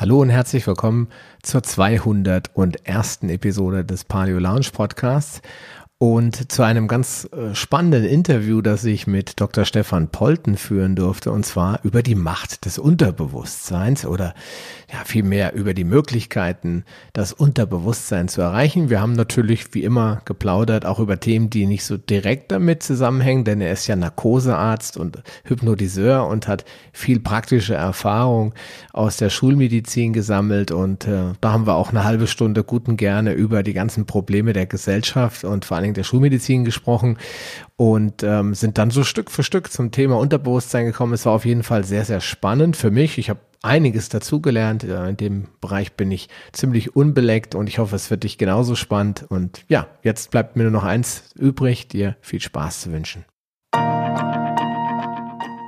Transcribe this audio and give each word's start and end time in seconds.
Hallo 0.00 0.20
und 0.20 0.30
herzlich 0.30 0.64
willkommen 0.64 1.08
zur 1.42 1.64
201. 1.64 3.18
Episode 3.22 3.84
des 3.84 4.04
Paleo 4.04 4.38
Lounge 4.38 4.68
Podcasts 4.72 5.42
und 6.00 6.52
zu 6.52 6.62
einem 6.62 6.86
ganz 6.86 7.28
äh, 7.32 7.56
spannenden 7.56 8.04
Interview, 8.04 8.62
das 8.62 8.84
ich 8.84 9.08
mit 9.08 9.40
Dr. 9.40 9.64
Stefan 9.64 10.08
Polten 10.08 10.56
führen 10.56 10.94
durfte, 10.94 11.32
und 11.32 11.44
zwar 11.44 11.80
über 11.82 12.04
die 12.04 12.14
Macht 12.14 12.66
des 12.66 12.78
Unterbewusstseins 12.78 14.06
oder 14.06 14.32
ja, 14.92 15.00
vielmehr 15.04 15.54
über 15.54 15.74
die 15.74 15.82
Möglichkeiten, 15.82 16.84
das 17.14 17.32
Unterbewusstsein 17.32 18.28
zu 18.28 18.40
erreichen. 18.40 18.90
Wir 18.90 19.00
haben 19.00 19.14
natürlich 19.14 19.74
wie 19.74 19.82
immer 19.82 20.22
geplaudert, 20.24 20.86
auch 20.86 21.00
über 21.00 21.18
Themen, 21.18 21.50
die 21.50 21.66
nicht 21.66 21.84
so 21.84 21.96
direkt 21.96 22.52
damit 22.52 22.84
zusammenhängen, 22.84 23.42
denn 23.42 23.60
er 23.60 23.72
ist 23.72 23.88
ja 23.88 23.96
Narkosearzt 23.96 24.96
und 24.96 25.20
Hypnotiseur 25.46 26.28
und 26.28 26.46
hat 26.46 26.64
viel 26.92 27.18
praktische 27.18 27.74
Erfahrung 27.74 28.54
aus 28.92 29.16
der 29.16 29.30
Schulmedizin 29.30 30.12
gesammelt 30.12 30.70
und 30.70 31.08
äh, 31.08 31.32
da 31.40 31.52
haben 31.52 31.66
wir 31.66 31.74
auch 31.74 31.90
eine 31.90 32.04
halbe 32.04 32.28
Stunde 32.28 32.62
guten 32.62 32.96
gerne 32.96 33.32
über 33.32 33.64
die 33.64 33.72
ganzen 33.72 34.06
Probleme 34.06 34.52
der 34.52 34.66
Gesellschaft 34.66 35.42
und 35.42 35.64
vor 35.64 35.76
allem 35.76 35.87
Dingen 35.88 35.94
der 35.94 36.04
Schulmedizin 36.04 36.64
gesprochen 36.64 37.18
und 37.76 38.22
ähm, 38.22 38.54
sind 38.54 38.78
dann 38.78 38.90
so 38.90 39.04
Stück 39.04 39.30
für 39.30 39.42
Stück 39.42 39.72
zum 39.72 39.90
Thema 39.90 40.18
Unterbewusstsein 40.18 40.86
gekommen. 40.86 41.14
Es 41.14 41.26
war 41.26 41.32
auf 41.32 41.44
jeden 41.44 41.62
Fall 41.62 41.84
sehr, 41.84 42.04
sehr 42.04 42.20
spannend 42.20 42.76
für 42.76 42.90
mich. 42.90 43.18
Ich 43.18 43.30
habe 43.30 43.40
einiges 43.62 44.08
dazugelernt. 44.08 44.84
In 44.84 45.16
dem 45.16 45.48
Bereich 45.60 45.94
bin 45.94 46.12
ich 46.12 46.28
ziemlich 46.52 46.94
unbeleckt 46.94 47.54
und 47.54 47.68
ich 47.68 47.78
hoffe, 47.78 47.96
es 47.96 48.10
wird 48.10 48.24
dich 48.24 48.38
genauso 48.38 48.74
spannend. 48.74 49.24
Und 49.28 49.64
ja, 49.68 49.88
jetzt 50.02 50.30
bleibt 50.30 50.56
mir 50.56 50.64
nur 50.64 50.72
noch 50.72 50.84
eins 50.84 51.24
übrig, 51.34 51.88
dir 51.88 52.16
viel 52.20 52.40
Spaß 52.40 52.82
zu 52.82 52.92
wünschen. 52.92 53.24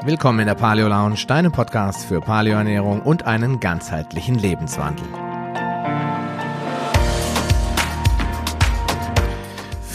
Willkommen 0.05 0.41
in 0.41 0.47
der 0.47 0.55
Paleo 0.55 0.89
Lounge, 0.89 1.27
deinem 1.27 1.52
Podcast 1.52 2.06
für 2.06 2.20
Paleoernährung 2.20 3.02
und 3.02 3.27
einen 3.27 3.61
ganzheitlichen 3.61 4.37
Lebenswandel. 4.37 5.05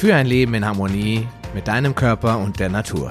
Für 0.06 0.14
ein 0.14 0.28
Leben 0.28 0.53
in 0.53 0.64
Harmonie 0.64 1.28
mit 1.56 1.67
deinem 1.67 1.95
Körper 1.95 2.38
und 2.38 2.59
der 2.59 2.70
Natur. 2.70 3.09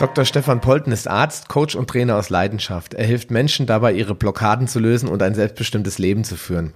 Dr. 0.00 0.24
Stefan 0.24 0.60
Polten 0.60 0.90
ist 0.90 1.06
Arzt, 1.06 1.48
Coach 1.48 1.76
und 1.76 1.88
Trainer 1.88 2.16
aus 2.16 2.28
Leidenschaft. 2.28 2.94
Er 2.94 3.06
hilft 3.06 3.30
Menschen 3.30 3.66
dabei, 3.66 3.92
ihre 3.92 4.16
Blockaden 4.16 4.66
zu 4.66 4.80
lösen 4.80 5.08
und 5.08 5.22
ein 5.22 5.36
selbstbestimmtes 5.36 5.98
Leben 5.98 6.24
zu 6.24 6.34
führen. 6.34 6.72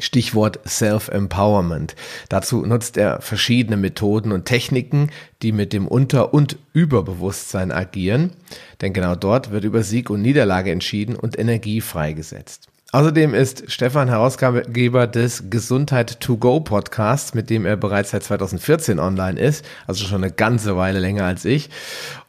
Stichwort 0.00 0.58
Self-Empowerment. 0.66 1.94
Dazu 2.28 2.66
nutzt 2.66 2.96
er 2.96 3.20
verschiedene 3.20 3.76
Methoden 3.76 4.32
und 4.32 4.46
Techniken, 4.46 5.12
die 5.42 5.52
mit 5.52 5.72
dem 5.72 5.86
Unter- 5.86 6.34
und 6.34 6.56
Überbewusstsein 6.72 7.70
agieren. 7.70 8.32
Denn 8.80 8.92
genau 8.92 9.14
dort 9.14 9.52
wird 9.52 9.62
über 9.62 9.84
Sieg 9.84 10.10
und 10.10 10.20
Niederlage 10.20 10.72
entschieden 10.72 11.14
und 11.14 11.38
Energie 11.38 11.80
freigesetzt. 11.80 12.71
Außerdem 12.94 13.32
ist 13.32 13.72
Stefan 13.72 14.08
Herausgeber 14.08 15.06
des 15.06 15.48
Gesundheit 15.48 16.20
to 16.20 16.36
Go 16.36 16.60
Podcasts, 16.60 17.32
mit 17.32 17.48
dem 17.48 17.64
er 17.64 17.78
bereits 17.78 18.10
seit 18.10 18.22
2014 18.22 18.98
online 18.98 19.40
ist, 19.40 19.64
also 19.86 20.04
schon 20.04 20.22
eine 20.22 20.30
ganze 20.30 20.76
Weile 20.76 20.98
länger 20.98 21.24
als 21.24 21.46
ich, 21.46 21.70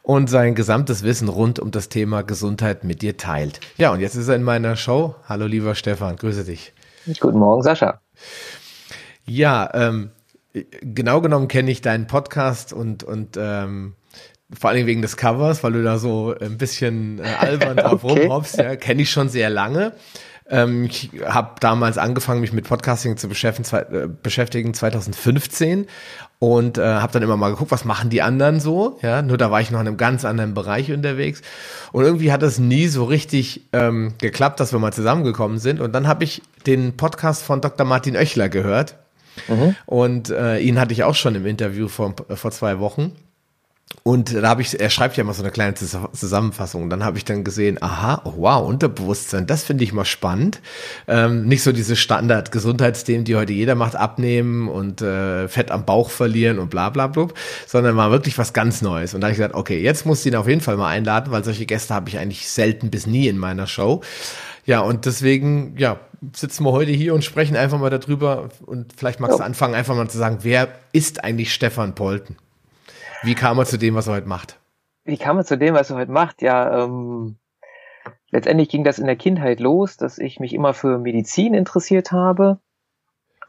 und 0.02 0.30
sein 0.30 0.54
gesamtes 0.54 1.02
Wissen 1.02 1.28
rund 1.28 1.58
um 1.58 1.70
das 1.70 1.90
Thema 1.90 2.22
Gesundheit 2.22 2.82
mit 2.82 3.02
dir 3.02 3.18
teilt. 3.18 3.60
Ja, 3.76 3.92
und 3.92 4.00
jetzt 4.00 4.14
ist 4.14 4.28
er 4.28 4.36
in 4.36 4.42
meiner 4.42 4.74
Show. 4.76 5.14
Hallo 5.28 5.44
lieber 5.44 5.74
Stefan, 5.74 6.16
grüße 6.16 6.44
dich. 6.44 6.72
Guten 7.20 7.40
Morgen, 7.40 7.62
Sascha. 7.62 8.00
Ja, 9.26 9.68
ähm, 9.74 10.12
genau 10.80 11.20
genommen 11.20 11.48
kenne 11.48 11.70
ich 11.70 11.82
deinen 11.82 12.06
Podcast 12.06 12.72
und, 12.72 13.04
und 13.04 13.36
ähm, 13.38 13.96
vor 14.58 14.70
allem 14.70 14.86
wegen 14.86 15.02
des 15.02 15.18
Covers, 15.18 15.62
weil 15.62 15.72
du 15.72 15.82
da 15.82 15.98
so 15.98 16.34
ein 16.40 16.56
bisschen 16.56 17.18
äh, 17.18 17.24
albern 17.38 17.76
drauf 17.76 18.02
okay. 18.02 18.22
rumhoppst, 18.22 18.56
ja, 18.56 18.76
kenne 18.76 19.02
ich 19.02 19.10
schon 19.10 19.28
sehr 19.28 19.50
lange. 19.50 19.92
Ähm, 20.50 20.84
ich 20.84 21.10
habe 21.24 21.52
damals 21.60 21.96
angefangen, 21.96 22.42
mich 22.42 22.52
mit 22.52 22.68
Podcasting 22.68 23.16
zu 23.16 23.28
beschäftigen, 23.28 23.76
äh, 23.76 24.08
beschäftigen 24.22 24.74
2015 24.74 25.86
und 26.38 26.76
äh, 26.76 26.82
habe 26.82 27.12
dann 27.14 27.22
immer 27.22 27.38
mal 27.38 27.50
geguckt, 27.50 27.70
was 27.70 27.86
machen 27.86 28.10
die 28.10 28.20
anderen 28.20 28.60
so. 28.60 28.98
Ja, 29.00 29.22
nur 29.22 29.38
da 29.38 29.50
war 29.50 29.62
ich 29.62 29.70
noch 29.70 29.80
in 29.80 29.86
einem 29.86 29.96
ganz 29.96 30.26
anderen 30.26 30.52
Bereich 30.52 30.92
unterwegs 30.92 31.40
und 31.92 32.04
irgendwie 32.04 32.30
hat 32.30 32.42
es 32.42 32.58
nie 32.58 32.88
so 32.88 33.04
richtig 33.04 33.62
ähm, 33.72 34.14
geklappt, 34.20 34.60
dass 34.60 34.72
wir 34.72 34.78
mal 34.78 34.92
zusammengekommen 34.92 35.58
sind. 35.58 35.80
Und 35.80 35.92
dann 35.92 36.06
habe 36.06 36.24
ich 36.24 36.42
den 36.66 36.96
Podcast 36.96 37.42
von 37.42 37.62
Dr. 37.62 37.86
Martin 37.86 38.16
Oechler 38.16 38.50
gehört. 38.50 38.96
Mhm. 39.48 39.74
Und 39.86 40.30
äh, 40.30 40.58
ihn 40.58 40.78
hatte 40.78 40.92
ich 40.92 41.04
auch 41.04 41.14
schon 41.14 41.34
im 41.34 41.46
Interview 41.46 41.88
vor, 41.88 42.14
vor 42.34 42.50
zwei 42.50 42.78
Wochen. 42.78 43.12
Und 44.06 44.34
da 44.34 44.46
habe 44.50 44.60
ich, 44.60 44.78
er 44.78 44.90
schreibt 44.90 45.16
ja 45.16 45.22
immer 45.22 45.32
so 45.32 45.42
eine 45.42 45.50
kleine 45.50 45.74
Zusammenfassung. 45.74 46.82
Und 46.82 46.90
dann 46.90 47.02
habe 47.02 47.16
ich 47.16 47.24
dann 47.24 47.42
gesehen, 47.42 47.82
aha, 47.82 48.20
oh 48.24 48.34
wow, 48.36 48.68
Unterbewusstsein, 48.68 49.46
das 49.46 49.64
finde 49.64 49.82
ich 49.82 49.94
mal 49.94 50.04
spannend. 50.04 50.60
Ähm, 51.08 51.46
nicht 51.46 51.62
so 51.62 51.72
diese 51.72 51.96
Standard-Gesundheitsthemen, 51.96 53.24
die 53.24 53.34
heute 53.34 53.54
jeder 53.54 53.76
macht, 53.76 53.96
abnehmen 53.96 54.68
und 54.68 55.00
äh, 55.00 55.48
Fett 55.48 55.70
am 55.70 55.86
Bauch 55.86 56.10
verlieren 56.10 56.58
und 56.58 56.68
bla 56.68 56.90
bla 56.90 57.06
bla, 57.06 57.28
sondern 57.66 57.94
mal 57.94 58.10
wirklich 58.10 58.36
was 58.36 58.52
ganz 58.52 58.82
Neues. 58.82 59.14
Und 59.14 59.22
da 59.22 59.28
habe 59.28 59.32
ich 59.32 59.38
gesagt, 59.38 59.54
okay, 59.54 59.80
jetzt 59.80 60.04
muss 60.04 60.20
ich 60.20 60.26
ihn 60.26 60.36
auf 60.36 60.48
jeden 60.48 60.60
Fall 60.60 60.76
mal 60.76 60.90
einladen, 60.90 61.32
weil 61.32 61.42
solche 61.42 61.64
Gäste 61.64 61.94
habe 61.94 62.10
ich 62.10 62.18
eigentlich 62.18 62.46
selten 62.46 62.90
bis 62.90 63.06
nie 63.06 63.26
in 63.26 63.38
meiner 63.38 63.66
Show. 63.66 64.02
Ja, 64.66 64.80
und 64.80 65.06
deswegen, 65.06 65.78
ja, 65.78 65.98
sitzen 66.36 66.64
wir 66.64 66.72
heute 66.72 66.90
hier 66.90 67.14
und 67.14 67.24
sprechen 67.24 67.56
einfach 67.56 67.78
mal 67.78 67.88
darüber. 67.88 68.50
Und 68.66 68.92
vielleicht 68.94 69.20
magst 69.20 69.38
ja. 69.38 69.44
du 69.44 69.44
anfangen, 69.44 69.74
einfach 69.74 69.96
mal 69.96 70.10
zu 70.10 70.18
sagen, 70.18 70.40
wer 70.42 70.68
ist 70.92 71.24
eigentlich 71.24 71.54
Stefan 71.54 71.94
Polten? 71.94 72.36
Wie 73.24 73.34
kam 73.34 73.58
er 73.58 73.64
zu 73.64 73.78
dem, 73.78 73.94
was 73.94 74.06
er 74.06 74.14
heute 74.14 74.28
macht? 74.28 74.60
Wie 75.04 75.16
kam 75.16 75.38
er 75.38 75.44
zu 75.46 75.56
dem, 75.56 75.74
was 75.74 75.88
er 75.88 75.96
heute 75.96 76.12
macht? 76.12 76.42
Ja, 76.42 76.84
ähm, 76.84 77.36
letztendlich 78.30 78.68
ging 78.68 78.84
das 78.84 78.98
in 78.98 79.06
der 79.06 79.16
Kindheit 79.16 79.60
los, 79.60 79.96
dass 79.96 80.18
ich 80.18 80.40
mich 80.40 80.52
immer 80.52 80.74
für 80.74 80.98
Medizin 80.98 81.54
interessiert 81.54 82.12
habe 82.12 82.58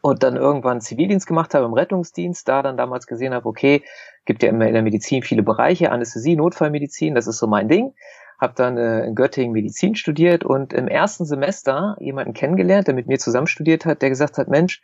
und 0.00 0.22
dann 0.22 0.36
irgendwann 0.36 0.80
Zivildienst 0.80 1.26
gemacht 1.26 1.52
habe 1.52 1.66
im 1.66 1.74
Rettungsdienst, 1.74 2.48
da 2.48 2.62
dann 2.62 2.78
damals 2.78 3.06
gesehen 3.06 3.34
habe, 3.34 3.46
okay, 3.46 3.82
gibt 4.24 4.42
ja 4.42 4.48
immer 4.48 4.66
in 4.66 4.72
der 4.72 4.82
Medizin 4.82 5.22
viele 5.22 5.42
Bereiche, 5.42 5.92
Anästhesie, 5.92 6.36
Notfallmedizin, 6.36 7.14
das 7.14 7.26
ist 7.26 7.36
so 7.36 7.46
mein 7.46 7.68
Ding. 7.68 7.92
Hab 8.38 8.54
dann 8.56 8.78
äh, 8.78 9.04
in 9.04 9.14
Göttingen 9.14 9.52
Medizin 9.52 9.94
studiert 9.94 10.42
und 10.42 10.72
im 10.72 10.88
ersten 10.88 11.26
Semester 11.26 11.96
jemanden 12.00 12.32
kennengelernt, 12.32 12.86
der 12.86 12.94
mit 12.94 13.08
mir 13.08 13.18
zusammen 13.18 13.46
studiert 13.46 13.84
hat, 13.84 14.00
der 14.00 14.08
gesagt 14.08 14.38
hat, 14.38 14.48
Mensch, 14.48 14.80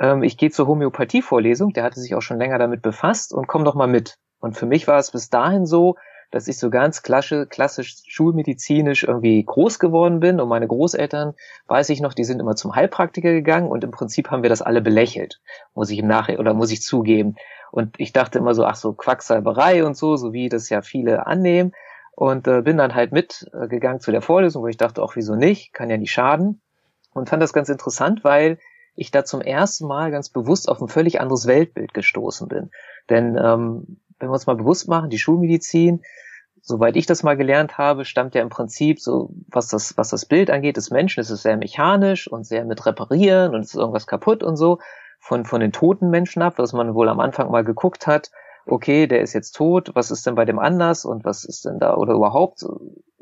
ähm, 0.00 0.22
ich 0.22 0.36
gehe 0.36 0.50
zur 0.50 0.66
Homöopathie-Vorlesung, 0.66 1.72
der 1.72 1.84
hatte 1.84 2.00
sich 2.00 2.14
auch 2.14 2.22
schon 2.22 2.38
länger 2.38 2.58
damit 2.58 2.82
befasst 2.82 3.32
und 3.32 3.46
komm 3.46 3.64
doch 3.64 3.74
mal 3.74 3.86
mit. 3.86 4.18
Und 4.40 4.56
für 4.56 4.66
mich 4.66 4.86
war 4.86 4.98
es 4.98 5.10
bis 5.10 5.30
dahin 5.30 5.66
so, 5.66 5.96
dass 6.30 6.48
ich 6.48 6.58
so 6.58 6.70
ganz 6.70 7.02
klassisch, 7.02 7.48
klassisch 7.48 8.02
schulmedizinisch 8.06 9.04
irgendwie 9.04 9.42
groß 9.44 9.78
geworden 9.78 10.20
bin 10.20 10.40
und 10.40 10.48
meine 10.48 10.66
Großeltern, 10.66 11.34
weiß 11.68 11.88
ich 11.90 12.00
noch, 12.00 12.14
die 12.14 12.24
sind 12.24 12.40
immer 12.40 12.56
zum 12.56 12.74
Heilpraktiker 12.74 13.32
gegangen 13.32 13.68
und 13.68 13.84
im 13.84 13.90
Prinzip 13.90 14.30
haben 14.30 14.42
wir 14.42 14.50
das 14.50 14.62
alle 14.62 14.82
belächelt, 14.82 15.40
muss 15.74 15.90
ich 15.90 15.98
im 15.98 16.08
Nachhinein 16.08 16.40
oder 16.40 16.54
muss 16.54 16.72
ich 16.72 16.82
zugeben. 16.82 17.36
Und 17.70 17.94
ich 17.98 18.12
dachte 18.12 18.38
immer 18.38 18.54
so, 18.54 18.64
ach 18.64 18.76
so 18.76 18.92
Quacksalberei 18.92 19.84
und 19.84 19.96
so, 19.96 20.16
so 20.16 20.32
wie 20.32 20.48
das 20.48 20.68
ja 20.68 20.82
viele 20.82 21.26
annehmen 21.26 21.72
und 22.12 22.48
äh, 22.48 22.62
bin 22.62 22.78
dann 22.78 22.94
halt 22.94 23.12
mitgegangen 23.12 23.98
äh, 23.98 24.00
zu 24.00 24.10
der 24.10 24.22
Vorlesung, 24.22 24.62
wo 24.62 24.68
ich 24.68 24.76
dachte, 24.76 25.02
auch 25.02 25.16
wieso 25.16 25.36
nicht, 25.36 25.72
kann 25.72 25.90
ja 25.90 25.96
nicht 25.96 26.12
schaden 26.12 26.60
und 27.12 27.28
fand 27.28 27.42
das 27.42 27.52
ganz 27.52 27.68
interessant, 27.68 28.24
weil 28.24 28.58
ich 28.96 29.10
da 29.10 29.24
zum 29.24 29.40
ersten 29.40 29.86
Mal 29.86 30.10
ganz 30.10 30.28
bewusst 30.28 30.68
auf 30.68 30.80
ein 30.80 30.88
völlig 30.88 31.20
anderes 31.20 31.46
Weltbild 31.46 31.94
gestoßen 31.94 32.48
bin. 32.48 32.70
Denn 33.08 33.36
ähm, 33.36 34.00
wenn 34.18 34.28
wir 34.28 34.32
uns 34.32 34.46
mal 34.46 34.56
bewusst 34.56 34.88
machen, 34.88 35.10
die 35.10 35.18
Schulmedizin, 35.18 36.02
soweit 36.62 36.96
ich 36.96 37.06
das 37.06 37.22
mal 37.22 37.36
gelernt 37.36 37.78
habe, 37.78 38.04
stammt 38.04 38.34
ja 38.34 38.42
im 38.42 38.48
Prinzip 38.48 39.00
so, 39.00 39.30
was 39.48 39.68
das, 39.68 39.96
was 39.96 40.08
das 40.08 40.24
Bild 40.24 40.50
angeht 40.50 40.76
des 40.76 40.90
Menschen, 40.90 41.20
ist 41.20 41.30
es 41.30 41.42
sehr 41.42 41.56
mechanisch 41.56 42.26
und 42.26 42.44
sehr 42.44 42.64
mit 42.64 42.86
reparieren 42.86 43.54
und 43.54 43.60
es 43.60 43.68
ist 43.68 43.76
irgendwas 43.76 44.06
kaputt 44.06 44.42
und 44.42 44.56
so 44.56 44.78
von, 45.20 45.44
von 45.44 45.60
den 45.60 45.72
toten 45.72 46.10
Menschen 46.10 46.42
ab, 46.42 46.54
was 46.56 46.72
man 46.72 46.94
wohl 46.94 47.08
am 47.08 47.20
Anfang 47.20 47.50
mal 47.50 47.64
geguckt 47.64 48.06
hat. 48.06 48.30
Okay, 48.64 49.06
der 49.06 49.20
ist 49.20 49.32
jetzt 49.32 49.52
tot, 49.52 49.90
was 49.94 50.10
ist 50.10 50.26
denn 50.26 50.34
bei 50.34 50.44
dem 50.44 50.58
anders 50.58 51.04
und 51.04 51.24
was 51.24 51.44
ist 51.44 51.64
denn 51.66 51.78
da 51.78 51.96
oder 51.96 52.14
überhaupt 52.14 52.64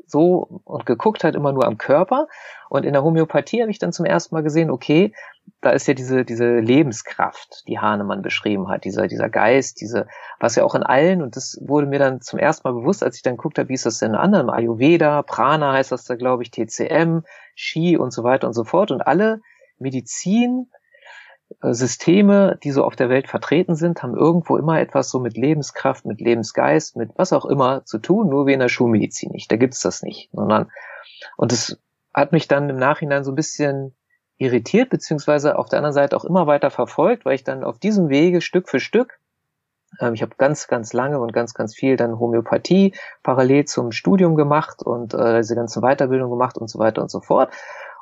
so 0.07 0.61
und 0.63 0.85
geguckt 0.85 1.23
hat 1.23 1.35
immer 1.35 1.51
nur 1.51 1.65
am 1.65 1.77
Körper. 1.77 2.27
Und 2.69 2.85
in 2.85 2.93
der 2.93 3.03
Homöopathie 3.03 3.61
habe 3.61 3.71
ich 3.71 3.79
dann 3.79 3.93
zum 3.93 4.05
ersten 4.05 4.35
Mal 4.35 4.41
gesehen, 4.41 4.69
okay, 4.69 5.13
da 5.61 5.71
ist 5.71 5.87
ja 5.87 5.93
diese, 5.93 6.25
diese 6.25 6.59
Lebenskraft, 6.59 7.63
die 7.67 7.79
Hahnemann 7.79 8.21
beschrieben 8.21 8.67
hat, 8.69 8.83
dieser, 8.83 9.07
dieser 9.07 9.29
Geist, 9.29 9.81
diese, 9.81 10.07
was 10.39 10.55
ja 10.55 10.63
auch 10.63 10.75
in 10.75 10.83
allen, 10.83 11.21
und 11.21 11.35
das 11.35 11.57
wurde 11.61 11.87
mir 11.87 11.99
dann 11.99 12.21
zum 12.21 12.39
ersten 12.39 12.67
Mal 12.67 12.73
bewusst, 12.73 13.03
als 13.03 13.17
ich 13.17 13.21
dann 13.21 13.37
geguckt 13.37 13.59
habe, 13.59 13.69
wie 13.69 13.73
ist 13.73 13.85
das 13.85 13.99
denn 13.99 14.11
in 14.11 14.17
anderen, 14.17 14.49
Ayurveda, 14.49 15.21
Prana 15.21 15.73
heißt 15.73 15.91
das 15.91 16.05
da, 16.05 16.15
glaube 16.15 16.43
ich, 16.43 16.51
TCM, 16.51 17.21
Shi 17.53 17.97
und 17.97 18.11
so 18.11 18.23
weiter 18.23 18.47
und 18.47 18.53
so 18.53 18.63
fort. 18.63 18.91
Und 18.91 19.01
alle 19.01 19.41
Medizin, 19.77 20.67
Systeme, 21.61 22.57
die 22.63 22.71
so 22.71 22.83
auf 22.83 22.95
der 22.95 23.09
Welt 23.09 23.27
vertreten 23.27 23.75
sind, 23.75 24.01
haben 24.01 24.15
irgendwo 24.15 24.57
immer 24.57 24.79
etwas 24.79 25.09
so 25.09 25.19
mit 25.19 25.37
Lebenskraft, 25.37 26.05
mit 26.05 26.19
Lebensgeist, 26.19 26.95
mit 26.95 27.11
was 27.17 27.33
auch 27.33 27.45
immer 27.45 27.85
zu 27.85 27.99
tun, 27.99 28.29
nur 28.29 28.47
wie 28.47 28.53
in 28.53 28.59
der 28.59 28.69
Schulmedizin 28.69 29.31
nicht. 29.31 29.51
Da 29.51 29.55
gibt's 29.55 29.81
das 29.81 30.01
nicht. 30.01 30.29
Sondern, 30.33 30.71
und 31.37 31.51
das 31.51 31.79
hat 32.13 32.31
mich 32.31 32.47
dann 32.47 32.69
im 32.69 32.77
Nachhinein 32.77 33.23
so 33.23 33.31
ein 33.31 33.35
bisschen 33.35 33.95
irritiert, 34.37 34.89
beziehungsweise 34.89 35.57
auf 35.57 35.69
der 35.69 35.79
anderen 35.79 35.93
Seite 35.93 36.17
auch 36.17 36.25
immer 36.25 36.47
weiter 36.47 36.71
verfolgt, 36.71 37.25
weil 37.25 37.35
ich 37.35 37.43
dann 37.43 37.63
auf 37.63 37.79
diesem 37.79 38.09
Wege 38.09 38.41
Stück 38.41 38.69
für 38.69 38.79
Stück 38.79 39.19
Ähm, 39.99 40.13
ich 40.13 40.21
habe 40.21 40.35
ganz, 40.37 40.67
ganz 40.67 40.93
lange 40.93 41.19
und 41.19 41.33
ganz, 41.33 41.53
ganz 41.53 41.75
viel 41.75 41.95
dann 41.95 42.19
Homöopathie 42.19 42.93
parallel 43.23 43.65
zum 43.65 43.91
Studium 43.91 44.35
gemacht 44.35 44.83
und 44.83 45.13
äh, 45.13 45.37
diese 45.37 45.55
ganze 45.55 45.81
Weiterbildung 45.81 46.29
gemacht 46.29 46.57
und 46.57 46.69
so 46.69 46.79
weiter 46.79 47.01
und 47.01 47.09
so 47.09 47.21
fort. 47.21 47.53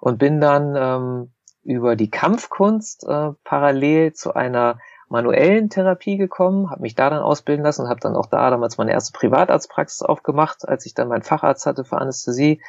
Und 0.02 0.18
bin 0.18 0.42
dann 0.42 0.76
ähm, 0.76 1.32
über 1.64 1.96
die 1.96 2.10
Kampfkunst 2.10 3.06
äh, 3.08 3.32
parallel 3.44 4.14
zu 4.14 4.34
einer 4.34 4.80
manuellen 5.10 5.70
Therapie 5.70 6.18
gekommen, 6.18 6.70
habe 6.70 6.82
mich 6.82 6.96
da 6.96 7.10
dann 7.10 7.22
ausbilden 7.22 7.64
lassen 7.64 7.84
und 7.84 7.90
habe 7.90 8.00
dann 8.00 8.16
auch 8.16 8.26
da 8.26 8.50
damals 8.50 8.78
meine 8.78 8.92
erste 8.92 9.14
Privatarztpraxis 9.14 10.02
aufgemacht, 10.02 10.68
als 10.68 10.86
ich 10.86 10.94
dann 10.94 11.08
meinen 11.08 11.24
Facharzt 11.24 11.66
hatte 11.66 11.84
für 11.84 12.00
Anästhesie 12.00 12.62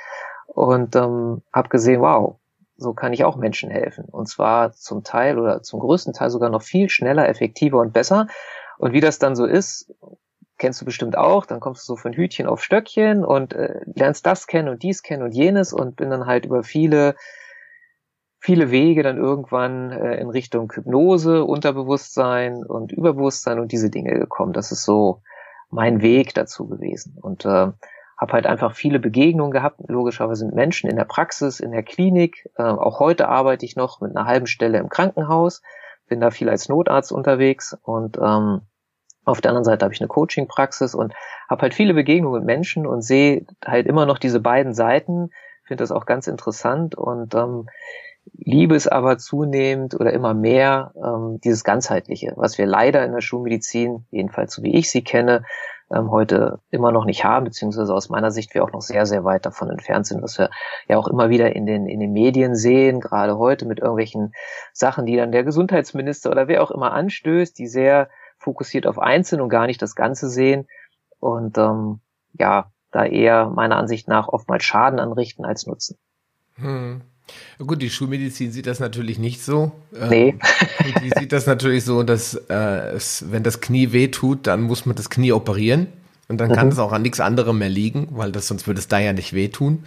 und 0.46 0.94
ähm, 0.94 1.43
habe 1.52 1.69
gesehen, 1.70 2.00
wow, 2.00 2.37
so 2.76 2.93
kann 2.93 3.12
ich 3.12 3.25
auch 3.25 3.37
Menschen 3.37 3.70
helfen. 3.70 4.05
Und 4.05 4.29
zwar 4.29 4.73
zum 4.73 5.05
Teil 5.05 5.38
oder 5.38 5.62
zum 5.62 5.81
größten 5.81 6.12
Teil 6.12 6.31
sogar 6.31 6.50
noch 6.50 6.62
viel 6.62 6.88
schneller, 6.88 7.29
effektiver 7.29 7.79
und 7.79 7.93
besser. 7.93 8.26
Und 8.79 8.93
wie 8.93 9.00
das 9.00 9.19
dann 9.19 9.37
so 9.37 9.47
ist, 9.47 9.94
kennst 10.58 10.81
du 10.81 10.85
bestimmt 10.85 11.17
auch, 11.17 11.47
dann 11.47 11.61
kommst 11.61 11.88
du 11.88 11.94
so 11.94 11.97
von 11.97 12.12
Hütchen 12.12 12.47
auf 12.47 12.62
Stöckchen 12.62 13.25
und 13.25 13.55
äh, 13.55 13.81
lernst 13.87 14.26
das 14.26 14.47
kennen 14.47 14.69
und 14.69 14.82
dies 14.82 15.02
kennen 15.02 15.23
und 15.23 15.32
jenes 15.32 15.73
und 15.73 15.97
bin 15.97 16.11
dann 16.11 16.26
halt 16.26 16.44
über 16.44 16.62
viele 16.62 17.14
viele 18.44 18.70
Wege 18.70 19.02
dann 19.02 19.17
irgendwann 19.17 19.91
äh, 19.91 20.17
in 20.20 20.29
Richtung 20.29 20.70
Hypnose, 20.70 21.46
Unterbewusstsein 21.46 22.62
und 22.62 22.93
Überbewusstsein 22.93 23.58
und 23.58 23.73
diese 23.73 23.88
Dinge 23.88 24.12
gekommen. 24.19 24.52
Das 24.52 24.70
ist 24.70 24.85
so 24.85 25.23
mein 25.70 26.02
Weg 26.02 26.35
dazu 26.35 26.69
gewesen. 26.69 27.17
Und 27.19 27.46
äh, 27.46 27.49
habe 28.19 28.32
halt 28.32 28.44
einfach 28.44 28.75
viele 28.75 28.99
Begegnungen 28.99 29.50
gehabt, 29.50 29.81
logischerweise 29.88 30.44
mit 30.44 30.55
Menschen 30.55 30.91
in 30.91 30.96
der 30.96 31.06
Praxis, 31.06 31.58
in 31.58 31.70
der 31.70 31.82
Klinik. 31.82 32.50
Äh, 32.58 32.64
auch 32.64 33.00
heute 33.00 33.29
arbeite 33.31 33.64
ich 33.64 33.76
noch 33.76 34.02
mit 34.02 34.14
einer 34.14 34.26
halben 34.26 34.47
Stelle 34.47 34.76
im 34.76 34.90
Krankenhaus, 34.90 35.62
bin 36.06 36.20
da 36.20 36.31
viel 36.31 36.50
als 36.50 36.69
Notarzt 36.69 37.12
unterwegs. 37.12 37.75
Und 37.82 38.19
ähm, 38.19 38.61
auf 39.25 39.40
der 39.40 39.52
anderen 39.52 39.64
Seite 39.64 39.87
habe 39.87 39.94
ich 39.94 40.02
eine 40.02 40.08
Coaching-Praxis 40.08 40.94
und 40.94 41.14
habe 41.49 41.62
halt 41.62 41.73
viele 41.73 41.94
Begegnungen 41.94 42.40
mit 42.40 42.47
Menschen 42.47 42.87
und 42.87 43.00
sehe 43.00 43.47
halt 43.64 43.87
immer 43.87 44.05
noch 44.05 44.19
diese 44.19 44.40
beiden 44.40 44.75
Seiten, 44.75 45.31
finde 45.64 45.82
das 45.82 45.93
auch 45.93 46.05
ganz 46.05 46.26
interessant. 46.26 46.94
Und 46.94 47.35
ähm, 47.35 47.69
liebe 48.32 48.75
es 48.75 48.88
aber 48.88 49.19
zunehmend 49.19 49.94
oder 49.94 50.12
immer 50.12 50.35
mehr 50.35 50.93
ähm, 51.03 51.41
dieses 51.43 51.65
ganzheitliche, 51.65 52.32
was 52.37 52.59
wir 52.59 52.67
leider 52.67 53.05
in 53.05 53.12
der 53.12 53.21
Schulmedizin, 53.21 54.06
jedenfalls 54.11 54.55
so 54.55 54.62
wie 54.62 54.75
ich 54.75 54.91
sie 54.91 55.03
kenne, 55.03 55.44
ähm, 55.91 56.11
heute 56.11 56.61
immer 56.71 56.93
noch 56.93 57.05
nicht 57.05 57.25
haben, 57.25 57.44
beziehungsweise 57.44 57.93
aus 57.93 58.09
meiner 58.09 58.31
Sicht 58.31 58.55
wir 58.55 58.65
auch 58.65 58.73
noch 58.73 58.81
sehr, 58.81 59.06
sehr 59.06 59.25
weit 59.25 59.47
davon 59.47 59.71
entfernt 59.71 60.06
sind, 60.06 60.23
was 60.23 60.38
wir 60.38 60.50
ja 60.88 60.97
auch 60.97 61.09
immer 61.09 61.29
wieder 61.29 61.55
in 61.55 61.67
den, 61.67 61.87
in 61.87 62.00
den 62.00 62.12
Medien 62.12 62.55
sehen, 62.55 63.00
gerade 63.00 63.38
heute 63.38 63.67
mit 63.67 63.81
irgendwelchen 63.81 64.32
Sachen, 64.73 65.06
die 65.06 65.17
dann 65.17 65.32
der 65.32 65.44
Gesundheitsminister 65.44 66.31
oder 66.31 66.49
wer 66.49 66.62
auch 66.62 66.71
immer 66.71 66.93
anstößt, 66.93 67.59
die 67.59 67.67
sehr 67.67 68.09
fokussiert 68.38 68.87
auf 68.87 68.99
Einzelne 68.99 69.43
und 69.43 69.49
gar 69.49 69.67
nicht 69.67 69.82
das 69.82 69.94
Ganze 69.94 70.29
sehen 70.29 70.67
und 71.21 71.59
ähm, 71.59 72.00
ja, 72.32 72.71
da 72.91 73.05
eher 73.05 73.49
meiner 73.49 73.76
Ansicht 73.76 74.09
nach 74.09 74.29
oftmals 74.29 74.65
Schaden 74.65 74.99
anrichten 74.99 75.44
als 75.44 75.67
Nutzen. 75.67 75.99
Hm. 76.56 77.03
Gut, 77.59 77.81
die 77.81 77.91
Schulmedizin 77.91 78.53
sieht 78.53 78.67
das 78.67 78.81
natürlich 78.81 79.19
nicht 79.19 79.43
so. 79.43 79.73
Ähm, 79.99 80.09
nee. 80.09 80.35
die 81.05 81.11
sieht 81.19 81.32
das 81.32 81.47
natürlich 81.47 81.85
so, 81.85 82.03
dass 82.03 82.35
äh, 82.49 82.94
es, 82.94 83.25
wenn 83.31 83.43
das 83.43 83.61
Knie 83.61 83.93
wehtut, 83.93 84.47
dann 84.47 84.62
muss 84.62 84.87
man 84.87 84.97
das 84.97 85.11
Knie 85.11 85.32
operieren. 85.32 85.87
Und 86.29 86.38
dann 86.38 86.50
mhm. 86.50 86.55
kann 86.55 86.69
es 86.69 86.79
auch 86.79 86.93
an 86.93 87.03
nichts 87.03 87.21
anderem 87.21 87.59
mehr 87.59 87.69
liegen, 87.69 88.09
weil 88.12 88.32
das 88.32 88.49
sonst 88.49 88.67
würde 88.67 88.81
es 88.81 88.88
da 88.88 88.99
ja 88.99 89.12
nicht 89.12 89.32
wehtun. 89.32 89.85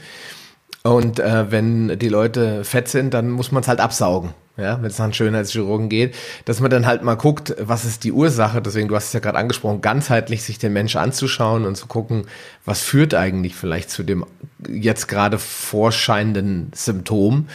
Und 0.88 1.20
äh, 1.20 1.52
wenn 1.52 2.00
die 2.00 2.10
Leute 2.10 2.64
fett 2.64 2.88
sind, 2.88 3.14
dann 3.14 3.30
muss 3.30 3.52
man 3.52 3.62
es 3.62 3.68
halt 3.68 3.80
absaugen 3.80 4.34
ja, 4.58 4.82
wenn 4.82 4.90
es 4.90 4.98
nach 4.98 5.06
einem 5.06 5.14
Schönheitschirurgen 5.14 5.88
geht, 5.88 6.16
dass 6.46 6.60
man 6.60 6.72
dann 6.72 6.88
halt 6.88 7.04
mal 7.04 7.16
guckt, 7.16 7.56
was 7.60 7.86
ist 7.86 8.04
die 8.04 8.12
Ursache, 8.12 8.62
deswegen, 8.62 8.88
du 8.88 8.96
hast 8.96 9.08
es 9.08 9.14
ja 9.14 9.20
gerade 9.20 9.38
angesprochen, 9.38 9.82
ganzheitlich 9.82 10.44
sich 10.44 10.58
den 10.58 10.74
Menschen 10.74 11.00
anzuschauen 11.00 11.66
und 11.66 11.76
zu 11.76 11.86
gucken, 11.86 12.26
was 12.66 12.82
führt 12.82 13.14
eigentlich 13.14 13.56
vielleicht 13.56 13.92
zu 13.92 14.04
dem 14.04 14.26
jetzt 14.68 15.08
gerade 15.08 15.38
vorscheinenden 15.38 16.72
Symptom. 16.74 17.48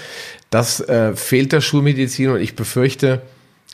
Das 0.50 0.80
äh, 0.80 1.16
fehlt 1.16 1.52
der 1.52 1.60
Schulmedizin 1.60 2.30
und 2.30 2.40
ich 2.40 2.54
befürchte, 2.54 3.22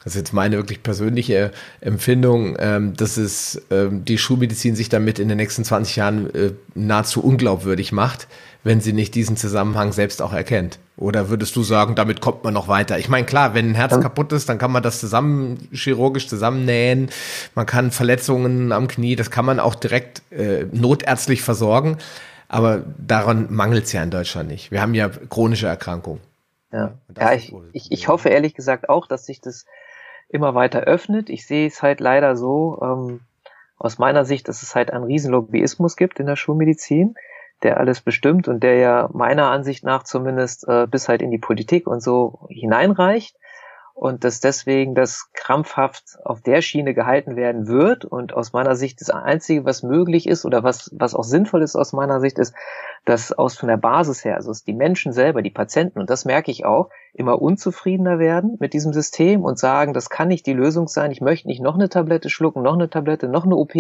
das 0.05 0.15
ist 0.15 0.21
jetzt 0.21 0.33
meine 0.33 0.57
wirklich 0.57 0.83
persönliche 0.83 1.51
Empfindung, 1.83 2.57
ähm, 2.59 2.97
dass 2.97 3.19
es 3.19 3.61
ähm, 3.71 4.07
die 4.07 4.17
Schulmedizin 4.17 4.75
sich 4.75 4.89
damit 4.89 5.19
in 5.19 5.29
den 5.29 5.37
nächsten 5.37 5.65
20 5.65 5.97
Jahren 5.97 6.35
äh, 6.35 6.53
nahezu 6.75 7.23
unglaubwürdig 7.23 7.93
macht, 7.93 8.27
wenn 8.65 8.81
sie 8.81 8.93
nicht 8.93 9.15
diesen 9.15 9.37
Zusammenhang 9.37 9.93
selbst 9.93 10.21
auch 10.21 10.33
erkennt. 10.33 10.79
Oder 10.97 11.29
würdest 11.29 11.55
du 11.55 11.63
sagen, 11.63 11.95
damit 11.95 12.21
kommt 12.21 12.43
man 12.43 12.53
noch 12.53 12.67
weiter? 12.67 12.99
Ich 12.99 13.09
meine, 13.09 13.25
klar, 13.25 13.55
wenn 13.55 13.71
ein 13.71 13.75
Herz 13.75 13.93
ja. 13.93 14.01
kaputt 14.01 14.33
ist, 14.33 14.49
dann 14.49 14.59
kann 14.59 14.73
man 14.73 14.83
das 14.83 14.99
zusammen 14.99 15.69
chirurgisch 15.73 16.29
zusammennähen. 16.29 17.11
Man 17.55 17.67
kann 17.67 17.93
Verletzungen 17.93 18.73
am 18.73 18.89
Knie, 18.89 19.15
das 19.15 19.31
kann 19.31 19.45
man 19.45 19.61
auch 19.61 19.77
direkt 19.77 20.23
äh, 20.33 20.67
notärztlich 20.73 21.43
versorgen. 21.43 21.99
Aber 22.49 22.83
daran 22.99 23.47
mangelt 23.51 23.85
es 23.85 23.93
ja 23.93 24.03
in 24.03 24.11
Deutschland 24.11 24.49
nicht. 24.49 24.73
Wir 24.73 24.83
haben 24.83 24.95
ja 24.95 25.09
chronische 25.09 25.67
Erkrankungen. 25.67 26.21
Ja, 26.73 26.95
ja 27.17 27.33
ich, 27.35 27.55
ich, 27.73 27.93
ich 27.93 28.09
hoffe 28.09 28.31
ehrlich 28.31 28.55
gesagt 28.55 28.89
auch, 28.89 29.07
dass 29.07 29.27
sich 29.27 29.41
das 29.41 29.67
immer 30.29 30.55
weiter 30.55 30.81
öffnet. 30.81 31.31
Ich 31.31 31.47
sehe 31.47 31.69
es 31.69 31.83
halt 31.83 32.01
leider 32.01 32.37
so, 32.37 32.79
ähm, 32.83 33.21
aus 33.79 33.99
meiner 33.99 34.25
Sicht, 34.25 34.49
dass 34.49 34.63
es 34.63 34.75
halt 34.75 34.93
einen 34.93 35.05
riesen 35.05 35.31
Lobbyismus 35.31 35.97
gibt 35.97 36.19
in 36.19 36.27
der 36.27 36.37
Schulmedizin 36.37 37.15
der 37.63 37.79
alles 37.79 38.01
bestimmt 38.01 38.49
und 38.49 38.63
der 38.63 38.77
ja 38.77 39.09
meiner 39.13 39.51
Ansicht 39.51 39.85
nach 39.85 40.05
zumindest 40.05 40.67
äh, 40.69 40.87
bis 40.87 41.09
halt 41.09 41.23
in 41.23 41.31
die 41.31 41.39
Politik 41.39 41.87
und 41.87 42.03
so 42.03 42.47
hineinreicht 42.49 43.37
und 43.99 44.23
dass 44.23 44.39
deswegen 44.39 44.95
das 44.95 45.29
krampfhaft 45.35 46.19
auf 46.25 46.41
der 46.41 46.63
Schiene 46.63 46.95
gehalten 46.95 47.35
werden 47.35 47.67
wird 47.67 48.05
und 48.05 48.33
aus 48.33 48.53
meiner 48.53 48.77
Sicht 48.77 49.01
das 49.01 49.11
Einzige, 49.11 49.65
was 49.65 49.83
möglich 49.83 50.29
ist 50.29 50.45
oder 50.45 50.63
was, 50.63 50.89
was 50.95 51.17
auch 51.17 51.25
sinnvoll 51.25 51.63
ist 51.63 51.75
aus 51.75 51.93
meiner 51.93 52.21
Sicht, 52.21 52.39
ist, 52.39 52.55
dass 53.07 53.33
aus 53.33 53.59
von 53.59 53.69
der 53.69 53.77
Basis 53.77 54.25
her, 54.25 54.37
also 54.37 54.53
die 54.65 54.73
Menschen 54.73 55.13
selber, 55.13 55.43
die 55.43 55.51
Patienten, 55.51 55.99
und 55.99 56.11
das 56.11 56.25
merke 56.25 56.53
ich 56.53 56.65
auch, 56.65 56.91
immer 57.13 57.43
unzufriedener 57.43 58.21
werden 58.21 58.57
mit 58.61 58.73
diesem 58.73 58.93
System 58.93 59.43
und 59.43 59.59
sagen, 59.59 59.95
das 59.95 60.11
kann 60.11 60.29
nicht 60.29 60.47
die 60.47 60.53
Lösung 60.53 60.87
sein, 60.87 61.11
ich 61.11 61.21
möchte 61.21 61.49
nicht 61.49 61.61
noch 61.61 61.75
eine 61.75 61.89
Tablette 61.89 62.31
schlucken, 62.31 62.63
noch 62.63 62.75
eine 62.75 62.91
Tablette, 62.91 63.27
noch 63.27 63.47
eine 63.47 63.57
OP. 63.57 63.75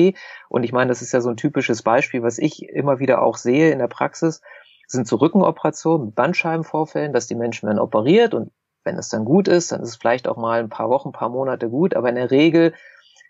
Und 0.49 0.65
ich 0.65 0.73
meine, 0.73 0.88
das 0.88 1.00
ist 1.00 1.12
ja 1.12 1.20
so 1.20 1.31
ein 1.31 1.37
typisches 1.37 1.82
Beispiel, 1.82 2.25
was 2.25 2.38
ich 2.38 2.69
immer 2.69 2.99
wieder 2.99 3.23
auch 3.23 3.37
sehe 3.37 3.70
in 3.70 3.79
der 3.79 3.87
Praxis, 3.87 4.43
sind 4.88 5.06
so 5.06 5.15
Rückenoperationen 5.15 6.06
mit 6.06 6.17
Bandscheibenvorfällen, 6.17 7.12
dass 7.12 7.29
die 7.29 7.37
Menschen 7.37 7.69
werden 7.69 7.79
operiert 7.79 8.35
und 8.35 8.50
wenn 8.85 8.97
es 8.97 9.09
dann 9.09 9.25
gut 9.25 9.49
ist, 9.49 9.73
dann 9.73 9.83
ist 9.83 9.91
es 9.91 9.97
vielleicht 9.97 10.29
auch 10.29 10.37
mal 10.37 10.61
ein 10.61 10.69
paar 10.69 10.91
Wochen, 10.91 11.09
ein 11.09 11.13
paar 11.13 11.29
Monate 11.29 11.69
gut, 11.69 11.95
aber 11.95 12.09
in 12.09 12.15
der 12.15 12.31
Regel 12.31 12.75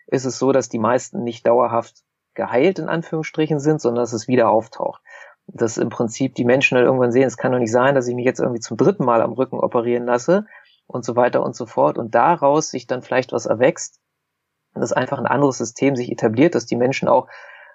ist 0.07 0.25
es 0.25 0.39
so, 0.39 0.51
dass 0.51 0.69
die 0.69 0.79
meisten 0.79 1.23
nicht 1.23 1.45
dauerhaft 1.45 2.03
geheilt 2.33 2.79
in 2.79 2.89
Anführungsstrichen 2.89 3.59
sind, 3.59 3.81
sondern 3.81 4.03
dass 4.03 4.13
es 4.13 4.27
wieder 4.27 4.49
auftaucht. 4.49 5.01
Dass 5.47 5.77
im 5.77 5.89
Prinzip 5.89 6.35
die 6.35 6.45
Menschen 6.45 6.75
dann 6.75 6.85
irgendwann 6.85 7.11
sehen, 7.11 7.27
es 7.27 7.37
kann 7.37 7.51
doch 7.51 7.59
nicht 7.59 7.71
sein, 7.71 7.95
dass 7.95 8.07
ich 8.07 8.15
mich 8.15 8.25
jetzt 8.25 8.39
irgendwie 8.39 8.61
zum 8.61 8.77
dritten 8.77 9.03
Mal 9.03 9.21
am 9.21 9.33
Rücken 9.33 9.59
operieren 9.59 10.05
lasse 10.05 10.45
und 10.87 11.03
so 11.03 11.15
weiter 11.15 11.43
und 11.43 11.55
so 11.55 11.65
fort 11.65 11.97
und 11.97 12.15
daraus 12.15 12.69
sich 12.69 12.87
dann 12.87 13.01
vielleicht 13.01 13.31
was 13.31 13.45
erwächst, 13.45 13.99
dass 14.73 14.93
einfach 14.93 15.17
ein 15.17 15.25
anderes 15.25 15.57
System 15.57 15.95
sich 15.95 16.11
etabliert, 16.11 16.55
dass 16.55 16.65
die 16.65 16.75
Menschen 16.75 17.07
auch 17.07 17.27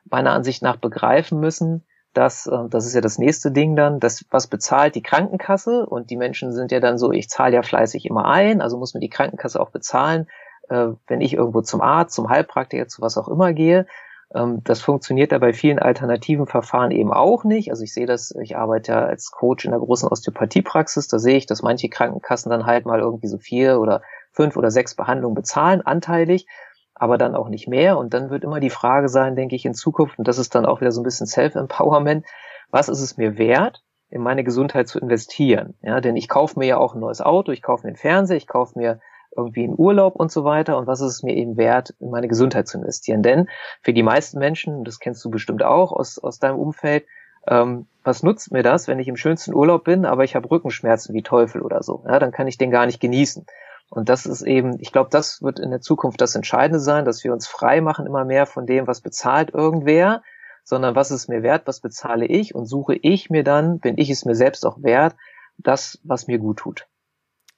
meiner 0.04 0.32
Ansicht 0.32 0.62
nach 0.62 0.76
begreifen 0.76 1.40
müssen, 1.40 1.84
dass, 2.14 2.46
äh, 2.46 2.68
das 2.70 2.86
ist 2.86 2.94
ja 2.94 3.00
das 3.00 3.18
nächste 3.18 3.50
Ding 3.50 3.76
dann, 3.76 4.00
das, 4.00 4.24
was 4.30 4.46
bezahlt 4.46 4.94
die 4.94 5.02
Krankenkasse 5.02 5.86
und 5.86 6.10
die 6.10 6.16
Menschen 6.16 6.52
sind 6.52 6.72
ja 6.72 6.80
dann 6.80 6.98
so, 6.98 7.12
ich 7.12 7.28
zahle 7.28 7.56
ja 7.56 7.62
fleißig 7.62 8.06
immer 8.06 8.26
ein, 8.26 8.60
also 8.60 8.78
muss 8.78 8.94
mir 8.94 9.00
die 9.00 9.10
Krankenkasse 9.10 9.60
auch 9.60 9.70
bezahlen, 9.70 10.28
äh, 10.68 10.88
wenn 11.06 11.20
ich 11.20 11.34
irgendwo 11.34 11.60
zum 11.60 11.80
Arzt, 11.80 12.14
zum 12.14 12.28
Heilpraktiker, 12.28 12.88
zu 12.88 13.02
was 13.02 13.18
auch 13.18 13.28
immer 13.28 13.52
gehe. 13.52 13.86
Ähm, 14.34 14.62
das 14.64 14.80
funktioniert 14.80 15.32
ja 15.32 15.38
bei 15.38 15.52
vielen 15.52 15.78
alternativen 15.78 16.46
Verfahren 16.46 16.90
eben 16.90 17.12
auch 17.12 17.44
nicht. 17.44 17.70
Also 17.70 17.82
ich 17.82 17.92
sehe 17.92 18.06
das, 18.06 18.34
ich 18.42 18.56
arbeite 18.56 18.92
ja 18.92 19.04
als 19.04 19.30
Coach 19.30 19.64
in 19.64 19.72
der 19.72 19.80
großen 19.80 20.08
Osteopathiepraxis, 20.08 21.08
da 21.08 21.18
sehe 21.18 21.36
ich, 21.36 21.46
dass 21.46 21.62
manche 21.62 21.88
Krankenkassen 21.88 22.50
dann 22.50 22.66
halt 22.66 22.86
mal 22.86 23.00
irgendwie 23.00 23.28
so 23.28 23.38
vier 23.38 23.80
oder 23.80 24.02
fünf 24.32 24.56
oder 24.56 24.70
sechs 24.70 24.94
Behandlungen 24.94 25.34
bezahlen, 25.34 25.82
anteilig 25.82 26.46
aber 26.94 27.18
dann 27.18 27.34
auch 27.34 27.48
nicht 27.48 27.68
mehr. 27.68 27.98
Und 27.98 28.14
dann 28.14 28.30
wird 28.30 28.44
immer 28.44 28.60
die 28.60 28.70
Frage 28.70 29.08
sein, 29.08 29.36
denke 29.36 29.56
ich, 29.56 29.64
in 29.64 29.74
Zukunft, 29.74 30.18
und 30.18 30.28
das 30.28 30.38
ist 30.38 30.54
dann 30.54 30.66
auch 30.66 30.80
wieder 30.80 30.92
so 30.92 31.00
ein 31.00 31.04
bisschen 31.04 31.26
Self-Empowerment, 31.26 32.24
was 32.70 32.88
ist 32.88 33.00
es 33.00 33.16
mir 33.16 33.38
wert, 33.38 33.82
in 34.10 34.22
meine 34.22 34.44
Gesundheit 34.44 34.88
zu 34.88 34.98
investieren? 34.98 35.74
Ja, 35.82 36.00
denn 36.00 36.16
ich 36.16 36.28
kaufe 36.28 36.58
mir 36.58 36.66
ja 36.66 36.76
auch 36.78 36.94
ein 36.94 37.00
neues 37.00 37.20
Auto, 37.20 37.52
ich 37.52 37.62
kaufe 37.62 37.84
mir 37.84 37.88
einen 37.88 37.96
Fernseher, 37.96 38.36
ich 38.36 38.46
kaufe 38.46 38.78
mir 38.78 39.00
irgendwie 39.36 39.64
einen 39.64 39.74
Urlaub 39.76 40.14
und 40.14 40.30
so 40.30 40.44
weiter. 40.44 40.78
Und 40.78 40.86
was 40.86 41.00
ist 41.00 41.14
es 41.14 41.22
mir 41.22 41.34
eben 41.34 41.56
wert, 41.56 41.94
in 41.98 42.10
meine 42.10 42.28
Gesundheit 42.28 42.68
zu 42.68 42.78
investieren? 42.78 43.22
Denn 43.22 43.48
für 43.82 43.92
die 43.92 44.02
meisten 44.02 44.38
Menschen, 44.38 44.84
das 44.84 45.00
kennst 45.00 45.24
du 45.24 45.30
bestimmt 45.30 45.62
auch 45.64 45.92
aus, 45.92 46.18
aus 46.18 46.38
deinem 46.38 46.58
Umfeld, 46.58 47.04
ähm, 47.46 47.86
was 48.02 48.22
nutzt 48.22 48.52
mir 48.52 48.62
das, 48.62 48.88
wenn 48.88 48.98
ich 48.98 49.08
im 49.08 49.16
schönsten 49.16 49.54
Urlaub 49.54 49.84
bin, 49.84 50.04
aber 50.04 50.24
ich 50.24 50.34
habe 50.34 50.50
Rückenschmerzen 50.50 51.14
wie 51.14 51.22
Teufel 51.22 51.62
oder 51.62 51.82
so? 51.82 52.04
Ja, 52.06 52.18
dann 52.18 52.32
kann 52.32 52.46
ich 52.46 52.58
den 52.58 52.70
gar 52.70 52.86
nicht 52.86 53.00
genießen. 53.00 53.46
Und 53.90 54.08
das 54.08 54.26
ist 54.26 54.42
eben, 54.42 54.80
ich 54.80 54.92
glaube, 54.92 55.10
das 55.10 55.42
wird 55.42 55.58
in 55.58 55.70
der 55.70 55.80
Zukunft 55.80 56.20
das 56.20 56.34
Entscheidende 56.34 56.80
sein, 56.80 57.04
dass 57.04 57.22
wir 57.22 57.32
uns 57.32 57.46
frei 57.46 57.80
machen 57.80 58.06
immer 58.06 58.24
mehr 58.24 58.46
von 58.46 58.66
dem, 58.66 58.86
was 58.86 59.00
bezahlt 59.00 59.52
irgendwer, 59.54 60.22
sondern 60.64 60.96
was 60.96 61.10
ist 61.10 61.28
mir 61.28 61.42
wert, 61.42 61.66
was 61.66 61.80
bezahle 61.80 62.26
ich 62.26 62.54
und 62.54 62.66
suche 62.66 62.94
ich 62.94 63.30
mir 63.30 63.44
dann, 63.44 63.78
bin 63.78 63.98
ich 63.98 64.10
es 64.10 64.24
mir 64.24 64.34
selbst 64.34 64.64
auch 64.66 64.82
wert, 64.82 65.14
das, 65.58 66.00
was 66.02 66.26
mir 66.26 66.38
gut 66.38 66.58
tut. 66.58 66.86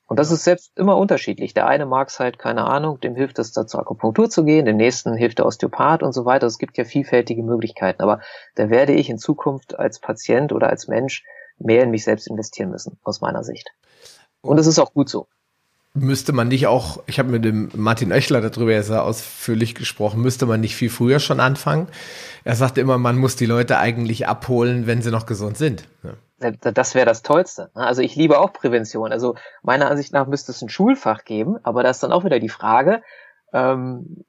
Und 0.09 0.21
das 0.21 0.31
ist 0.31 0.45
selbst 0.45 0.77
immer 0.77 0.97
unterschiedlich. 0.97 1.53
Der 1.55 1.67
eine 1.67 1.85
mag 1.85 2.09
es 2.09 2.21
halt, 2.21 2.39
keine 2.39 2.65
Ahnung, 2.65 3.01
dem 3.01 3.17
hilft 3.17 3.39
es 3.41 3.53
da 3.53 3.67
zur 3.67 3.81
Akupunktur 3.81 4.31
zu 4.31 4.45
gehen, 4.45 4.65
dem 4.65 4.77
nächsten 4.77 5.15
hilft 5.15 5.39
der 5.39 5.47
Osteopath 5.47 6.03
und 6.03 6.13
so 6.13 6.25
weiter. 6.25 6.47
Es 6.47 6.59
gibt 6.59 6.79
ja 6.79 6.85
vielfältige 6.85 7.43
Möglichkeiten. 7.43 8.03
Aber 8.03 8.21
da 8.55 8.71
werde 8.71 8.93
ich 8.93 9.11
in 9.11 9.19
Zukunft 9.19 9.77
als 9.77 9.99
Patient 9.99 10.53
oder 10.53 10.69
als 10.69 10.87
Mensch 10.87 11.25
mehr 11.59 11.83
in 11.83 11.91
mich 11.91 12.05
selbst 12.05 12.29
investieren 12.29 12.71
müssen, 12.71 13.01
aus 13.03 13.21
meiner 13.21 13.43
Sicht. 13.43 13.71
Und 14.43 14.59
es 14.59 14.69
ist 14.69 14.79
auch 14.79 14.93
gut 14.93 15.09
so 15.09 15.27
müsste 15.97 16.33
man 16.33 16.49
nicht 16.49 16.67
auch, 16.67 17.03
ich 17.07 17.19
habe 17.19 17.31
mit 17.31 17.45
dem 17.45 17.71
Martin 17.75 18.13
Oechler 18.13 18.41
darüber 18.41 18.83
sehr 18.83 19.03
ausführlich 19.03 19.75
gesprochen, 19.75 20.21
müsste 20.21 20.47
man 20.47 20.61
nicht 20.61 20.77
viel 20.77 20.91
früher 20.91 21.19
schon 21.19 21.41
anfangen? 21.41 21.89
Er 22.45 22.55
sagte 22.55 22.81
immer, 22.81 22.99
man 22.99 23.19
muss 23.19 23.37
die 23.37 23.47
Leute 23.47 23.79
eigentlich 23.79 24.29
abholen, 24.29 24.87
wenn 24.87 25.03
sie 25.03 25.11
noch 25.11 25.27
gesund 25.27 25.57
sind. 25.57 25.89
Ja. 26.03 26.13
Das 26.61 26.95
wäre 26.95 27.07
das 27.07 27.23
Tollste. 27.23 27.71
Also 27.73 28.03
ich 28.03 28.15
liebe 28.15 28.39
auch 28.39 28.53
Prävention. 28.53 29.11
Also 29.11 29.37
meiner 29.63 29.91
Ansicht 29.91 30.13
nach 30.13 30.27
müsste 30.27 30.53
es 30.53 30.61
ein 30.61 30.69
Schulfach 30.69 31.25
geben, 31.25 31.57
aber 31.63 31.83
da 31.83 31.89
ist 31.89 32.03
dann 32.03 32.13
auch 32.13 32.25
wieder 32.25 32.39
die 32.39 32.51
Frage, 32.51 33.03
ähm, 33.55 34.25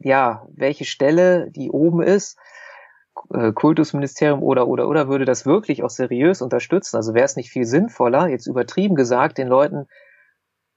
ja, 0.00 0.46
welche 0.54 0.86
Stelle, 0.86 1.50
die 1.50 1.70
oben 1.70 2.02
ist, 2.02 2.38
äh, 3.32 3.52
Kultusministerium 3.52 4.42
oder 4.42 4.68
oder 4.68 4.88
oder 4.88 5.08
würde 5.08 5.26
das 5.26 5.44
wirklich 5.44 5.82
auch 5.82 5.90
seriös 5.90 6.40
unterstützen? 6.40 6.96
Also 6.96 7.12
wäre 7.12 7.26
es 7.26 7.36
nicht 7.36 7.50
viel 7.50 7.66
sinnvoller, 7.66 8.28
jetzt 8.28 8.46
übertrieben 8.46 8.94
gesagt, 8.94 9.36
den 9.36 9.48
Leuten 9.48 9.86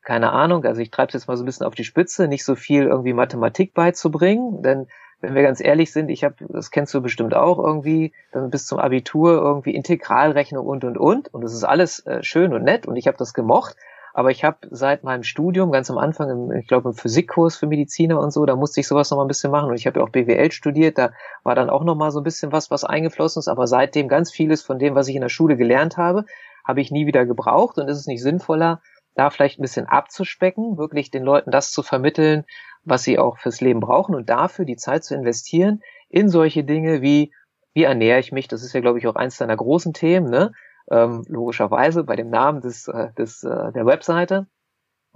keine 0.03 0.31
Ahnung, 0.31 0.65
also 0.65 0.81
ich 0.81 0.91
treibe 0.91 1.09
es 1.09 1.13
jetzt 1.13 1.27
mal 1.27 1.37
so 1.37 1.43
ein 1.43 1.45
bisschen 1.45 1.65
auf 1.65 1.75
die 1.75 1.83
Spitze, 1.83 2.27
nicht 2.27 2.43
so 2.43 2.55
viel 2.55 2.83
irgendwie 2.83 3.13
Mathematik 3.13 3.73
beizubringen, 3.73 4.61
denn 4.63 4.87
wenn 5.21 5.35
wir 5.35 5.43
ganz 5.43 5.61
ehrlich 5.61 5.91
sind, 5.91 6.09
ich 6.09 6.23
habe, 6.23 6.35
das 6.49 6.71
kennst 6.71 6.93
du 6.93 7.01
bestimmt 7.01 7.35
auch 7.35 7.59
irgendwie, 7.59 8.11
dann 8.31 8.49
bis 8.49 8.65
zum 8.65 8.79
Abitur 8.79 9.33
irgendwie 9.33 9.75
Integralrechnung 9.75 10.65
und 10.65 10.83
und 10.83 10.97
und 10.97 11.33
und 11.33 11.43
das 11.43 11.53
ist 11.53 11.63
alles 11.63 12.05
äh, 12.07 12.23
schön 12.23 12.53
und 12.53 12.63
nett 12.63 12.87
und 12.87 12.95
ich 12.95 13.07
habe 13.07 13.17
das 13.17 13.33
gemocht, 13.33 13.75
aber 14.13 14.31
ich 14.31 14.43
habe 14.43 14.57
seit 14.71 15.03
meinem 15.03 15.23
Studium 15.23 15.71
ganz 15.71 15.91
am 15.91 15.99
Anfang, 15.99 16.29
im, 16.29 16.51
ich 16.51 16.67
glaube 16.67 16.89
im 16.89 16.95
Physikkurs 16.95 17.55
für 17.55 17.67
Mediziner 17.67 18.19
und 18.19 18.31
so, 18.31 18.45
da 18.45 18.55
musste 18.55 18.79
ich 18.79 18.87
sowas 18.87 19.11
noch 19.11 19.17
mal 19.17 19.25
ein 19.25 19.29
bisschen 19.29 19.51
machen 19.51 19.69
und 19.69 19.75
ich 19.75 19.85
habe 19.85 19.99
ja 19.99 20.05
auch 20.05 20.09
BWL 20.09 20.51
studiert, 20.51 20.97
da 20.97 21.11
war 21.43 21.53
dann 21.53 21.69
auch 21.69 21.83
noch 21.83 21.95
mal 21.95 22.09
so 22.09 22.19
ein 22.19 22.23
bisschen 22.23 22.51
was, 22.51 22.71
was 22.71 22.83
eingeflossen 22.83 23.39
ist, 23.39 23.47
aber 23.47 23.67
seitdem 23.67 24.07
ganz 24.07 24.31
vieles 24.31 24.63
von 24.63 24.79
dem, 24.79 24.95
was 24.95 25.07
ich 25.07 25.15
in 25.15 25.21
der 25.21 25.29
Schule 25.29 25.55
gelernt 25.55 25.97
habe, 25.97 26.25
habe 26.65 26.81
ich 26.81 26.91
nie 26.91 27.05
wieder 27.05 27.25
gebraucht 27.25 27.77
und 27.77 27.87
ist 27.87 27.99
es 27.99 28.07
nicht 28.07 28.21
sinnvoller, 28.21 28.81
da 29.21 29.29
vielleicht 29.29 29.59
ein 29.59 29.61
bisschen 29.61 29.85
abzuspecken, 29.85 30.77
wirklich 30.77 31.11
den 31.11 31.23
Leuten 31.23 31.51
das 31.51 31.71
zu 31.71 31.83
vermitteln, 31.83 32.43
was 32.83 33.03
sie 33.03 33.19
auch 33.19 33.37
fürs 33.37 33.61
Leben 33.61 33.79
brauchen 33.79 34.15
und 34.15 34.29
dafür 34.29 34.65
die 34.65 34.77
Zeit 34.77 35.03
zu 35.03 35.13
investieren 35.13 35.81
in 36.09 36.27
solche 36.27 36.63
Dinge 36.63 37.01
wie, 37.01 37.31
wie 37.73 37.83
ernähre 37.83 38.19
ich 38.19 38.31
mich? 38.31 38.47
Das 38.47 38.63
ist 38.63 38.73
ja, 38.73 38.81
glaube 38.81 38.97
ich, 38.97 39.05
auch 39.05 39.15
eins 39.15 39.37
deiner 39.37 39.55
großen 39.55 39.93
Themen, 39.93 40.29
ne? 40.29 40.51
Ähm, 40.89 41.23
logischerweise 41.27 42.03
bei 42.03 42.15
dem 42.15 42.29
Namen 42.29 42.61
des, 42.61 42.87
äh, 42.87 43.13
des, 43.13 43.43
äh, 43.43 43.71
der 43.71 43.85
Webseite. 43.85 44.47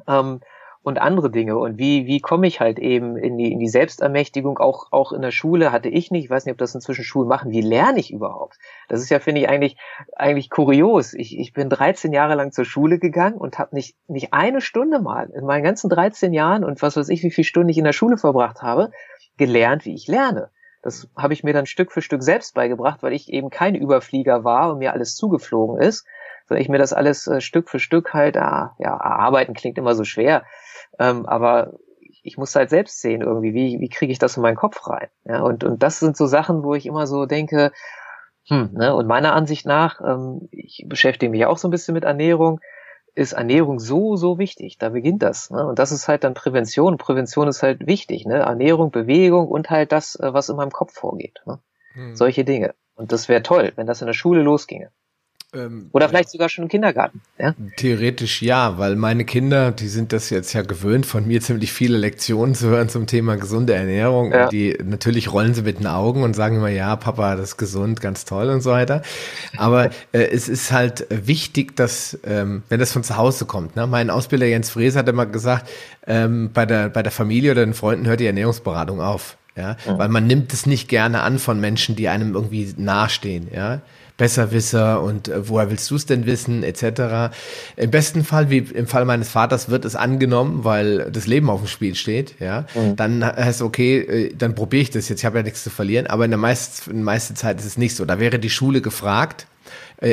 Ähm, 0.07 0.41
und 0.85 0.99
andere 0.99 1.31
Dinge. 1.31 1.57
Und 1.57 1.79
wie, 1.79 2.05
wie 2.05 2.19
komme 2.19 2.45
ich 2.45 2.59
halt 2.59 2.77
eben 2.77 3.17
in 3.17 3.39
die, 3.39 3.51
in 3.51 3.57
die 3.57 3.67
Selbstermächtigung? 3.67 4.59
Auch, 4.59 4.91
auch 4.91 5.13
in 5.13 5.23
der 5.23 5.31
Schule 5.31 5.71
hatte 5.71 5.89
ich 5.89 6.11
nicht, 6.11 6.25
ich 6.25 6.29
weiß 6.29 6.45
nicht, 6.45 6.53
ob 6.53 6.59
das 6.59 6.75
inzwischen 6.75 7.03
Schulen 7.03 7.27
machen. 7.27 7.49
Wie 7.49 7.61
lerne 7.61 7.99
ich 7.99 8.13
überhaupt? 8.13 8.59
Das 8.87 9.01
ist 9.01 9.09
ja, 9.09 9.19
finde 9.19 9.41
ich, 9.41 9.49
eigentlich, 9.49 9.77
eigentlich 10.15 10.51
kurios. 10.51 11.15
Ich, 11.15 11.39
ich 11.39 11.53
bin 11.53 11.71
13 11.71 12.13
Jahre 12.13 12.35
lang 12.35 12.51
zur 12.51 12.65
Schule 12.65 12.99
gegangen 12.99 13.37
und 13.37 13.57
habe 13.57 13.73
nicht, 13.73 13.97
nicht 14.07 14.31
eine 14.31 14.61
Stunde 14.61 14.99
mal 14.99 15.31
in 15.31 15.43
meinen 15.43 15.63
ganzen 15.63 15.89
13 15.89 16.33
Jahren 16.33 16.63
und 16.63 16.83
was 16.83 16.95
weiß 16.95 17.09
ich, 17.09 17.23
wie 17.23 17.31
viele 17.31 17.45
Stunden 17.45 17.69
ich 17.69 17.79
in 17.79 17.83
der 17.83 17.91
Schule 17.91 18.17
verbracht 18.17 18.61
habe, 18.61 18.91
gelernt, 19.37 19.85
wie 19.85 19.95
ich 19.95 20.07
lerne. 20.07 20.51
Das 20.83 21.09
habe 21.17 21.33
ich 21.33 21.43
mir 21.43 21.53
dann 21.53 21.65
Stück 21.65 21.91
für 21.91 22.03
Stück 22.03 22.21
selbst 22.21 22.53
beigebracht, 22.53 23.01
weil 23.01 23.13
ich 23.13 23.33
eben 23.33 23.49
kein 23.49 23.73
Überflieger 23.73 24.43
war 24.43 24.71
und 24.71 24.77
mir 24.77 24.93
alles 24.93 25.15
zugeflogen 25.15 25.81
ist, 25.81 26.05
sondern 26.47 26.61
ich 26.61 26.69
mir 26.69 26.77
das 26.77 26.93
alles 26.93 27.25
äh, 27.25 27.41
Stück 27.41 27.71
für 27.71 27.79
Stück 27.79 28.13
halt, 28.13 28.37
ah, 28.37 28.75
ja, 28.77 28.91
erarbeiten 28.91 29.55
klingt 29.55 29.79
immer 29.79 29.95
so 29.95 30.03
schwer, 30.03 30.45
ähm, 30.99 31.25
aber 31.25 31.73
ich 32.23 32.37
muss 32.37 32.55
halt 32.55 32.69
selbst 32.69 33.01
sehen 33.01 33.21
irgendwie, 33.21 33.53
wie, 33.53 33.79
wie 33.79 33.89
kriege 33.89 34.11
ich 34.11 34.19
das 34.19 34.37
in 34.37 34.43
meinen 34.43 34.55
Kopf 34.55 34.87
rein. 34.87 35.07
Ja, 35.25 35.41
und, 35.41 35.63
und 35.63 35.83
das 35.83 35.99
sind 35.99 36.17
so 36.17 36.25
Sachen, 36.25 36.63
wo 36.63 36.73
ich 36.73 36.85
immer 36.85 37.05
so 37.07 37.25
denke, 37.25 37.71
hm, 38.47 38.71
ne, 38.73 38.95
und 38.95 39.07
meiner 39.07 39.33
Ansicht 39.33 39.65
nach, 39.65 40.01
ähm, 40.01 40.47
ich 40.51 40.85
beschäftige 40.87 41.31
mich 41.31 41.45
auch 41.45 41.57
so 41.57 41.67
ein 41.67 41.71
bisschen 41.71 41.93
mit 41.93 42.03
Ernährung, 42.03 42.59
ist 43.15 43.33
Ernährung 43.33 43.79
so, 43.79 44.17
so 44.17 44.37
wichtig. 44.37 44.77
Da 44.77 44.89
beginnt 44.89 45.23
das. 45.23 45.49
Ne? 45.49 45.65
Und 45.65 45.79
das 45.79 45.91
ist 45.91 46.07
halt 46.07 46.23
dann 46.23 46.33
Prävention. 46.33 46.97
Prävention 46.97 47.47
ist 47.47 47.63
halt 47.63 47.87
wichtig. 47.87 48.25
Ne? 48.25 48.39
Ernährung, 48.39 48.91
Bewegung 48.91 49.47
und 49.47 49.69
halt 49.69 49.91
das, 49.91 50.15
äh, 50.19 50.33
was 50.33 50.49
in 50.49 50.57
meinem 50.57 50.71
Kopf 50.71 50.93
vorgeht. 50.93 51.41
Ne? 51.45 51.59
Hm. 51.93 52.15
Solche 52.15 52.43
Dinge. 52.43 52.75
Und 52.95 53.11
das 53.11 53.29
wäre 53.29 53.41
toll, 53.41 53.71
wenn 53.75 53.87
das 53.87 54.01
in 54.01 54.07
der 54.07 54.13
Schule 54.13 54.41
losginge. 54.41 54.91
Ähm, 55.55 55.89
Oder 55.91 56.09
vielleicht 56.09 56.29
sogar 56.29 56.49
schon 56.49 56.63
im 56.63 56.69
Kindergarten. 56.69 57.21
Ja? 57.39 57.55
Theoretisch 57.77 58.41
ja, 58.41 58.77
weil 58.77 58.95
meine 58.95 59.25
Kinder, 59.25 59.71
die 59.71 59.87
sind 59.87 60.13
das 60.13 60.29
jetzt 60.29 60.53
ja 60.53 60.61
gewöhnt, 60.61 61.05
von 61.05 61.27
mir 61.27 61.41
ziemlich 61.41 61.71
viele 61.71 61.97
Lektionen 61.97 62.55
zu 62.55 62.67
hören 62.67 62.89
zum 62.89 63.07
Thema 63.07 63.37
gesunde 63.37 63.73
Ernährung. 63.73 64.31
Ja. 64.31 64.45
Und 64.45 64.51
die 64.51 64.77
natürlich 64.83 65.31
rollen 65.31 65.53
sie 65.53 65.61
mit 65.61 65.79
den 65.79 65.87
Augen 65.87 66.23
und 66.23 66.35
sagen 66.35 66.57
immer, 66.57 66.69
ja, 66.69 66.95
Papa, 66.95 67.35
das 67.35 67.49
ist 67.49 67.57
gesund, 67.57 68.01
ganz 68.01 68.25
toll 68.25 68.49
und 68.49 68.61
so 68.61 68.71
weiter. 68.71 69.01
Aber 69.57 69.85
äh, 70.11 70.19
es 70.31 70.49
ist 70.49 70.71
halt 70.71 71.07
wichtig, 71.09 71.75
dass, 71.75 72.19
ähm, 72.25 72.63
wenn 72.69 72.79
das 72.79 72.91
von 72.91 73.03
zu 73.03 73.17
Hause 73.17 73.45
kommt, 73.45 73.75
ne? 73.75 73.87
mein 73.87 74.09
Ausbilder 74.09 74.45
Jens 74.45 74.69
Fräse 74.69 74.99
hat 74.99 75.07
immer 75.07 75.25
gesagt, 75.25 75.69
ähm, 76.07 76.51
bei, 76.53 76.65
der, 76.65 76.89
bei 76.89 77.03
der 77.03 77.11
Familie 77.11 77.51
oder 77.51 77.65
den 77.65 77.73
Freunden 77.73 78.07
hört 78.07 78.19
die 78.19 78.27
Ernährungsberatung 78.27 79.01
auf. 79.01 79.37
Ja, 79.57 79.77
mhm. 79.87 79.97
weil 79.97 80.09
man 80.09 80.27
nimmt 80.27 80.51
es 80.51 80.65
nicht 80.65 80.89
gerne 80.89 81.21
an 81.21 81.39
von 81.39 81.61
Menschen, 81.61 81.95
die 81.95 82.09
einem 82.09 82.33
irgendwie 82.33 82.73
nahestehen, 82.75 83.47
ja. 83.55 83.79
Besserwisser 84.17 85.01
und 85.01 85.27
äh, 85.27 85.49
woher 85.49 85.69
willst 85.69 85.91
du 85.91 85.95
es 85.95 86.05
denn 86.05 86.25
wissen, 86.25 86.63
etc. 86.63 87.35
Im 87.75 87.91
besten 87.91 88.23
Fall, 88.23 88.49
wie 88.49 88.59
im 88.59 88.87
Fall 88.87 89.05
meines 89.05 89.29
Vaters, 89.29 89.69
wird 89.69 89.83
es 89.83 89.95
angenommen, 89.95 90.63
weil 90.63 91.11
das 91.11 91.27
Leben 91.27 91.49
auf 91.49 91.59
dem 91.59 91.67
Spiel 91.67 91.95
steht, 91.95 92.35
ja. 92.39 92.65
Mhm. 92.75 92.95
Dann 92.95 93.25
heißt 93.25 93.61
okay, 93.61 93.97
äh, 93.99 94.35
dann 94.35 94.55
probiere 94.55 94.83
ich 94.83 94.89
das 94.89 95.09
jetzt, 95.09 95.19
ich 95.19 95.25
habe 95.25 95.37
ja 95.37 95.43
nichts 95.43 95.63
zu 95.63 95.69
verlieren, 95.69 96.07
aber 96.07 96.25
in 96.25 96.31
der 96.31 96.37
meisten, 96.37 97.03
meiste 97.03 97.33
Zeit 97.33 97.59
ist 97.59 97.65
es 97.65 97.77
nicht 97.77 97.95
so. 97.95 98.05
Da 98.05 98.19
wäre 98.19 98.39
die 98.39 98.49
Schule 98.49 98.81
gefragt, 98.81 99.47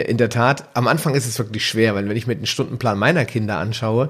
in 0.00 0.16
der 0.16 0.30
Tat, 0.30 0.64
am 0.75 0.88
Anfang 0.88 1.14
ist 1.14 1.26
es 1.26 1.38
wirklich 1.38 1.66
schwer, 1.66 1.94
weil 1.94 2.08
wenn 2.08 2.16
ich 2.16 2.26
mir 2.26 2.34
den 2.34 2.46
Stundenplan 2.46 2.99
meiner 2.99 3.25
Kinder 3.25 3.58
anschaue, 3.58 4.08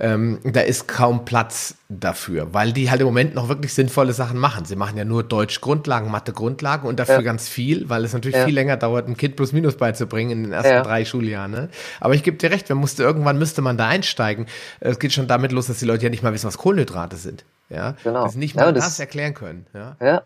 ähm, 0.00 0.40
da 0.44 0.60
ist 0.60 0.88
kaum 0.88 1.24
Platz 1.24 1.76
dafür, 1.88 2.52
weil 2.52 2.72
die 2.72 2.90
halt 2.90 3.00
im 3.00 3.06
Moment 3.06 3.34
noch 3.34 3.48
wirklich 3.48 3.72
sinnvolle 3.74 4.12
Sachen 4.12 4.38
machen. 4.38 4.64
Sie 4.64 4.76
machen 4.76 4.96
ja 4.96 5.04
nur 5.04 5.22
Deutsch 5.22 5.60
Grundlagen, 5.60 6.10
Mathe 6.10 6.32
Grundlagen 6.32 6.88
und 6.88 6.98
dafür 6.98 7.16
ja. 7.16 7.22
ganz 7.22 7.48
viel, 7.48 7.88
weil 7.88 8.04
es 8.04 8.12
natürlich 8.12 8.38
ja. 8.38 8.44
viel 8.44 8.54
länger 8.54 8.76
dauert, 8.76 9.06
ein 9.08 9.16
Kind 9.16 9.36
plus 9.36 9.52
minus 9.52 9.76
beizubringen 9.76 10.30
in 10.32 10.42
den 10.44 10.52
ersten 10.52 10.72
ja. 10.72 10.82
drei 10.82 11.04
Schuljahren. 11.04 11.50
Ne? 11.50 11.68
Aber 12.00 12.14
ich 12.14 12.22
gebe 12.22 12.36
dir 12.36 12.50
recht, 12.50 12.68
man 12.68 12.78
musste, 12.78 13.02
irgendwann 13.02 13.38
müsste 13.38 13.62
man 13.62 13.76
da 13.76 13.86
einsteigen. 13.88 14.46
Es 14.80 14.98
geht 14.98 15.12
schon 15.12 15.28
damit 15.28 15.52
los, 15.52 15.66
dass 15.66 15.78
die 15.78 15.86
Leute 15.86 16.04
ja 16.04 16.10
nicht 16.10 16.22
mal 16.22 16.32
wissen, 16.32 16.46
was 16.46 16.58
Kohlenhydrate 16.58 17.16
sind. 17.16 17.44
Ja, 17.68 17.94
genau. 18.02 18.24
dass 18.24 18.32
sie 18.32 18.38
nicht 18.40 18.56
mal 18.56 18.72
das, 18.72 18.84
das 18.84 18.98
erklären 18.98 19.34
können. 19.34 19.66
Ja. 19.74 19.96
ja. 20.00 20.22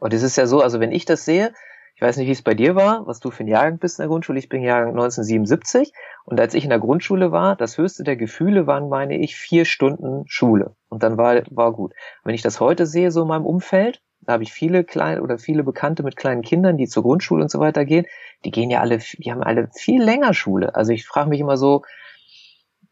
Und 0.00 0.14
es 0.14 0.22
ist 0.22 0.36
ja 0.36 0.46
so, 0.46 0.62
also 0.62 0.80
wenn 0.80 0.90
ich 0.90 1.04
das 1.04 1.24
sehe, 1.24 1.52
ich 1.98 2.02
weiß 2.02 2.16
nicht, 2.16 2.28
wie 2.28 2.32
es 2.32 2.42
bei 2.42 2.54
dir 2.54 2.76
war, 2.76 3.08
was 3.08 3.18
du 3.18 3.32
für 3.32 3.42
ein 3.42 3.48
Jahrgang 3.48 3.78
bist 3.80 3.98
in 3.98 4.04
der 4.04 4.08
Grundschule. 4.08 4.38
Ich 4.38 4.48
bin 4.48 4.62
Jahrgang 4.62 4.90
1977. 4.90 5.92
Und 6.24 6.38
als 6.38 6.54
ich 6.54 6.62
in 6.62 6.70
der 6.70 6.78
Grundschule 6.78 7.32
war, 7.32 7.56
das 7.56 7.76
höchste 7.76 8.04
der 8.04 8.14
Gefühle 8.14 8.68
waren, 8.68 8.88
meine 8.88 9.18
ich, 9.18 9.34
vier 9.34 9.64
Stunden 9.64 10.22
Schule. 10.28 10.76
Und 10.88 11.02
dann 11.02 11.18
war, 11.18 11.42
war 11.50 11.72
gut. 11.72 11.94
Wenn 12.22 12.36
ich 12.36 12.42
das 12.42 12.60
heute 12.60 12.86
sehe, 12.86 13.10
so 13.10 13.22
in 13.22 13.28
meinem 13.28 13.44
Umfeld, 13.44 14.00
da 14.20 14.34
habe 14.34 14.44
ich 14.44 14.52
viele 14.52 14.84
kleine 14.84 15.22
oder 15.22 15.38
viele 15.38 15.64
Bekannte 15.64 16.04
mit 16.04 16.14
kleinen 16.14 16.42
Kindern, 16.42 16.76
die 16.76 16.86
zur 16.86 17.02
Grundschule 17.02 17.42
und 17.42 17.50
so 17.50 17.58
weiter 17.58 17.84
gehen. 17.84 18.06
Die 18.44 18.52
gehen 18.52 18.70
ja 18.70 18.80
alle, 18.80 18.98
die 18.98 19.32
haben 19.32 19.42
alle 19.42 19.68
viel 19.74 20.00
länger 20.00 20.34
Schule. 20.34 20.76
Also 20.76 20.92
ich 20.92 21.04
frage 21.04 21.30
mich 21.30 21.40
immer 21.40 21.56
so, 21.56 21.82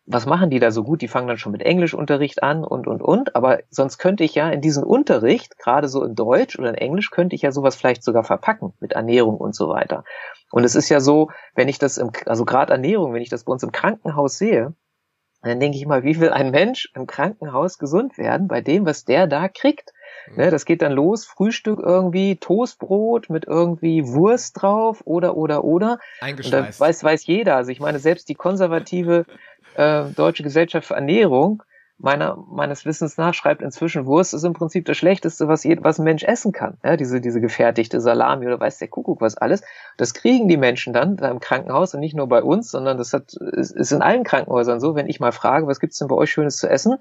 was 0.07 0.25
machen 0.25 0.51
die 0.51 0.61
da 0.61 0.71
so 0.71 0.85
gut? 0.85 1.03
Die 1.03 1.09
fangen 1.09 1.27
dann 1.27 1.39
schon 1.39 1.53
mit 1.53 1.63
Englischunterricht 1.63 2.43
an 2.43 2.65
und, 2.65 2.87
und, 2.87 3.03
und. 3.03 3.35
Aber 3.35 3.61
sonst 3.71 3.99
könnte 3.99 4.23
ich 4.23 4.35
ja 4.35 4.49
in 4.51 4.61
diesen 4.61 4.85
Unterricht, 4.85 5.59
gerade 5.59 5.89
so 5.89 6.05
in 6.05 6.15
Deutsch 6.15 6.59
oder 6.59 6.69
in 6.71 6.77
Englisch, 6.77 7.11
könnte 7.11 7.35
ich 7.35 7.43
ja 7.43 7.51
sowas 7.51 7.75
vielleicht 7.75 8.05
sogar 8.05 8.23
verpacken 8.23 8.73
mit 8.81 8.93
Ernährung 8.93 9.37
und 9.37 9.55
so 9.55 9.69
weiter. 9.69 10.05
Und 10.53 10.65
es 10.65 10.77
ist 10.77 10.89
ja 10.89 11.01
so, 11.01 11.31
wenn 11.55 11.69
ich 11.69 11.79
das 11.79 11.99
im, 11.99 12.13
also 12.27 12.45
gerade 12.45 12.73
Ernährung, 12.73 13.15
wenn 13.15 13.23
ich 13.23 13.31
das 13.31 13.45
bei 13.45 13.53
uns 13.53 13.65
im 13.65 13.73
Krankenhaus 13.73 14.39
sehe, 14.39 14.75
dann 15.43 15.61
denke 15.61 15.77
ich 15.77 15.87
mal, 15.87 16.03
wie 16.03 16.19
will 16.21 16.31
ein 16.31 16.51
Mensch 16.51 16.91
im 16.95 17.07
Krankenhaus 17.07 17.79
gesund 17.79 18.17
werden 18.17 18.49
bei 18.49 18.61
dem, 18.61 18.87
was 18.87 19.05
der 19.05 19.27
da 19.27 19.49
kriegt? 19.49 19.93
Ne, 20.35 20.51
das 20.51 20.65
geht 20.65 20.83
dann 20.83 20.93
los, 20.93 21.25
Frühstück 21.25 21.79
irgendwie, 21.79 22.37
Toastbrot 22.37 23.31
mit 23.31 23.45
irgendwie 23.47 24.09
Wurst 24.09 24.61
drauf 24.61 25.03
oder 25.05 25.37
oder 25.37 25.63
oder. 25.63 25.99
Und 26.21 26.53
dann 26.53 26.69
weiß, 26.77 27.05
weiß 27.05 27.27
jeder. 27.27 27.55
Also 27.55 27.71
ich 27.71 27.79
meine, 27.79 28.01
selbst 28.01 28.29
die 28.29 28.35
konservative 28.35 29.25
äh, 29.77 30.05
Deutsche 30.15 30.43
Gesellschaft 30.43 30.89
für 30.89 30.95
Ernährung 30.95 31.63
meiner, 31.99 32.37
meines 32.37 32.85
Wissens 32.85 33.17
nach 33.17 33.33
schreibt 33.35 33.63
inzwischen, 33.63 34.07
Wurst 34.07 34.35
ist 34.35 34.45
im 34.45 34.53
Prinzip 34.53 34.85
das 34.85 34.97
Schlechteste, 34.97 35.49
was, 35.49 35.65
je, 35.65 35.79
was 35.81 35.99
ein 35.99 36.05
Mensch 36.05 36.25
essen 36.25 36.53
kann. 36.53 36.77
Ja, 36.85 36.97
diese, 36.97 37.21
diese 37.21 37.41
gefertigte 37.41 38.01
Salami 38.01 38.47
oder 38.47 38.61
weiß 38.61 38.79
der 38.79 38.89
Kuckuck 38.89 39.21
was 39.21 39.37
alles. 39.37 39.63
Das 39.97 40.13
kriegen 40.13 40.49
die 40.49 40.59
Menschen 40.59 40.93
dann 40.93 41.17
da 41.17 41.31
im 41.31 41.41
Krankenhaus 41.41 41.95
und 41.95 42.01
nicht 42.01 42.15
nur 42.15 42.29
bei 42.29 42.43
uns, 42.43 42.71
sondern 42.71 42.99
das 42.99 43.13
hat, 43.13 43.35
ist, 43.53 43.75
ist 43.75 43.93
in 43.93 44.03
allen 44.03 44.25
Krankenhäusern 44.25 44.81
so, 44.81 44.95
wenn 44.95 45.09
ich 45.09 45.21
mal 45.21 45.33
frage, 45.33 45.67
was 45.67 45.81
gibt's 45.81 45.99
denn 45.99 46.09
bei 46.09 46.17
euch 46.17 46.31
Schönes 46.31 46.59
zu 46.59 46.69
essen? 46.69 46.99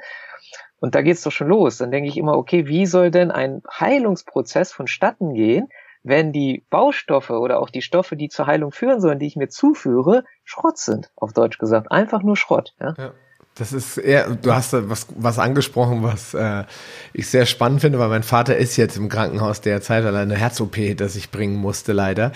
Und 0.79 0.95
da 0.95 1.01
geht's 1.01 1.23
doch 1.23 1.31
schon 1.31 1.47
los. 1.47 1.77
Dann 1.77 1.91
denke 1.91 2.09
ich 2.09 2.17
immer, 2.17 2.37
okay, 2.37 2.67
wie 2.67 2.85
soll 2.85 3.11
denn 3.11 3.31
ein 3.31 3.63
Heilungsprozess 3.69 4.71
vonstatten 4.71 5.33
gehen, 5.33 5.67
wenn 6.05 6.31
die 6.31 6.63
Baustoffe 6.69 7.31
oder 7.31 7.59
auch 7.59 7.71
die 7.71 7.81
Stoffe, 7.81 8.15
die 8.15 8.29
zur 8.29 8.45
Heilung 8.45 8.71
führen 8.71 9.01
sollen, 9.01 9.17
die 9.17 9.25
ich 9.25 9.35
mir 9.35 9.49
zuführe, 9.49 10.23
Schrott 10.43 10.77
sind, 10.77 11.09
auf 11.15 11.33
Deutsch 11.33 11.57
gesagt. 11.57 11.91
Einfach 11.91 12.21
nur 12.21 12.37
Schrott. 12.37 12.75
Ja? 12.79 12.93
ja. 12.97 13.11
Das 13.55 13.71
ist 13.73 13.97
eher, 13.97 14.29
du 14.29 14.53
hast 14.53 14.73
was, 14.73 15.07
was 15.15 15.39
angesprochen, 15.39 16.03
was 16.03 16.33
äh, 16.33 16.65
ich 17.13 17.29
sehr 17.29 17.45
spannend 17.45 17.81
finde, 17.81 17.99
weil 17.99 18.09
mein 18.09 18.23
Vater 18.23 18.57
ist 18.57 18.75
jetzt 18.75 18.97
im 18.97 19.09
Krankenhaus 19.09 19.61
derzeit, 19.61 20.03
weil 20.03 20.13
er 20.13 20.21
eine 20.21 20.35
Herz-OP 20.35 20.75
hinter 20.75 21.07
sich 21.07 21.31
bringen 21.31 21.55
musste, 21.55 21.93
leider. 21.93 22.33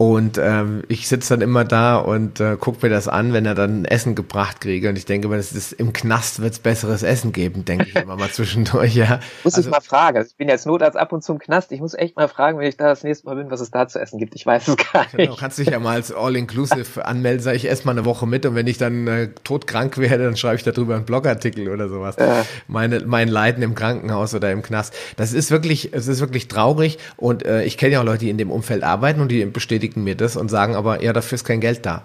Und 0.00 0.38
ähm, 0.38 0.84
ich 0.86 1.08
sitze 1.08 1.34
dann 1.34 1.40
immer 1.40 1.64
da 1.64 1.96
und 1.96 2.38
äh, 2.38 2.56
gucke 2.56 2.86
mir 2.86 2.88
das 2.88 3.08
an, 3.08 3.32
wenn 3.32 3.44
er 3.44 3.56
dann 3.56 3.84
Essen 3.84 4.14
gebracht 4.14 4.60
kriege. 4.60 4.88
Und 4.90 4.96
ich 4.96 5.06
denke, 5.06 5.28
das 5.28 5.50
ist, 5.50 5.72
im 5.72 5.92
Knast 5.92 6.40
wird 6.40 6.52
es 6.52 6.60
besseres 6.60 7.02
Essen 7.02 7.32
geben, 7.32 7.64
denke 7.64 7.86
ich 7.88 7.96
immer 7.96 8.14
mal 8.14 8.30
zwischendurch. 8.30 8.94
Ja. 8.94 9.18
Muss 9.42 9.56
also, 9.56 9.68
ich 9.68 9.72
mal 9.72 9.80
fragen. 9.80 10.18
Also 10.18 10.28
ich 10.30 10.36
bin 10.36 10.48
jetzt 10.48 10.66
Notarzt 10.66 10.96
ab 10.96 11.12
und 11.12 11.24
zu 11.24 11.32
im 11.32 11.40
Knast. 11.40 11.72
Ich 11.72 11.80
muss 11.80 11.94
echt 11.94 12.14
mal 12.14 12.28
fragen, 12.28 12.60
wenn 12.60 12.68
ich 12.68 12.76
da 12.76 12.86
das 12.86 13.02
nächste 13.02 13.26
Mal 13.26 13.34
bin, 13.34 13.50
was 13.50 13.60
es 13.60 13.72
da 13.72 13.88
zu 13.88 13.98
essen 13.98 14.20
gibt. 14.20 14.36
Ich 14.36 14.46
weiß 14.46 14.68
es 14.68 14.76
gar 14.76 15.02
nicht. 15.02 15.16
Genau, 15.16 15.34
kannst 15.34 15.58
dich 15.58 15.66
ja 15.66 15.80
mal 15.80 15.94
als 15.94 16.12
All-Inclusive 16.14 17.04
anmelden. 17.04 17.42
Sag 17.42 17.56
ich 17.56 17.68
esse 17.68 17.84
mal 17.84 17.90
eine 17.90 18.04
Woche 18.04 18.28
mit 18.28 18.46
und 18.46 18.54
wenn 18.54 18.68
ich 18.68 18.78
dann 18.78 19.08
äh, 19.08 19.30
todkrank 19.42 19.98
werde, 19.98 20.22
dann 20.22 20.36
schreibe 20.36 20.54
ich 20.54 20.62
darüber 20.62 20.94
einen 20.94 21.06
Blogartikel 21.06 21.68
oder 21.68 21.88
sowas. 21.88 22.14
Ja. 22.20 22.44
Meine, 22.68 23.00
mein 23.00 23.26
Leiden 23.26 23.64
im 23.64 23.74
Krankenhaus 23.74 24.32
oder 24.32 24.52
im 24.52 24.62
Knast. 24.62 24.94
Das 25.16 25.32
ist 25.32 25.50
wirklich, 25.50 25.92
es 25.92 26.06
ist 26.06 26.20
wirklich 26.20 26.46
traurig. 26.46 26.98
Und 27.16 27.44
äh, 27.44 27.64
ich 27.64 27.76
kenne 27.78 27.94
ja 27.94 28.00
auch 28.00 28.04
Leute, 28.04 28.20
die 28.20 28.30
in 28.30 28.38
dem 28.38 28.52
Umfeld 28.52 28.84
arbeiten 28.84 29.20
und 29.20 29.32
die 29.32 29.44
bestätigen 29.44 29.87
bestätigen 29.88 30.04
mir 30.04 30.14
das 30.14 30.36
und 30.36 30.48
sagen 30.48 30.76
aber, 30.76 31.02
ja, 31.02 31.12
dafür 31.12 31.36
ist 31.36 31.44
kein 31.44 31.60
Geld 31.60 31.84
da. 31.84 32.02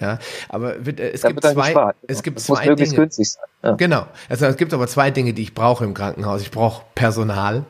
Ja, 0.00 0.18
aber 0.48 0.76
äh, 0.76 1.10
es 1.12 1.22
da 1.22 1.28
gibt 1.28 1.42
zwei, 1.42 1.54
gespart. 1.54 1.96
es 2.06 2.22
gibt 2.22 2.36
das 2.36 2.44
zwei 2.44 2.72
Dinge. 2.72 3.08
Ja. 3.64 3.72
Genau. 3.72 4.06
Also 4.28 4.46
es 4.46 4.56
gibt 4.56 4.72
aber 4.72 4.86
zwei 4.86 5.10
Dinge, 5.10 5.32
die 5.32 5.42
ich 5.42 5.54
brauche 5.54 5.84
im 5.84 5.92
Krankenhaus. 5.92 6.40
Ich 6.40 6.52
brauche 6.52 6.84
Personal 6.94 7.64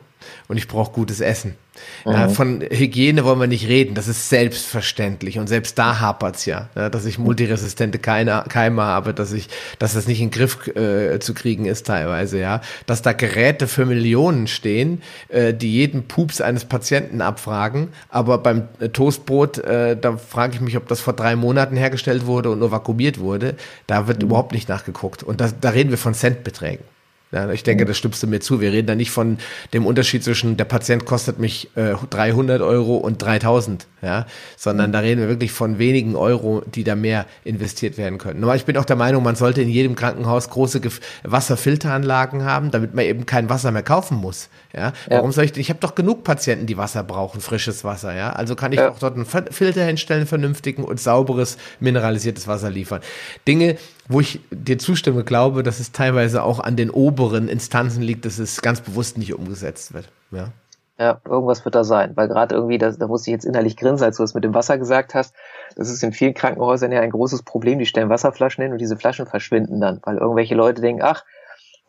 und 0.47 0.57
ich 0.57 0.67
brauche 0.67 0.91
gutes 0.91 1.21
Essen. 1.21 1.55
Mhm. 2.05 2.11
Ja, 2.11 2.29
von 2.29 2.61
Hygiene 2.61 3.23
wollen 3.23 3.39
wir 3.39 3.47
nicht 3.47 3.67
reden, 3.67 3.95
das 3.95 4.07
ist 4.07 4.29
selbstverständlich 4.29 5.39
und 5.39 5.47
selbst 5.47 5.77
da 5.77 5.99
hapert's 5.99 6.45
ja, 6.45 6.69
ja 6.75 6.89
dass 6.89 7.05
ich 7.05 7.17
multiresistente 7.17 7.99
Keime, 7.99 8.43
Keime 8.49 8.81
habe, 8.81 9.13
dass 9.13 9.31
ich, 9.33 9.49
dass 9.79 9.93
das 9.93 10.07
nicht 10.07 10.21
in 10.21 10.29
den 10.29 10.37
Griff 10.37 10.67
äh, 10.67 11.19
zu 11.19 11.33
kriegen 11.33 11.65
ist 11.65 11.85
teilweise, 11.85 12.39
ja, 12.39 12.61
dass 12.85 13.01
da 13.01 13.13
Geräte 13.13 13.67
für 13.67 13.85
Millionen 13.85 14.47
stehen, 14.47 15.01
äh, 15.29 15.53
die 15.53 15.73
jeden 15.73 16.07
Pups 16.07 16.41
eines 16.41 16.65
Patienten 16.65 17.21
abfragen, 17.21 17.89
aber 18.09 18.37
beim 18.37 18.67
äh, 18.79 18.89
Toastbrot, 18.89 19.59
äh, 19.59 19.97
da 19.99 20.17
frage 20.17 20.55
ich 20.55 20.61
mich, 20.61 20.77
ob 20.77 20.87
das 20.87 21.01
vor 21.01 21.13
drei 21.13 21.35
Monaten 21.35 21.75
hergestellt 21.75 22.25
wurde 22.25 22.49
und 22.49 22.59
nur 22.59 22.71
vakuumiert 22.71 23.19
wurde, 23.19 23.55
da 23.87 24.07
wird 24.07 24.19
mhm. 24.19 24.29
überhaupt 24.29 24.53
nicht 24.53 24.69
nachgeguckt 24.69 25.23
und 25.23 25.41
das, 25.41 25.55
da 25.59 25.69
reden 25.69 25.89
wir 25.89 25.97
von 25.97 26.13
Centbeträgen. 26.13 26.83
Ja, 27.31 27.47
ich 27.51 27.61
denke, 27.61 27.85
das 27.85 27.95
stimmst 27.95 28.23
du 28.23 28.27
mir 28.27 28.39
zu. 28.39 28.59
Wir 28.59 28.71
reden 28.71 28.87
da 28.87 28.95
nicht 28.95 29.11
von 29.11 29.37
dem 29.73 29.85
Unterschied 29.85 30.23
zwischen 30.23 30.57
der 30.57 30.65
Patient 30.65 31.05
kostet 31.05 31.37
mich 31.37 31.69
äh, 31.75 31.93
300 32.09 32.59
Euro 32.61 32.97
und 32.97 33.21
3000, 33.21 33.85
ja, 34.01 34.25
sondern 34.57 34.91
da 34.91 34.99
reden 34.99 35.21
wir 35.21 35.27
wirklich 35.27 35.51
von 35.51 35.77
wenigen 35.77 36.15
Euro, 36.15 36.63
die 36.65 36.83
da 36.83 36.95
mehr 36.95 37.27
investiert 37.43 37.99
werden 37.99 38.17
können. 38.17 38.43
Aber 38.43 38.55
ich 38.55 38.65
bin 38.65 38.77
auch 38.77 38.85
der 38.85 38.95
Meinung, 38.95 39.21
man 39.21 39.35
sollte 39.35 39.61
in 39.61 39.69
jedem 39.69 39.95
Krankenhaus 39.95 40.49
große 40.49 40.81
Gef 40.81 41.01
Wasserfilteranlagen 41.23 42.45
haben, 42.45 42.71
damit 42.71 42.95
man 42.95 43.05
eben 43.05 43.27
kein 43.27 43.47
Wasser 43.47 43.69
mehr 43.69 43.83
kaufen 43.83 44.17
muss. 44.17 44.49
Ja, 44.75 44.93
warum 45.07 45.31
soll 45.31 45.45
ich? 45.45 45.55
Ich 45.57 45.69
habe 45.69 45.79
doch 45.79 45.93
genug 45.93 46.23
Patienten, 46.23 46.65
die 46.65 46.77
Wasser 46.77 47.03
brauchen, 47.03 47.41
frisches 47.41 47.83
Wasser. 47.83 48.15
Ja, 48.15 48.31
also 48.31 48.55
kann 48.55 48.71
ich 48.71 48.79
ja. 48.79 48.89
auch 48.89 48.97
dort 48.97 49.15
einen 49.15 49.25
Filter 49.25 49.83
hinstellen, 49.83 50.25
vernünftigen 50.25 50.83
und 50.83 50.99
sauberes 50.99 51.57
mineralisiertes 51.79 52.47
Wasser 52.47 52.71
liefern. 52.71 53.01
Dinge, 53.47 53.77
wo 54.09 54.19
ich 54.19 54.41
dir 54.51 54.79
zustimme, 54.79 55.23
glaube, 55.23 55.61
dass 55.61 55.79
es 55.79 55.91
teilweise 55.91 56.43
auch 56.43 56.59
an 56.59 56.75
den 56.75 56.89
oberen 56.89 57.47
Instanzen 57.47 58.01
liegt, 58.01 58.25
dass 58.25 58.39
es 58.39 58.61
ganz 58.61 58.81
bewusst 58.81 59.17
nicht 59.19 59.35
umgesetzt 59.35 59.93
wird. 59.93 60.09
Ja, 60.31 60.49
ja 60.97 61.21
irgendwas 61.25 61.63
wird 61.63 61.75
da 61.75 61.83
sein, 61.83 62.13
weil 62.15 62.27
gerade 62.27 62.55
irgendwie, 62.55 62.79
das, 62.79 62.97
da 62.97 63.07
muss 63.07 63.27
ich 63.27 63.31
jetzt 63.31 63.45
innerlich 63.45 63.77
grinsen, 63.77 64.03
als 64.03 64.17
du 64.17 64.23
das 64.23 64.33
mit 64.33 64.43
dem 64.43 64.55
Wasser 64.55 64.79
gesagt 64.79 65.13
hast. 65.13 65.35
Das 65.75 65.89
ist 65.89 66.03
in 66.03 66.11
vielen 66.11 66.33
Krankenhäusern 66.33 66.91
ja 66.91 67.01
ein 67.01 67.11
großes 67.11 67.43
Problem. 67.43 67.77
Die 67.77 67.85
stellen 67.85 68.09
Wasserflaschen 68.09 68.63
hin 68.63 68.71
und 68.71 68.81
diese 68.81 68.97
Flaschen 68.97 69.27
verschwinden 69.27 69.79
dann, 69.79 69.99
weil 70.03 70.17
irgendwelche 70.17 70.55
Leute 70.55 70.81
denken, 70.81 71.03
ach, 71.03 71.23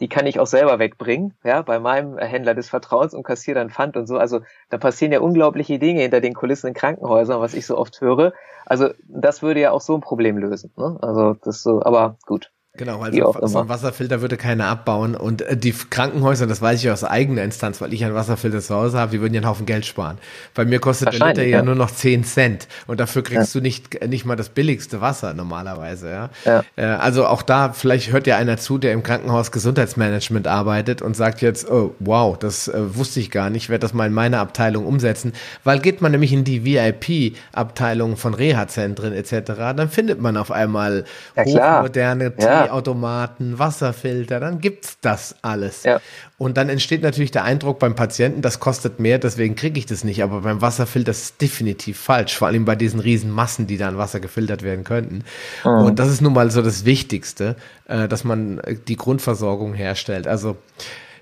die 0.01 0.09
kann 0.09 0.27
ich 0.27 0.41
auch 0.41 0.47
selber 0.47 0.79
wegbringen, 0.79 1.35
ja, 1.45 1.63
bei 1.63 1.79
meinem 1.79 2.17
Händler 2.19 2.55
des 2.55 2.69
Vertrauens 2.69 3.15
und 3.15 3.23
kassiere 3.23 3.59
dann 3.59 3.71
Pfand 3.71 3.97
und 3.97 4.07
so. 4.07 4.17
Also 4.17 4.41
da 4.71 4.79
passieren 4.79 5.13
ja 5.13 5.21
unglaubliche 5.21 5.79
Dinge 5.79 6.01
hinter 6.01 6.21
den 6.21 6.35
Kulissen 6.35 6.69
in 6.69 6.75
Krankenhäusern, 6.75 7.41
was 7.41 7.55
ich 7.55 7.67
so 7.67 7.77
oft 7.77 8.01
höre. 8.01 8.33
Also 8.65 8.91
das 9.07 9.43
würde 9.43 9.61
ja 9.61 9.71
auch 9.73 9.81
so 9.81 9.95
ein 9.95 10.01
Problem 10.01 10.39
lösen. 10.39 10.73
Ne? 10.77 10.99
Also 11.03 11.35
das 11.35 11.63
so, 11.63 11.83
aber 11.83 12.17
gut. 12.27 12.51
Genau, 12.75 13.03
also 13.03 13.35
so 13.49 13.59
ein 13.59 13.69
Wasserfilter 13.69 14.21
würde 14.21 14.37
keiner 14.37 14.69
abbauen 14.69 15.17
und 15.17 15.43
äh, 15.43 15.57
die 15.57 15.73
Krankenhäuser, 15.73 16.47
das 16.47 16.63
weiß 16.63 16.81
ich 16.81 16.89
aus 16.89 17.03
eigener 17.03 17.43
Instanz, 17.43 17.81
weil 17.81 17.93
ich 17.93 18.05
einen 18.05 18.15
Wasserfilter 18.15 18.61
zu 18.61 18.77
Hause 18.77 18.97
habe, 18.97 19.11
die 19.11 19.21
würden 19.21 19.35
ja 19.35 19.41
einen 19.41 19.49
Haufen 19.49 19.67
Geld 19.67 19.85
sparen. 19.85 20.19
Bei 20.55 20.65
mir 20.65 20.79
kostet 20.79 21.13
der 21.13 21.29
Liter 21.29 21.43
ja. 21.43 21.59
ja 21.59 21.63
nur 21.65 21.75
noch 21.75 21.91
10 21.91 22.23
Cent 22.23 22.69
und 22.87 23.01
dafür 23.01 23.25
kriegst 23.25 23.55
ja. 23.57 23.61
du 23.61 23.63
nicht, 23.63 24.07
nicht 24.07 24.25
mal 24.25 24.37
das 24.37 24.51
billigste 24.51 25.01
Wasser 25.01 25.35
normalerweise. 25.35 26.11
Ja? 26.11 26.31
ja. 26.45 26.65
Äh, 26.77 26.85
also 26.85 27.27
auch 27.27 27.43
da, 27.43 27.73
vielleicht 27.73 28.13
hört 28.13 28.29
ja 28.29 28.37
einer 28.37 28.57
zu, 28.57 28.79
der 28.79 28.93
im 28.93 29.03
Krankenhaus 29.03 29.51
Gesundheitsmanagement 29.51 30.47
arbeitet 30.47 31.03
und 31.03 31.17
sagt 31.17 31.43
jetzt, 31.43 31.69
oh 31.69 31.97
wow, 31.99 32.39
das 32.39 32.69
äh, 32.69 32.97
wusste 32.97 33.19
ich 33.19 33.33
gar 33.33 33.51
nicht, 33.51 33.65
ich 33.65 33.69
werde 33.69 33.83
das 33.83 33.95
mal 33.95 34.07
in 34.07 34.13
meiner 34.13 34.39
Abteilung 34.39 34.87
umsetzen, 34.87 35.33
weil 35.65 35.81
geht 35.81 36.03
man 36.03 36.13
nämlich 36.13 36.33
in 36.33 36.45
die 36.45 36.65
VIP-Abteilung 36.65 38.17
von 38.17 38.33
Reha-Zentren 38.33 39.13
etc., 39.13 39.53
dann 39.77 39.89
findet 39.89 40.21
man 40.21 40.37
auf 40.37 40.53
einmal 40.53 41.05
hochmoderne 41.37 42.33
ja 42.39 42.60
Kaffeeautomaten, 42.63 43.59
Wasserfilter, 43.59 44.41
dann 44.41 44.61
gibt's 44.61 44.99
das 45.01 45.37
alles. 45.43 45.85
Ja. 45.85 46.01
Und 46.39 46.57
dann 46.57 46.69
entsteht 46.69 47.03
natürlich 47.03 47.31
der 47.31 47.45
Eindruck 47.45 47.79
beim 47.79 47.95
Patienten, 47.95 48.43
das 48.43 48.61
kostet 48.61 49.01
mehr, 49.01 49.19
deswegen 49.19 49.57
kriege 49.57 49.79
ich 49.79 49.87
das 49.87 50.05
nicht. 50.05 50.23
Aber 50.23 50.43
beim 50.43 50.61
Wasserfilter 50.61 51.11
ist 51.11 51.23
es 51.23 51.37
definitiv 51.37 51.99
falsch, 51.99 52.37
vor 52.37 52.49
allem 52.49 52.65
bei 52.65 52.77
diesen 52.77 53.01
riesen 53.01 53.31
Massen, 53.31 53.67
die 53.67 53.77
da 53.77 53.89
an 53.89 53.99
Wasser 53.99 54.21
gefiltert 54.21 54.63
werden 54.63 54.85
könnten. 54.85 55.25
Mhm. 55.65 55.85
Und 55.85 55.99
das 55.99 56.09
ist 56.09 56.21
nun 56.21 56.33
mal 56.33 56.51
so 56.51 56.63
das 56.63 56.85
Wichtigste, 56.85 57.57
äh, 57.89 58.09
dass 58.09 58.25
man 58.25 58.61
die 58.89 58.97
Grundversorgung 58.97 59.75
herstellt. 59.75 60.27
Also 60.27 60.57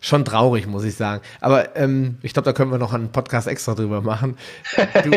schon 0.01 0.25
traurig, 0.25 0.67
muss 0.67 0.85
ich 0.85 0.95
sagen. 0.95 1.23
Aber 1.41 1.77
ähm, 1.77 2.19
ich 2.23 2.33
glaube, 2.33 2.45
da 2.45 2.53
können 2.53 2.71
wir 2.71 2.79
noch 2.79 2.95
einen 2.95 3.11
Podcast 3.11 3.49
extra 3.49 3.75
drüber 3.75 4.01
machen. 4.01 4.37
Du, 5.05 5.11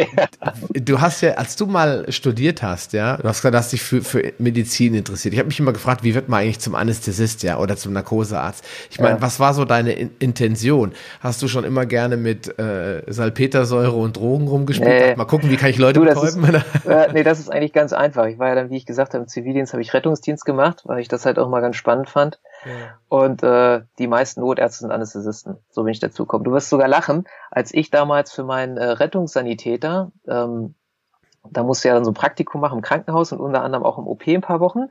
du, 0.82 1.02
hast 1.02 1.22
ja, 1.22 1.34
als 1.34 1.56
du 1.56 1.66
mal 1.66 2.12
studiert 2.12 2.62
hast, 2.62 2.94
ja, 2.94 3.18
du 3.18 3.28
hast 3.28 3.38
gesagt, 3.38 3.54
du 3.54 3.58
hast 3.58 3.72
dich 3.72 3.82
für, 3.82 4.02
für 4.02 4.34
Medizin 4.38 4.94
interessiert. 4.94 5.34
Ich 5.34 5.40
habe 5.40 5.48
mich 5.48 5.60
immer 5.60 5.74
gefragt, 5.74 6.04
wie 6.04 6.16
wird 6.16 6.30
man 6.30 6.42
eigentlich 6.42 6.60
zum 6.60 6.76
Anästhesist, 6.76 7.44
ja, 7.44 7.58
oder 7.58 7.78
zum 7.78 7.94
Narkosearzt? 7.94 8.64
Ich 8.90 9.00
meine, 9.00 9.16
ja. 9.16 9.22
was 9.22 9.40
war 9.40 9.54
so 9.54 9.66
deine 9.66 9.94
In 9.94 10.12
Intention? 10.20 10.94
Hast 11.20 11.42
du 11.42 11.48
schon 11.48 11.64
immer 11.64 11.86
gerne 11.86 12.18
mit 12.18 12.58
äh, 12.58 13.04
Salpetersäure 13.08 13.96
und 13.96 14.18
Drogen 14.18 14.48
rumgespielt? 14.48 14.90
Nee. 14.90 15.16
Mal 15.16 15.26
gucken, 15.26 15.50
wie 15.50 15.58
kann 15.58 15.70
ich 15.70 15.78
Leute 15.78 16.00
du, 16.00 16.06
betäuben? 16.06 16.44
Ist, 16.46 16.86
äh, 16.86 17.10
nee, 17.14 17.24
das 17.24 17.40
ist 17.40 17.52
eigentlich 17.52 17.74
ganz 17.74 17.94
einfach. 17.94 18.26
Ich 18.26 18.40
war 18.40 18.50
ja 18.50 18.56
dann, 18.56 18.70
wie 18.70 18.78
ich 18.78 18.86
gesagt 18.86 19.14
habe, 19.14 19.24
im 19.24 19.28
Zivildienst 19.28 19.74
habe 19.74 19.82
ich 19.82 19.94
Rettungsdienst 19.94 20.46
gemacht, 20.46 20.82
weil 20.86 21.00
ich 21.00 21.08
das 21.08 21.26
halt 21.26 21.38
auch 21.38 21.50
mal 21.50 21.62
ganz 21.62 21.76
spannend 21.76 22.10
fand. 22.10 22.40
Und 23.10 23.44
äh, 23.44 23.82
die 23.98 24.08
meisten 24.08 24.42
Notärzte 24.42 24.80
sind 24.80 24.92
Anästhesisten, 24.92 25.58
so 25.70 25.84
bin 25.84 25.92
ich 25.92 26.00
dazu 26.00 26.24
gekommen. 26.24 26.44
Du 26.44 26.52
wirst 26.52 26.70
sogar 26.70 26.88
lachen, 26.88 27.26
als 27.50 27.74
ich 27.74 27.90
damals 27.90 28.32
für 28.32 28.44
meinen 28.44 28.78
äh, 28.78 28.84
Rettungssanitäter, 28.84 30.12
ähm, 30.28 30.76
da 31.50 31.64
musste 31.64 31.88
ja 31.88 31.96
dann 31.96 32.06
so 32.06 32.12
ein 32.12 32.16
Praktikum 32.16 32.62
machen 32.62 32.78
im 32.78 32.84
Krankenhaus 32.84 33.32
und 33.32 33.40
unter 33.40 33.64
anderem 33.64 33.84
auch 33.84 33.98
im 33.98 34.08
OP 34.08 34.28
ein 34.28 34.42
paar 34.42 34.60
Wochen. 34.60 34.90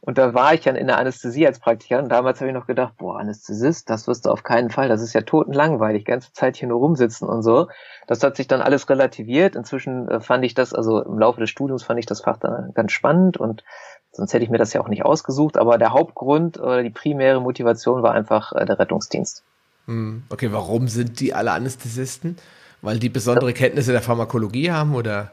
Und 0.00 0.16
da 0.16 0.32
war 0.32 0.54
ich 0.54 0.60
dann 0.60 0.76
in 0.76 0.86
der 0.86 0.98
Anästhesie 0.98 1.46
als 1.46 1.58
Praktikant. 1.58 2.04
Und 2.04 2.08
damals 2.10 2.40
habe 2.40 2.48
ich 2.50 2.54
noch 2.54 2.66
gedacht, 2.66 2.94
boah, 2.98 3.18
Anästhesist, 3.18 3.90
das 3.90 4.06
wirst 4.06 4.26
du 4.26 4.30
auf 4.30 4.44
keinen 4.44 4.70
Fall. 4.70 4.88
Das 4.88 5.02
ist 5.02 5.12
ja 5.12 5.22
totenlangweilig, 5.22 6.04
ganze 6.04 6.32
Zeit 6.32 6.56
hier 6.56 6.68
nur 6.68 6.78
rumsitzen 6.78 7.28
und 7.28 7.42
so. 7.42 7.68
Das 8.06 8.22
hat 8.22 8.36
sich 8.36 8.46
dann 8.46 8.62
alles 8.62 8.88
relativiert. 8.88 9.56
Inzwischen 9.56 10.08
äh, 10.08 10.20
fand 10.20 10.44
ich 10.44 10.54
das, 10.54 10.72
also 10.72 11.02
im 11.02 11.18
Laufe 11.18 11.40
des 11.40 11.50
Studiums 11.50 11.82
fand 11.82 11.98
ich 11.98 12.06
das 12.06 12.20
Fach 12.20 12.36
dann 12.36 12.72
ganz 12.74 12.92
spannend 12.92 13.38
und 13.38 13.64
sonst 14.12 14.32
hätte 14.32 14.44
ich 14.44 14.50
mir 14.50 14.58
das 14.58 14.72
ja 14.72 14.80
auch 14.80 14.88
nicht 14.88 15.04
ausgesucht. 15.04 15.56
Aber 15.56 15.78
der 15.78 15.92
Hauptgrund 15.92 16.58
oder 16.58 16.82
die 16.82 16.90
primäre 16.90 17.40
Motivation 17.40 18.02
war 18.02 18.12
einfach 18.12 18.52
äh, 18.52 18.64
der 18.64 18.78
Rettungsdienst. 18.78 19.44
Hm, 19.86 20.24
okay, 20.30 20.52
warum 20.52 20.88
sind 20.88 21.20
die 21.20 21.34
alle 21.34 21.52
Anästhesisten? 21.52 22.36
Weil 22.82 22.98
die 22.98 23.08
besondere 23.08 23.52
Kenntnisse 23.52 23.92
der 23.92 24.02
Pharmakologie 24.02 24.70
haben 24.70 24.94
oder? 24.94 25.30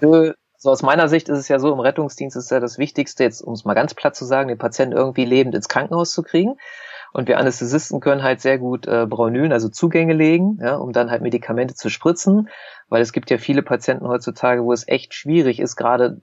So 0.57 0.71
aus 0.71 0.81
meiner 0.81 1.07
Sicht 1.09 1.29
ist 1.29 1.37
es 1.37 1.47
ja 1.47 1.59
so, 1.59 1.71
im 1.71 1.79
Rettungsdienst 1.79 2.35
ist 2.35 2.49
ja 2.49 2.59
das 2.59 2.79
Wichtigste, 2.79 3.23
jetzt 3.23 3.41
um 3.41 3.53
es 3.53 3.65
mal 3.65 3.75
ganz 3.75 3.93
platt 3.93 4.15
zu 4.15 4.25
sagen, 4.25 4.47
den 4.47 4.57
Patienten 4.57 4.97
irgendwie 4.97 5.25
lebend 5.25 5.53
ins 5.53 5.69
Krankenhaus 5.69 6.11
zu 6.11 6.23
kriegen. 6.23 6.55
Und 7.13 7.27
wir 7.27 7.37
Anästhesisten 7.37 7.99
können 7.99 8.23
halt 8.23 8.41
sehr 8.41 8.57
gut 8.57 8.87
äh, 8.87 9.05
Braunülen, 9.05 9.53
also 9.53 9.69
Zugänge 9.69 10.13
legen, 10.13 10.57
ja, 10.61 10.75
um 10.75 10.91
dann 10.91 11.11
halt 11.11 11.21
Medikamente 11.21 11.75
zu 11.75 11.89
spritzen, 11.89 12.49
weil 12.89 13.01
es 13.01 13.13
gibt 13.13 13.29
ja 13.29 13.37
viele 13.37 13.61
Patienten 13.61 14.07
heutzutage, 14.07 14.63
wo 14.63 14.73
es 14.73 14.87
echt 14.87 15.13
schwierig 15.13 15.59
ist, 15.59 15.75
gerade 15.75 16.19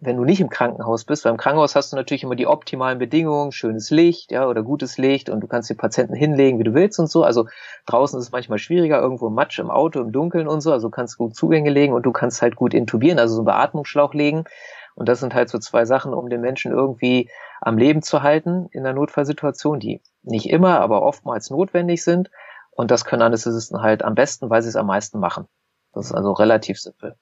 wenn 0.00 0.16
du 0.16 0.24
nicht 0.24 0.40
im 0.40 0.48
Krankenhaus 0.48 1.04
bist, 1.04 1.24
weil 1.24 1.32
im 1.32 1.38
Krankenhaus 1.38 1.74
hast 1.74 1.92
du 1.92 1.96
natürlich 1.96 2.22
immer 2.22 2.36
die 2.36 2.46
optimalen 2.46 2.98
Bedingungen, 2.98 3.50
schönes 3.50 3.90
Licht, 3.90 4.30
ja, 4.30 4.46
oder 4.46 4.62
gutes 4.62 4.96
Licht 4.96 5.28
und 5.28 5.40
du 5.40 5.48
kannst 5.48 5.68
die 5.70 5.74
Patienten 5.74 6.14
hinlegen, 6.14 6.60
wie 6.60 6.64
du 6.64 6.74
willst 6.74 7.00
und 7.00 7.10
so. 7.10 7.24
Also 7.24 7.48
draußen 7.86 8.18
ist 8.18 8.26
es 8.26 8.32
manchmal 8.32 8.58
schwieriger, 8.58 9.00
irgendwo 9.00 9.26
im 9.26 9.34
Matsch, 9.34 9.58
im 9.58 9.70
Auto, 9.70 10.00
im 10.00 10.12
Dunkeln 10.12 10.46
und 10.46 10.60
so. 10.60 10.70
Also 10.72 10.88
du 10.88 10.90
kannst 10.92 11.18
gut 11.18 11.34
Zugänge 11.34 11.70
legen 11.70 11.94
und 11.94 12.06
du 12.06 12.12
kannst 12.12 12.42
halt 12.42 12.54
gut 12.54 12.74
intubieren, 12.74 13.18
also 13.18 13.34
so 13.34 13.40
einen 13.40 13.46
Beatmungsschlauch 13.46 14.14
legen. 14.14 14.44
Und 14.94 15.08
das 15.08 15.20
sind 15.20 15.34
halt 15.34 15.48
so 15.48 15.58
zwei 15.58 15.84
Sachen, 15.84 16.14
um 16.14 16.28
den 16.28 16.40
Menschen 16.40 16.72
irgendwie 16.72 17.28
am 17.60 17.76
Leben 17.76 18.02
zu 18.02 18.22
halten 18.22 18.68
in 18.70 18.84
der 18.84 18.92
Notfallsituation, 18.92 19.80
die 19.80 20.00
nicht 20.22 20.48
immer, 20.48 20.80
aber 20.80 21.02
oftmals 21.02 21.50
notwendig 21.50 22.04
sind. 22.04 22.30
Und 22.70 22.92
das 22.92 23.04
können 23.04 23.22
Anästhesisten 23.22 23.82
halt 23.82 24.04
am 24.04 24.14
besten, 24.14 24.48
weil 24.48 24.62
sie 24.62 24.68
es 24.68 24.76
am 24.76 24.86
meisten 24.86 25.18
machen. 25.18 25.48
Das 25.92 26.06
ist 26.06 26.12
also 26.12 26.32
relativ 26.32 26.80
simpel. 26.80 27.16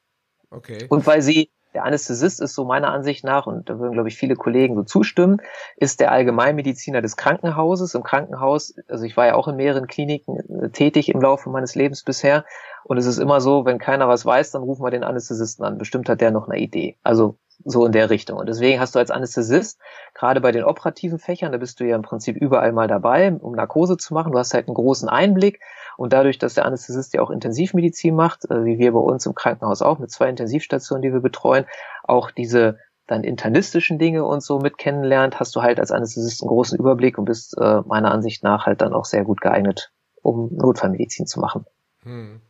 Okay. 0.50 0.86
Und 0.88 1.06
weil 1.06 1.22
sie 1.22 1.50
der 1.76 1.84
Anästhesist 1.84 2.40
ist 2.40 2.54
so 2.54 2.64
meiner 2.64 2.90
Ansicht 2.90 3.22
nach, 3.22 3.46
und 3.46 3.68
da 3.68 3.78
würden, 3.78 3.92
glaube 3.92 4.08
ich, 4.08 4.16
viele 4.16 4.34
Kollegen 4.34 4.76
so 4.76 4.82
zustimmen, 4.82 5.42
ist 5.76 6.00
der 6.00 6.10
Allgemeinmediziner 6.10 7.02
des 7.02 7.18
Krankenhauses. 7.18 7.94
Im 7.94 8.02
Krankenhaus, 8.02 8.74
also 8.88 9.04
ich 9.04 9.14
war 9.18 9.26
ja 9.26 9.34
auch 9.34 9.46
in 9.46 9.56
mehreren 9.56 9.86
Kliniken 9.86 10.38
äh, 10.38 10.70
tätig 10.70 11.10
im 11.10 11.20
Laufe 11.20 11.50
meines 11.50 11.74
Lebens 11.74 12.02
bisher. 12.02 12.46
Und 12.84 12.96
es 12.96 13.04
ist 13.04 13.18
immer 13.18 13.42
so, 13.42 13.66
wenn 13.66 13.76
keiner 13.76 14.08
was 14.08 14.24
weiß, 14.24 14.52
dann 14.52 14.62
rufen 14.62 14.82
wir 14.82 14.90
den 14.90 15.04
Anästhesisten 15.04 15.66
an. 15.66 15.76
Bestimmt 15.76 16.08
hat 16.08 16.22
der 16.22 16.30
noch 16.30 16.48
eine 16.48 16.58
Idee. 16.58 16.96
Also 17.02 17.36
so 17.62 17.84
in 17.84 17.92
der 17.92 18.08
Richtung. 18.08 18.38
Und 18.38 18.48
deswegen 18.48 18.80
hast 18.80 18.94
du 18.94 18.98
als 18.98 19.10
Anästhesist, 19.10 19.78
gerade 20.14 20.40
bei 20.40 20.52
den 20.52 20.64
operativen 20.64 21.18
Fächern, 21.18 21.52
da 21.52 21.58
bist 21.58 21.78
du 21.78 21.84
ja 21.84 21.94
im 21.94 22.02
Prinzip 22.02 22.36
überall 22.36 22.72
mal 22.72 22.88
dabei, 22.88 23.32
um 23.32 23.52
Narkose 23.52 23.98
zu 23.98 24.14
machen. 24.14 24.32
Du 24.32 24.38
hast 24.38 24.54
halt 24.54 24.66
einen 24.66 24.74
großen 24.74 25.10
Einblick. 25.10 25.60
Und 25.96 26.12
dadurch, 26.12 26.38
dass 26.38 26.54
der 26.54 26.64
Anästhesist 26.66 27.14
ja 27.14 27.22
auch 27.22 27.30
Intensivmedizin 27.30 28.14
macht, 28.14 28.44
äh, 28.50 28.64
wie 28.64 28.78
wir 28.78 28.92
bei 28.92 28.98
uns 28.98 29.26
im 29.26 29.34
Krankenhaus 29.34 29.82
auch 29.82 29.98
mit 29.98 30.10
zwei 30.10 30.28
Intensivstationen, 30.28 31.02
die 31.02 31.12
wir 31.12 31.20
betreuen, 31.20 31.66
auch 32.04 32.30
diese 32.30 32.78
dann 33.06 33.22
internistischen 33.22 33.98
Dinge 33.98 34.24
und 34.24 34.42
so 34.42 34.58
mit 34.58 34.78
kennenlernt, 34.78 35.38
hast 35.38 35.54
du 35.54 35.62
halt 35.62 35.78
als 35.78 35.92
Anästhesist 35.92 36.42
einen 36.42 36.48
großen 36.48 36.78
Überblick 36.78 37.18
und 37.18 37.24
bist 37.24 37.56
äh, 37.58 37.82
meiner 37.86 38.10
Ansicht 38.10 38.42
nach 38.42 38.66
halt 38.66 38.80
dann 38.80 38.92
auch 38.92 39.04
sehr 39.04 39.24
gut 39.24 39.40
geeignet, 39.40 39.92
um 40.22 40.50
Notfallmedizin 40.52 41.26
zu 41.26 41.38
machen. 41.40 41.66
Hm 42.02 42.40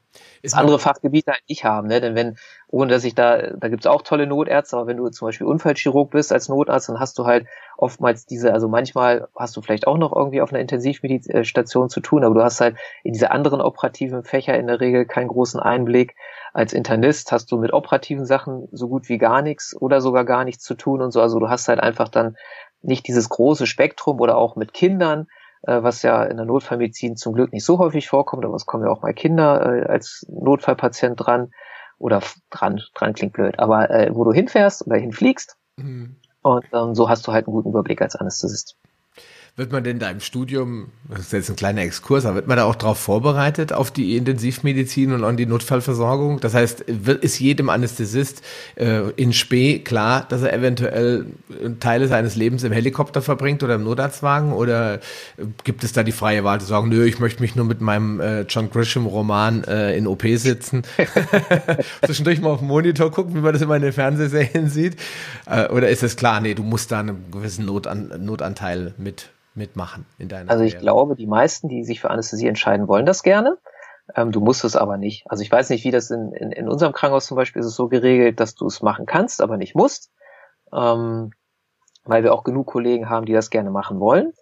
das 0.47 0.59
andere 0.59 0.79
Fachgebiete 0.79 1.33
halt 1.33 1.43
nicht 1.49 1.65
haben, 1.65 1.89
ne? 1.89 2.01
Denn 2.01 2.15
wenn, 2.15 2.37
ohne 2.69 2.91
dass 2.91 3.05
ich 3.05 3.15
da, 3.15 3.55
da 3.57 3.69
gibt's 3.69 3.87
auch 3.87 4.03
tolle 4.03 4.27
Notärzte, 4.27 4.77
aber 4.77 4.87
wenn 4.87 4.97
du 4.97 5.09
zum 5.09 5.29
Beispiel 5.29 5.47
Unfallchirurg 5.47 6.11
bist 6.11 6.33
als 6.33 6.49
Notarzt, 6.49 6.89
dann 6.89 7.01
hast 7.01 7.19
du 7.19 7.27
halt 7.27 7.47
oftmals 7.77 8.27
diese, 8.27 8.53
also 8.53 8.69
manchmal 8.69 9.29
hast 9.37 9.57
du 9.57 9.63
vielleicht 9.63 9.87
auch 9.87 9.99
noch 9.99 10.15
irgendwie 10.15 10.41
auf 10.41 10.51
einer 10.53 10.61
Intensivmedizin 10.61 11.89
zu 11.89 12.01
tun, 12.01 12.25
aber 12.25 12.35
du 12.35 12.43
hast 12.43 12.61
halt 12.61 12.77
in 13.03 13.13
diese 13.13 13.31
anderen 13.31 13.61
operativen 13.61 14.23
Fächer 14.25 14.57
in 14.57 14.67
der 14.67 14.81
Regel 14.81 15.05
keinen 15.05 15.29
großen 15.29 15.61
Einblick. 15.61 16.15
Als 16.53 16.73
Internist 16.73 17.33
hast 17.33 17.53
du 17.53 17.59
mit 17.59 17.73
operativen 17.73 18.25
Sachen 18.25 18.69
so 18.73 18.89
gut 18.89 19.09
wie 19.09 19.19
gar 19.19 19.43
nichts 19.43 19.77
oder 19.79 20.01
sogar 20.01 20.25
gar 20.25 20.45
nichts 20.45 20.65
zu 20.65 20.75
tun 20.75 21.03
und 21.03 21.11
so. 21.11 21.21
Also 21.21 21.39
du 21.39 21.49
hast 21.49 21.69
halt 21.69 21.81
einfach 21.81 22.09
dann 22.09 22.37
nicht 22.83 23.07
dieses 23.09 23.29
große 23.29 23.67
Spektrum 23.67 24.21
oder 24.21 24.37
auch 24.37 24.57
mit 24.57 24.73
Kindern 24.73 25.23
äh, 25.23 25.36
was 25.63 26.03
ja 26.03 26.25
in 26.25 26.37
der 26.37 26.47
Notfallmedizin 26.47 27.17
zum 27.17 27.35
Glück 27.35 27.53
nicht 27.53 27.65
so 27.65 27.79
häufig 27.79 28.09
vorkommt, 28.09 28.45
aber 28.45 28.55
es 28.55 28.67
kommen 28.67 28.85
ja 28.85 28.91
auch 28.91 29.03
mal 29.03 29.15
Kinder 29.15 29.65
äh, 29.65 29.87
als 29.87 30.27
Notfallpatient 30.29 31.15
dran 31.17 31.51
oder 31.99 32.23
dran, 32.51 32.81
dran 32.95 33.15
klingt 33.15 33.33
blöd, 33.33 33.59
aber 33.59 33.91
äh, 33.91 34.15
wo 34.15 34.25
du 34.25 34.33
hinfährst 34.33 34.87
oder 34.87 34.97
hinfliegst 34.97 35.57
mhm. 35.77 36.17
und 36.43 36.67
ähm, 36.73 36.95
so 36.95 37.09
hast 37.09 37.27
du 37.27 37.33
halt 37.33 37.47
einen 37.47 37.55
guten 37.55 37.71
Überblick 37.71 38.03
als 38.03 38.17
Anästhesist. 38.17 38.77
Wird 39.59 39.73
man 39.73 39.83
denn 39.85 39.99
da 39.99 40.11
im 40.11 40.21
Studium, 40.21 40.89
das 41.09 41.21
ist 41.21 41.33
jetzt 41.33 41.49
ein 41.49 41.57
kleiner 41.57 41.81
Exkurs, 41.81 42.27
aber 42.27 42.35
wird 42.35 42.47
man 42.47 42.59
da 42.59 42.65
auch 42.65 42.75
darauf 42.75 42.99
vorbereitet, 42.99 43.73
auf 43.73 43.91
die 43.91 44.15
Intensivmedizin 44.15 45.13
und 45.13 45.25
an 45.25 45.39
die 45.39 45.47
Notfallversorgung? 45.47 46.41
Das 46.41 46.53
heißt, 46.53 46.83
ist 46.83 47.39
jedem 47.39 47.71
Anästhesist 47.71 48.43
äh, 48.75 49.09
in 49.17 49.33
Spee 49.33 49.79
klar, 49.79 50.27
dass 50.29 50.43
er 50.43 50.53
eventuell 50.53 51.25
Teile 51.81 52.07
seines 52.07 52.37
Lebens 52.37 52.65
im 52.65 52.73
Helikopter 52.73 53.23
verbringt 53.23 53.63
oder 53.63 53.77
im 53.77 53.85
Notarztwagen? 53.85 54.53
Oder 54.53 55.01
gibt 55.65 55.85
es 55.85 55.95
da 55.95 56.03
die 56.03 56.13
freie 56.13 56.45
Wahl 56.45 56.61
zu 56.61 56.67
sagen, 56.67 56.91
nö, 56.91 57.07
ich 57.07 57.19
möchte 57.19 57.41
mich 57.41 57.57
nur 57.57 57.65
mit 57.65 57.81
meinem 57.81 58.21
äh, 58.21 58.43
John 58.43 58.69
Grisham-Roman 58.69 59.65
äh, 59.65 59.97
in 59.97 60.07
OP 60.07 60.25
sitzen, 60.35 60.83
zwischendurch 62.05 62.43
mal 62.43 62.51
auf 62.51 62.59
den 62.59 62.69
Monitor 62.69 63.11
gucken, 63.11 63.35
wie 63.35 63.41
man 63.41 63.55
das 63.55 63.63
immer 63.63 63.77
in 63.77 63.83
den 63.83 63.95
Fernsehserien 63.95 64.69
sieht? 64.69 64.97
Äh, 65.47 65.69
oder 65.69 65.89
ist 65.89 66.03
es 66.03 66.17
klar, 66.17 66.43
nee, 66.43 66.53
du 66.53 66.63
musst 66.63 66.93
da 66.93 67.01
einen 67.01 67.31
gewissen 67.31 67.65
Notan 67.65 68.13
Notanteil 68.19 68.93
mit 68.99 69.31
mitmachen 69.57 70.07
in 70.19 70.29
deiner 70.29 70.51
Also 70.51 70.65
ich 70.65 70.75
Karriere? 70.75 70.83
glaube, 70.85 71.17
die 71.17 71.27
meisten, 71.27 71.69
die 71.69 71.85
sich 71.85 72.01
für 72.01 72.11
Anästhesie 72.11 72.49
entscheiden, 72.49 72.89
wollen 72.89 73.07
das 73.07 73.23
gerne. 73.23 73.59
Ähm, 74.15 74.33
du 74.33 74.41
musst 74.41 74.65
es 74.65 74.77
aber 74.77 74.97
nicht. 74.97 75.25
Also 75.29 75.43
ich 75.43 75.51
weiß 75.51 75.71
nicht, 75.71 75.85
wie 75.85 75.91
das 75.91 76.11
in, 76.11 76.33
in, 76.33 76.53
in 76.53 76.69
unserem 76.69 76.93
Krankenhaus 76.93 77.27
zum 77.27 77.37
Beispiel 77.37 77.61
ist 77.61 77.67
es 77.67 77.75
so 77.77 77.89
geregelt, 77.89 78.39
dass 78.41 78.55
du 78.55 78.67
es 78.67 78.83
machen 78.83 79.07
kannst, 79.07 79.41
aber 79.41 79.57
nicht 79.57 79.75
musst. 79.75 80.13
Ähm, 80.73 81.33
weil 82.05 82.23
wir 82.23 82.33
auch 82.33 82.45
genug 82.45 82.69
Kollegen 82.69 83.09
haben, 83.11 83.27
die 83.27 83.33
das 83.33 83.51
gerne 83.51 83.71
machen 83.71 83.99
wollen. 83.99 84.33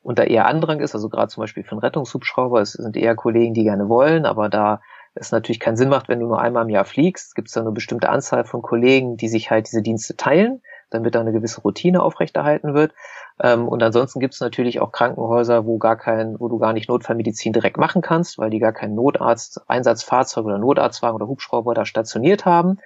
Und 0.00 0.18
da 0.18 0.22
eher 0.22 0.46
Andrang 0.46 0.80
ist, 0.80 0.94
also 0.94 1.08
gerade 1.08 1.28
zum 1.28 1.42
Beispiel 1.42 1.64
für 1.64 1.72
einen 1.72 1.80
Rettungshubschrauber, 1.80 2.60
es 2.60 2.72
sind 2.72 2.96
eher 2.96 3.16
Kollegen, 3.16 3.54
die 3.54 3.64
gerne 3.64 3.88
wollen, 3.88 4.24
aber 4.24 4.48
da 4.48 4.80
es 5.14 5.32
natürlich 5.32 5.60
keinen 5.60 5.76
Sinn 5.76 5.88
macht, 5.88 6.08
wenn 6.08 6.20
du 6.20 6.26
nur 6.26 6.40
einmal 6.40 6.62
im 6.62 6.68
Jahr 6.70 6.84
fliegst, 6.84 7.34
gibt 7.34 7.48
es 7.48 7.54
da 7.54 7.60
eine 7.62 7.72
bestimmte 7.72 8.08
Anzahl 8.08 8.44
von 8.44 8.62
Kollegen, 8.62 9.16
die 9.16 9.28
sich 9.28 9.50
halt 9.50 9.66
diese 9.66 9.82
Dienste 9.82 10.16
teilen, 10.16 10.62
damit 10.90 11.14
da 11.14 11.20
eine 11.20 11.32
gewisse 11.32 11.60
Routine 11.60 12.02
aufrechterhalten 12.02 12.74
wird. 12.74 12.92
Ähm, 13.40 13.68
und 13.68 13.82
ansonsten 13.82 14.20
gibt 14.20 14.34
es 14.34 14.40
natürlich 14.40 14.80
auch 14.80 14.92
Krankenhäuser, 14.92 15.66
wo 15.66 15.78
gar 15.78 15.96
kein, 15.96 16.38
wo 16.38 16.48
du 16.48 16.58
gar 16.58 16.72
nicht 16.72 16.88
Notfallmedizin 16.88 17.52
direkt 17.52 17.76
machen 17.76 18.02
kannst, 18.02 18.38
weil 18.38 18.50
die 18.50 18.58
gar 18.58 18.72
kein 18.72 18.94
Notarzt, 18.94 19.62
Einsatzfahrzeug 19.68 20.44
oder 20.44 20.58
Notarztwagen 20.58 21.16
oder 21.16 21.28
Hubschrauber 21.28 21.74
da 21.74 21.84
stationiert 21.84 22.44
haben. 22.44 22.78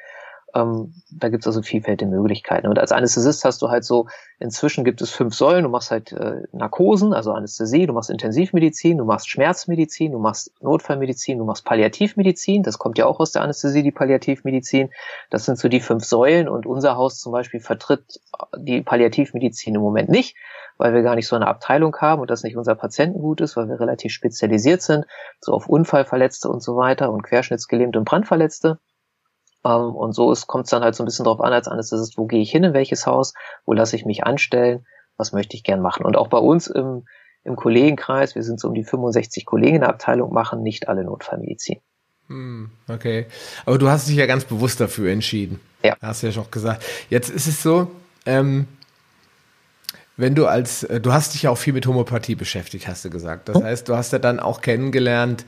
Ähm, 0.54 0.94
da 1.10 1.28
gibt 1.28 1.44
es 1.44 1.46
also 1.46 1.62
vielfältige 1.62 2.10
Möglichkeiten. 2.10 2.66
Und 2.66 2.78
als 2.78 2.92
Anästhesist 2.92 3.44
hast 3.44 3.62
du 3.62 3.68
halt 3.68 3.84
so, 3.84 4.06
inzwischen 4.38 4.84
gibt 4.84 5.00
es 5.00 5.10
fünf 5.10 5.34
Säulen. 5.34 5.64
Du 5.64 5.70
machst 5.70 5.90
halt 5.90 6.12
äh, 6.12 6.42
Narkosen, 6.52 7.12
also 7.12 7.32
Anästhesie, 7.32 7.86
du 7.86 7.92
machst 7.92 8.10
Intensivmedizin, 8.10 8.98
du 8.98 9.04
machst 9.04 9.28
Schmerzmedizin, 9.28 10.12
du 10.12 10.18
machst 10.18 10.52
Notfallmedizin, 10.60 11.38
du 11.38 11.44
machst 11.44 11.64
Palliativmedizin. 11.64 12.62
Das 12.62 12.78
kommt 12.78 12.98
ja 12.98 13.06
auch 13.06 13.20
aus 13.20 13.32
der 13.32 13.42
Anästhesie, 13.42 13.82
die 13.82 13.92
Palliativmedizin. 13.92 14.90
Das 15.30 15.44
sind 15.44 15.58
so 15.58 15.68
die 15.68 15.80
fünf 15.80 16.04
Säulen. 16.04 16.48
Und 16.48 16.66
unser 16.66 16.96
Haus 16.96 17.20
zum 17.20 17.32
Beispiel 17.32 17.60
vertritt 17.60 18.20
die 18.56 18.82
Palliativmedizin 18.82 19.74
im 19.74 19.80
Moment 19.80 20.08
nicht, 20.08 20.36
weil 20.78 20.94
wir 20.94 21.02
gar 21.02 21.14
nicht 21.14 21.28
so 21.28 21.36
eine 21.36 21.46
Abteilung 21.46 21.96
haben 21.98 22.20
und 22.20 22.30
das 22.30 22.42
nicht 22.42 22.56
unser 22.56 22.74
Patientengut 22.74 23.40
ist, 23.40 23.56
weil 23.56 23.68
wir 23.68 23.78
relativ 23.78 24.12
spezialisiert 24.12 24.82
sind, 24.82 25.04
so 25.40 25.52
auf 25.52 25.68
Unfallverletzte 25.68 26.48
und 26.48 26.62
so 26.62 26.76
weiter 26.76 27.12
und 27.12 27.22
Querschnittsgelähmte 27.22 27.98
und 27.98 28.04
Brandverletzte. 28.04 28.78
Ähm, 29.64 29.94
und 29.94 30.12
so 30.14 30.34
kommt 30.46 30.64
es 30.64 30.70
dann 30.70 30.82
halt 30.82 30.94
so 30.94 31.02
ein 31.02 31.06
bisschen 31.06 31.24
drauf 31.24 31.40
an, 31.40 31.52
als 31.52 31.68
Anästhesist, 31.68 32.16
wo 32.16 32.26
gehe 32.26 32.40
ich 32.40 32.50
hin, 32.50 32.64
in 32.64 32.74
welches 32.74 33.06
Haus, 33.06 33.34
wo 33.66 33.72
lasse 33.72 33.96
ich 33.96 34.04
mich 34.04 34.24
anstellen, 34.24 34.86
was 35.16 35.32
möchte 35.32 35.56
ich 35.56 35.64
gern 35.64 35.80
machen. 35.80 36.04
Und 36.04 36.16
auch 36.16 36.28
bei 36.28 36.38
uns 36.38 36.66
im, 36.66 37.04
im 37.44 37.56
Kollegenkreis, 37.56 38.34
wir 38.34 38.42
sind 38.42 38.60
so 38.60 38.68
um 38.68 38.74
die 38.74 38.84
65 38.84 39.44
Kollegen 39.44 39.76
in 39.76 39.80
der 39.82 39.90
Abteilung, 39.90 40.32
machen 40.32 40.62
nicht 40.62 40.88
alle 40.88 41.04
Notfallmedizin. 41.04 41.80
Hm, 42.28 42.70
okay. 42.88 43.26
Aber 43.66 43.76
du 43.76 43.88
hast 43.88 44.08
dich 44.08 44.16
ja 44.16 44.26
ganz 44.26 44.44
bewusst 44.44 44.80
dafür 44.80 45.10
entschieden. 45.10 45.60
Ja. 45.82 45.96
Hast 46.00 46.22
du 46.22 46.28
ja 46.28 46.32
schon 46.32 46.50
gesagt. 46.50 46.84
Jetzt 47.08 47.28
ist 47.28 47.48
es 47.48 47.62
so, 47.62 47.90
ähm, 48.24 48.68
wenn 50.16 50.34
du 50.34 50.46
als, 50.46 50.84
äh, 50.84 51.00
du 51.00 51.12
hast 51.12 51.34
dich 51.34 51.42
ja 51.42 51.50
auch 51.50 51.58
viel 51.58 51.72
mit 51.72 51.86
Homöopathie 51.86 52.34
beschäftigt, 52.34 52.86
hast 52.86 53.04
du 53.04 53.10
gesagt. 53.10 53.48
Das 53.48 53.56
hm? 53.56 53.64
heißt, 53.64 53.88
du 53.88 53.96
hast 53.96 54.12
ja 54.12 54.18
dann 54.18 54.38
auch 54.38 54.60
kennengelernt, 54.60 55.44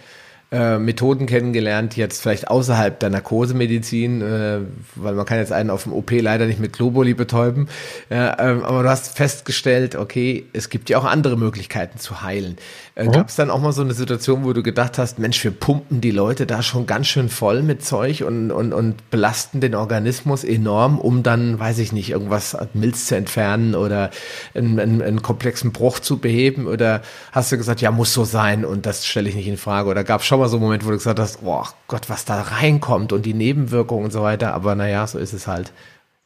äh, 0.52 0.78
Methoden 0.78 1.24
kennengelernt, 1.26 1.96
jetzt 1.96 2.20
vielleicht 2.20 2.48
außerhalb 2.48 3.00
der 3.00 3.08
Narkosemedizin, 3.08 4.20
äh, 4.20 4.58
weil 4.96 5.14
man 5.14 5.24
kann 5.24 5.38
jetzt 5.38 5.50
einen 5.50 5.70
auf 5.70 5.84
dem 5.84 5.94
OP 5.94 6.10
leider 6.10 6.44
nicht 6.46 6.60
mit 6.60 6.74
Globuli 6.74 7.14
betäuben, 7.14 7.68
äh, 8.10 8.16
aber 8.16 8.82
du 8.82 8.88
hast 8.90 9.16
festgestellt, 9.16 9.96
okay, 9.96 10.44
es 10.52 10.68
gibt 10.68 10.90
ja 10.90 10.98
auch 10.98 11.04
andere 11.04 11.38
Möglichkeiten 11.38 11.98
zu 11.98 12.20
heilen. 12.20 12.56
Äh, 12.94 13.04
mhm. 13.04 13.12
Gab 13.12 13.30
es 13.30 13.36
dann 13.36 13.50
auch 13.50 13.60
mal 13.60 13.72
so 13.72 13.80
eine 13.80 13.94
Situation, 13.94 14.44
wo 14.44 14.52
du 14.52 14.62
gedacht 14.62 14.98
hast, 14.98 15.18
Mensch, 15.18 15.42
wir 15.42 15.52
pumpen 15.52 16.02
die 16.02 16.10
Leute 16.10 16.44
da 16.44 16.62
schon 16.62 16.84
ganz 16.84 17.06
schön 17.06 17.30
voll 17.30 17.62
mit 17.62 17.82
Zeug 17.82 18.22
und, 18.22 18.50
und, 18.50 18.74
und 18.74 19.10
belasten 19.10 19.62
den 19.62 19.74
Organismus 19.74 20.44
enorm, 20.44 20.98
um 20.98 21.22
dann, 21.22 21.58
weiß 21.58 21.78
ich 21.78 21.92
nicht, 21.92 22.10
irgendwas 22.10 22.54
Milz 22.74 23.06
zu 23.06 23.16
entfernen 23.16 23.74
oder 23.74 24.10
einen, 24.54 24.78
einen, 24.78 25.00
einen 25.00 25.22
komplexen 25.22 25.72
Bruch 25.72 26.00
zu 26.00 26.18
beheben? 26.18 26.66
Oder 26.66 27.00
hast 27.32 27.50
du 27.50 27.56
gesagt, 27.56 27.80
ja, 27.80 27.90
muss 27.90 28.12
so 28.12 28.24
sein 28.24 28.66
und 28.66 28.84
das 28.84 29.06
stelle 29.06 29.30
ich 29.30 29.34
nicht 29.34 29.48
in 29.48 29.56
Frage? 29.56 29.88
Oder 29.88 30.04
gab 30.04 30.20
es 30.20 30.26
schon 30.26 30.41
mal 30.42 30.48
so 30.48 30.57
einen 30.57 30.64
Moment, 30.64 30.85
wo 30.85 30.90
du 30.90 30.96
gesagt 30.96 31.20
hast, 31.20 31.40
oh 31.44 31.64
Gott, 31.87 32.11
was 32.11 32.24
da 32.24 32.40
reinkommt 32.42 33.12
und 33.12 33.24
die 33.24 33.35
Nebenwirkungen 33.35 34.07
und 34.07 34.11
so 34.11 34.22
weiter. 34.22 34.55
Aber 34.55 34.74
naja, 34.74 35.07
so 35.07 35.18
ist 35.18 35.33
es 35.33 35.46
halt. 35.46 35.72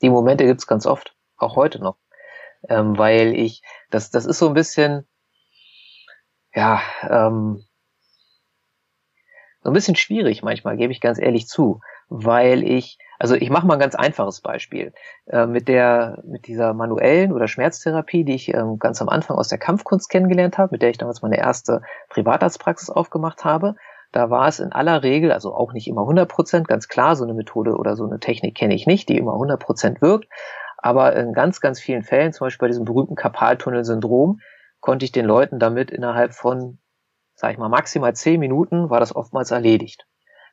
Die 0.00 0.10
Momente 0.10 0.44
gibt's 0.44 0.66
ganz 0.66 0.86
oft, 0.86 1.14
auch 1.36 1.54
heute 1.56 1.80
noch. 1.80 1.96
Ähm, 2.68 2.96
weil 2.96 3.34
ich, 3.34 3.62
das, 3.90 4.10
das 4.10 4.24
ist 4.24 4.38
so 4.38 4.48
ein 4.48 4.54
bisschen, 4.54 5.06
ja, 6.54 6.80
ähm, 7.02 7.62
so 9.62 9.70
ein 9.70 9.74
bisschen 9.74 9.96
schwierig 9.96 10.42
manchmal, 10.42 10.76
gebe 10.76 10.92
ich 10.92 11.00
ganz 11.00 11.18
ehrlich 11.18 11.46
zu, 11.46 11.80
weil 12.08 12.62
ich, 12.62 12.98
also 13.18 13.34
ich 13.34 13.50
mache 13.50 13.66
mal 13.66 13.74
ein 13.74 13.80
ganz 13.80 13.94
einfaches 13.94 14.40
Beispiel. 14.40 14.94
Äh, 15.26 15.46
mit 15.46 15.68
der, 15.68 16.22
mit 16.24 16.46
dieser 16.46 16.72
manuellen 16.72 17.32
oder 17.32 17.48
Schmerztherapie, 17.48 18.24
die 18.24 18.34
ich 18.34 18.54
ähm, 18.54 18.78
ganz 18.78 19.02
am 19.02 19.10
Anfang 19.10 19.36
aus 19.36 19.48
der 19.48 19.58
Kampfkunst 19.58 20.08
kennengelernt 20.08 20.56
habe, 20.56 20.70
mit 20.72 20.82
der 20.82 20.90
ich 20.90 20.98
damals 20.98 21.20
meine 21.20 21.36
erste 21.36 21.82
Privatarztpraxis 22.08 22.88
aufgemacht 22.88 23.44
habe, 23.44 23.76
da 24.16 24.30
war 24.30 24.48
es 24.48 24.60
in 24.60 24.72
aller 24.72 25.02
Regel, 25.02 25.30
also 25.30 25.54
auch 25.54 25.74
nicht 25.74 25.88
immer 25.88 26.00
100 26.00 26.26
Prozent, 26.26 26.68
ganz 26.68 26.88
klar, 26.88 27.16
so 27.16 27.24
eine 27.24 27.34
Methode 27.34 27.76
oder 27.76 27.96
so 27.96 28.06
eine 28.06 28.18
Technik 28.18 28.54
kenne 28.54 28.74
ich 28.74 28.86
nicht, 28.86 29.10
die 29.10 29.18
immer 29.18 29.34
100 29.34 29.60
Prozent 29.60 30.00
wirkt. 30.00 30.26
Aber 30.78 31.14
in 31.14 31.34
ganz, 31.34 31.60
ganz 31.60 31.80
vielen 31.80 32.02
Fällen, 32.02 32.32
zum 32.32 32.46
Beispiel 32.46 32.64
bei 32.64 32.68
diesem 32.68 32.86
berühmten 32.86 33.14
Karpaltunnelsyndrom, 33.14 34.40
konnte 34.80 35.04
ich 35.04 35.12
den 35.12 35.26
Leuten 35.26 35.58
damit 35.58 35.90
innerhalb 35.90 36.32
von, 36.32 36.78
sag 37.34 37.52
ich 37.52 37.58
mal, 37.58 37.68
maximal 37.68 38.14
zehn 38.14 38.40
Minuten 38.40 38.88
war 38.88 39.00
das 39.00 39.14
oftmals 39.14 39.50
erledigt. 39.50 40.06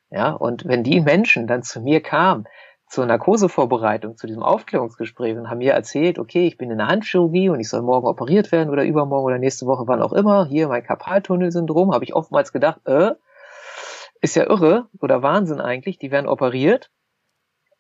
Ja, 0.10 0.32
und 0.32 0.68
wenn 0.68 0.84
die 0.84 1.00
Menschen 1.00 1.48
dann 1.48 1.64
zu 1.64 1.80
mir 1.80 2.02
kamen, 2.02 2.46
zur 2.90 3.06
Narkosevorbereitung, 3.06 4.18
zu 4.18 4.28
diesem 4.28 4.44
Aufklärungsgespräch 4.44 5.38
und 5.38 5.50
haben 5.50 5.60
mir 5.60 5.72
erzählt, 5.72 6.20
okay, 6.20 6.48
ich 6.48 6.58
bin 6.58 6.70
in 6.70 6.80
der 6.80 6.88
Handchirurgie 6.88 7.48
und 7.48 7.62
ich 7.62 7.70
soll 7.70 7.82
morgen 7.82 8.08
operiert 8.08 8.52
werden 8.52 8.70
oder 8.70 8.84
übermorgen 8.84 9.26
oder 9.26 9.40
nächste 9.40 9.66
Woche, 9.68 9.88
wann 9.88 10.02
auch 10.02 10.12
immer, 10.12 10.48
hier 10.48 10.68
mein 10.68 10.84
Karpaltunnelsyndrom, 10.84 11.94
habe 11.94 12.04
ich 12.04 12.14
oftmals 12.14 12.52
gedacht, 12.52 12.82
äh, 12.86 13.12
ist 14.24 14.36
ja 14.36 14.50
irre 14.50 14.88
oder 15.02 15.22
Wahnsinn 15.22 15.60
eigentlich, 15.60 16.00
die 16.00 16.10
werden 16.10 16.28
operiert. 16.28 16.90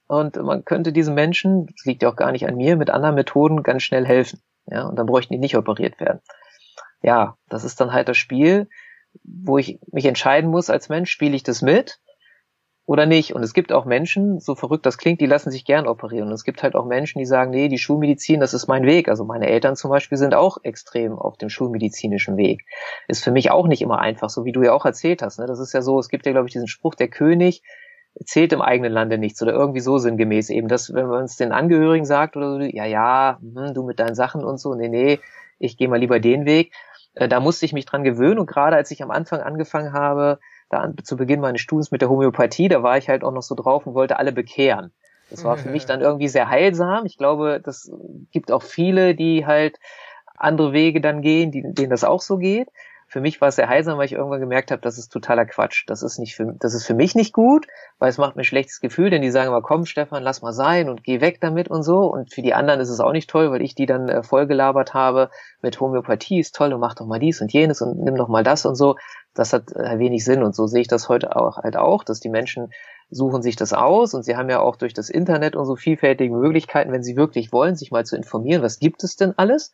und 0.08 0.36
man 0.36 0.65
könnte 0.65 0.91
diesen 0.91 1.15
Menschen, 1.15 1.67
das 1.67 1.86
liegt 1.86 2.03
ja 2.03 2.10
auch 2.10 2.17
gar 2.17 2.34
nicht 2.34 2.45
an 2.45 2.58
mir, 2.58 2.75
mit 2.75 2.89
anderen 2.89 3.15
Methoden 3.15 3.63
ganz 3.63 3.84
schnell 3.84 4.06
helfen. 4.06 4.41
Ja, 4.65 4.84
und 4.84 4.97
dann 4.97 5.08
bräuchten 5.08 5.34
die 5.34 5.39
nicht 5.39 5.56
operiert 5.58 5.99
werden. 5.99 6.19
Ja, 7.01 7.38
das 7.47 7.63
ist 7.63 7.79
dann 7.79 7.93
halt 7.93 8.10
das 8.10 8.17
Spiel, 8.17 8.69
wo 9.23 9.58
ich 9.58 9.79
mich 9.91 10.06
entscheiden 10.06 10.51
muss 10.51 10.69
als 10.69 10.89
Mensch, 10.89 11.10
spiele 11.10 11.36
ich 11.36 11.43
das 11.43 11.62
mit 11.62 11.99
oder 12.86 13.06
nicht. 13.06 13.34
Und 13.34 13.43
es 13.43 13.54
gibt 13.54 13.72
auch 13.72 13.86
Menschen, 13.86 14.39
so 14.39 14.56
verrückt 14.56 14.86
das 14.86 14.98
klingt, 14.98 15.22
die 15.22 15.26
lassen 15.26 15.52
sich 15.52 15.63
gern 15.63 15.88
operieren. 15.88 16.28
Und 16.28 16.34
es 16.34 16.43
gibt 16.43 16.63
halt 16.63 16.76
auch 16.76 16.86
Menschen, 16.86 17.19
die 17.19 17.26
sagen, 17.26 17.52
nee, 17.52 17.69
die 17.69 17.78
Schulmedizin, 17.78 18.39
das 18.39 18.54
ist 18.54 18.67
mein 18.67 18.86
Weg. 18.86 19.08
Also 19.08 19.24
meine 19.24 19.48
Eltern 19.48 19.76
zum 19.76 19.89
Beispiel 19.89 20.17
sind 20.17 20.36
auch 20.36 20.58
extrem 20.63 21.13
auf 21.13 21.38
dem 21.38 21.50
schulmedizinischen 21.50 22.36
Weg. 22.36 22.65
Ist 23.08 23.24
für 23.24 23.32
mich 23.32 23.52
auch 23.52 23.67
nicht 23.67 23.82
immer 23.82 24.00
einfach, 24.00 24.30
so 24.30 24.43
wie 24.43 24.52
du 24.52 24.63
ja 24.63 24.74
auch 24.74 24.86
erzählt 24.86 25.22
hast. 25.22 25.39
Ne? 25.39 25.46
Das 25.46 25.60
ist 25.60 25.74
ja 25.74 25.82
so, 25.82 25.98
es 26.00 26.10
gibt 26.10 26.26
ja, 26.26 26.34
glaube 26.34 26.48
ich, 26.48 26.54
diesen 26.54 26.67
Spruch, 26.67 26.96
der 26.96 27.08
König 27.08 27.63
zählt 28.26 28.54
im 28.54 28.62
eigenen 28.62 28.91
Lande 28.91 29.17
nichts 29.17 29.41
oder 29.41 29.54
irgendwie 29.54 29.80
so 29.80 29.98
sinngemäß 29.98 30.50
eben, 30.50 30.67
dass 30.67 30.93
wenn 30.93 31.08
man 31.08 31.24
es 31.24 31.36
den 31.36 31.52
Angehörigen 31.52 32.06
sagt 32.06 32.38
oder 32.38 32.54
so, 32.54 32.60
ja, 32.60 32.86
ja, 32.86 33.39
hm, 33.41 33.74
du 33.74 33.84
mit 33.84 34.00
deinen 34.00 34.15
Sachen 34.15 34.43
und 34.43 34.60
so, 34.60 34.76
nee, 34.76 34.89
nee, 34.89 35.19
ich 35.58 35.78
gehe 35.78 35.88
mal 35.88 36.00
lieber 36.00 36.19
den 36.19 36.46
Weg. 36.46 36.74
Äh, 37.15 37.28
da 37.28 37.39
musste 37.39 37.65
ich 37.65 37.74
mich 37.74 37.86
dran 37.86 38.04
gewöhnen 38.04 38.39
und 38.39 38.46
gerade 38.46 38.76
als 38.76 38.91
ich 38.91 39.02
am 39.02 39.10
Anfang 39.10 39.41
angefangen 39.41 39.93
habe, 39.93 40.39
da 40.74 40.92
zu 41.04 41.16
Beginn 41.16 41.40
meines 41.40 41.62
Studiums 41.62 41.92
mit 41.92 42.02
der 42.02 42.10
Homöopathie, 42.10 42.68
da 42.68 42.84
war 42.84 42.98
ich 42.98 43.10
halt 43.10 43.24
auch 43.24 43.32
noch 43.32 43.44
so 43.44 43.56
drauf 43.56 43.86
und 43.88 43.94
wollte 43.94 44.18
alle 44.18 44.32
bekehren. 44.32 44.92
Das 45.30 45.44
war 45.44 45.58
für 45.58 45.70
mich 45.70 45.86
dann 45.86 46.02
irgendwie 46.02 46.28
sehr 46.28 46.50
heilsam. 46.50 47.06
Ich 47.06 47.18
glaube, 47.18 47.60
das 47.64 47.92
gibt 48.32 48.52
auch 48.52 48.62
viele, 48.62 49.16
die 49.16 49.46
halt 49.46 49.80
andere 50.38 50.74
Wege 50.74 51.02
dann 51.02 51.22
gehen, 51.22 51.52
die, 51.52 51.64
denen 51.64 51.90
das 51.90 52.04
auch 52.04 52.22
so 52.22 52.38
geht. 52.38 52.68
Für 53.13 53.21
mich 53.21 53.39
war 53.41 53.49
es 53.49 53.58
sehr 53.58 53.69
heilsam, 53.69 53.99
weil 53.99 54.08
ich 54.08 54.13
irgendwann 54.13 54.39
gemerkt 54.39 54.71
habe, 54.71 54.82
das 54.82 54.97
ist 54.97 55.10
totaler 55.10 55.45
Quatsch. 55.45 55.84
Das 55.86 56.02
ist 56.02 56.17
nicht 56.17 56.36
für, 56.36 56.52
das 56.58 56.73
ist 56.73 56.84
für 56.84 56.95
mich 56.95 57.13
nicht 57.13 57.32
gut, 57.32 57.67
weil 57.99 58.10
es 58.10 58.17
macht 58.17 58.36
mir 58.36 58.41
ein 58.41 58.43
schlechtes 58.43 58.80
Gefühl, 58.80 59.12
denn 59.12 59.21
die 59.21 59.30
sagen 59.30 59.49
immer, 59.49 59.62
komm, 59.62 59.86
Stefan, 59.86 60.23
lass 60.23 60.41
mal 60.41 60.52
sein 60.52 60.89
und 60.89 61.04
geh 61.04 61.21
weg 61.21 61.39
damit 61.39 61.67
und 61.67 61.84
so. 61.84 62.12
Und 62.12 62.34
für 62.34 62.41
die 62.41 62.56
anderen 62.56 62.80
ist 62.80 62.89
es 62.89 62.99
auch 62.99 63.12
nicht 63.12 63.30
toll, 63.30 63.52
weil 63.52 63.62
ich 63.62 63.76
die 63.76 63.86
dann 63.86 64.10
äh, 64.10 64.23
vollgelabert 64.23 64.95
habe 64.95 65.30
mit 65.62 65.80
Homöopathie 65.80 66.39
ist 66.39 66.56
toll 66.56 66.73
und 66.73 66.80
mach 66.80 66.95
doch 66.95 67.06
mal 67.06 67.19
dies 67.19 67.39
und 67.39 67.54
jenes 67.54 67.84
und 67.84 67.99
nimm 67.99 68.15
doch 68.15 68.30
mal 68.30 68.43
das 68.43 68.65
und 68.65 68.73
so. 68.73 68.95
Das 69.36 69.54
hat 69.54 69.71
äh, 69.76 69.99
wenig 69.99 70.26
Sinn 70.26 70.41
und 70.41 70.56
so 70.56 70.65
sehe 70.65 70.82
ich 70.82 70.88
das 70.88 71.08
heute 71.08 71.36
auch 71.36 71.58
halt 71.58 71.78
auch, 71.78 72.04
dass 72.04 72.19
die 72.19 72.30
Menschen 72.30 72.73
suchen 73.12 73.43
sich 73.43 73.56
das 73.56 73.73
aus 73.73 74.15
und 74.15 74.23
sie 74.23 74.38
haben 74.38 74.49
ja 74.49 74.60
auch 74.60 74.76
durch 74.76 74.95
das 74.95 75.12
Internet 75.12 75.56
und 75.56 75.65
so 75.67 75.76
vielfältige 75.76 76.34
Möglichkeiten, 76.34 76.91
wenn 76.91 77.04
sie 77.04 77.15
wirklich 77.15 77.54
wollen, 77.54 77.76
sich 77.76 77.91
mal 77.91 78.08
zu 78.08 78.15
informieren, 78.15 78.63
was 78.63 78.80
gibt 78.80 79.04
es 79.04 79.17
denn 79.17 79.38
alles? 79.38 79.71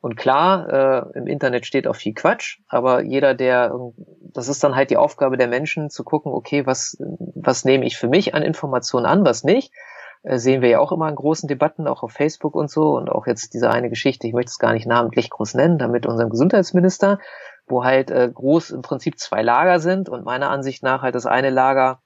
Und 0.00 0.16
klar, 0.16 1.12
äh, 1.14 1.18
im 1.18 1.26
Internet 1.26 1.66
steht 1.66 1.86
auch 1.86 1.96
viel 1.96 2.14
Quatsch, 2.14 2.60
aber 2.68 3.02
jeder, 3.02 3.34
der, 3.34 3.74
das 4.20 4.48
ist 4.48 4.62
dann 4.62 4.76
halt 4.76 4.90
die 4.90 4.96
Aufgabe 4.96 5.36
der 5.36 5.48
Menschen 5.48 5.90
zu 5.90 6.04
gucken, 6.04 6.32
okay, 6.32 6.66
was, 6.66 6.96
was 7.34 7.64
nehme 7.64 7.86
ich 7.86 7.96
für 7.96 8.08
mich 8.08 8.34
an 8.34 8.42
Informationen 8.42 9.06
an, 9.06 9.24
was 9.24 9.42
nicht. 9.42 9.72
Äh, 10.22 10.38
sehen 10.38 10.62
wir 10.62 10.68
ja 10.68 10.80
auch 10.80 10.92
immer 10.92 11.08
in 11.08 11.14
großen 11.14 11.48
Debatten, 11.48 11.86
auch 11.86 12.02
auf 12.02 12.12
Facebook 12.12 12.54
und 12.54 12.70
so 12.70 12.96
und 12.96 13.08
auch 13.08 13.26
jetzt 13.26 13.54
diese 13.54 13.70
eine 13.70 13.88
Geschichte, 13.88 14.26
ich 14.26 14.34
möchte 14.34 14.50
es 14.50 14.58
gar 14.58 14.72
nicht 14.72 14.86
namentlich 14.86 15.30
groß 15.30 15.54
nennen, 15.54 15.78
damit 15.78 16.06
unserem 16.06 16.30
Gesundheitsminister, 16.30 17.18
wo 17.66 17.84
halt 17.84 18.10
äh, 18.10 18.30
groß 18.32 18.70
im 18.70 18.82
Prinzip 18.82 19.18
zwei 19.18 19.42
Lager 19.42 19.78
sind 19.80 20.08
und 20.08 20.24
meiner 20.24 20.50
Ansicht 20.50 20.82
nach 20.82 21.02
halt 21.02 21.14
das 21.14 21.26
eine 21.26 21.50
Lager 21.50 22.00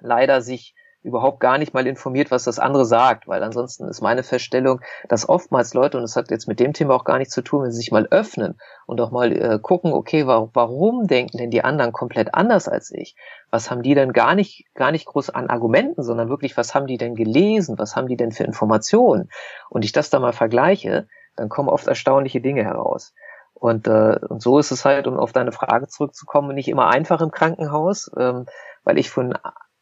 leider 0.00 0.40
sich 0.40 0.74
überhaupt 1.08 1.40
gar 1.40 1.58
nicht 1.58 1.74
mal 1.74 1.86
informiert, 1.86 2.30
was 2.30 2.44
das 2.44 2.58
andere 2.58 2.84
sagt, 2.84 3.26
weil 3.26 3.42
ansonsten 3.42 3.88
ist 3.88 4.00
meine 4.00 4.22
Feststellung, 4.22 4.80
dass 5.08 5.28
oftmals 5.28 5.74
Leute, 5.74 5.96
und 5.96 6.02
das 6.02 6.16
hat 6.16 6.30
jetzt 6.30 6.46
mit 6.46 6.60
dem 6.60 6.72
Thema 6.72 6.94
auch 6.94 7.04
gar 7.04 7.18
nichts 7.18 7.34
zu 7.34 7.42
tun, 7.42 7.64
wenn 7.64 7.72
sie 7.72 7.78
sich 7.78 7.90
mal 7.90 8.06
öffnen 8.10 8.58
und 8.86 9.00
auch 9.00 9.10
mal 9.10 9.32
äh, 9.32 9.58
gucken, 9.60 9.92
okay, 9.92 10.26
warum, 10.26 10.50
warum 10.52 11.06
denken 11.06 11.38
denn 11.38 11.50
die 11.50 11.64
anderen 11.64 11.92
komplett 11.92 12.34
anders 12.34 12.68
als 12.68 12.90
ich? 12.90 13.16
Was 13.50 13.70
haben 13.70 13.82
die 13.82 13.94
denn 13.94 14.12
gar 14.12 14.34
nicht, 14.34 14.66
gar 14.74 14.92
nicht 14.92 15.06
groß 15.06 15.30
an 15.30 15.50
Argumenten, 15.50 16.02
sondern 16.02 16.28
wirklich, 16.28 16.56
was 16.56 16.74
haben 16.74 16.86
die 16.86 16.98
denn 16.98 17.14
gelesen? 17.14 17.78
Was 17.78 17.96
haben 17.96 18.06
die 18.06 18.16
denn 18.16 18.32
für 18.32 18.44
Informationen? 18.44 19.30
Und 19.70 19.84
ich 19.84 19.92
das 19.92 20.10
da 20.10 20.20
mal 20.20 20.32
vergleiche, 20.32 21.08
dann 21.36 21.48
kommen 21.48 21.68
oft 21.68 21.86
erstaunliche 21.86 22.40
Dinge 22.40 22.64
heraus. 22.64 23.14
Und, 23.54 23.88
äh, 23.88 24.18
und 24.28 24.40
so 24.40 24.58
ist 24.58 24.70
es 24.70 24.84
halt, 24.84 25.06
um 25.06 25.18
auf 25.18 25.32
deine 25.32 25.52
Frage 25.52 25.88
zurückzukommen, 25.88 26.54
nicht 26.54 26.68
immer 26.68 26.88
einfach 26.88 27.20
im 27.20 27.30
Krankenhaus, 27.30 28.10
ähm, 28.16 28.46
weil 28.84 28.98
ich 28.98 29.10
von 29.10 29.34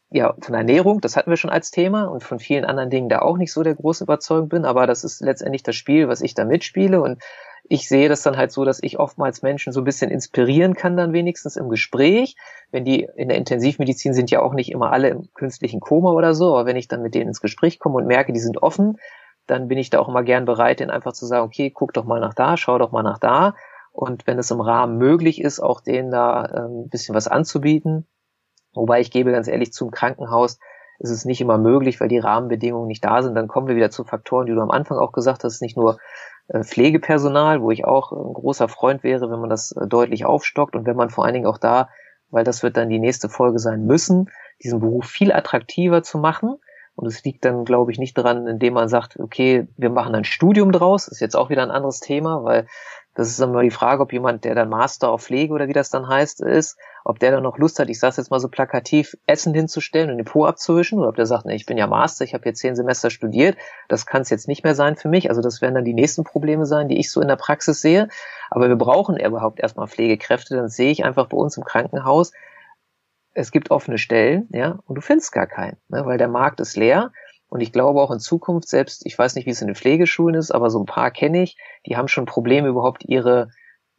ja, 0.09 0.33
von 0.39 0.55
Ernährung, 0.55 1.01
das 1.01 1.17
hatten 1.17 1.29
wir 1.29 1.37
schon 1.37 1.49
als 1.49 1.69
Thema 1.69 2.05
und 2.05 2.23
von 2.23 2.39
vielen 2.39 2.63
anderen 2.63 2.89
Dingen 2.89 3.09
da 3.09 3.19
auch 3.19 3.37
nicht 3.37 3.51
so 3.51 3.61
der 3.61 3.75
große 3.75 4.05
Überzeugung 4.05 4.47
bin, 4.47 4.65
aber 4.65 4.87
das 4.87 5.03
ist 5.03 5.21
letztendlich 5.21 5.63
das 5.63 5.75
Spiel, 5.75 6.07
was 6.07 6.21
ich 6.21 6.33
da 6.33 6.45
mitspiele 6.45 7.01
und 7.01 7.21
ich 7.69 7.89
sehe 7.89 8.07
das 8.07 8.21
dann 8.21 8.37
halt 8.37 8.53
so, 8.53 8.63
dass 8.63 8.81
ich 8.81 8.97
oftmals 8.97 9.41
Menschen 9.41 9.73
so 9.73 9.81
ein 9.81 9.83
bisschen 9.83 10.09
inspirieren 10.09 10.73
kann 10.73 10.95
dann 10.95 11.11
wenigstens 11.11 11.57
im 11.57 11.67
Gespräch. 11.67 12.37
Wenn 12.71 12.85
die 12.85 13.09
in 13.17 13.27
der 13.27 13.37
Intensivmedizin 13.37 14.13
sind 14.13 14.31
ja 14.31 14.41
auch 14.41 14.53
nicht 14.53 14.71
immer 14.71 14.93
alle 14.93 15.09
im 15.09 15.33
künstlichen 15.33 15.81
Koma 15.81 16.11
oder 16.11 16.33
so, 16.33 16.55
aber 16.55 16.65
wenn 16.65 16.77
ich 16.77 16.87
dann 16.87 17.01
mit 17.01 17.13
denen 17.13 17.27
ins 17.27 17.41
Gespräch 17.41 17.79
komme 17.79 17.95
und 17.97 18.07
merke, 18.07 18.31
die 18.31 18.39
sind 18.39 18.63
offen, 18.63 18.97
dann 19.47 19.67
bin 19.67 19.77
ich 19.77 19.89
da 19.89 19.99
auch 19.99 20.07
immer 20.07 20.23
gern 20.23 20.45
bereit, 20.45 20.79
denen 20.79 20.91
einfach 20.91 21.13
zu 21.13 21.25
sagen, 21.25 21.45
okay, 21.45 21.69
guck 21.69 21.93
doch 21.93 22.05
mal 22.05 22.21
nach 22.21 22.33
da, 22.33 22.55
schau 22.55 22.77
doch 22.77 22.91
mal 22.91 23.03
nach 23.03 23.19
da. 23.19 23.55
Und 23.91 24.27
wenn 24.27 24.39
es 24.39 24.51
im 24.51 24.61
Rahmen 24.61 24.97
möglich 24.97 25.41
ist, 25.41 25.59
auch 25.59 25.81
denen 25.81 26.11
da 26.11 26.45
ähm, 26.45 26.83
ein 26.83 26.89
bisschen 26.89 27.15
was 27.15 27.27
anzubieten, 27.27 28.07
Wobei 28.77 29.01
ich 29.01 29.11
gebe 29.11 29.31
ganz 29.31 29.47
ehrlich 29.47 29.73
zum 29.73 29.91
Krankenhaus 29.91 30.59
ist 30.99 31.11
es 31.11 31.25
nicht 31.25 31.41
immer 31.41 31.57
möglich, 31.57 31.99
weil 31.99 32.07
die 32.07 32.17
Rahmenbedingungen 32.17 32.87
nicht 32.87 33.05
da 33.05 33.21
sind. 33.21 33.35
Dann 33.35 33.47
kommen 33.47 33.67
wir 33.67 33.75
wieder 33.75 33.91
zu 33.91 34.03
Faktoren, 34.03 34.47
die 34.47 34.53
du 34.53 34.61
am 34.61 34.71
Anfang 34.71 34.97
auch 34.97 35.11
gesagt 35.11 35.43
hast, 35.43 35.61
nicht 35.61 35.77
nur 35.77 35.99
äh, 36.47 36.63
Pflegepersonal, 36.63 37.61
wo 37.61 37.71
ich 37.71 37.85
auch 37.85 38.11
ein 38.11 38.33
großer 38.33 38.67
Freund 38.67 39.03
wäre, 39.03 39.29
wenn 39.29 39.39
man 39.39 39.49
das 39.49 39.71
äh, 39.73 39.87
deutlich 39.87 40.25
aufstockt 40.25 40.75
und 40.75 40.85
wenn 40.85 40.95
man 40.95 41.09
vor 41.09 41.25
allen 41.25 41.35
Dingen 41.35 41.45
auch 41.45 41.59
da, 41.59 41.89
weil 42.29 42.43
das 42.43 42.63
wird 42.63 42.77
dann 42.77 42.89
die 42.89 42.99
nächste 42.99 43.29
Folge 43.29 43.59
sein 43.59 43.85
müssen, 43.85 44.29
diesen 44.63 44.79
Beruf 44.79 45.05
viel 45.05 45.31
attraktiver 45.31 46.03
zu 46.03 46.17
machen. 46.17 46.55
Und 46.95 47.05
es 47.05 47.23
liegt 47.23 47.45
dann, 47.45 47.63
glaube 47.63 47.91
ich, 47.91 47.99
nicht 47.99 48.17
daran, 48.17 48.47
indem 48.47 48.73
man 48.73 48.89
sagt, 48.89 49.19
okay, 49.19 49.67
wir 49.77 49.91
machen 49.91 50.15
ein 50.15 50.23
Studium 50.23 50.71
draus. 50.71 51.07
ist 51.07 51.19
jetzt 51.19 51.35
auch 51.35 51.51
wieder 51.51 51.61
ein 51.61 51.69
anderes 51.69 51.99
Thema, 51.99 52.43
weil 52.43 52.65
das 53.13 53.29
ist 53.29 53.39
immer 53.39 53.61
die 53.61 53.71
Frage, 53.71 54.01
ob 54.01 54.13
jemand, 54.13 54.45
der 54.45 54.55
dann 54.55 54.69
Master 54.69 55.09
auf 55.09 55.23
Pflege 55.23 55.53
oder 55.53 55.67
wie 55.67 55.73
das 55.73 55.91
dann 55.91 56.07
heißt, 56.07 56.41
ist, 56.41 56.77
ob 57.07 57.19
der 57.19 57.31
dann 57.31 57.43
noch 57.43 57.57
Lust 57.57 57.79
hat, 57.79 57.89
ich 57.89 58.01
sage 58.01 58.15
jetzt 58.17 58.31
mal 58.31 58.41
so 58.41 58.49
plakativ, 58.49 59.15
Essen 59.27 59.53
hinzustellen 59.53 60.11
und 60.11 60.17
den 60.17 60.25
Po 60.25 60.45
abzuwischen, 60.45 60.99
oder 60.99 61.07
ob 61.07 61.15
der 61.15 61.25
sagt, 61.25 61.45
nee, 61.45 61.55
ich 61.55 61.65
bin 61.65 61.77
ja 61.77 61.87
Master, 61.87 62.25
ich 62.25 62.33
habe 62.33 62.43
jetzt 62.43 62.59
zehn 62.59 62.75
Semester 62.75 63.09
studiert, 63.09 63.57
das 63.87 64.05
kann 64.05 64.23
es 64.23 64.29
jetzt 64.29 64.49
nicht 64.49 64.65
mehr 64.65 64.75
sein 64.75 64.97
für 64.97 65.07
mich. 65.07 65.29
Also 65.29 65.41
das 65.41 65.61
werden 65.61 65.75
dann 65.75 65.85
die 65.85 65.93
nächsten 65.93 66.25
Probleme 66.25 66.65
sein, 66.65 66.89
die 66.89 66.99
ich 66.99 67.09
so 67.09 67.21
in 67.21 67.29
der 67.29 67.37
Praxis 67.37 67.79
sehe. 67.79 68.09
Aber 68.49 68.67
wir 68.67 68.75
brauchen 68.75 69.15
überhaupt 69.15 69.61
erstmal 69.61 69.87
Pflegekräfte, 69.87 70.57
dann 70.57 70.67
sehe 70.67 70.91
ich 70.91 71.05
einfach 71.05 71.27
bei 71.27 71.37
uns 71.37 71.55
im 71.55 71.63
Krankenhaus, 71.63 72.33
es 73.33 73.51
gibt 73.51 73.71
offene 73.71 73.97
Stellen, 73.97 74.49
ja, 74.51 74.79
und 74.85 74.95
du 74.95 75.01
findest 75.01 75.31
gar 75.31 75.47
keinen, 75.47 75.77
ne, 75.87 76.05
weil 76.05 76.17
der 76.17 76.27
Markt 76.27 76.59
ist 76.59 76.75
leer 76.75 77.13
und 77.47 77.61
ich 77.61 77.71
glaube 77.71 78.01
auch 78.01 78.11
in 78.11 78.19
Zukunft, 78.19 78.67
selbst, 78.67 79.05
ich 79.05 79.17
weiß 79.17 79.35
nicht, 79.35 79.45
wie 79.45 79.51
es 79.51 79.61
in 79.61 79.67
den 79.67 79.75
Pflegeschulen 79.75 80.35
ist, 80.35 80.51
aber 80.51 80.69
so 80.69 80.79
ein 80.81 80.85
paar 80.85 81.11
kenne 81.11 81.43
ich, 81.43 81.55
die 81.85 81.95
haben 81.95 82.09
schon 82.09 82.25
Probleme, 82.25 82.67
überhaupt 82.67 83.05
ihre, 83.05 83.49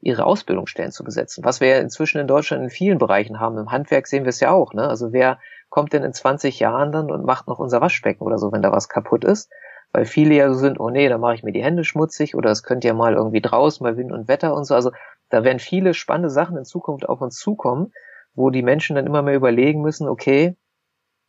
ihre 0.01 0.25
Ausbildungsstellen 0.25 0.93
zu 0.93 1.05
besetzen. 1.05 1.45
Was 1.45 1.61
wir 1.61 1.81
inzwischen 1.81 2.19
in 2.19 2.27
Deutschland 2.27 2.63
in 2.63 2.71
vielen 2.71 2.99
Bereichen 2.99 3.41
haben. 3.41 3.59
Im 3.59 3.73
Handwerk 3.73 4.07
sehen 4.07 4.25
wir 4.25 4.31
es 4.31 4.41
ja 4.41 4.53
auch. 4.53 4.73
Ne? 4.73 4.89
Also 4.89 5.13
wer 5.13 5.39
kommt 5.71 5.93
denn 5.93 6.05
in 6.05 6.13
20 6.13 6.61
Jahren 6.61 6.93
dann 6.93 7.11
und 7.11 7.25
macht 7.25 7.49
noch 7.49 7.59
unser 7.59 7.81
Waschbecken 7.81 8.25
oder 8.25 8.39
so, 8.39 8.53
wenn 8.53 8.63
da 8.63 8.73
was 8.73 8.89
kaputt 8.89 9.25
ist? 9.25 9.51
Weil 9.93 10.05
viele 10.05 10.35
ja 10.35 10.49
so 10.49 10.55
sind, 10.55 10.79
oh 10.79 10.91
nee, 10.91 11.09
da 11.09 11.19
mache 11.19 11.35
ich 11.35 11.43
mir 11.43 11.53
die 11.53 11.65
Hände 11.65 11.83
schmutzig 11.83 12.35
oder 12.35 12.51
es 12.51 12.63
könnte 12.63 12.89
ja 12.89 12.95
mal 12.95 13.15
irgendwie 13.15 13.41
draußen 13.41 13.83
bei 13.83 13.97
Wind 13.97 14.13
und 14.13 14.29
Wetter 14.29 14.55
und 14.55 14.65
so. 14.65 14.75
Also 14.75 14.93
da 15.31 15.45
werden 15.45 15.59
viele 15.59 15.95
spannende 15.95 16.31
Sachen 16.31 16.57
in 16.57 16.65
Zukunft 16.65 17.09
auf 17.09 17.21
uns 17.21 17.37
zukommen, 17.37 17.93
wo 18.35 18.51
die 18.51 18.63
Menschen 18.63 18.97
dann 18.97 19.07
immer 19.07 19.23
mehr 19.23 19.35
überlegen 19.35 19.81
müssen, 19.81 20.09
okay, 20.09 20.57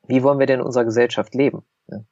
wie 0.08 0.23
wollen 0.23 0.39
wir 0.39 0.45
denn 0.45 0.60
in 0.60 0.65
unserer 0.65 0.86
Gesellschaft 0.86 1.34
leben? 1.34 1.63
Hm. 1.89 2.05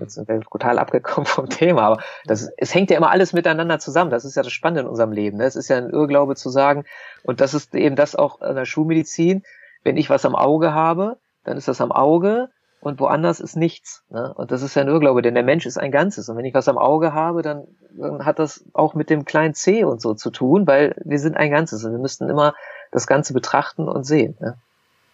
Jetzt 0.00 0.14
sind 0.14 0.28
wir 0.28 0.40
total 0.40 0.78
abgekommen 0.78 1.26
vom 1.26 1.48
Thema, 1.48 1.82
aber 1.82 2.02
das, 2.24 2.50
es 2.56 2.74
hängt 2.74 2.90
ja 2.90 2.96
immer 2.96 3.10
alles 3.10 3.32
miteinander 3.32 3.78
zusammen. 3.78 4.10
Das 4.10 4.24
ist 4.24 4.36
ja 4.36 4.42
das 4.42 4.52
Spannende 4.52 4.82
in 4.82 4.88
unserem 4.88 5.12
Leben. 5.12 5.38
Ne? 5.38 5.44
Es 5.44 5.56
ist 5.56 5.68
ja 5.68 5.76
ein 5.76 5.90
Irrglaube 5.90 6.34
zu 6.36 6.50
sagen, 6.50 6.84
und 7.22 7.40
das 7.40 7.54
ist 7.54 7.74
eben 7.74 7.96
das 7.96 8.16
auch 8.16 8.40
in 8.40 8.56
der 8.56 8.64
Schulmedizin, 8.64 9.42
wenn 9.84 9.96
ich 9.96 10.10
was 10.10 10.24
am 10.24 10.34
Auge 10.34 10.74
habe, 10.74 11.18
dann 11.44 11.56
ist 11.56 11.68
das 11.68 11.80
am 11.80 11.92
Auge 11.92 12.48
und 12.80 12.98
woanders 12.98 13.40
ist 13.40 13.56
nichts. 13.56 14.04
Ne? 14.10 14.32
Und 14.34 14.50
das 14.50 14.62
ist 14.62 14.74
ja 14.74 14.82
ein 14.82 14.88
Irrglaube, 14.88 15.22
denn 15.22 15.34
der 15.34 15.44
Mensch 15.44 15.66
ist 15.66 15.78
ein 15.78 15.90
Ganzes. 15.90 16.28
Und 16.28 16.36
wenn 16.36 16.44
ich 16.44 16.54
was 16.54 16.68
am 16.68 16.78
Auge 16.78 17.12
habe, 17.12 17.42
dann, 17.42 17.66
dann 17.92 18.24
hat 18.24 18.38
das 18.38 18.64
auch 18.72 18.94
mit 18.94 19.10
dem 19.10 19.24
kleinen 19.24 19.54
C 19.54 19.84
und 19.84 20.00
so 20.00 20.14
zu 20.14 20.30
tun, 20.30 20.66
weil 20.66 20.94
wir 21.04 21.18
sind 21.18 21.36
ein 21.36 21.50
Ganzes 21.50 21.84
und 21.84 21.92
wir 21.92 21.98
müssten 21.98 22.28
immer 22.28 22.54
das 22.90 23.06
Ganze 23.06 23.32
betrachten 23.32 23.88
und 23.88 24.04
sehen. 24.04 24.36
Ne? 24.40 24.56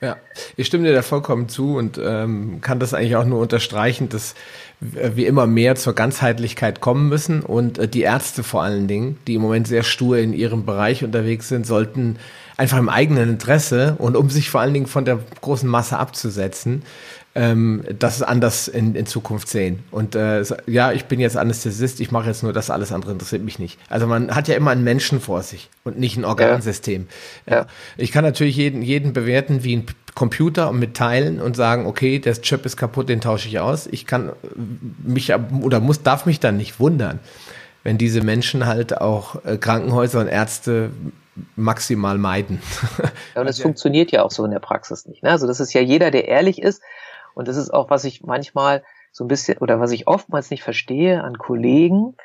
Ja, 0.00 0.18
ich 0.58 0.66
stimme 0.66 0.86
dir 0.86 0.94
da 0.94 1.00
vollkommen 1.00 1.48
zu 1.48 1.76
und 1.76 1.98
ähm, 2.02 2.60
kann 2.60 2.78
das 2.78 2.92
eigentlich 2.92 3.16
auch 3.16 3.24
nur 3.24 3.40
unterstreichen, 3.40 4.10
dass 4.10 4.34
wir 4.78 5.26
immer 5.26 5.46
mehr 5.46 5.74
zur 5.74 5.94
Ganzheitlichkeit 5.94 6.82
kommen 6.82 7.08
müssen 7.08 7.40
und 7.40 7.78
äh, 7.78 7.88
die 7.88 8.02
Ärzte 8.02 8.42
vor 8.42 8.62
allen 8.62 8.88
Dingen, 8.88 9.18
die 9.26 9.36
im 9.36 9.40
Moment 9.40 9.66
sehr 9.66 9.82
stur 9.82 10.18
in 10.18 10.34
ihrem 10.34 10.66
Bereich 10.66 11.02
unterwegs 11.02 11.48
sind, 11.48 11.66
sollten 11.66 12.18
einfach 12.58 12.76
im 12.76 12.90
eigenen 12.90 13.30
Interesse 13.30 13.96
und 13.98 14.16
um 14.16 14.28
sich 14.28 14.50
vor 14.50 14.60
allen 14.60 14.74
Dingen 14.74 14.86
von 14.86 15.06
der 15.06 15.18
großen 15.40 15.68
Masse 15.68 15.98
abzusetzen, 15.98 16.82
ähm, 17.36 17.84
das 17.98 18.22
anders 18.22 18.66
in, 18.66 18.94
in 18.94 19.04
Zukunft 19.04 19.48
sehen. 19.48 19.84
Und 19.90 20.14
äh, 20.14 20.42
ja, 20.66 20.92
ich 20.92 21.04
bin 21.04 21.20
jetzt 21.20 21.36
Anästhesist, 21.36 22.00
ich 22.00 22.10
mache 22.10 22.28
jetzt 22.28 22.42
nur 22.42 22.54
das, 22.54 22.70
alles 22.70 22.92
andere 22.92 23.12
interessiert 23.12 23.42
mich 23.42 23.58
nicht. 23.58 23.78
Also 23.90 24.06
man 24.06 24.34
hat 24.34 24.48
ja 24.48 24.54
immer 24.56 24.70
einen 24.70 24.84
Menschen 24.84 25.20
vor 25.20 25.42
sich 25.42 25.68
und 25.84 25.98
nicht 25.98 26.16
ein 26.16 26.24
Organsystem. 26.24 27.08
Ja. 27.46 27.54
ja. 27.54 27.66
Ich 27.98 28.10
kann 28.10 28.24
natürlich 28.24 28.56
jeden, 28.56 28.80
jeden 28.80 29.12
bewerten 29.12 29.64
wie 29.64 29.76
ein 29.76 29.86
Computer 30.14 30.70
und 30.70 30.78
mit 30.78 30.96
Teilen 30.96 31.42
und 31.42 31.56
sagen, 31.56 31.84
okay, 31.84 32.18
der 32.18 32.40
Chip 32.40 32.64
ist 32.64 32.78
kaputt, 32.78 33.10
den 33.10 33.20
tausche 33.20 33.48
ich 33.48 33.58
aus. 33.58 33.86
Ich 33.86 34.06
kann 34.06 34.32
mich 35.04 35.30
oder 35.60 35.80
muss, 35.80 36.02
darf 36.02 36.24
mich 36.24 36.40
dann 36.40 36.56
nicht 36.56 36.80
wundern, 36.80 37.18
wenn 37.84 37.98
diese 37.98 38.22
Menschen 38.22 38.64
halt 38.64 38.98
auch 38.98 39.44
äh, 39.44 39.58
Krankenhäuser 39.58 40.20
und 40.20 40.28
Ärzte 40.28 40.90
maximal 41.54 42.16
meiden. 42.16 42.62
Ja, 43.34 43.42
und 43.42 43.48
es 43.48 43.56
also, 43.56 43.64
funktioniert 43.64 44.10
ja 44.12 44.22
auch 44.22 44.30
so 44.30 44.42
in 44.46 44.50
der 44.50 44.60
Praxis 44.60 45.04
nicht. 45.04 45.22
Ne? 45.22 45.30
Also 45.30 45.46
das 45.46 45.60
ist 45.60 45.74
ja 45.74 45.82
jeder, 45.82 46.10
der 46.10 46.26
ehrlich 46.26 46.62
ist, 46.62 46.80
und 47.36 47.48
das 47.48 47.58
ist 47.58 47.72
auch, 47.72 47.90
was 47.90 48.04
ich 48.04 48.22
manchmal 48.22 48.82
so 49.12 49.22
ein 49.22 49.28
bisschen 49.28 49.58
oder 49.58 49.78
was 49.78 49.92
ich 49.92 50.08
oftmals 50.08 50.50
nicht 50.50 50.62
verstehe 50.62 51.22
an 51.22 51.36
Kollegen. 51.36 52.16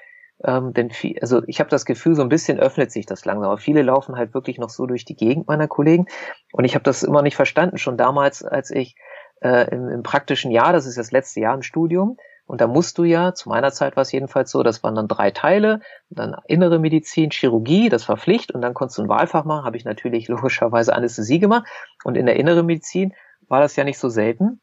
Ähm, 0.44 0.74
denn 0.74 0.90
viel, 0.90 1.20
also 1.20 1.44
ich 1.48 1.60
habe 1.60 1.70
das 1.70 1.86
Gefühl, 1.86 2.16
so 2.16 2.22
ein 2.22 2.30
bisschen 2.30 2.60
öffnet 2.60 2.94
sich 2.94 3.06
das 3.06 3.26
langsam. 3.26 3.52
Aber 3.52 3.58
viele 3.58 3.82
laufen 3.82 4.16
halt 4.16 4.34
wirklich 4.34 4.58
noch 4.58 4.70
so 4.70 4.86
durch 4.86 5.04
die 5.04 5.18
Gegend 5.18 5.50
meiner 5.50 5.68
Kollegen. 5.68 6.06
Und 6.54 6.64
ich 6.64 6.76
habe 6.76 6.84
das 6.84 7.04
immer 7.04 7.22
nicht 7.22 7.36
verstanden. 7.36 7.78
Schon 7.78 7.98
damals, 7.98 8.42
als 8.42 8.72
ich 8.72 8.96
äh, 9.42 9.70
im, 9.70 9.90
im 9.90 10.02
praktischen 10.02 10.50
Jahr, 10.50 10.72
das 10.72 10.86
ist 10.86 10.98
das 10.98 11.12
letzte 11.12 11.42
Jahr 11.42 11.56
im 11.56 11.62
Studium, 11.62 12.18
und 12.46 12.62
da 12.62 12.68
musst 12.68 12.98
du 12.98 13.04
ja, 13.04 13.34
zu 13.34 13.50
meiner 13.50 13.72
Zeit 13.72 13.96
war 13.98 14.02
es 14.02 14.12
jedenfalls 14.12 14.52
so, 14.52 14.64
das 14.64 14.82
waren 14.82 14.96
dann 14.96 15.08
drei 15.08 15.32
Teile, 15.32 15.82
dann 16.10 16.36
innere 16.48 16.80
Medizin, 16.80 17.32
Chirurgie, 17.32 17.88
das 17.90 18.10
war 18.10 18.18
Pflicht 18.18 18.52
und 18.52 18.62
dann 18.62 18.74
konntest 18.74 18.98
du 18.98 19.04
ein 19.04 19.10
Wahlfach 19.10 19.46
machen, 19.46 19.66
habe 19.66 19.78
ich 19.78 19.86
natürlich 19.86 20.28
logischerweise 20.30 20.94
Anästhesie 20.94 21.40
gemacht. 21.40 21.66
Und 22.04 22.16
in 22.16 22.26
der 22.26 22.38
innere 22.38 22.64
Medizin 22.64 23.14
war 23.48 23.62
das 23.62 23.76
ja 23.76 23.84
nicht 23.84 24.00
so 24.00 24.10
selten, 24.10 24.62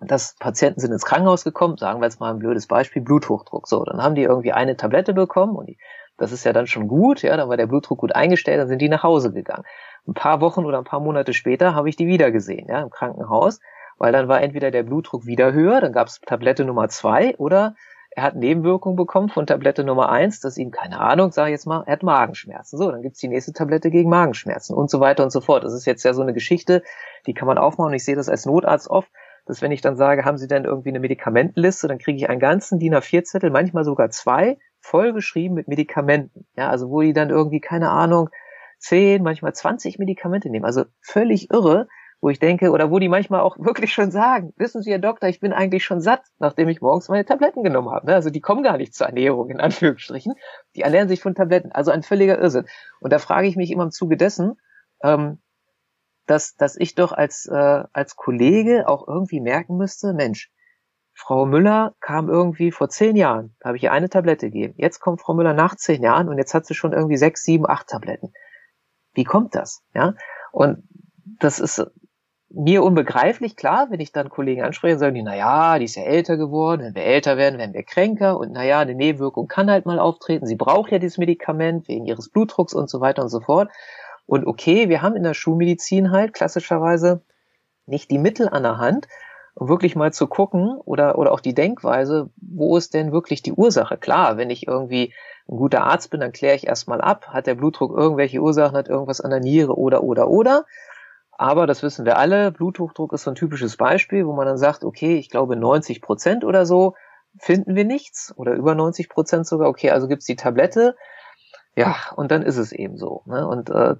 dass 0.00 0.36
Patienten 0.38 0.80
sind 0.80 0.92
ins 0.92 1.04
Krankenhaus 1.04 1.44
gekommen, 1.44 1.76
sagen 1.78 2.00
wir 2.00 2.06
jetzt 2.06 2.20
mal 2.20 2.30
ein 2.30 2.38
blödes 2.38 2.66
Beispiel, 2.66 3.02
Bluthochdruck. 3.02 3.66
So, 3.66 3.84
dann 3.84 4.02
haben 4.02 4.14
die 4.14 4.22
irgendwie 4.22 4.52
eine 4.52 4.76
Tablette 4.76 5.14
bekommen 5.14 5.56
und 5.56 5.66
die, 5.66 5.78
das 6.18 6.32
ist 6.32 6.44
ja 6.44 6.52
dann 6.52 6.66
schon 6.66 6.88
gut, 6.88 7.22
ja, 7.22 7.36
dann 7.36 7.48
war 7.48 7.56
der 7.56 7.66
Blutdruck 7.66 7.98
gut 7.98 8.14
eingestellt, 8.14 8.60
dann 8.60 8.68
sind 8.68 8.80
die 8.80 8.88
nach 8.88 9.02
Hause 9.02 9.32
gegangen. 9.32 9.64
Ein 10.06 10.14
paar 10.14 10.40
Wochen 10.40 10.64
oder 10.64 10.78
ein 10.78 10.84
paar 10.84 11.00
Monate 11.00 11.32
später 11.32 11.74
habe 11.74 11.88
ich 11.88 11.96
die 11.96 12.06
wieder 12.06 12.30
gesehen, 12.30 12.66
ja, 12.68 12.80
im 12.80 12.90
Krankenhaus, 12.90 13.60
weil 13.98 14.12
dann 14.12 14.28
war 14.28 14.40
entweder 14.42 14.70
der 14.70 14.82
Blutdruck 14.82 15.26
wieder 15.26 15.52
höher, 15.52 15.80
dann 15.80 15.92
gab 15.92 16.08
es 16.08 16.20
Tablette 16.20 16.64
Nummer 16.64 16.88
zwei 16.88 17.36
oder 17.36 17.74
er 18.10 18.22
hat 18.22 18.34
Nebenwirkungen 18.34 18.96
bekommen 18.96 19.28
von 19.28 19.46
Tablette 19.46 19.84
Nummer 19.84 20.08
eins, 20.08 20.40
dass 20.40 20.56
ihm, 20.56 20.70
keine 20.70 21.00
Ahnung, 21.00 21.32
sage 21.32 21.50
ich 21.50 21.52
jetzt 21.52 21.66
mal, 21.66 21.82
er 21.84 21.92
hat 21.92 22.02
Magenschmerzen. 22.02 22.78
So, 22.78 22.90
dann 22.90 23.02
gibt's 23.02 23.20
die 23.20 23.28
nächste 23.28 23.52
Tablette 23.52 23.90
gegen 23.90 24.08
Magenschmerzen 24.08 24.74
und 24.74 24.88
so 24.88 25.00
weiter 25.00 25.22
und 25.22 25.30
so 25.30 25.42
fort. 25.42 25.64
Das 25.64 25.74
ist 25.74 25.84
jetzt 25.84 26.02
ja 26.02 26.14
so 26.14 26.22
eine 26.22 26.32
Geschichte, 26.32 26.82
die 27.26 27.34
kann 27.34 27.46
man 27.46 27.58
aufmachen. 27.58 27.92
Ich 27.92 28.06
sehe 28.06 28.16
das 28.16 28.30
als 28.30 28.46
Notarzt 28.46 28.88
oft, 28.88 29.10
dass 29.46 29.62
wenn 29.62 29.72
ich 29.72 29.80
dann 29.80 29.96
sage, 29.96 30.24
haben 30.24 30.36
Sie 30.36 30.48
denn 30.48 30.64
irgendwie 30.64 30.90
eine 30.90 31.00
Medikamentenliste, 31.00 31.88
dann 31.88 31.98
kriege 31.98 32.18
ich 32.18 32.28
einen 32.28 32.40
ganzen 32.40 32.78
DIN 32.78 32.94
A4-Zettel, 32.94 33.50
manchmal 33.50 33.84
sogar 33.84 34.10
zwei, 34.10 34.58
vollgeschrieben 34.80 35.54
mit 35.54 35.68
Medikamenten. 35.68 36.46
Ja, 36.56 36.68
also 36.68 36.90
wo 36.90 37.00
die 37.00 37.12
dann 37.12 37.30
irgendwie, 37.30 37.60
keine 37.60 37.90
Ahnung, 37.90 38.28
zehn, 38.78 39.22
manchmal 39.22 39.54
20 39.54 39.98
Medikamente 39.98 40.50
nehmen. 40.50 40.64
Also 40.64 40.84
völlig 41.00 41.50
irre, 41.50 41.88
wo 42.20 42.30
ich 42.30 42.38
denke, 42.38 42.70
oder 42.70 42.90
wo 42.90 42.98
die 42.98 43.08
manchmal 43.08 43.40
auch 43.40 43.56
wirklich 43.58 43.92
schon 43.92 44.10
sagen, 44.10 44.52
wissen 44.56 44.82
Sie, 44.82 44.90
Herr 44.90 44.98
Doktor, 44.98 45.28
ich 45.28 45.40
bin 45.40 45.52
eigentlich 45.52 45.84
schon 45.84 46.00
satt, 46.00 46.22
nachdem 46.38 46.68
ich 46.68 46.80
morgens 46.80 47.08
meine 47.08 47.24
Tabletten 47.24 47.62
genommen 47.62 47.90
habe. 47.90 48.06
Ne? 48.06 48.14
Also 48.14 48.30
die 48.30 48.40
kommen 48.40 48.62
gar 48.62 48.76
nicht 48.76 48.94
zur 48.94 49.06
Ernährung, 49.06 49.50
in 49.50 49.60
Anführungsstrichen. 49.60 50.34
Die 50.74 50.82
ernähren 50.82 51.08
sich 51.08 51.20
von 51.20 51.34
Tabletten. 51.34 51.72
Also 51.72 51.90
ein 51.90 52.02
völliger 52.02 52.38
Irrsinn. 52.38 52.66
Und 53.00 53.12
da 53.12 53.18
frage 53.18 53.46
ich 53.46 53.56
mich 53.56 53.70
immer 53.70 53.84
im 53.84 53.90
Zuge 53.90 54.16
dessen, 54.16 54.56
ähm, 55.02 55.38
dass, 56.26 56.56
dass 56.56 56.76
ich 56.76 56.94
doch 56.94 57.12
als, 57.12 57.46
äh, 57.46 57.84
als 57.92 58.16
Kollege 58.16 58.88
auch 58.88 59.06
irgendwie 59.06 59.40
merken 59.40 59.76
müsste, 59.76 60.12
Mensch, 60.12 60.50
Frau 61.12 61.46
Müller 61.46 61.94
kam 62.00 62.28
irgendwie 62.28 62.70
vor 62.70 62.90
zehn 62.90 63.16
Jahren, 63.16 63.56
da 63.60 63.68
habe 63.68 63.78
ich 63.78 63.84
ihr 63.84 63.92
eine 63.92 64.10
Tablette 64.10 64.46
gegeben. 64.46 64.74
Jetzt 64.76 65.00
kommt 65.00 65.22
Frau 65.22 65.32
Müller 65.32 65.54
nach 65.54 65.74
zehn 65.76 66.02
Jahren 66.02 66.28
und 66.28 66.36
jetzt 66.36 66.52
hat 66.52 66.66
sie 66.66 66.74
schon 66.74 66.92
irgendwie 66.92 67.16
sechs, 67.16 67.42
sieben, 67.42 67.66
acht 67.66 67.88
Tabletten. 67.88 68.32
Wie 69.14 69.24
kommt 69.24 69.54
das? 69.54 69.82
Ja, 69.94 70.14
und 70.52 70.86
das 71.40 71.58
ist 71.58 71.86
mir 72.50 72.82
unbegreiflich, 72.82 73.56
klar, 73.56 73.88
wenn 73.90 74.00
ich 74.00 74.12
dann 74.12 74.28
Kollegen 74.28 74.62
anspreche, 74.62 74.98
sagen 74.98 75.14
die, 75.14 75.22
na 75.22 75.36
ja, 75.36 75.78
die 75.78 75.86
ist 75.86 75.96
ja 75.96 76.04
älter 76.04 76.36
geworden, 76.36 76.82
wenn 76.82 76.94
wir 76.94 77.02
älter 77.02 77.36
werden, 77.36 77.58
werden 77.58 77.74
wir 77.74 77.82
kränker 77.82 78.38
und 78.38 78.52
na 78.52 78.64
ja, 78.64 78.80
eine 78.80 78.94
Nebenwirkung 78.94 79.48
kann 79.48 79.70
halt 79.70 79.84
mal 79.84 79.98
auftreten, 79.98 80.46
sie 80.46 80.54
braucht 80.54 80.92
ja 80.92 80.98
dieses 80.98 81.18
Medikament 81.18 81.88
wegen 81.88 82.06
ihres 82.06 82.28
Blutdrucks 82.28 82.72
und 82.72 82.88
so 82.88 83.00
weiter 83.00 83.22
und 83.22 83.30
so 83.30 83.40
fort. 83.40 83.70
Und 84.26 84.46
okay, 84.46 84.88
wir 84.88 85.02
haben 85.02 85.16
in 85.16 85.22
der 85.22 85.34
Schulmedizin 85.34 86.10
halt 86.10 86.34
klassischerweise 86.34 87.22
nicht 87.86 88.10
die 88.10 88.18
Mittel 88.18 88.48
an 88.48 88.64
der 88.64 88.78
Hand, 88.78 89.06
um 89.54 89.68
wirklich 89.68 89.96
mal 89.96 90.12
zu 90.12 90.26
gucken 90.26 90.76
oder, 90.84 91.18
oder 91.18 91.32
auch 91.32 91.40
die 91.40 91.54
Denkweise, 91.54 92.30
wo 92.36 92.76
ist 92.76 92.94
denn 92.94 93.12
wirklich 93.12 93.42
die 93.42 93.52
Ursache? 93.52 93.96
Klar, 93.96 94.36
wenn 94.36 94.50
ich 94.50 94.66
irgendwie 94.66 95.14
ein 95.48 95.56
guter 95.56 95.84
Arzt 95.84 96.10
bin, 96.10 96.20
dann 96.20 96.32
kläre 96.32 96.56
ich 96.56 96.66
erstmal 96.66 97.00
ab, 97.00 97.28
hat 97.28 97.46
der 97.46 97.54
Blutdruck 97.54 97.96
irgendwelche 97.96 98.40
Ursachen, 98.40 98.76
hat 98.76 98.88
irgendwas 98.88 99.20
an 99.20 99.30
der 99.30 99.40
Niere 99.40 99.78
oder, 99.78 100.02
oder, 100.02 100.28
oder. 100.28 100.66
Aber 101.38 101.66
das 101.66 101.82
wissen 101.82 102.04
wir 102.04 102.18
alle, 102.18 102.50
Bluthochdruck 102.50 103.12
ist 103.12 103.22
so 103.22 103.30
ein 103.30 103.34
typisches 103.34 103.76
Beispiel, 103.76 104.26
wo 104.26 104.32
man 104.32 104.46
dann 104.46 104.58
sagt, 104.58 104.84
okay, 104.84 105.16
ich 105.16 105.30
glaube 105.30 105.54
90 105.54 106.00
Prozent 106.02 106.44
oder 106.44 106.66
so 106.66 106.94
finden 107.38 107.74
wir 107.74 107.84
nichts 107.84 108.32
oder 108.36 108.54
über 108.54 108.74
90 108.74 109.08
Prozent 109.08 109.46
sogar, 109.46 109.68
okay, 109.68 109.90
also 109.90 110.08
gibt's 110.08 110.24
die 110.26 110.36
Tablette, 110.36 110.96
ja, 111.76 111.96
und 112.16 112.30
dann 112.30 112.42
ist 112.42 112.56
es 112.56 112.72
eben 112.72 112.96
so. 112.96 113.22
Ne? 113.26 113.46
Und 113.46 113.70
äh, 113.70 113.96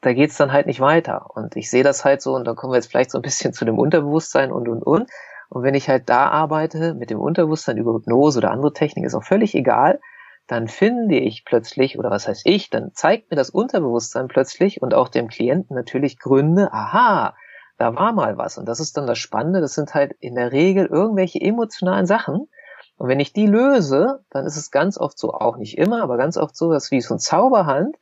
da 0.00 0.12
geht's 0.12 0.36
dann 0.36 0.52
halt 0.52 0.66
nicht 0.66 0.80
weiter. 0.80 1.26
Und 1.34 1.56
ich 1.56 1.70
sehe 1.70 1.84
das 1.84 2.04
halt 2.04 2.20
so, 2.20 2.34
und 2.34 2.46
da 2.46 2.54
kommen 2.54 2.72
wir 2.72 2.76
jetzt 2.76 2.90
vielleicht 2.90 3.10
so 3.10 3.18
ein 3.18 3.22
bisschen 3.22 3.52
zu 3.52 3.64
dem 3.64 3.78
Unterbewusstsein 3.78 4.50
und 4.50 4.68
und 4.68 4.82
und. 4.82 5.08
Und 5.48 5.62
wenn 5.62 5.74
ich 5.74 5.88
halt 5.88 6.08
da 6.08 6.28
arbeite 6.28 6.94
mit 6.94 7.10
dem 7.10 7.20
Unterbewusstsein 7.20 7.76
über 7.76 7.94
Hypnose 7.94 8.38
oder 8.38 8.50
andere 8.50 8.72
Technik, 8.72 9.04
ist 9.04 9.14
auch 9.14 9.24
völlig 9.24 9.54
egal, 9.54 10.00
dann 10.46 10.66
finde 10.66 11.16
ich 11.16 11.44
plötzlich, 11.44 11.98
oder 11.98 12.10
was 12.10 12.26
heißt 12.26 12.42
ich, 12.44 12.70
dann 12.70 12.92
zeigt 12.92 13.30
mir 13.30 13.36
das 13.36 13.50
Unterbewusstsein 13.50 14.26
plötzlich 14.26 14.82
und 14.82 14.94
auch 14.94 15.08
dem 15.08 15.28
Klienten 15.28 15.76
natürlich 15.76 16.18
Gründe, 16.18 16.72
aha, 16.72 17.34
da 17.78 17.94
war 17.94 18.12
mal 18.12 18.36
was. 18.36 18.58
Und 18.58 18.66
das 18.66 18.80
ist 18.80 18.96
dann 18.96 19.06
das 19.06 19.18
Spannende, 19.18 19.60
das 19.60 19.74
sind 19.74 19.94
halt 19.94 20.12
in 20.18 20.34
der 20.34 20.50
Regel 20.50 20.86
irgendwelche 20.86 21.40
emotionalen 21.40 22.06
Sachen, 22.06 22.48
und 23.00 23.08
wenn 23.08 23.18
ich 23.18 23.32
die 23.32 23.46
löse, 23.46 24.20
dann 24.28 24.44
ist 24.44 24.58
es 24.58 24.70
ganz 24.70 24.98
oft 24.98 25.18
so, 25.18 25.32
auch 25.32 25.56
nicht 25.56 25.78
immer, 25.78 26.02
aber 26.02 26.18
ganz 26.18 26.36
oft 26.36 26.54
so, 26.54 26.70
dass 26.70 26.90
wie 26.90 27.00
so 27.00 27.14
ein 27.14 27.18
Zauberhand 27.18 27.96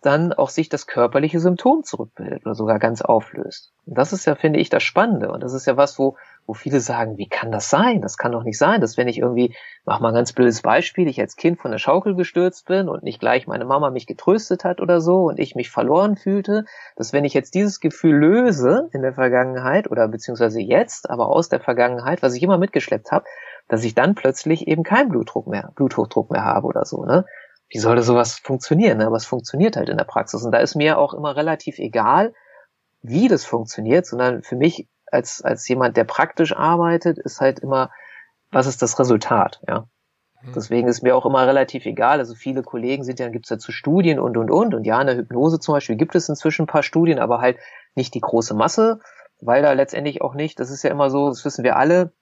dann 0.00 0.32
auch 0.32 0.48
sich 0.48 0.70
das 0.70 0.86
körperliche 0.86 1.38
Symptom 1.40 1.84
zurückbildet 1.84 2.46
oder 2.46 2.54
sogar 2.54 2.78
ganz 2.78 3.02
auflöst. 3.02 3.74
Und 3.84 3.98
das 3.98 4.14
ist 4.14 4.24
ja, 4.24 4.34
finde 4.34 4.60
ich, 4.60 4.70
das 4.70 4.82
Spannende. 4.82 5.30
Und 5.30 5.42
das 5.42 5.52
ist 5.52 5.66
ja 5.66 5.76
was, 5.76 5.98
wo, 5.98 6.16
wo 6.46 6.54
viele 6.54 6.80
sagen, 6.80 7.18
wie 7.18 7.28
kann 7.28 7.52
das 7.52 7.68
sein? 7.68 8.00
Das 8.00 8.16
kann 8.16 8.32
doch 8.32 8.44
nicht 8.44 8.56
sein, 8.56 8.80
dass 8.80 8.96
wenn 8.96 9.08
ich 9.08 9.18
irgendwie, 9.18 9.54
mach 9.84 10.00
mal 10.00 10.08
ein 10.08 10.14
ganz 10.14 10.32
blödes 10.32 10.62
Beispiel, 10.62 11.06
ich 11.06 11.20
als 11.20 11.36
Kind 11.36 11.60
von 11.60 11.70
der 11.70 11.78
Schaukel 11.78 12.16
gestürzt 12.16 12.64
bin 12.64 12.88
und 12.88 13.02
nicht 13.02 13.20
gleich 13.20 13.46
meine 13.46 13.66
Mama 13.66 13.90
mich 13.90 14.06
getröstet 14.06 14.64
hat 14.64 14.80
oder 14.80 15.02
so 15.02 15.24
und 15.24 15.38
ich 15.38 15.54
mich 15.54 15.70
verloren 15.70 16.16
fühlte, 16.16 16.64
dass 16.96 17.12
wenn 17.12 17.26
ich 17.26 17.34
jetzt 17.34 17.54
dieses 17.54 17.78
Gefühl 17.78 18.16
löse 18.16 18.88
in 18.94 19.02
der 19.02 19.12
Vergangenheit 19.12 19.90
oder 19.90 20.08
beziehungsweise 20.08 20.62
jetzt, 20.62 21.10
aber 21.10 21.28
aus 21.28 21.50
der 21.50 21.60
Vergangenheit, 21.60 22.22
was 22.22 22.34
ich 22.34 22.42
immer 22.42 22.56
mitgeschleppt 22.56 23.12
habe, 23.12 23.26
dass 23.68 23.84
ich 23.84 23.94
dann 23.94 24.14
plötzlich 24.14 24.66
eben 24.68 24.82
keinen 24.82 25.08
Blutdruck 25.08 25.46
mehr, 25.46 25.72
Bluthochdruck 25.74 26.30
mehr 26.30 26.44
habe 26.44 26.66
oder 26.66 26.84
so, 26.84 27.04
ne? 27.04 27.24
Wie 27.68 27.78
sollte 27.78 28.02
sowas 28.02 28.34
funktionieren? 28.34 28.98
Ne? 28.98 29.06
Aber 29.06 29.16
es 29.16 29.24
funktioniert 29.24 29.76
halt 29.76 29.88
in 29.88 29.96
der 29.96 30.04
Praxis. 30.04 30.44
Und 30.44 30.52
da 30.52 30.58
ist 30.58 30.74
mir 30.74 30.98
auch 30.98 31.14
immer 31.14 31.36
relativ 31.36 31.78
egal, 31.78 32.34
wie 33.00 33.28
das 33.28 33.46
funktioniert, 33.46 34.04
sondern 34.04 34.42
für 34.42 34.56
mich 34.56 34.88
als, 35.10 35.40
als 35.42 35.66
jemand, 35.68 35.96
der 35.96 36.04
praktisch 36.04 36.54
arbeitet, 36.54 37.18
ist 37.18 37.40
halt 37.40 37.60
immer, 37.60 37.90
was 38.50 38.66
ist 38.66 38.82
das 38.82 38.98
Resultat, 38.98 39.62
ja? 39.66 39.86
Mhm. 40.42 40.52
Deswegen 40.54 40.88
ist 40.88 41.02
mir 41.02 41.16
auch 41.16 41.26
immer 41.26 41.46
relativ 41.46 41.86
egal. 41.86 42.18
Also 42.18 42.34
viele 42.34 42.62
Kollegen 42.62 43.04
sind 43.04 43.18
ja, 43.18 43.26
dann 43.26 43.32
gibt 43.32 43.46
es 43.46 43.50
dazu 43.50 43.72
Studien 43.72 44.18
und 44.18 44.36
und 44.36 44.50
und. 44.50 44.74
Und 44.74 44.84
ja, 44.84 45.00
in 45.00 45.06
der 45.06 45.16
Hypnose 45.16 45.58
zum 45.60 45.74
Beispiel 45.74 45.96
gibt 45.96 46.14
es 46.14 46.28
inzwischen 46.28 46.64
ein 46.64 46.66
paar 46.66 46.82
Studien, 46.82 47.18
aber 47.18 47.40
halt 47.40 47.58
nicht 47.94 48.14
die 48.14 48.20
große 48.20 48.54
Masse, 48.54 49.00
weil 49.40 49.62
da 49.62 49.72
letztendlich 49.72 50.22
auch 50.22 50.34
nicht, 50.34 50.60
das 50.60 50.70
ist 50.70 50.82
ja 50.82 50.90
immer 50.90 51.10
so, 51.10 51.28
das 51.28 51.44
wissen 51.44 51.64
wir 51.64 51.76
alle, 51.76 52.12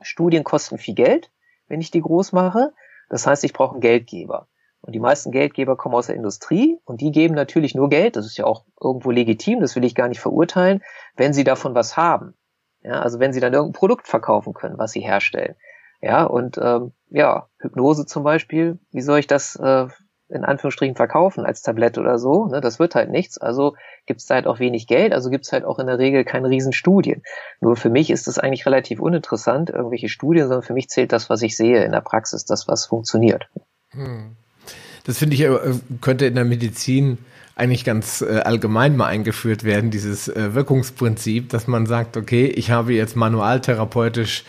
Studien 0.00 0.44
kosten 0.44 0.78
viel 0.78 0.94
Geld, 0.94 1.30
wenn 1.68 1.80
ich 1.80 1.90
die 1.90 2.00
groß 2.00 2.32
mache. 2.32 2.72
Das 3.08 3.26
heißt, 3.26 3.44
ich 3.44 3.52
brauche 3.52 3.72
einen 3.72 3.80
Geldgeber. 3.80 4.48
Und 4.82 4.94
die 4.94 5.00
meisten 5.00 5.30
Geldgeber 5.30 5.76
kommen 5.76 5.94
aus 5.94 6.06
der 6.06 6.16
Industrie 6.16 6.78
und 6.84 7.00
die 7.00 7.12
geben 7.12 7.34
natürlich 7.34 7.74
nur 7.74 7.90
Geld, 7.90 8.16
das 8.16 8.24
ist 8.24 8.38
ja 8.38 8.46
auch 8.46 8.64
irgendwo 8.80 9.10
legitim, 9.10 9.60
das 9.60 9.76
will 9.76 9.84
ich 9.84 9.94
gar 9.94 10.08
nicht 10.08 10.20
verurteilen, 10.20 10.82
wenn 11.16 11.34
sie 11.34 11.44
davon 11.44 11.74
was 11.74 11.96
haben. 11.96 12.34
Ja, 12.82 13.00
also 13.00 13.18
wenn 13.18 13.34
sie 13.34 13.40
dann 13.40 13.52
irgendein 13.52 13.78
Produkt 13.78 14.08
verkaufen 14.08 14.54
können, 14.54 14.78
was 14.78 14.92
sie 14.92 15.00
herstellen. 15.00 15.54
Ja, 16.00 16.24
und 16.24 16.56
ähm, 16.56 16.92
ja, 17.10 17.48
Hypnose 17.58 18.06
zum 18.06 18.22
Beispiel, 18.24 18.78
wie 18.90 19.02
soll 19.02 19.18
ich 19.18 19.26
das 19.26 19.54
äh, 19.56 19.88
in 20.30 20.44
Anführungsstrichen 20.44 20.96
verkaufen 20.96 21.44
als 21.44 21.62
Tablette 21.62 22.00
oder 22.00 22.18
so. 22.18 22.46
Ne? 22.46 22.60
Das 22.60 22.78
wird 22.78 22.94
halt 22.94 23.10
nichts. 23.10 23.38
Also 23.38 23.74
gibt 24.06 24.20
es 24.20 24.30
halt 24.30 24.46
auch 24.46 24.58
wenig 24.58 24.86
Geld, 24.86 25.12
also 25.12 25.30
gibt 25.30 25.46
es 25.46 25.52
halt 25.52 25.64
auch 25.64 25.78
in 25.78 25.86
der 25.86 25.98
Regel 25.98 26.24
keine 26.24 26.48
Riesenstudien. 26.48 27.22
Nur 27.60 27.76
für 27.76 27.90
mich 27.90 28.10
ist 28.10 28.28
es 28.28 28.38
eigentlich 28.38 28.66
relativ 28.66 29.00
uninteressant, 29.00 29.70
irgendwelche 29.70 30.08
Studien, 30.08 30.48
sondern 30.48 30.62
für 30.62 30.74
mich 30.74 30.88
zählt 30.88 31.12
das, 31.12 31.30
was 31.30 31.42
ich 31.42 31.56
sehe 31.56 31.84
in 31.84 31.92
der 31.92 32.00
Praxis, 32.00 32.44
das, 32.44 32.68
was 32.68 32.86
funktioniert. 32.86 33.48
Hm. 33.90 34.36
Das 35.04 35.18
finde 35.18 35.34
ich, 35.34 35.42
äh, 35.42 35.58
könnte 36.00 36.26
in 36.26 36.34
der 36.34 36.44
Medizin 36.44 37.18
eigentlich 37.56 37.84
ganz 37.84 38.22
äh, 38.22 38.40
allgemein 38.40 38.96
mal 38.96 39.06
eingeführt 39.06 39.64
werden, 39.64 39.90
dieses 39.90 40.28
äh, 40.28 40.54
Wirkungsprinzip, 40.54 41.50
dass 41.50 41.66
man 41.66 41.86
sagt, 41.86 42.16
okay, 42.16 42.46
ich 42.46 42.70
habe 42.70 42.94
jetzt 42.94 43.16
manualtherapeutisch 43.16 44.44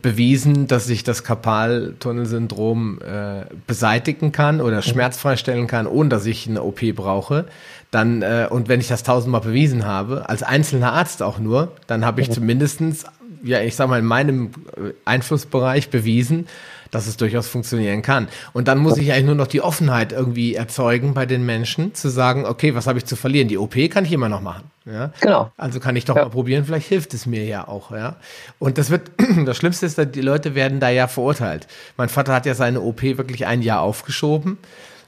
bewiesen, 0.00 0.66
dass 0.66 0.88
ich 0.88 1.04
das 1.04 1.24
Karpaltunnelsyndrom 1.24 3.00
äh, 3.00 3.44
beseitigen 3.66 4.32
kann 4.32 4.60
oder 4.60 4.76
mhm. 4.76 4.82
schmerzfrei 4.82 5.36
stellen 5.36 5.66
kann, 5.66 5.86
ohne 5.86 6.08
dass 6.08 6.24
ich 6.26 6.48
eine 6.48 6.62
OP 6.62 6.80
brauche. 6.94 7.44
Dann, 7.90 8.22
äh, 8.22 8.48
und 8.48 8.68
wenn 8.68 8.80
ich 8.80 8.88
das 8.88 9.02
tausendmal 9.02 9.42
bewiesen 9.42 9.84
habe, 9.84 10.28
als 10.28 10.42
einzelner 10.42 10.92
Arzt 10.92 11.22
auch 11.22 11.38
nur, 11.38 11.72
dann 11.86 12.04
habe 12.04 12.22
ich 12.22 12.28
mhm. 12.28 12.32
zumindestens 12.32 13.04
ja, 13.44 13.60
ich 13.60 13.76
sag 13.76 13.88
mal, 13.88 13.98
in 13.98 14.06
meinem 14.06 14.50
äh, 14.76 14.92
Einflussbereich 15.04 15.90
bewiesen, 15.90 16.46
dass 16.94 17.06
es 17.08 17.16
durchaus 17.16 17.48
funktionieren 17.48 18.02
kann. 18.02 18.28
Und 18.52 18.68
dann 18.68 18.78
muss 18.78 18.96
ich 18.98 19.12
eigentlich 19.12 19.26
nur 19.26 19.34
noch 19.34 19.48
die 19.48 19.60
Offenheit 19.60 20.12
irgendwie 20.12 20.54
erzeugen 20.54 21.12
bei 21.12 21.26
den 21.26 21.44
Menschen, 21.44 21.94
zu 21.94 22.08
sagen, 22.08 22.46
okay, 22.46 22.74
was 22.74 22.86
habe 22.86 22.98
ich 22.98 23.04
zu 23.04 23.16
verlieren? 23.16 23.48
Die 23.48 23.58
OP 23.58 23.74
kann 23.90 24.04
ich 24.04 24.12
immer 24.12 24.28
noch 24.28 24.40
machen. 24.40 24.70
Ja? 24.84 25.10
Genau. 25.20 25.50
Also 25.56 25.80
kann 25.80 25.96
ich 25.96 26.04
doch 26.04 26.14
ja. 26.14 26.22
mal 26.22 26.30
probieren, 26.30 26.64
vielleicht 26.64 26.88
hilft 26.88 27.12
es 27.14 27.26
mir 27.26 27.44
ja 27.44 27.66
auch. 27.66 27.90
Ja? 27.90 28.16
Und 28.58 28.78
das 28.78 28.90
wird, 28.90 29.10
das 29.44 29.56
Schlimmste 29.56 29.86
ist, 29.86 29.98
die 30.14 30.20
Leute 30.20 30.54
werden 30.54 30.78
da 30.78 30.88
ja 30.88 31.08
verurteilt. 31.08 31.66
Mein 31.96 32.08
Vater 32.08 32.32
hat 32.32 32.46
ja 32.46 32.54
seine 32.54 32.80
OP 32.80 33.02
wirklich 33.02 33.46
ein 33.46 33.62
Jahr 33.62 33.80
aufgeschoben 33.80 34.58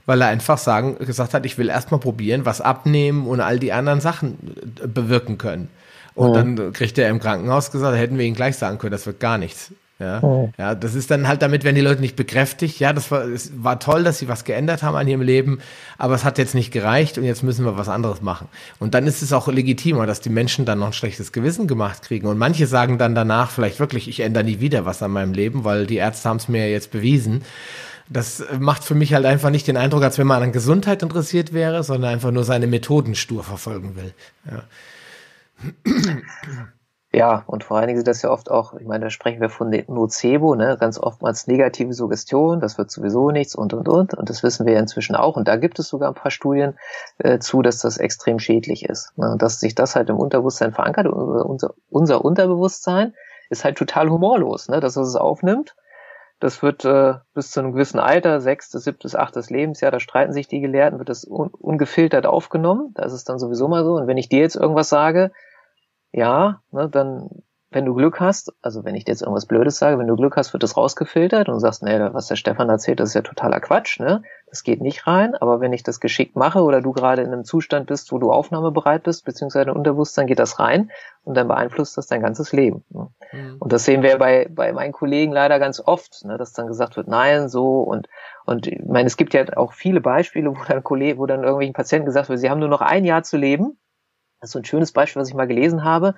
weil 0.09 0.20
er 0.20 0.28
einfach 0.28 0.57
sagen, 0.57 0.97
gesagt 0.99 1.34
hat, 1.34 1.45
ich 1.45 1.59
will 1.59 1.68
erst 1.68 1.91
mal 1.91 1.99
probieren, 1.99 2.45
was 2.45 2.61
abnehmen 2.61 3.26
und 3.26 3.41
all 3.41 3.59
die 3.59 3.72
anderen 3.72 4.01
Sachen 4.01 4.39
äh, 4.80 4.87
bewirken 4.87 5.37
können. 5.37 5.68
Und 6.14 6.30
mhm. 6.30 6.57
dann 6.57 6.72
kriegt 6.72 6.97
er 6.97 7.11
im 7.11 7.18
Krankenhaus 7.18 7.72
gesagt, 7.72 7.93
da 7.93 7.99
hätten 7.99 8.16
wir 8.16 8.24
ihn 8.24 8.34
gleich 8.34 8.57
sagen 8.57 8.78
können, 8.78 8.93
das 8.93 9.05
wird 9.05 9.18
gar 9.18 9.37
nichts. 9.37 9.72
Ja, 9.99 10.21
mhm. 10.21 10.53
ja, 10.59 10.75
das 10.75 10.95
ist 10.95 11.11
dann 11.11 11.27
halt 11.27 11.41
damit, 11.41 11.65
wenn 11.65 11.75
die 11.75 11.81
Leute 11.81 12.03
nicht 12.03 12.17
bekräftigt, 12.17 12.79
ja, 12.81 12.93
das 12.93 13.11
war, 13.11 13.23
es 13.25 13.51
war 13.57 13.81
toll, 13.81 14.05
dass 14.05 14.19
sie 14.19 14.29
was 14.29 14.45
geändert 14.45 14.83
haben 14.83 14.95
an 14.95 15.09
ihrem 15.09 15.23
Leben, 15.23 15.59
aber 15.97 16.15
es 16.15 16.23
hat 16.23 16.37
jetzt 16.37 16.55
nicht 16.55 16.71
gereicht 16.71 17.17
und 17.17 17.25
jetzt 17.25 17.43
müssen 17.43 17.65
wir 17.65 17.79
was 17.79 17.89
anderes 17.89 18.21
machen. 18.21 18.49
Und 18.79 18.93
dann 18.93 19.07
ist 19.07 19.23
es 19.23 19.33
auch 19.33 19.49
legitimer, 19.49 20.05
dass 20.05 20.21
die 20.21 20.29
Menschen 20.29 20.67
dann 20.67 20.81
noch 20.81 20.89
ein 20.89 20.93
schlechtes 20.93 21.33
Gewissen 21.33 21.67
gemacht 21.67 22.03
kriegen. 22.03 22.27
Und 22.27 22.37
manche 22.37 22.67
sagen 22.67 22.99
dann 22.99 23.15
danach 23.15 23.51
vielleicht 23.51 23.81
wirklich, 23.81 24.07
ich 24.07 24.21
ändere 24.21 24.45
nie 24.45 24.61
wieder 24.61 24.85
was 24.85 25.03
an 25.03 25.13
meinem 25.13 25.33
Leben, 25.33 25.65
weil 25.65 25.87
die 25.87 25.97
Ärzte 25.97 26.29
haben 26.29 26.37
es 26.37 26.49
mir 26.49 26.71
jetzt 26.71 26.91
bewiesen. 26.91 27.43
Das 28.11 28.45
macht 28.61 28.85
für 28.85 28.95
mich 28.95 29.15
halt 29.15 29.25
einfach 29.25 29.51
nicht 29.51 29.67
den 29.67 29.79
Eindruck, 29.79 30.03
als 30.03 30.19
wenn 30.19 30.27
man 30.27 30.43
an 30.43 30.53
Gesundheit 30.53 31.03
interessiert 31.03 31.55
wäre, 31.55 31.83
sondern 31.83 32.13
einfach 32.13 32.31
nur 32.31 32.45
seine 32.45 32.67
Methoden 32.67 33.15
stur 33.15 33.43
verfolgen 33.43 33.97
will. 33.97 34.13
Ja. 34.45 34.63
Ja, 37.17 37.45
und 37.47 37.64
vor 37.64 37.79
allen 37.79 37.87
Dingen 37.87 37.97
sind 37.97 38.09
das 38.09 38.21
ja 38.21 38.31
oft 38.31 38.51
auch, 38.51 38.75
ich 38.75 38.87
meine, 38.87 39.07
da 39.07 39.11
sprechen 39.11 39.41
wir 39.41 39.49
von 39.49 39.71
Nocebo, 39.71 40.55
ne, 40.55 40.77
ganz 40.79 40.99
oftmals 40.99 41.47
negative 41.47 41.95
Suggestion, 41.95 42.61
das 42.61 42.77
wird 42.77 42.91
sowieso 42.91 43.31
nichts 43.31 43.55
und 43.55 43.73
und 43.73 43.89
und. 43.89 44.12
Und 44.12 44.29
das 44.29 44.43
wissen 44.43 44.67
wir 44.67 44.75
ja 44.75 44.81
inzwischen 44.81 45.17
auch. 45.17 45.35
Und 45.39 45.49
da 45.49 45.57
gibt 45.57 45.79
es 45.79 45.89
sogar 45.89 46.11
ein 46.11 46.14
paar 46.14 46.31
Studien 46.31 46.79
äh, 47.17 47.39
zu, 47.39 47.62
dass 47.62 47.79
das 47.79 47.97
extrem 47.97 48.39
schädlich 48.39 48.85
ist. 48.85 49.17
Ne, 49.17 49.35
dass 49.39 49.61
sich 49.61 49.75
das 49.75 49.97
halt 49.97 50.11
im 50.11 50.19
Unterbewusstsein 50.19 50.75
verankert. 50.75 51.07
Unser, 51.07 51.73
unser 51.89 52.23
Unterbewusstsein 52.23 53.14
ist 53.49 53.64
halt 53.64 53.79
total 53.79 54.11
humorlos, 54.11 54.69
ne, 54.69 54.81
dass 54.81 54.97
es 54.97 55.09
es 55.09 55.17
aufnimmt. 55.17 55.75
Das 56.39 56.62
wird 56.62 56.85
äh, 56.85 57.14
bis 57.33 57.51
zu 57.51 57.61
einem 57.61 57.73
gewissen 57.73 57.99
Alter, 57.99 58.43
sechstes, 58.43 58.85
siebtes, 58.85 59.17
achtes 59.17 59.49
Lebensjahr, 59.49 59.91
da 59.91 60.01
streiten 60.01 60.35
sich 60.35 60.49
die 60.49 60.61
Gelehrten, 60.61 60.99
wird 60.99 61.09
das 61.09 61.25
un 61.25 61.49
ungefiltert 61.49 62.27
aufgenommen. 62.27 62.93
Da 62.95 63.05
ist 63.05 63.14
es 63.14 63.25
dann 63.25 63.39
sowieso 63.39 63.69
mal 63.69 63.87
so. 63.87 63.95
Und 63.95 64.07
wenn 64.07 64.19
ich 64.19 64.29
dir 64.29 64.41
jetzt 64.41 64.57
irgendwas 64.57 64.91
sage, 64.91 65.33
ja, 66.17 66.62
ne, 66.73 66.89
dann, 66.89 67.29
wenn 67.71 67.85
du 67.85 67.95
Glück 67.95 68.21
hast, 68.21 68.55
also 68.62 68.87
wenn 68.87 68.95
ich 68.95 69.05
dir 69.05 69.12
jetzt 69.12 69.21
irgendwas 69.21 69.45
Blödes 69.45 69.77
sage, 69.77 69.99
wenn 69.99 70.07
du 70.07 70.17
Glück 70.17 70.39
hast, 70.39 70.55
wird 70.55 70.62
das 70.62 70.79
rausgefiltert 70.79 71.51
und 71.51 71.61
sagst, 71.61 71.83
nee, 71.83 71.99
was 72.12 72.29
der 72.29 72.37
Stefan 72.37 72.71
erzählt, 72.71 73.01
das 73.01 73.11
ist 73.11 73.14
ja 73.14 73.21
totaler 73.21 73.61
Quatsch, 73.61 74.01
ne? 74.01 74.23
Das 74.47 74.62
geht 74.62 74.81
nicht 74.81 75.07
rein, 75.07 75.35
aber 75.35 75.61
wenn 75.61 75.75
ich 75.75 75.83
das 75.83 76.01
geschickt 76.01 76.35
mache 76.35 76.62
oder 76.62 76.81
du 76.81 76.93
gerade 76.93 77.21
in 77.21 77.33
einem 77.33 77.45
Zustand 77.45 77.87
bist, 77.87 78.12
wo 78.12 78.19
du 78.19 78.33
aufnahmebereit 78.33 79.03
bist, 79.03 79.27
beziehungsweise 79.27 79.67
dein 79.67 79.77
Unterbewusstsein 79.77 80.27
geht 80.27 80.39
das 80.39 80.59
rein 80.59 80.91
und 81.23 81.37
dann 81.37 81.49
beeinflusst 81.49 81.99
das 81.99 82.07
dein 82.07 82.23
ganzes 82.23 82.53
Leben. 82.53 82.83
Ne? 82.89 83.09
Mhm. 83.33 83.57
Und 83.59 83.73
das 83.75 83.85
sehen 83.85 84.03
wir 84.03 84.17
bei, 84.17 84.49
bei 84.51 84.73
meinen 84.73 84.93
Kollegen 84.93 85.33
leider 85.33 85.59
ganz 85.59 85.83
oft, 85.85 86.25
ne, 86.25 86.39
dass 86.39 86.55
dann 86.55 86.69
gesagt 86.69 86.97
wird, 86.97 87.09
nein, 87.09 87.51
so 87.51 87.81
und 87.81 88.09
und 88.47 88.69
ich 88.69 88.81
meine, 88.87 89.09
es 89.09 89.19
gibt 89.19 89.35
ja 89.35 89.45
auch 89.57 89.75
viele 89.75 90.01
Beispiele, 90.01 90.51
wo 90.51 90.64
dann 90.67 90.83
Kollegen, 90.83 91.19
wo 91.19 91.27
dann 91.27 91.43
irgendwelchen 91.43 91.75
Patienten 91.75 92.07
gesagt 92.07 92.31
wird, 92.31 92.39
sie 92.39 92.49
haben 92.49 92.61
nur 92.61 92.69
noch 92.69 92.81
ein 92.81 93.05
Jahr 93.05 93.25
zu 93.25 93.37
leben 93.37 93.77
das 94.41 94.51
ist 94.51 94.53
so 94.53 94.59
ein 94.59 94.64
schönes 94.64 94.93
Beispiel, 94.93 95.20
was 95.20 95.28
ich 95.28 95.34
mal 95.34 95.47
gelesen 95.47 95.84
habe. 95.84 96.14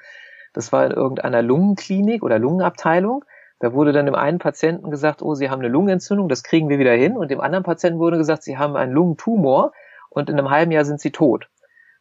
Das 0.53 0.73
war 0.73 0.85
in 0.87 0.93
irgendeiner 0.93 1.43
Lungenklinik 1.43 2.23
oder 2.23 2.39
Lungenabteilung. 2.39 3.25
Da 3.61 3.73
wurde 3.73 3.93
dann 3.93 4.07
dem 4.07 4.15
einen 4.15 4.39
Patienten 4.39 4.91
gesagt, 4.91 5.21
oh, 5.23 5.35
Sie 5.35 5.51
haben 5.51 5.61
eine 5.61 5.69
Lungenentzündung, 5.69 6.29
das 6.29 6.43
kriegen 6.43 6.69
wir 6.69 6.79
wieder 6.79 6.93
hin. 6.93 7.17
Und 7.17 7.31
dem 7.31 7.41
anderen 7.41 7.65
Patienten 7.65 7.99
wurde 7.99 8.19
gesagt, 8.19 8.43
Sie 8.43 8.57
haben 8.57 8.77
einen 8.77 8.93
Lungentumor 8.93 9.73
und 10.11 10.31
in 10.31 10.39
einem 10.39 10.51
halben 10.51 10.71
Jahr 10.71 10.85
sind 10.85 11.01
Sie 11.01 11.11
tot. 11.11 11.49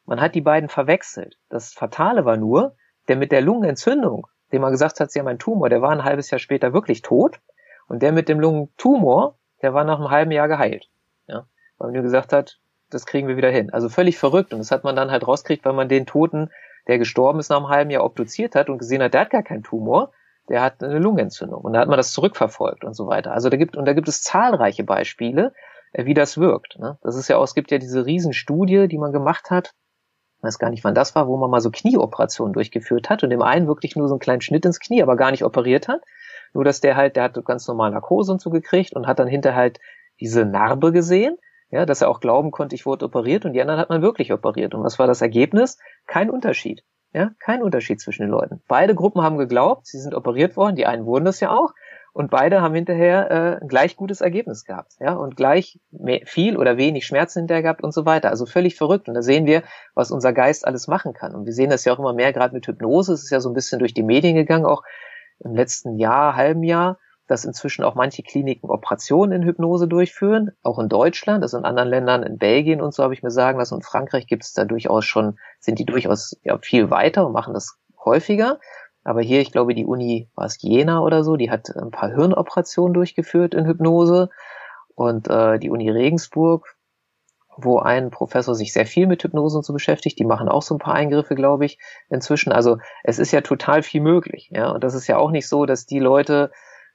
Man 0.06 0.22
hat 0.22 0.36
die 0.36 0.42
beiden 0.42 0.70
verwechselt. 0.70 1.38
Das 1.50 1.74
Fatale 1.74 2.26
war 2.26 2.38
nur, 2.38 2.76
der 3.08 3.18
mit 3.18 3.32
der 3.32 3.42
Lungenentzündung, 3.42 4.28
dem 4.52 4.62
man 4.62 4.72
gesagt 4.72 5.00
hat, 5.00 5.12
Sie 5.12 5.20
haben 5.20 5.28
einen 5.28 5.40
Tumor, 5.40 5.70
der 5.70 5.82
war 5.82 5.92
ein 5.92 6.04
halbes 6.04 6.30
Jahr 6.30 6.40
später 6.40 6.74
wirklich 6.74 7.02
tot. 7.02 7.40
Und 7.88 8.02
der 8.02 8.12
mit 8.12 8.30
dem 8.30 8.40
Lungentumor, 8.40 9.38
der 9.62 9.74
war 9.74 9.84
nach 9.84 10.00
einem 10.00 10.12
halben 10.12 10.32
Jahr 10.32 10.48
geheilt. 10.48 10.90
Ja, 11.28 11.46
weil 11.78 11.88
man 11.90 11.96
ihm 11.96 12.04
gesagt 12.04 12.34
hat, 12.34 12.60
das 12.90 13.06
kriegen 13.06 13.28
wir 13.28 13.38
wieder 13.38 13.50
hin. 13.50 13.72
Also 13.72 13.90
völlig 13.90 14.18
verrückt. 14.18 14.54
Und 14.54 14.60
das 14.60 14.72
hat 14.72 14.84
man 14.84 14.96
dann 14.96 15.12
halt 15.12 15.28
rauskriegt, 15.28 15.66
weil 15.66 15.74
man 15.74 15.90
den 15.90 16.06
Toten, 16.06 16.50
der 16.88 16.98
gestorben 16.98 17.40
ist 17.40 17.50
nach 17.50 17.58
einem 17.58 17.70
halben 17.70 17.92
Jahr, 17.92 18.04
obduziert 18.04 18.56
hat 18.56 18.70
und 18.70 18.78
gesehen 18.78 19.02
hat, 19.02 19.14
der 19.14 19.22
hat 19.22 19.30
gar 19.30 19.44
keinen 19.44 19.64
Tumor, 19.64 20.12
der 20.50 20.62
hat 20.62 20.82
eine 20.82 21.00
Lungenentzündung. 21.00 21.62
Und 21.62 21.74
da 21.74 21.80
hat 21.80 21.90
man 21.90 21.98
das 21.98 22.14
zurückverfolgt 22.14 22.84
und 22.84 22.96
so 22.96 23.08
weiter. 23.08 23.32
Also 23.32 23.50
da 23.50 23.58
gibt, 23.58 23.76
und 23.76 23.86
da 23.86 23.94
gibt 23.94 24.08
es 24.08 24.22
zahlreiche 24.22 24.84
Beispiele, 24.84 25.54
äh, 25.92 26.06
wie 26.06 26.14
das 26.14 26.38
wirkt. 26.38 26.80
Ne? 26.80 26.98
Das 27.02 27.16
ist 27.16 27.28
ja 27.28 27.38
auch, 27.38 27.44
es 27.44 27.56
gibt 27.56 27.72
ja 27.72 27.78
diese 27.78 28.06
Riesenstudie, 28.06 28.88
die 28.88 28.98
man 28.98 29.12
gemacht 29.12 29.50
hat, 29.50 29.74
ich 30.38 30.44
weiß 30.44 30.60
gar 30.60 30.70
nicht, 30.70 30.84
wann 30.84 30.94
das 30.94 31.16
war, 31.16 31.28
wo 31.28 31.36
man 31.36 31.50
mal 31.50 31.62
so 31.62 31.72
Knieoperationen 31.72 32.54
durchgeführt 32.54 33.10
hat 33.10 33.24
und 33.24 33.32
dem 33.32 33.42
einen 33.42 33.68
wirklich 33.68 33.96
nur 33.96 34.08
so 34.08 34.14
einen 34.14 34.20
kleinen 34.20 34.42
Schnitt 34.42 34.66
ins 34.66 34.80
Knie, 34.80 35.02
aber 35.02 35.16
gar 35.16 35.32
nicht 35.32 35.44
operiert 35.44 35.88
hat. 35.88 36.02
Nur 36.54 36.64
dass 36.64 36.80
der 36.80 36.96
halt, 36.96 37.16
der 37.16 37.24
hat 37.24 37.44
ganz 37.44 37.68
normal 37.68 37.92
Narkose 37.92 38.32
und 38.32 38.40
so 38.40 38.52
gekriegt 38.52 38.96
und 38.96 39.08
hat 39.08 39.18
dann 39.18 39.28
hinterher 39.28 39.58
halt 39.58 39.80
diese 40.20 40.46
Narbe 40.46 40.92
gesehen 40.92 41.38
ja, 41.70 41.86
dass 41.86 42.02
er 42.02 42.10
auch 42.10 42.20
glauben 42.20 42.52
konnte, 42.52 42.76
ich 42.76 42.86
wurde 42.86 43.06
operiert 43.06 43.46
und 43.46 43.54
die 43.54 43.62
anderen 43.62 43.80
hat 43.80 43.90
man 43.90 44.02
wirklich 44.02 44.34
operiert. 44.34 44.74
Und 44.74 44.84
was 44.84 45.00
war 45.00 45.08
das 45.08 45.22
Ergebnis? 45.22 45.78
Kein 46.06 46.30
Unterschied. 46.30 46.84
Ja, 47.14 47.32
kein 47.40 47.64
Unterschied 47.64 48.02
zwischen 48.02 48.24
den 48.24 48.32
Leuten. 48.32 48.62
Beide 48.68 48.94
Gruppen 48.94 49.22
haben 49.22 49.38
geglaubt, 49.38 49.88
sie 49.88 50.00
sind 50.00 50.14
operiert 50.14 50.58
worden, 50.58 50.76
die 50.76 50.86
einen 50.86 51.06
wurden 51.06 51.26
das 51.26 51.40
ja 51.40 51.52
auch, 51.52 51.74
und 52.18 52.32
beide 52.32 52.64
haben 52.64 52.74
hinterher 52.74 53.60
äh, 53.62 53.66
gleich 53.68 53.96
gutes 53.96 54.22
Ergebnis 54.22 54.66
gehabt, 54.66 54.94
ja, 55.00 55.14
und 55.14 55.36
gleich 55.36 55.80
mehr, 55.92 56.22
viel 56.26 56.58
oder 56.58 56.76
wenig 56.76 57.06
Schmerzen 57.06 57.42
hinterher 57.42 57.62
gehabt 57.62 57.84
und 57.84 57.94
so 57.94 58.08
weiter. 58.08 58.32
Also 58.32 58.48
völlig 58.48 58.76
verrückt. 58.76 59.08
Und 59.08 59.14
da 59.14 59.22
sehen 59.22 59.46
wir, 59.46 59.62
was 59.94 60.10
unser 60.10 60.34
Geist 60.34 60.66
alles 60.66 60.88
machen 60.88 61.14
kann. 61.14 61.36
Und 61.36 61.46
wir 61.46 61.54
sehen 61.54 61.70
das 61.70 61.86
ja 61.86 61.94
auch 61.94 62.00
immer 62.00 62.14
mehr, 62.14 62.34
gerade 62.34 62.56
mit 62.56 62.66
Hypnose. 62.66 63.14
Es 63.14 63.26
ist 63.26 63.30
ja 63.30 63.40
so 63.40 63.52
ein 63.52 63.54
bisschen 63.54 63.78
durch 63.78 63.94
die 63.94 64.02
Medien 64.02 64.34
gegangen, 64.34 64.66
auch 64.66 64.82
im 65.42 65.54
letzten 65.54 66.00
Jahr, 66.00 66.36
halben 66.36 66.64
Jahr, 66.64 66.98
dass 67.28 67.46
inzwischen 67.46 67.84
auch 67.84 67.96
manche 67.96 68.24
Kliniken 68.24 68.70
Operationen 68.70 69.42
in 69.42 69.48
Hypnose 69.48 69.88
durchführen, 69.88 70.52
auch 70.64 70.80
in 70.80 70.90
Deutschland, 70.90 71.44
also 71.44 71.58
in 71.58 71.66
anderen 71.66 71.90
Ländern, 71.90 72.24
in 72.24 72.38
Belgien 72.38 72.82
und 72.82 72.94
so 72.94 73.04
habe 73.04 73.14
ich 73.14 73.24
mir 73.24 73.32
sagen 73.32 73.60
lassen, 73.60 73.76
und 73.76 73.86
Frankreich 73.86 74.28
gibt 74.28 74.44
es 74.44 74.54
da 74.54 74.66
durchaus 74.66 75.06
schon, 75.06 75.38
sind 75.60 75.80
die 75.80 75.86
durchaus 75.86 76.38
ja, 76.44 76.58
viel 76.60 76.90
weiter 76.90 77.26
und 77.26 77.34
machen 77.34 77.54
das 77.54 77.78
häufiger. 78.04 78.60
Aber 79.04 79.22
hier, 79.22 79.40
ich 79.40 79.52
glaube, 79.52 79.74
die 79.74 79.86
Uni 79.86 80.30
war 80.36 80.46
es 80.46 80.62
Jena 80.62 81.00
oder 81.00 81.24
so, 81.24 81.38
die 81.38 81.50
hat 81.50 81.70
ein 81.78 81.92
paar 81.92 82.10
Hirnoperationen 82.10 82.94
durchgeführt 82.94 83.54
in 83.54 83.66
Hypnose. 83.66 84.30
Und 84.96 85.30
äh, 85.30 85.60
die 85.60 85.70
Uni 85.70 85.90
Regensburg, 85.90 86.76
wo 87.56 87.80
ein 87.80 88.12
Professor 88.12 88.54
sich 88.54 88.74
sehr 88.74 88.86
viel 88.86 89.08
mit 89.08 89.24
Hypnose 89.24 89.58
und 89.58 89.64
so 89.64 89.74
beschäftigt, 89.74 90.20
die 90.20 90.26
machen 90.26 90.50
auch 90.50 90.62
so 90.62 90.76
ein 90.76 90.80
paar 90.80 90.94
Eingriffe, 90.94 91.36
glaube 91.36 91.66
ich, 91.66 91.80
inzwischen. 92.10 92.52
Also 92.52 92.80
es 93.04 93.18
ist 93.18 93.32
ja 93.32 93.42
total 93.42 93.82
viel 93.82 94.02
möglich. 94.02 94.50
Ja, 94.52 94.72
und 94.72 94.84
das 94.84 94.94
ist 94.94 95.08
ja 95.08 95.18
auch 95.18 95.32
nicht 95.32 95.48
so, 95.48 95.66
dass 95.66 95.86
die 95.86 96.00
Leute 96.00 96.52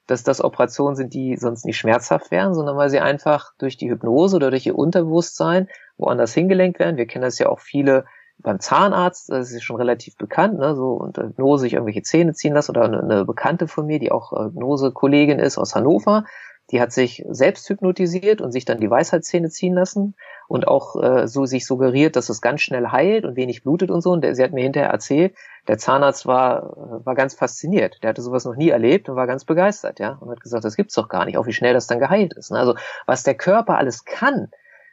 dass 0.06 0.24
das 0.24 0.42
Operationen 0.42 0.96
sind, 0.96 1.14
die 1.14 1.36
sonst 1.36 1.64
nicht 1.64 1.78
schmerzhaft 1.78 2.30
wären, 2.30 2.54
sondern 2.54 2.76
weil 2.76 2.90
sie 2.90 3.00
einfach 3.00 3.52
durch 3.58 3.76
die 3.76 3.90
Hypnose 3.90 4.36
oder 4.36 4.50
durch 4.50 4.66
ihr 4.66 4.76
Unterbewusstsein 4.76 5.68
woanders 5.96 6.34
hingelenkt 6.34 6.78
werden. 6.78 6.96
Wir 6.96 7.06
kennen 7.06 7.22
das 7.22 7.38
ja 7.38 7.48
auch 7.48 7.60
viele 7.60 8.04
beim 8.38 8.58
Zahnarzt, 8.58 9.30
das 9.30 9.52
ist 9.52 9.62
schon 9.62 9.76
relativ 9.76 10.16
bekannt, 10.16 10.58
ne, 10.58 10.74
so 10.74 10.94
unter 10.94 11.24
Hypnose 11.24 11.62
sich 11.62 11.74
irgendwelche 11.74 12.02
Zähne 12.02 12.32
ziehen 12.34 12.54
lassen 12.54 12.72
oder 12.72 12.82
eine, 12.82 13.00
eine 13.00 13.24
Bekannte 13.24 13.68
von 13.68 13.86
mir, 13.86 14.00
die 14.00 14.10
auch 14.10 14.32
äh, 14.32 14.46
Hypnose-Kollegin 14.46 15.38
ist 15.38 15.58
aus 15.58 15.74
Hannover, 15.76 16.24
die 16.70 16.80
hat 16.80 16.92
sich 16.92 17.24
selbst 17.28 17.68
hypnotisiert 17.68 18.40
und 18.40 18.50
sich 18.50 18.64
dann 18.64 18.80
die 18.80 18.90
Weisheitszähne 18.90 19.50
ziehen 19.50 19.74
lassen 19.74 20.14
und 20.48 20.68
auch 20.68 21.00
äh, 21.02 21.26
so 21.28 21.46
sich 21.46 21.66
suggeriert, 21.66 22.16
dass 22.16 22.28
es 22.28 22.40
ganz 22.40 22.60
schnell 22.60 22.88
heilt 22.88 23.24
und 23.24 23.36
wenig 23.36 23.62
blutet 23.62 23.90
und 23.90 24.00
so. 24.00 24.10
Und 24.10 24.22
der, 24.22 24.34
sie 24.34 24.42
hat 24.42 24.52
mir 24.52 24.62
hinterher 24.62 24.90
erzählt, 24.90 25.34
der 25.68 25.78
Zahnarzt 25.78 26.26
war, 26.26 27.02
war 27.04 27.14
ganz 27.14 27.34
fasziniert. 27.34 27.98
Der 28.02 28.10
hatte 28.10 28.22
sowas 28.22 28.44
noch 28.44 28.56
nie 28.56 28.70
erlebt 28.70 29.08
und 29.08 29.16
war 29.16 29.26
ganz 29.26 29.44
begeistert, 29.44 29.98
ja. 30.00 30.18
Und 30.20 30.30
hat 30.30 30.40
gesagt, 30.40 30.64
das 30.64 30.76
gibt's 30.76 30.94
doch 30.94 31.08
gar 31.08 31.24
nicht, 31.24 31.38
auch 31.38 31.46
wie 31.46 31.52
schnell 31.52 31.74
das 31.74 31.86
dann 31.86 32.00
geheilt 32.00 32.34
ist. 32.34 32.50
Ne? 32.50 32.58
Also 32.58 32.74
was 33.06 33.22
der 33.22 33.34
Körper 33.34 33.78
alles 33.78 34.04
kann, 34.04 34.50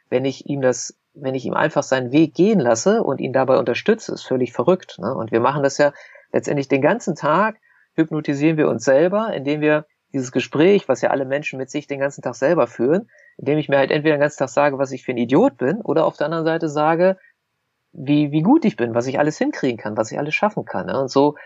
wenn 0.08 0.24
ich 0.24 0.46
ihm 0.46 0.60
das, 0.60 0.96
wenn 1.14 1.34
ich 1.34 1.44
ihm 1.44 1.54
einfach 1.54 1.82
seinen 1.82 2.12
Weg 2.12 2.34
gehen 2.34 2.60
lasse 2.60 3.02
und 3.02 3.20
ihn 3.20 3.32
dabei 3.32 3.58
unterstütze, 3.58 4.12
ist 4.12 4.22
völlig 4.22 4.52
verrückt. 4.52 4.98
Ne? 4.98 5.14
Und 5.14 5.32
wir 5.32 5.40
machen 5.40 5.62
das 5.62 5.78
ja 5.78 5.92
letztendlich 6.32 6.68
den 6.68 6.82
ganzen 6.82 7.14
Tag, 7.14 7.56
hypnotisieren 7.94 8.56
wir 8.56 8.68
uns 8.68 8.84
selber, 8.84 9.32
indem 9.34 9.60
wir 9.60 9.86
dieses 10.12 10.32
Gespräch, 10.32 10.88
was 10.88 11.02
ja 11.02 11.10
alle 11.10 11.24
Menschen 11.24 11.58
mit 11.58 11.70
sich 11.70 11.86
den 11.86 12.00
ganzen 12.00 12.22
Tag 12.22 12.34
selber 12.34 12.66
führen, 12.66 13.08
indem 13.40 13.58
ich 13.58 13.68
mir 13.68 13.78
halt 13.78 13.90
entweder 13.90 14.16
den 14.16 14.20
ganzen 14.20 14.38
Tag 14.38 14.50
sage, 14.50 14.78
was 14.78 14.92
ich 14.92 15.02
für 15.02 15.12
ein 15.12 15.16
Idiot 15.16 15.56
bin, 15.56 15.80
oder 15.80 16.04
auf 16.04 16.16
der 16.16 16.26
anderen 16.26 16.44
Seite 16.44 16.68
sage, 16.68 17.16
wie, 17.92 18.30
wie 18.30 18.42
gut 18.42 18.64
ich 18.64 18.76
bin, 18.76 18.94
was 18.94 19.06
ich 19.06 19.18
alles 19.18 19.38
hinkriegen 19.38 19.78
kann, 19.78 19.96
was 19.96 20.12
ich 20.12 20.18
alles 20.18 20.34
schaffen 20.34 20.64
kann. 20.64 20.86
Ne? 20.86 21.00
Und 21.00 21.10
so 21.10 21.36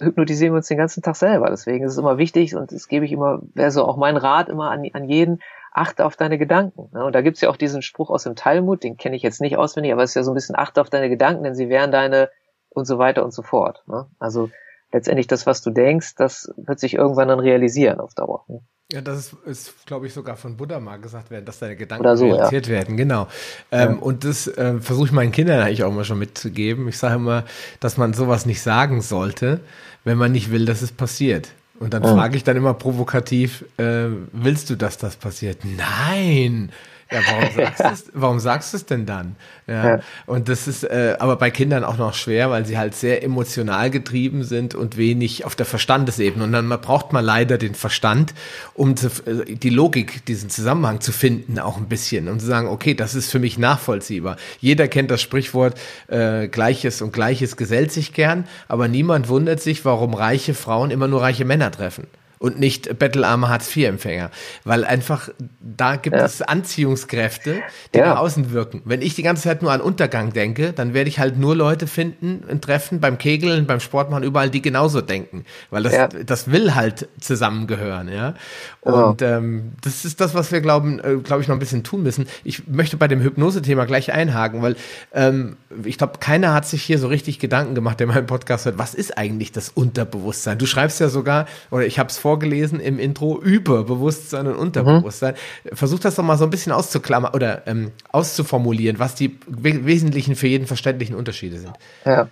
hypnotisieren 0.00 0.54
wir 0.54 0.58
uns 0.58 0.68
den 0.68 0.78
ganzen 0.78 1.02
Tag 1.02 1.16
selber. 1.16 1.50
Deswegen 1.50 1.84
ist 1.84 1.92
es 1.92 1.98
immer 1.98 2.16
wichtig 2.16 2.54
und 2.54 2.72
das 2.72 2.88
gebe 2.88 3.04
ich 3.04 3.12
immer, 3.12 3.40
wäre 3.54 3.70
so 3.70 3.84
auch 3.84 3.96
mein 3.96 4.16
Rat 4.16 4.48
immer 4.48 4.70
an, 4.70 4.88
an 4.94 5.04
jeden, 5.04 5.42
achte 5.72 6.06
auf 6.06 6.16
deine 6.16 6.38
Gedanken. 6.38 6.88
Ne? 6.92 7.04
Und 7.04 7.14
da 7.14 7.20
gibt's 7.20 7.40
ja 7.40 7.50
auch 7.50 7.56
diesen 7.56 7.82
Spruch 7.82 8.08
aus 8.08 8.22
dem 8.22 8.36
Talmud, 8.36 8.82
den 8.82 8.96
kenne 8.96 9.16
ich 9.16 9.22
jetzt 9.22 9.40
nicht 9.40 9.56
auswendig, 9.56 9.92
aber 9.92 10.02
es 10.02 10.10
ist 10.10 10.14
ja 10.14 10.22
so 10.22 10.30
ein 10.30 10.34
bisschen, 10.34 10.56
achte 10.56 10.80
auf 10.80 10.90
deine 10.90 11.08
Gedanken, 11.08 11.42
denn 11.42 11.54
sie 11.54 11.68
wären 11.68 11.90
deine 11.90 12.30
und 12.70 12.86
so 12.86 12.98
weiter 12.98 13.24
und 13.24 13.32
so 13.32 13.42
fort. 13.42 13.82
Ne? 13.86 14.06
Also 14.20 14.50
letztendlich 14.92 15.26
das, 15.26 15.46
was 15.46 15.62
du 15.62 15.70
denkst, 15.70 16.14
das 16.16 16.52
wird 16.56 16.80
sich 16.80 16.94
irgendwann 16.94 17.28
dann 17.28 17.40
realisieren 17.40 18.00
auf 18.00 18.14
Dauer. 18.14 18.44
Ja, 18.92 19.00
das 19.00 19.18
ist, 19.18 19.34
ist 19.46 19.86
glaube 19.86 20.08
ich, 20.08 20.12
sogar 20.12 20.36
von 20.36 20.56
Buddha 20.56 20.80
mal 20.80 20.98
gesagt 20.98 21.30
werden, 21.30 21.44
dass 21.44 21.60
deine 21.60 21.76
Gedanken 21.76 22.16
so, 22.16 22.24
realisiert 22.24 22.66
ja. 22.66 22.72
werden. 22.72 22.96
Genau. 22.96 23.28
Ähm, 23.70 23.92
ja. 23.92 23.98
Und 23.98 24.24
das 24.24 24.50
ähm, 24.56 24.82
versuche 24.82 25.06
ich 25.06 25.12
meinen 25.12 25.30
Kindern 25.30 25.60
eigentlich 25.60 25.84
auch 25.84 25.90
immer 25.90 26.04
schon 26.04 26.18
mitzugeben. 26.18 26.88
Ich 26.88 26.98
sage 26.98 27.14
immer, 27.14 27.44
dass 27.78 27.96
man 27.96 28.14
sowas 28.14 28.46
nicht 28.46 28.60
sagen 28.60 29.00
sollte, 29.00 29.60
wenn 30.02 30.18
man 30.18 30.32
nicht 30.32 30.50
will, 30.50 30.66
dass 30.66 30.82
es 30.82 30.90
passiert. 30.90 31.50
Und 31.78 31.94
dann 31.94 32.02
ja. 32.02 32.14
frage 32.14 32.36
ich 32.36 32.44
dann 32.44 32.56
immer 32.56 32.74
provokativ, 32.74 33.64
äh, 33.78 34.08
willst 34.32 34.70
du, 34.70 34.76
dass 34.76 34.98
das 34.98 35.16
passiert? 35.16 35.58
Nein, 35.64 36.72
ja, 37.10 37.20
warum 37.26 37.48
sagst, 37.56 37.84
du's, 37.84 38.12
warum 38.14 38.40
sagst 38.40 38.72
du 38.72 38.76
es 38.76 38.86
denn 38.86 39.06
dann? 39.06 39.36
Ja, 39.66 39.96
ja. 39.96 40.00
Und 40.26 40.48
das 40.48 40.68
ist 40.68 40.84
äh, 40.84 41.16
aber 41.18 41.36
bei 41.36 41.50
Kindern 41.50 41.84
auch 41.84 41.96
noch 41.96 42.14
schwer, 42.14 42.50
weil 42.50 42.66
sie 42.66 42.78
halt 42.78 42.94
sehr 42.94 43.22
emotional 43.22 43.90
getrieben 43.90 44.44
sind 44.44 44.74
und 44.74 44.96
wenig 44.96 45.44
auf 45.44 45.56
der 45.56 45.66
Verstandesebene. 45.66 46.44
Und 46.44 46.52
dann 46.52 46.68
braucht 46.68 47.12
man 47.12 47.24
leider 47.24 47.58
den 47.58 47.74
Verstand, 47.74 48.34
um 48.74 48.96
zu, 48.96 49.08
äh, 49.26 49.54
die 49.54 49.70
Logik, 49.70 50.24
diesen 50.26 50.50
Zusammenhang 50.50 51.00
zu 51.00 51.12
finden, 51.12 51.58
auch 51.58 51.78
ein 51.78 51.88
bisschen. 51.88 52.28
Und 52.28 52.40
zu 52.40 52.46
sagen, 52.46 52.68
okay, 52.68 52.94
das 52.94 53.14
ist 53.14 53.30
für 53.30 53.38
mich 53.38 53.58
nachvollziehbar. 53.58 54.36
Jeder 54.60 54.88
kennt 54.88 55.10
das 55.10 55.20
Sprichwort, 55.20 55.78
äh, 56.08 56.48
Gleiches 56.48 57.02
und 57.02 57.12
Gleiches 57.12 57.56
gesellt 57.56 57.92
sich 57.92 58.12
gern, 58.12 58.46
aber 58.68 58.88
niemand 58.88 59.28
wundert 59.28 59.60
sich, 59.60 59.84
warum 59.84 60.14
reiche 60.14 60.54
Frauen 60.54 60.90
immer 60.90 61.08
nur 61.08 61.22
reiche 61.22 61.44
Männer 61.44 61.70
treffen 61.70 62.06
und 62.40 62.58
nicht 62.58 62.98
bettelarme 62.98 63.50
Hartz-IV-Empfänger. 63.50 64.30
Weil 64.64 64.84
einfach, 64.84 65.28
da 65.60 65.96
gibt 65.96 66.16
ja. 66.16 66.24
es 66.24 66.40
Anziehungskräfte, 66.40 67.60
die 67.94 67.98
ja. 67.98 68.14
nach 68.14 68.20
außen 68.20 68.52
wirken. 68.52 68.80
Wenn 68.86 69.02
ich 69.02 69.14
die 69.14 69.22
ganze 69.22 69.42
Zeit 69.42 69.60
nur 69.60 69.70
an 69.70 69.82
Untergang 69.82 70.32
denke, 70.32 70.72
dann 70.72 70.94
werde 70.94 71.08
ich 71.08 71.18
halt 71.18 71.38
nur 71.38 71.54
Leute 71.54 71.86
finden 71.86 72.42
und 72.50 72.62
treffen 72.62 72.98
beim 72.98 73.18
Kegeln, 73.18 73.66
beim 73.66 73.78
Sportmachen, 73.78 74.24
überall, 74.24 74.48
die 74.48 74.62
genauso 74.62 75.02
denken. 75.02 75.44
Weil 75.68 75.82
das, 75.82 75.92
ja. 75.92 76.08
das 76.08 76.50
will 76.50 76.74
halt 76.74 77.08
zusammengehören, 77.20 78.08
ja. 78.08 78.34
Und 78.80 79.18
genau. 79.18 79.36
ähm, 79.36 79.72
das 79.82 80.06
ist 80.06 80.22
das, 80.22 80.34
was 80.34 80.50
wir 80.50 80.62
glauben, 80.62 80.98
äh, 80.98 81.16
glaube 81.16 81.42
ich, 81.42 81.48
noch 81.48 81.56
ein 81.56 81.60
bisschen 81.60 81.84
tun 81.84 82.02
müssen. 82.02 82.26
Ich 82.42 82.66
möchte 82.66 82.96
bei 82.96 83.06
dem 83.06 83.20
Hypnose-Thema 83.20 83.84
gleich 83.84 84.12
einhaken, 84.12 84.62
weil 84.62 84.76
ähm, 85.12 85.58
ich 85.84 85.98
glaube, 85.98 86.14
keiner 86.20 86.54
hat 86.54 86.66
sich 86.66 86.82
hier 86.82 86.98
so 86.98 87.08
richtig 87.08 87.38
Gedanken 87.38 87.74
gemacht, 87.74 88.00
der 88.00 88.06
meinen 88.06 88.26
Podcast 88.26 88.64
hört, 88.64 88.78
was 88.78 88.94
ist 88.94 89.18
eigentlich 89.18 89.52
das 89.52 89.68
Unterbewusstsein? 89.68 90.56
Du 90.56 90.64
schreibst 90.64 91.00
ja 91.00 91.10
sogar, 91.10 91.44
oder 91.70 91.84
ich 91.84 91.98
habe 91.98 92.08
es 92.08 92.16
vor 92.16 92.29
vorgelesen 92.30 92.78
im 92.78 93.00
Intro 93.00 93.40
über 93.40 93.82
Bewusstsein 93.82 94.46
und 94.46 94.54
Unterbewusstsein. 94.54 95.34
Mhm. 95.64 95.76
Versuch 95.76 95.98
das 95.98 96.14
doch 96.14 96.22
mal 96.22 96.36
so 96.36 96.44
ein 96.44 96.50
bisschen 96.50 96.72
auszuklammern 96.72 97.34
oder 97.34 97.66
ähm, 97.66 97.90
auszuformulieren, 98.12 99.00
was 99.00 99.16
die 99.16 99.40
wesentlichen 99.48 100.36
für 100.36 100.46
jeden 100.46 100.68
verständlichen 100.68 101.16
Unterschiede 101.16 101.58
sind. 101.58 101.72
Ja. 102.04 102.28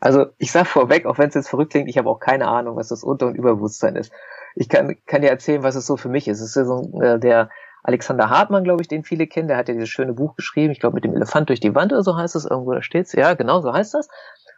Also 0.00 0.26
ich 0.38 0.50
sage 0.50 0.64
vorweg, 0.64 1.04
auch 1.04 1.18
wenn 1.18 1.28
es 1.28 1.34
jetzt 1.34 1.50
verrückt 1.50 1.72
klingt, 1.72 1.88
ich 1.90 1.98
habe 1.98 2.08
auch 2.08 2.18
keine 2.18 2.48
Ahnung, 2.48 2.76
was 2.76 2.88
das 2.88 3.04
Unter- 3.04 3.26
und 3.26 3.34
Überbewusstsein 3.34 3.94
ist. 3.94 4.10
Ich 4.56 4.70
kann, 4.70 4.96
kann 5.06 5.20
dir 5.20 5.28
erzählen, 5.28 5.62
was 5.62 5.74
es 5.74 5.86
so 5.86 5.98
für 5.98 6.08
mich 6.08 6.26
ist. 6.28 6.40
Es 6.40 6.56
ist 6.56 6.66
so 6.66 6.98
äh, 7.02 7.20
der 7.20 7.50
Alexander 7.82 8.30
Hartmann, 8.30 8.64
glaube 8.64 8.80
ich, 8.80 8.88
den 8.88 9.04
viele 9.04 9.26
kennen, 9.26 9.48
der 9.48 9.58
hat 9.58 9.68
ja 9.68 9.74
dieses 9.74 9.90
schöne 9.90 10.14
Buch 10.14 10.34
geschrieben, 10.34 10.72
ich 10.72 10.80
glaube 10.80 10.94
mit 10.94 11.04
dem 11.04 11.14
Elefant 11.14 11.50
durch 11.50 11.60
die 11.60 11.74
Wand 11.74 11.92
oder 11.92 12.02
so 12.02 12.16
heißt 12.16 12.36
es, 12.36 12.46
irgendwo 12.46 12.72
da 12.72 12.82
steht's. 12.82 13.12
Ja, 13.12 13.34
genau, 13.34 13.60
so 13.60 13.72
heißt 13.72 13.92
das. 13.94 14.08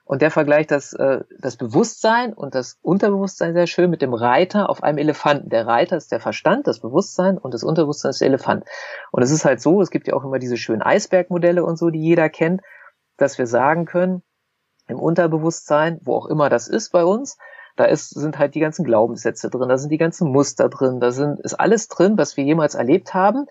Und 0.05 0.21
der 0.21 0.31
vergleicht 0.31 0.71
das, 0.71 0.93
äh, 0.93 1.21
das 1.39 1.57
Bewusstsein 1.57 2.35
und 2.35 2.55
das 2.55 2.79
Unterbewusstsein 2.83 3.55
sehr 3.55 3.67
schön 3.67 3.89
mit 3.89 4.03
dem 4.03 4.13
Reiter 4.13 4.69
auf 4.69 4.83
einem 4.83 4.99
Elefanten. 4.99 5.49
Der 5.49 5.67
Reiter 5.67 5.97
ist 5.97 6.13
der 6.13 6.21
Verstand, 6.21 6.67
das 6.67 6.81
Bewusstsein 6.81 7.39
und 7.39 7.55
das 7.55 7.65
Unterbewusstsein 7.65 8.11
ist 8.11 8.21
der 8.21 8.29
Elefant. 8.29 8.65
Und 9.13 9.23
es 9.23 9.31
ist 9.31 9.47
halt 9.47 9.63
so, 9.63 9.81
es 9.81 9.91
gibt 9.91 10.07
ja 10.07 10.15
auch 10.15 10.25
immer 10.25 10.39
diese 10.39 10.59
schönen 10.59 10.83
Eisbergmodelle 10.83 11.65
und 11.65 11.79
so, 11.79 11.89
die 11.89 12.03
jeder 12.03 12.29
kennt, 12.29 12.61
dass 13.17 13.39
wir 13.39 13.47
sagen 13.47 13.87
können, 13.87 14.23
im 14.87 15.01
Unterbewusstsein, 15.01 15.99
wo 16.03 16.15
auch 16.17 16.27
immer 16.27 16.51
das 16.51 16.69
ist 16.69 16.91
bei 16.91 17.05
uns, 17.05 17.39
da 17.77 17.87
ist, 17.87 18.11
sind 18.11 18.39
halt 18.39 18.55
die 18.55 18.61
ganzen 18.61 18.85
Glaubenssätze 18.85 19.49
drin, 19.49 19.69
da 19.69 19.79
sind 19.79 19.91
die 19.91 19.99
ganzen 19.99 20.31
Muster 20.31 20.69
drin, 20.69 21.01
da 21.01 21.11
sind, 21.11 21.41
ist 21.41 21.55
alles 21.55 21.89
drin, 21.89 22.19
was 22.19 22.37
wir 22.37 22.45
jemals 22.45 22.75
erlebt 22.75 23.15
haben, 23.15 23.47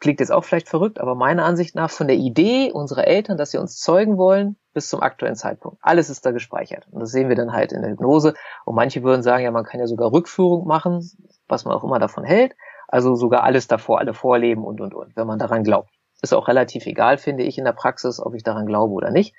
klingt 0.00 0.20
jetzt 0.20 0.32
auch 0.32 0.44
vielleicht 0.44 0.68
verrückt, 0.68 1.00
aber 1.00 1.14
meiner 1.14 1.44
Ansicht 1.44 1.74
nach 1.74 1.90
von 1.90 2.06
der 2.06 2.16
Idee 2.16 2.72
unserer 2.72 3.06
Eltern, 3.06 3.36
dass 3.36 3.50
sie 3.50 3.58
uns 3.58 3.78
zeugen 3.78 4.16
wollen, 4.16 4.56
bis 4.72 4.88
zum 4.88 5.00
aktuellen 5.00 5.36
Zeitpunkt. 5.36 5.78
Alles 5.80 6.10
ist 6.10 6.26
da 6.26 6.32
gespeichert. 6.32 6.86
Und 6.90 7.00
das 7.00 7.10
sehen 7.10 7.28
wir 7.28 7.36
dann 7.36 7.52
halt 7.52 7.72
in 7.72 7.82
der 7.82 7.92
Hypnose. 7.92 8.34
Und 8.64 8.74
manche 8.74 9.02
würden 9.02 9.22
sagen, 9.22 9.44
ja, 9.44 9.50
man 9.50 9.64
kann 9.64 9.80
ja 9.80 9.86
sogar 9.86 10.12
Rückführung 10.12 10.66
machen, 10.66 11.08
was 11.48 11.64
man 11.64 11.74
auch 11.74 11.84
immer 11.84 11.98
davon 11.98 12.24
hält. 12.24 12.56
Also 12.88 13.14
sogar 13.14 13.44
alles 13.44 13.68
davor, 13.68 13.98
alle 14.00 14.14
Vorleben 14.14 14.64
und, 14.64 14.80
und, 14.80 14.94
und, 14.94 15.16
wenn 15.16 15.26
man 15.26 15.38
daran 15.38 15.64
glaubt. 15.64 15.90
Ist 16.22 16.34
auch 16.34 16.48
relativ 16.48 16.86
egal, 16.86 17.18
finde 17.18 17.44
ich, 17.44 17.58
in 17.58 17.64
der 17.64 17.72
Praxis, 17.72 18.20
ob 18.20 18.34
ich 18.34 18.42
daran 18.42 18.66
glaube 18.66 18.94
oder 18.94 19.10
nicht. 19.10 19.34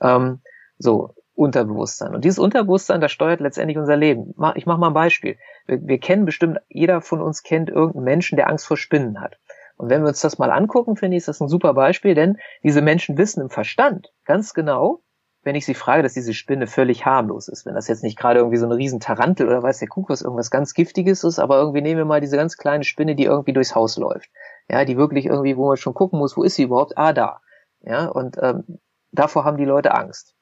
Ähm, 0.00 0.40
so, 0.78 1.14
Unterbewusstsein. 1.38 2.14
Und 2.16 2.24
dieses 2.24 2.40
Unterbewusstsein, 2.40 3.00
das 3.00 3.12
steuert 3.12 3.40
letztendlich 3.40 3.78
unser 3.78 3.96
Leben. 3.96 4.34
Ich 4.56 4.66
mache 4.66 4.78
mal 4.78 4.88
ein 4.88 4.94
Beispiel. 4.94 5.38
Wir, 5.66 5.86
wir 5.86 5.98
kennen 5.98 6.24
bestimmt, 6.24 6.58
jeder 6.68 7.00
von 7.00 7.22
uns 7.22 7.44
kennt 7.44 7.70
irgendeinen 7.70 8.04
Menschen, 8.04 8.36
der 8.36 8.48
Angst 8.48 8.66
vor 8.66 8.76
Spinnen 8.76 9.20
hat. 9.20 9.38
Und 9.78 9.90
wenn 9.90 10.02
wir 10.02 10.08
uns 10.08 10.20
das 10.20 10.38
mal 10.38 10.50
angucken, 10.50 10.96
finde 10.96 11.16
ich, 11.16 11.22
ist 11.22 11.28
das 11.28 11.40
ein 11.40 11.48
super 11.48 11.72
Beispiel, 11.72 12.14
denn 12.14 12.38
diese 12.62 12.82
Menschen 12.82 13.16
wissen 13.16 13.40
im 13.40 13.48
Verstand 13.48 14.12
ganz 14.24 14.52
genau, 14.52 15.02
wenn 15.42 15.54
ich 15.54 15.64
sie 15.64 15.74
frage, 15.74 16.02
dass 16.02 16.14
diese 16.14 16.34
Spinne 16.34 16.66
völlig 16.66 17.06
harmlos 17.06 17.48
ist. 17.48 17.64
Wenn 17.64 17.74
das 17.74 17.86
jetzt 17.86 18.02
nicht 18.02 18.18
gerade 18.18 18.40
irgendwie 18.40 18.58
so 18.58 18.66
eine 18.66 18.76
riesen 18.76 18.98
Tarantel 18.98 19.46
oder 19.46 19.62
weiß 19.62 19.78
der 19.78 19.88
Kuckuck 19.88 20.10
was 20.10 20.22
irgendwas 20.22 20.50
ganz 20.50 20.74
Giftiges 20.74 21.22
ist, 21.22 21.38
aber 21.38 21.58
irgendwie 21.58 21.80
nehmen 21.80 21.98
wir 21.98 22.04
mal 22.04 22.20
diese 22.20 22.36
ganz 22.36 22.56
kleine 22.56 22.84
Spinne, 22.84 23.14
die 23.14 23.24
irgendwie 23.24 23.52
durchs 23.52 23.74
Haus 23.74 23.96
läuft. 23.96 24.30
Ja, 24.68 24.84
die 24.84 24.96
wirklich 24.96 25.26
irgendwie, 25.26 25.56
wo 25.56 25.68
man 25.68 25.76
schon 25.76 25.94
gucken 25.94 26.18
muss, 26.18 26.36
wo 26.36 26.42
ist 26.42 26.56
sie 26.56 26.64
überhaupt? 26.64 26.98
Ah, 26.98 27.12
da. 27.12 27.40
Ja, 27.80 28.06
und 28.06 28.36
ähm, 28.42 28.80
davor 29.12 29.44
haben 29.44 29.56
die 29.56 29.64
Leute 29.64 29.94
Angst. 29.94 30.34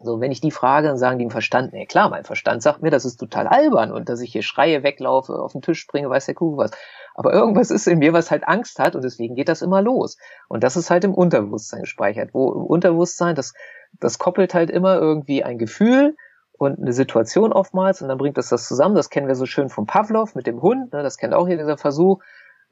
So, 0.00 0.20
wenn 0.20 0.30
ich 0.30 0.40
die 0.40 0.52
frage, 0.52 0.86
dann 0.86 0.96
sagen 0.96 1.18
die 1.18 1.24
im 1.24 1.30
Verstand, 1.30 1.72
nee, 1.72 1.84
klar, 1.84 2.08
mein 2.08 2.22
Verstand 2.22 2.62
sagt 2.62 2.82
mir, 2.82 2.90
das 2.90 3.04
ist 3.04 3.16
total 3.16 3.48
albern 3.48 3.90
und 3.90 4.08
dass 4.08 4.20
ich 4.20 4.30
hier 4.30 4.42
schreie, 4.42 4.84
weglaufe, 4.84 5.32
auf 5.32 5.52
den 5.52 5.60
Tisch 5.62 5.80
springe, 5.80 6.08
weiß 6.08 6.26
der 6.26 6.36
Kuckuck 6.36 6.58
was. 6.58 6.70
Aber 7.16 7.32
irgendwas 7.32 7.72
ist 7.72 7.88
in 7.88 7.98
mir, 7.98 8.12
was 8.12 8.30
halt 8.30 8.46
Angst 8.46 8.78
hat 8.78 8.94
und 8.94 9.02
deswegen 9.02 9.34
geht 9.34 9.48
das 9.48 9.60
immer 9.60 9.82
los. 9.82 10.16
Und 10.46 10.62
das 10.62 10.76
ist 10.76 10.90
halt 10.90 11.02
im 11.02 11.14
Unterbewusstsein 11.14 11.80
gespeichert, 11.80 12.30
wo 12.32 12.52
im 12.52 12.64
Unterbewusstsein, 12.64 13.34
das, 13.34 13.54
das 13.98 14.18
koppelt 14.18 14.54
halt 14.54 14.70
immer 14.70 14.94
irgendwie 14.96 15.42
ein 15.42 15.58
Gefühl 15.58 16.14
und 16.52 16.78
eine 16.78 16.92
Situation 16.92 17.52
oftmals 17.52 18.00
und 18.00 18.08
dann 18.08 18.18
bringt 18.18 18.38
das 18.38 18.50
das 18.50 18.68
zusammen. 18.68 18.94
Das 18.94 19.10
kennen 19.10 19.26
wir 19.26 19.34
so 19.34 19.46
schön 19.46 19.68
von 19.68 19.86
Pavlov 19.86 20.36
mit 20.36 20.46
dem 20.46 20.62
Hund, 20.62 20.92
ne, 20.92 21.02
das 21.02 21.16
kennt 21.16 21.34
auch 21.34 21.48
hier 21.48 21.56
dieser 21.56 21.76
Versuch. 21.76 22.20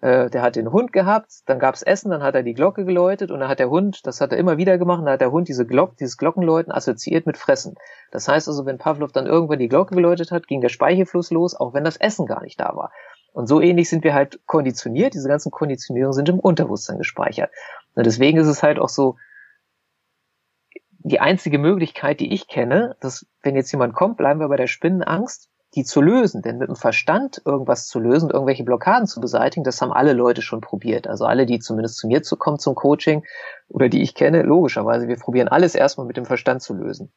Äh, 0.03 0.29
der 0.29 0.43
hat 0.43 0.57
den 0.57 0.73
Hund 0.73 0.93
gehabt, 0.93 1.31
dann 1.47 1.59
gab's 1.59 1.83
Essen, 1.83 2.11
dann 2.11 2.23
hat 2.23 2.35
er 2.35 2.43
die 2.43 2.53
Glocke 2.53 2.85
geläutet 2.85 3.31
und 3.31 3.41
dann 3.41 3.49
hat 3.49 3.59
der 3.59 3.71
Hund, 3.71 4.07
das 4.07 4.21
hat 4.21 4.33
er 4.33 4.39
immer 4.39 4.59
wieder 4.59 4.77
gemacht, 4.77 5.01
dann 5.01 5.13
hat 5.13 5.23
der 5.23 5.33
Hund 5.33 5.49
diese 5.49 5.67
Glock, 5.67 5.97
dieses 5.97 6.19
Glockenläuten 6.19 6.71
assoziiert 6.73 7.27
mit 7.27 7.39
Fressen. 7.39 7.77
Das 8.11 8.29
heißt 8.29 8.47
also, 8.49 8.67
wenn 8.67 8.79
Pavlov 8.79 9.13
dann 9.13 9.27
irgendwann 9.27 9.59
die 9.59 9.69
Glocke 9.69 9.95
geläutet 9.95 10.33
hat, 10.33 10.47
ging 10.47 10.61
der 10.61 10.69
Speichelfluss 10.69 11.31
los, 11.31 11.55
auch 11.55 11.73
wenn 11.73 11.85
das 11.85 11.97
Essen 11.97 12.27
gar 12.27 12.43
nicht 12.43 12.61
da 12.61 12.77
war. 12.77 12.93
Und 13.33 13.49
so 13.49 13.61
ähnlich 13.61 13.89
sind 13.89 14.05
wir 14.05 14.15
halt 14.15 14.41
konditioniert. 14.47 15.13
Diese 15.13 15.29
ganzen 15.29 15.51
Konditionierungen 15.51 16.15
sind 16.15 16.29
im 16.29 16.41
Unterbewusstsein 16.41 16.99
gespeichert. 16.99 17.51
Und 17.95 18.07
deswegen 18.07 18.39
ist 18.39 18.47
es 18.47 18.63
halt 18.63 18.79
auch 18.79 18.89
so, 18.89 19.17
die 21.07 21.21
einzige 21.21 21.59
Möglichkeit, 21.59 22.21
die 22.21 22.33
ich 22.33 22.49
kenne, 22.49 22.97
dass 23.01 23.27
wenn 23.43 23.55
jetzt 23.55 23.71
jemand 23.73 23.95
kommt, 23.95 24.17
bleiben 24.17 24.41
wir 24.41 24.49
bei 24.49 24.57
der 24.57 24.67
Spinnenangst, 24.67 25.51
die 25.77 25.85
zu 25.85 26.01
lösen. 26.01 26.43
Denn 26.43 26.59
mit 26.59 26.69
dem 26.69 26.77
Verstand 26.77 27.43
irgendwas 27.45 27.87
zu 27.87 28.01
lösen, 28.01 28.31
irgendwelche 28.31 28.65
Blockaden 28.65 29.07
zu 29.07 29.21
beseitigen, 29.21 29.63
das 29.63 29.81
haben 29.81 29.93
alle 29.93 30.15
Leute 30.15 30.43
schon 30.43 30.61
probiert. 30.61 31.07
Also 31.07 31.27
alle, 31.27 31.47
die 31.47 31.61
zumindest 31.61 31.99
zu 31.99 32.09
mir 32.09 32.23
zu 32.23 32.37
kommen 32.37 32.59
zum 32.59 32.75
Coaching 32.75 33.25
oder 33.69 33.89
die 33.89 34.03
ich 34.03 34.15
kenne, 34.15 34.43
logischerweise, 34.43 35.07
wir 35.07 35.17
probieren 35.17 35.49
alles 35.49 35.75
erstmal 35.75 36.07
mit 36.07 36.17
dem 36.17 36.25
Verstand 36.25 36.63
zu 36.63 36.75
lösen. 36.75 37.13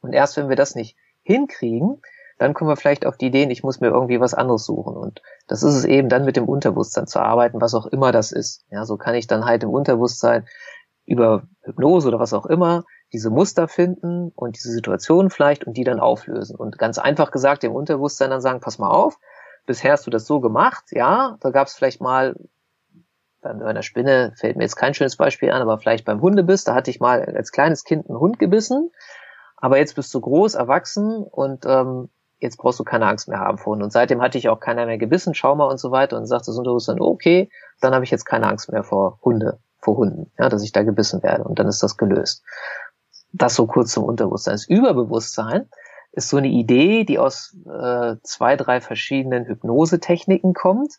Und 0.00 0.12
erst 0.12 0.36
wenn 0.36 0.48
wir 0.48 0.56
das 0.56 0.74
nicht 0.74 0.96
hinkriegen, 1.22 2.00
dann 2.38 2.54
kommen 2.54 2.70
wir 2.70 2.76
vielleicht 2.76 3.04
auf 3.04 3.16
die 3.16 3.26
Ideen, 3.26 3.50
ich 3.50 3.64
muss 3.64 3.80
mir 3.80 3.88
irgendwie 3.88 4.20
was 4.20 4.32
anderes 4.32 4.64
suchen. 4.64 4.96
Und 4.96 5.20
das 5.48 5.62
ist 5.62 5.74
es 5.74 5.84
eben 5.84 6.08
dann 6.08 6.24
mit 6.24 6.36
dem 6.36 6.48
Unterbewusstsein 6.48 7.06
zu 7.06 7.20
arbeiten, 7.20 7.60
was 7.60 7.74
auch 7.74 7.86
immer 7.86 8.12
das 8.12 8.32
ist. 8.32 8.64
Ja, 8.70 8.84
so 8.84 8.96
kann 8.96 9.16
ich 9.16 9.26
dann 9.26 9.44
halt 9.44 9.64
im 9.64 9.70
Unterbewusstsein 9.70 10.46
über 11.04 11.42
Hypnose 11.62 12.08
oder 12.08 12.20
was 12.20 12.32
auch 12.32 12.46
immer 12.46 12.84
diese 13.12 13.30
Muster 13.30 13.68
finden 13.68 14.32
und 14.34 14.56
diese 14.56 14.70
Situation 14.70 15.30
vielleicht 15.30 15.64
und 15.64 15.76
die 15.76 15.84
dann 15.84 16.00
auflösen. 16.00 16.56
Und 16.56 16.78
ganz 16.78 16.98
einfach 16.98 17.30
gesagt, 17.30 17.62
dem 17.62 17.72
Unterbewusstsein 17.72 18.30
dann 18.30 18.40
sagen, 18.40 18.60
pass 18.60 18.78
mal 18.78 18.90
auf, 18.90 19.18
bisher 19.66 19.92
hast 19.92 20.06
du 20.06 20.10
das 20.10 20.26
so 20.26 20.40
gemacht, 20.40 20.84
ja, 20.90 21.36
da 21.40 21.50
gab 21.50 21.66
es 21.66 21.74
vielleicht 21.74 22.00
mal 22.00 22.34
bei 23.40 23.50
einer 23.50 23.82
Spinne 23.82 24.32
fällt 24.36 24.56
mir 24.56 24.64
jetzt 24.64 24.76
kein 24.76 24.94
schönes 24.94 25.16
Beispiel 25.16 25.50
an, 25.52 25.62
aber 25.62 25.78
vielleicht 25.78 26.04
beim 26.04 26.20
Hundebiss, 26.20 26.64
da 26.64 26.74
hatte 26.74 26.90
ich 26.90 27.00
mal 27.00 27.24
als 27.24 27.52
kleines 27.52 27.84
Kind 27.84 28.08
einen 28.08 28.18
Hund 28.18 28.38
gebissen, 28.38 28.90
aber 29.56 29.78
jetzt 29.78 29.94
bist 29.94 30.12
du 30.12 30.20
groß, 30.20 30.54
erwachsen 30.54 31.22
und 31.22 31.64
ähm, 31.64 32.08
jetzt 32.40 32.58
brauchst 32.58 32.78
du 32.80 32.84
keine 32.84 33.06
Angst 33.06 33.28
mehr 33.28 33.40
haben 33.40 33.58
vor 33.58 33.72
Hunden. 33.72 33.84
Und 33.84 33.92
seitdem 33.92 34.20
hatte 34.22 34.38
ich 34.38 34.48
auch 34.48 34.60
keiner 34.60 34.86
mehr 34.86 34.98
gebissen, 34.98 35.34
schau 35.34 35.54
mal 35.54 35.66
und 35.66 35.78
so 35.78 35.90
weiter 35.90 36.16
und 36.16 36.26
sagte 36.26 36.46
das 36.46 36.58
Unterbewusstsein, 36.58 37.00
okay, 37.00 37.48
dann 37.80 37.94
habe 37.94 38.04
ich 38.04 38.10
jetzt 38.10 38.24
keine 38.24 38.48
Angst 38.48 38.70
mehr 38.70 38.84
vor 38.84 39.18
Hunde. 39.24 39.58
vor 39.80 39.96
Hunden, 39.96 40.32
ja, 40.38 40.48
dass 40.48 40.64
ich 40.64 40.72
da 40.72 40.82
gebissen 40.82 41.22
werde 41.22 41.44
und 41.44 41.58
dann 41.58 41.68
ist 41.68 41.82
das 41.82 41.96
gelöst. 41.96 42.42
Das 43.32 43.54
so 43.54 43.66
kurz 43.66 43.92
zum 43.92 44.04
Unterbewusstsein. 44.04 44.54
Das 44.54 44.68
Überbewusstsein 44.68 45.68
ist 46.12 46.28
so 46.28 46.36
eine 46.38 46.48
Idee, 46.48 47.04
die 47.04 47.18
aus 47.18 47.56
äh, 47.66 48.16
zwei, 48.22 48.56
drei 48.56 48.80
verschiedenen 48.80 49.46
Hypnosetechniken 49.46 50.54
kommt. 50.54 50.94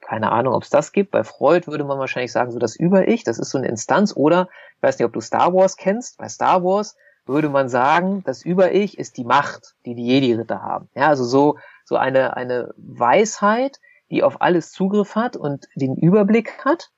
Keine 0.00 0.32
Ahnung, 0.32 0.54
ob 0.54 0.62
es 0.62 0.70
das 0.70 0.92
gibt. 0.92 1.10
Bei 1.10 1.24
Freud 1.24 1.66
würde 1.66 1.84
man 1.84 1.98
wahrscheinlich 1.98 2.32
sagen, 2.32 2.50
so 2.50 2.58
das 2.58 2.76
Über-Ich, 2.76 3.24
das 3.24 3.38
ist 3.38 3.50
so 3.50 3.58
eine 3.58 3.68
Instanz. 3.68 4.14
Oder, 4.16 4.48
ich 4.76 4.82
weiß 4.82 4.98
nicht, 4.98 5.06
ob 5.06 5.12
du 5.12 5.20
Star 5.20 5.52
Wars 5.52 5.76
kennst. 5.76 6.18
Bei 6.18 6.28
Star 6.28 6.62
Wars 6.62 6.96
würde 7.26 7.48
man 7.48 7.68
sagen, 7.68 8.22
das 8.24 8.42
Über-Ich 8.42 8.98
ist 8.98 9.16
die 9.16 9.24
Macht, 9.24 9.74
die 9.84 9.94
die 9.94 10.06
Jedi-Ritter 10.06 10.62
haben. 10.62 10.88
Ja, 10.94 11.08
also 11.08 11.24
so, 11.24 11.58
so 11.84 11.96
eine, 11.96 12.36
eine 12.36 12.72
Weisheit, 12.76 13.80
die 14.10 14.22
auf 14.22 14.40
alles 14.40 14.70
Zugriff 14.70 15.16
hat 15.16 15.36
und 15.36 15.66
den 15.74 15.96
Überblick 15.96 16.64
hat. 16.64 16.90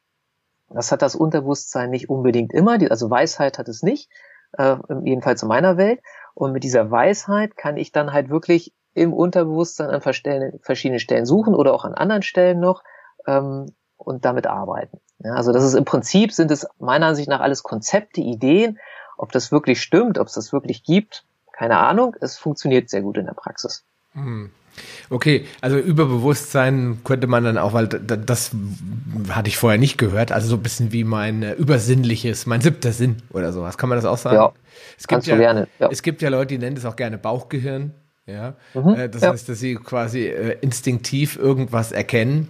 Das 0.69 0.93
hat 0.93 1.01
das 1.01 1.15
Unterbewusstsein 1.15 1.89
nicht 1.89 2.11
unbedingt 2.11 2.53
immer. 2.53 2.79
Also 2.91 3.11
Weisheit 3.11 3.59
hat 3.59 3.69
es 3.69 3.83
nicht, 3.83 4.11
äh, 4.53 4.77
jedenfalls 5.05 5.43
in 5.43 5.49
meiner 5.49 5.77
Welt. 5.77 6.01
Und 6.35 6.53
mit 6.53 6.65
dieser 6.65 6.91
Weisheit 6.91 7.57
kann 7.57 7.77
ich 7.77 7.93
dann 7.93 8.13
halt 8.13 8.31
wirklich 8.31 8.73
im 8.95 9.13
Unterbewusstsein 9.13 9.91
an 9.91 10.01
verschiedenen 10.01 11.01
Stellen 11.01 11.27
suchen 11.27 11.55
oder 11.55 11.75
auch 11.75 11.85
an 11.85 11.95
anderen 11.95 12.23
Stellen 12.23 12.61
noch 12.61 12.83
ähm, 13.27 13.73
und 13.97 14.25
damit 14.25 14.47
arbeiten. 14.47 15.01
Ja, 15.21 15.35
also 15.35 15.53
das 15.53 15.65
ist 15.65 15.75
im 15.75 15.85
Prinzip 15.85 16.33
sind 16.33 16.51
es 16.51 16.67
meiner 16.79 17.07
Ansicht 17.07 17.29
nach 17.29 17.41
alles 17.41 17.63
Konzepte, 17.63 18.21
Ideen, 18.21 18.79
ob 19.17 19.33
das 19.33 19.51
wirklich 19.51 19.83
stimmt, 19.83 20.19
ob 20.19 20.29
es 20.29 20.35
das 20.35 20.53
wirklich 20.53 20.85
gibt, 20.85 21.25
keine 21.53 21.79
Ahnung. 21.79 22.15
Es 22.21 22.39
funktioniert 22.39 22.89
sehr 22.89 23.03
gut 23.03 23.19
in 23.19 23.27
der 23.27 23.35
Praxis. 23.35 23.85
Hm. 24.13 24.53
Okay, 25.11 25.45
also 25.61 25.79
Überbewusstsein 25.79 26.99
könnte 27.05 27.27
man 27.27 27.45
dann 27.45 27.59
auch, 27.59 27.73
weil 27.73 27.87
das 27.87 28.53
hatte 29.31 29.49
ich 29.49 29.57
vorher 29.57 29.79
nicht 29.79 29.99
gehört, 29.99 30.33
also 30.33 30.49
so 30.49 30.57
ein 30.57 30.63
bisschen 30.63 30.93
wie 30.93 31.05
mein 31.05 31.43
äh, 31.43 31.53
übersinnliches, 31.53 32.47
mein 32.47 32.61
siebter 32.61 32.93
Sinn 32.93 33.17
oder 33.31 33.53
sowas. 33.53 33.79
Kann 33.79 33.89
man 33.89 33.97
das 33.97 34.05
auch 34.05 34.19
sagen? 34.19 34.37
Ja, 34.37 34.53
es 34.99 35.07
gibt 35.07 35.27
ja, 35.27 35.37
gerne, 35.37 35.69
ja. 35.79 35.89
Es 35.91 36.03
gibt 36.03 36.23
ja 36.23 36.29
Leute, 36.29 36.55
die 36.55 36.59
nennen 36.59 36.77
das 36.77 36.85
auch 36.85 36.97
gerne 36.97 37.19
Bauchgehirn. 37.19 37.93
Ja, 38.27 38.57
mhm, 38.75 38.95
äh, 38.95 39.09
das 39.09 39.23
ja. 39.23 39.33
heißt, 39.33 39.49
dass 39.49 39.59
sie 39.59 39.77
quasi 39.77 40.27
äh, 40.27 40.59
instinktiv 40.61 41.39
irgendwas 41.39 41.93
erkennen 41.93 42.49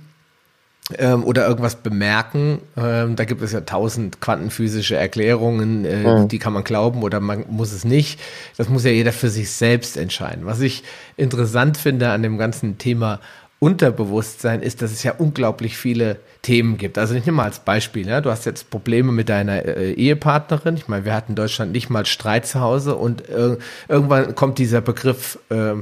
ähm, 0.96 1.24
oder 1.24 1.46
irgendwas 1.46 1.76
bemerken. 1.76 2.60
Ähm, 2.76 3.16
da 3.16 3.24
gibt 3.24 3.42
es 3.42 3.52
ja 3.52 3.60
tausend 3.60 4.20
quantenphysische 4.20 4.96
Erklärungen, 4.96 5.84
äh, 5.84 5.96
mhm. 5.96 6.28
die 6.28 6.38
kann 6.38 6.52
man 6.52 6.64
glauben 6.64 7.02
oder 7.02 7.20
man 7.20 7.44
muss 7.48 7.72
es 7.72 7.84
nicht. 7.84 8.20
Das 8.56 8.68
muss 8.68 8.84
ja 8.84 8.90
jeder 8.90 9.12
für 9.12 9.28
sich 9.28 9.50
selbst 9.50 9.96
entscheiden. 9.96 10.46
Was 10.46 10.60
ich 10.60 10.84
interessant 11.16 11.76
finde 11.76 12.10
an 12.10 12.22
dem 12.22 12.38
ganzen 12.38 12.78
Thema 12.78 13.20
Unterbewusstsein 13.60 14.62
ist, 14.62 14.82
dass 14.82 14.92
es 14.92 15.02
ja 15.02 15.14
unglaublich 15.18 15.76
viele 15.76 16.18
Themen 16.42 16.78
gibt. 16.78 16.96
Also 16.96 17.16
ich 17.16 17.26
nehme 17.26 17.38
mal 17.38 17.44
als 17.44 17.58
Beispiel, 17.58 18.06
ja, 18.06 18.20
du 18.20 18.30
hast 18.30 18.46
jetzt 18.46 18.70
Probleme 18.70 19.10
mit 19.10 19.28
deiner 19.28 19.64
äh, 19.64 19.92
Ehepartnerin. 19.94 20.76
Ich 20.76 20.86
meine, 20.86 21.04
wir 21.04 21.12
hatten 21.12 21.32
in 21.32 21.36
Deutschland 21.36 21.72
nicht 21.72 21.90
mal 21.90 22.06
Streit 22.06 22.46
zu 22.46 22.60
Hause 22.60 22.94
und 22.94 23.28
äh, 23.28 23.56
irgendwann 23.88 24.36
kommt 24.36 24.58
dieser 24.58 24.80
Begriff 24.80 25.40
äh, 25.50 25.74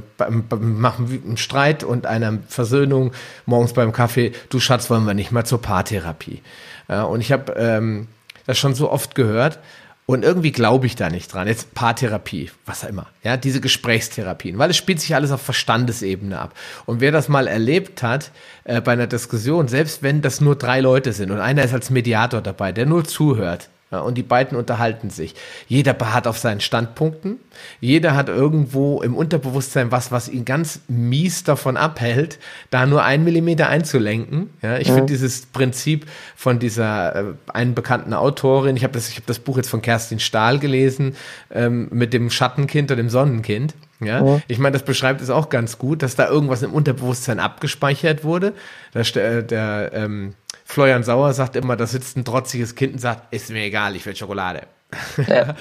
Machen 0.59 1.21
einen 1.23 1.37
Streit 1.37 1.83
und 1.83 2.07
einer 2.07 2.39
Versöhnung 2.47 3.11
morgens 3.45 3.73
beim 3.73 3.91
Kaffee, 3.91 4.31
du 4.49 4.59
Schatz, 4.59 4.89
wollen 4.89 5.05
wir 5.05 5.13
nicht 5.13 5.31
mal 5.31 5.45
zur 5.45 5.61
Paartherapie. 5.61 6.41
Ja, 6.89 7.03
und 7.03 7.21
ich 7.21 7.31
habe 7.31 7.53
ähm, 7.57 8.07
das 8.47 8.57
schon 8.57 8.73
so 8.73 8.91
oft 8.91 9.13
gehört 9.13 9.59
und 10.07 10.23
irgendwie 10.23 10.53
glaube 10.53 10.87
ich 10.87 10.95
da 10.95 11.09
nicht 11.09 11.31
dran. 11.31 11.47
Jetzt 11.47 11.75
Paartherapie, 11.75 12.49
was 12.65 12.83
auch 12.83 12.89
immer. 12.89 13.07
Ja, 13.23 13.37
diese 13.37 13.61
Gesprächstherapien, 13.61 14.57
weil 14.57 14.69
es 14.71 14.77
spielt 14.77 15.01
sich 15.01 15.13
alles 15.13 15.31
auf 15.31 15.41
Verstandesebene 15.41 16.39
ab. 16.39 16.55
Und 16.85 17.01
wer 17.01 17.11
das 17.11 17.27
mal 17.27 17.47
erlebt 17.47 18.01
hat 18.01 18.31
äh, 18.63 18.81
bei 18.81 18.93
einer 18.93 19.07
Diskussion, 19.07 19.67
selbst 19.67 20.01
wenn 20.01 20.21
das 20.21 20.39
nur 20.41 20.55
drei 20.55 20.79
Leute 20.79 21.11
sind 21.11 21.29
und 21.29 21.39
einer 21.39 21.63
ist 21.63 21.73
als 21.73 21.89
Mediator 21.89 22.41
dabei, 22.41 22.71
der 22.71 22.85
nur 22.85 23.03
zuhört, 23.03 23.69
ja, 23.89 24.01
und 24.01 24.15
die 24.15 24.23
beiden 24.23 24.57
unterhalten 24.57 25.09
sich. 25.09 25.33
Jeder 25.67 25.93
beharrt 25.93 26.27
auf 26.27 26.37
seinen 26.37 26.59
Standpunkten. 26.59 27.39
Jeder 27.79 28.15
hat 28.15 28.27
irgendwo 28.27 29.01
im 29.01 29.15
Unterbewusstsein 29.15 29.91
was, 29.91 30.11
was 30.11 30.27
ihn 30.27 30.43
ganz 30.43 30.81
mies 30.89 31.45
davon 31.45 31.77
abhält, 31.77 32.37
da 32.69 32.85
nur 32.85 33.03
einen 33.03 33.23
Millimeter 33.23 33.69
einzulenken. 33.69 34.49
Ja, 34.61 34.77
ich 34.77 34.89
mhm. 34.89 34.95
finde 34.95 35.13
dieses 35.13 35.45
Prinzip 35.45 36.05
von 36.35 36.59
dieser 36.59 37.15
äh, 37.15 37.23
einen 37.53 37.75
bekannten 37.75 38.13
Autorin, 38.13 38.75
ich 38.75 38.83
habe 38.83 38.93
das, 38.93 39.07
ich 39.07 39.15
habe 39.15 39.27
das 39.27 39.39
Buch 39.39 39.55
jetzt 39.55 39.69
von 39.69 39.81
Kerstin 39.81 40.19
Stahl 40.19 40.59
gelesen, 40.59 41.15
ähm, 41.49 41.87
mit 41.91 42.11
dem 42.13 42.29
Schattenkind 42.29 42.91
und 42.91 42.97
dem 42.97 43.09
Sonnenkind. 43.09 43.73
Ja, 43.99 44.21
mhm. 44.21 44.41
ich 44.47 44.59
meine, 44.59 44.73
das 44.73 44.83
beschreibt 44.83 45.21
es 45.21 45.29
auch 45.29 45.49
ganz 45.49 45.77
gut, 45.77 46.03
dass 46.03 46.15
da 46.15 46.27
irgendwas 46.29 46.61
im 46.61 46.73
Unterbewusstsein 46.73 47.39
abgespeichert 47.39 48.23
wurde. 48.23 48.53
Da 48.91 49.01
der, 49.01 49.41
der 49.41 49.91
ähm, 49.93 50.33
Florian 50.69 51.03
Sauer 51.03 51.31
sagt 51.31 51.55
immer, 51.55 51.77
da 51.77 51.87
sitzt 51.87 52.17
ein 52.17 52.25
trotziges 52.25 52.75
Kind 52.75 52.93
und 52.95 52.99
sagt, 52.99 53.33
ist 53.33 53.49
mir 53.49 53.63
egal, 53.63 53.95
ich 53.95 54.05
will 54.05 54.15
Schokolade. 54.15 54.63
Ja. 55.27 55.55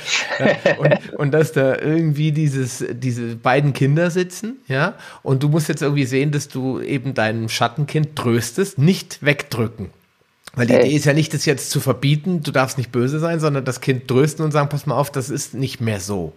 und, 0.78 1.14
und 1.18 1.30
dass 1.32 1.52
da 1.52 1.78
irgendwie 1.78 2.32
dieses, 2.32 2.84
diese 2.90 3.36
beiden 3.36 3.72
Kinder 3.72 4.10
sitzen, 4.10 4.56
ja, 4.68 4.94
und 5.22 5.42
du 5.42 5.48
musst 5.48 5.68
jetzt 5.68 5.82
irgendwie 5.82 6.04
sehen, 6.04 6.32
dass 6.32 6.48
du 6.48 6.80
eben 6.80 7.14
deinem 7.14 7.48
Schattenkind 7.48 8.16
tröstest, 8.16 8.78
nicht 8.78 9.24
wegdrücken. 9.24 9.90
Weil 10.54 10.66
die 10.66 10.74
hey. 10.74 10.86
Idee 10.86 10.96
ist 10.96 11.04
ja 11.04 11.12
nicht, 11.12 11.32
das 11.34 11.44
jetzt 11.44 11.70
zu 11.70 11.80
verbieten, 11.80 12.42
du 12.42 12.50
darfst 12.50 12.76
nicht 12.76 12.90
böse 12.90 13.20
sein, 13.20 13.38
sondern 13.40 13.64
das 13.64 13.80
Kind 13.80 14.08
trösten 14.08 14.44
und 14.44 14.50
sagen, 14.50 14.68
pass 14.68 14.86
mal 14.86 14.96
auf, 14.96 15.10
das 15.12 15.30
ist 15.30 15.54
nicht 15.54 15.80
mehr 15.80 16.00
so. 16.00 16.32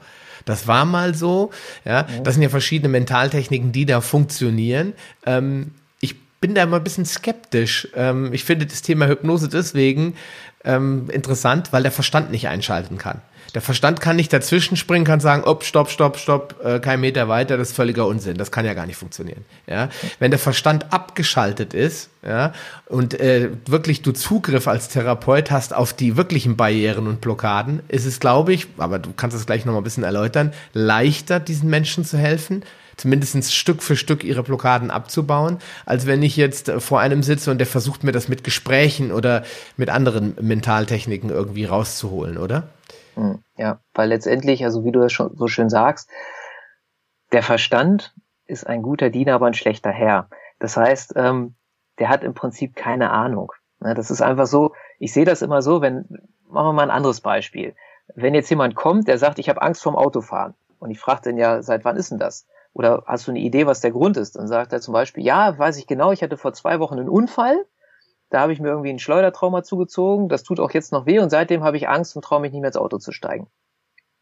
Das 0.46 0.68
war 0.68 0.86
mal 0.86 1.16
so, 1.16 1.50
ja. 1.86 2.08
Das 2.24 2.36
sind 2.36 2.44
ja 2.44 2.50
verschiedene 2.50 2.90
Mentaltechniken, 2.90 3.72
die 3.72 3.86
da 3.86 4.02
funktionieren. 4.02 4.94
Ähm, 5.26 5.72
bin 6.42 6.56
da 6.56 6.64
immer 6.64 6.78
ein 6.78 6.84
bisschen 6.84 7.06
skeptisch. 7.06 7.88
Ähm, 7.96 8.34
ich 8.34 8.44
finde 8.44 8.66
das 8.66 8.82
Thema 8.82 9.08
Hypnose 9.08 9.50
deswegen 9.50 10.16
ähm, 10.64 11.10
interessant, 11.10 11.72
weil 11.72 11.84
der 11.84 11.92
Verstand 11.92 12.32
nicht 12.32 12.48
einschalten 12.48 12.98
kann. 12.98 13.22
Der 13.56 13.62
Verstand 13.62 14.00
kann 14.00 14.16
nicht 14.16 14.32
dazwischen 14.32 14.78
springen, 14.78 15.06
kann 15.06 15.20
sagen, 15.20 15.44
ob, 15.44 15.64
stopp, 15.64 15.90
stopp, 15.90 16.18
stopp, 16.18 16.64
äh, 16.64 16.80
kein 16.80 17.02
Meter 17.02 17.28
weiter, 17.28 17.58
das 17.58 17.70
ist 17.70 17.76
völliger 17.76 18.06
Unsinn. 18.06 18.38
Das 18.38 18.52
kann 18.52 18.66
ja 18.66 18.74
gar 18.74 18.86
nicht 18.86 18.98
funktionieren. 18.98 19.44
Ja? 19.66 19.90
Wenn 20.20 20.30
der 20.32 20.40
Verstand 20.40 20.94
abgeschaltet 20.94 21.74
ist, 21.74 22.10
ja, 22.22 22.54
und 22.86 23.20
äh, 23.20 23.50
wirklich 23.66 24.02
du 24.02 24.12
Zugriff 24.12 24.68
als 24.68 24.90
Therapeut 24.90 25.52
hast 25.52 25.74
auf 25.74 25.94
die 25.94 26.18
wirklichen 26.18 26.58
Barrieren 26.58 27.08
und 27.08 27.22
Blockaden, 27.22 27.82
ist 27.88 28.06
es, 28.06 28.20
glaube 28.20 28.54
ich, 28.54 28.68
aber 28.78 29.00
du 29.00 29.14
kannst 29.16 29.36
es 29.36 29.46
gleich 29.46 29.66
noch 29.66 29.74
mal 29.74 29.80
ein 29.80 29.84
bisschen 29.84 30.04
erläutern, 30.04 30.54
leichter, 30.74 31.40
diesen 31.40 31.70
Menschen 31.70 32.06
zu 32.06 32.18
helfen, 32.18 32.64
zumindest 33.00 33.54
Stück 33.54 33.82
für 33.82 33.96
Stück 33.96 34.24
ihre 34.24 34.44
Blockaden 34.44 34.92
abzubauen, 34.92 35.60
als 35.86 36.06
wenn 36.06 36.22
ich 36.22 36.38
jetzt 36.38 36.72
vor 36.72 37.00
einem 37.00 37.24
sitze 37.24 37.52
und 37.52 37.58
der 37.58 37.68
versucht 37.68 38.04
mir 38.04 38.12
das 38.12 38.28
mit 38.28 38.44
Gesprächen 38.44 39.12
oder 39.12 39.44
mit 39.78 39.90
anderen 39.90 40.36
Mentaltechniken 40.40 41.30
irgendwie 41.30 41.66
rauszuholen, 41.66 42.38
oder? 42.38 42.70
Hm, 43.16 43.44
ja, 43.58 43.80
weil 43.94 44.10
letztendlich, 44.10 44.64
also 44.64 44.84
wie 44.86 44.92
du 44.92 45.00
das 45.00 45.12
schon 45.12 45.36
so 45.36 45.48
schön 45.48 45.70
sagst, 45.70 46.10
der 47.32 47.44
Verstand 47.44 48.14
ist 48.46 48.66
ein 48.66 48.82
guter 48.82 49.10
Diener, 49.10 49.36
aber 49.36 49.48
ein 49.48 49.54
schlechter 49.54 49.92
Herr. 49.92 50.30
Das 50.60 50.76
heißt, 50.76 51.14
ähm, 51.16 51.56
der 52.00 52.10
hat 52.10 52.24
im 52.24 52.34
Prinzip 52.34 52.76
keine 52.76 53.12
Ahnung. 53.12 53.52
Ne, 53.80 53.94
das 53.94 54.12
ist 54.12 54.22
einfach 54.22 54.48
so, 54.48 54.74
ich 54.98 55.14
sehe 55.14 55.26
das 55.26 55.42
immer 55.42 55.62
so, 55.62 55.82
wenn, 55.82 56.06
machen 56.48 56.68
wir 56.68 56.74
mal 56.74 56.84
ein 56.84 56.92
anderes 56.92 57.22
Beispiel. 57.22 57.76
Wenn 58.16 58.34
jetzt 58.34 58.50
jemand 58.50 58.76
kommt, 58.76 59.08
der 59.08 59.18
sagt, 59.18 59.40
ich 59.40 59.50
habe 59.50 59.62
Angst 59.62 59.84
vorm 59.84 59.96
Autofahren. 59.96 60.56
Und 60.80 60.92
ich 60.92 61.00
frage 61.00 61.22
den 61.22 61.38
ja, 61.38 61.62
seit 61.62 61.86
wann 61.86 61.98
ist 61.98 62.12
denn 62.12 62.20
das? 62.20 62.48
Oder 62.80 63.04
hast 63.08 63.28
du 63.28 63.32
eine 63.32 63.42
Idee, 63.42 63.66
was 63.68 63.82
der 63.82 63.92
Grund 63.92 64.16
ist? 64.16 64.38
Dann 64.38 64.48
sagt 64.48 64.72
er 64.72 64.80
zum 64.80 64.94
Beispiel, 64.94 65.22
ja, 65.22 65.60
weiß 65.60 65.76
ich 65.76 65.86
genau, 65.86 66.14
ich 66.14 66.24
hatte 66.24 66.38
vor 66.38 66.54
zwei 66.54 66.80
Wochen 66.80 66.98
einen 66.98 67.10
Unfall. 67.10 67.66
Da 68.30 68.40
habe 68.40 68.54
ich 68.54 68.62
mir 68.62 68.70
irgendwie 68.70 68.92
ein 68.92 69.00
Schleudertrauma 69.00 69.64
zugezogen. 69.64 70.30
Das 70.30 70.44
tut 70.44 70.62
auch 70.62 70.72
jetzt 70.72 70.94
noch 70.94 71.06
weh 71.06 71.20
und 71.20 71.30
seitdem 71.30 71.66
habe 71.66 71.76
ich 71.76 71.90
Angst 71.90 72.16
und 72.16 72.22
traue 72.22 72.40
mich 72.40 72.54
nicht 72.54 72.62
mehr 72.62 72.70
ins 72.70 72.78
Auto 72.78 72.98
zu 72.98 73.12
steigen. 73.12 73.50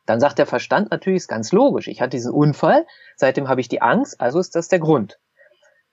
Dann 0.07 0.19
sagt 0.19 0.39
der 0.39 0.47
Verstand 0.47 0.89
natürlich, 0.89 1.17
ist 1.17 1.27
ganz 1.27 1.51
logisch. 1.51 1.87
Ich 1.87 2.01
hatte 2.01 2.17
diesen 2.17 2.33
Unfall, 2.33 2.87
seitdem 3.15 3.47
habe 3.47 3.61
ich 3.61 3.67
die 3.67 3.83
Angst, 3.83 4.19
also 4.19 4.39
ist 4.39 4.55
das 4.55 4.69
der 4.69 4.79
Grund. 4.79 5.19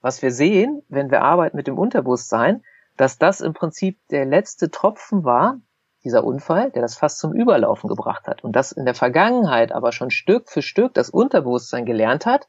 Was 0.01 0.23
wir 0.23 0.33
sehen, 0.33 0.81
wenn 0.89 1.11
wir 1.11 1.21
arbeiten 1.21 1.59
mit 1.59 1.67
dem 1.67 1.77
Unterbewusstsein, 1.77 2.65
dass 2.97 3.19
das 3.19 3.43
im 3.43 3.53
Prinzip 3.53 3.99
der 4.09 4.25
letzte 4.25 4.71
Tropfen 4.71 5.23
war, 5.23 5.61
dieser 6.05 6.25
Unfall, 6.25 6.71
der 6.71 6.83
das 6.83 6.97
fast 6.97 7.19
zum 7.19 7.33
Überlaufen 7.33 7.89
gebracht 7.89 8.27
hat. 8.27 8.45
Und 8.45 8.55
das 8.55 8.73
in 8.73 8.85
der 8.85 8.95
Vergangenheit 8.95 9.73
aber 9.73 9.93
schon 9.93 10.11
Stück 10.11 10.51
für 10.51 10.63
Stück 10.63 10.95
das 10.95 11.11
Unterbewusstsein 11.11 11.87
gelernt 11.87 12.27
hat, 12.27 12.49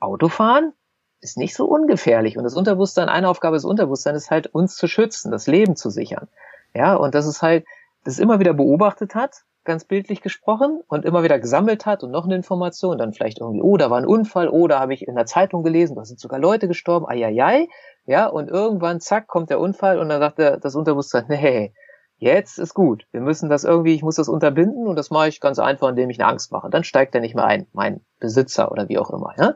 Autofahren 0.00 0.72
ist 1.20 1.36
nicht 1.36 1.54
so 1.54 1.66
ungefährlich. 1.66 2.36
Und 2.36 2.44
das 2.44 2.54
Unterbewusstsein, 2.54 3.08
eine 3.08 3.28
Aufgabe 3.28 3.56
des 3.56 3.64
Unterbewusstseins 3.64 4.24
ist 4.24 4.30
halt, 4.30 4.46
uns 4.48 4.76
zu 4.76 4.86
schützen, 4.86 5.30
das 5.30 5.46
Leben 5.46 5.76
zu 5.76 5.90
sichern. 5.90 6.28
Ja, 6.74 6.94
und 6.94 7.14
das 7.14 7.26
ist 7.26 7.42
halt, 7.42 7.64
das 8.04 8.18
immer 8.18 8.40
wieder 8.40 8.54
beobachtet 8.54 9.14
hat, 9.14 9.42
ganz 9.64 9.84
bildlich 9.84 10.22
gesprochen, 10.22 10.80
und 10.88 11.04
immer 11.04 11.22
wieder 11.22 11.38
gesammelt 11.38 11.84
hat 11.84 12.02
und 12.02 12.10
noch 12.10 12.24
eine 12.24 12.36
Information, 12.36 12.96
dann 12.96 13.12
vielleicht 13.12 13.40
irgendwie, 13.40 13.60
oh, 13.60 13.76
da 13.76 13.90
war 13.90 13.98
ein 13.98 14.06
Unfall, 14.06 14.48
oh, 14.48 14.66
da 14.66 14.80
habe 14.80 14.94
ich 14.94 15.06
in 15.06 15.16
der 15.16 15.26
Zeitung 15.26 15.62
gelesen, 15.62 15.96
da 15.96 16.04
sind 16.04 16.18
sogar 16.18 16.38
Leute 16.38 16.66
gestorben, 16.68 17.06
ai, 17.06 17.24
ai, 17.26 17.42
ai. 17.42 17.68
Ja, 18.06 18.26
und 18.26 18.48
irgendwann, 18.48 19.00
zack, 19.00 19.26
kommt 19.26 19.50
der 19.50 19.60
Unfall 19.60 19.98
und 19.98 20.08
dann 20.08 20.20
sagt 20.20 20.38
der, 20.38 20.56
das 20.56 20.74
Unterbewusstsein, 20.74 21.26
nee, 21.28 21.74
Jetzt 22.20 22.58
ist 22.58 22.74
gut. 22.74 23.06
Wir 23.12 23.22
müssen 23.22 23.48
das 23.48 23.64
irgendwie, 23.64 23.94
ich 23.94 24.02
muss 24.02 24.16
das 24.16 24.28
unterbinden 24.28 24.86
und 24.86 24.96
das 24.96 25.10
mache 25.10 25.28
ich 25.28 25.40
ganz 25.40 25.58
einfach, 25.58 25.88
indem 25.88 26.10
ich 26.10 26.20
eine 26.20 26.30
Angst 26.30 26.52
mache. 26.52 26.68
Dann 26.68 26.84
steigt 26.84 27.14
er 27.14 27.22
nicht 27.22 27.34
mehr 27.34 27.46
ein, 27.46 27.66
mein 27.72 28.02
Besitzer 28.18 28.70
oder 28.70 28.90
wie 28.90 28.98
auch 28.98 29.08
immer. 29.08 29.32
Ja? 29.38 29.54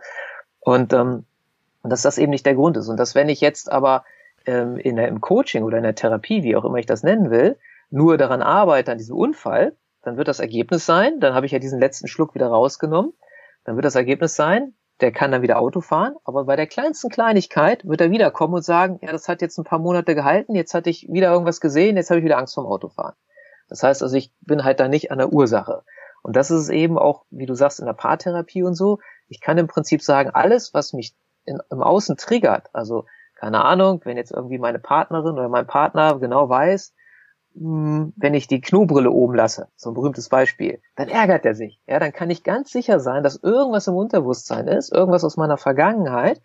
Und, 0.60 0.94
ähm, 0.94 1.26
dass 1.82 2.00
das 2.00 2.16
eben 2.16 2.30
nicht 2.30 2.46
der 2.46 2.54
Grund 2.54 2.78
ist. 2.78 2.88
Und 2.88 2.96
dass 2.96 3.14
wenn 3.14 3.28
ich 3.28 3.42
jetzt 3.42 3.70
aber 3.70 4.04
ähm, 4.46 4.78
in 4.78 4.96
der, 4.96 5.08
im 5.08 5.20
Coaching 5.20 5.62
oder 5.62 5.76
in 5.76 5.82
der 5.82 5.94
Therapie, 5.94 6.42
wie 6.42 6.56
auch 6.56 6.64
immer 6.64 6.78
ich 6.78 6.86
das 6.86 7.02
nennen 7.02 7.30
will, 7.30 7.58
nur 7.90 8.16
daran 8.16 8.40
arbeite, 8.40 8.92
an 8.92 8.98
diesem 8.98 9.14
Unfall, 9.14 9.76
dann 10.00 10.16
wird 10.16 10.28
das 10.28 10.40
Ergebnis 10.40 10.86
sein, 10.86 11.20
dann 11.20 11.34
habe 11.34 11.44
ich 11.44 11.52
ja 11.52 11.58
diesen 11.58 11.78
letzten 11.78 12.08
Schluck 12.08 12.34
wieder 12.34 12.46
rausgenommen, 12.46 13.12
dann 13.64 13.76
wird 13.76 13.84
das 13.84 13.94
Ergebnis 13.94 14.36
sein, 14.36 14.72
der 15.00 15.12
kann 15.12 15.32
dann 15.32 15.42
wieder 15.42 15.58
Auto 15.58 15.80
fahren, 15.80 16.14
aber 16.24 16.44
bei 16.44 16.56
der 16.56 16.66
kleinsten 16.66 17.10
Kleinigkeit 17.10 17.86
wird 17.86 18.00
er 18.00 18.10
wiederkommen 18.10 18.54
und 18.54 18.64
sagen, 18.64 18.98
ja, 19.02 19.10
das 19.10 19.28
hat 19.28 19.42
jetzt 19.42 19.58
ein 19.58 19.64
paar 19.64 19.80
Monate 19.80 20.14
gehalten, 20.14 20.54
jetzt 20.54 20.74
hatte 20.74 20.90
ich 20.90 21.08
wieder 21.10 21.32
irgendwas 21.32 21.60
gesehen, 21.60 21.96
jetzt 21.96 22.10
habe 22.10 22.20
ich 22.20 22.24
wieder 22.24 22.38
Angst 22.38 22.54
vorm 22.54 22.66
Autofahren. 22.66 23.14
Das 23.68 23.82
heißt 23.82 24.02
also, 24.02 24.16
ich 24.16 24.32
bin 24.40 24.62
halt 24.62 24.78
da 24.78 24.88
nicht 24.88 25.10
an 25.10 25.18
der 25.18 25.32
Ursache. 25.32 25.82
Und 26.22 26.36
das 26.36 26.50
ist 26.50 26.62
es 26.62 26.68
eben 26.68 26.98
auch, 26.98 27.24
wie 27.30 27.46
du 27.46 27.54
sagst, 27.54 27.80
in 27.80 27.86
der 27.86 27.92
Paartherapie 27.92 28.62
und 28.62 28.74
so. 28.74 28.98
Ich 29.28 29.40
kann 29.40 29.58
im 29.58 29.66
Prinzip 29.66 30.02
sagen, 30.02 30.30
alles, 30.30 30.72
was 30.74 30.92
mich 30.92 31.14
in, 31.44 31.58
im 31.70 31.82
Außen 31.82 32.16
triggert, 32.16 32.70
also 32.72 33.04
keine 33.34 33.64
Ahnung, 33.64 34.00
wenn 34.04 34.16
jetzt 34.16 34.30
irgendwie 34.30 34.58
meine 34.58 34.78
Partnerin 34.78 35.34
oder 35.34 35.48
mein 35.48 35.66
Partner 35.66 36.18
genau 36.18 36.48
weiß, 36.48 36.94
wenn 37.56 38.34
ich 38.34 38.48
die 38.48 38.60
Knobrille 38.60 39.10
oben 39.10 39.34
lasse, 39.34 39.68
so 39.76 39.90
ein 39.90 39.94
berühmtes 39.94 40.28
Beispiel, 40.28 40.80
dann 40.96 41.08
ärgert 41.08 41.44
er 41.44 41.54
sich. 41.54 41.80
Ja, 41.86 42.00
dann 42.00 42.12
kann 42.12 42.30
ich 42.30 42.42
ganz 42.42 42.72
sicher 42.72 42.98
sein, 42.98 43.22
dass 43.22 43.36
irgendwas 43.36 43.86
im 43.86 43.94
Unterbewusstsein 43.94 44.66
ist, 44.66 44.92
irgendwas 44.92 45.22
aus 45.22 45.36
meiner 45.36 45.56
Vergangenheit, 45.56 46.42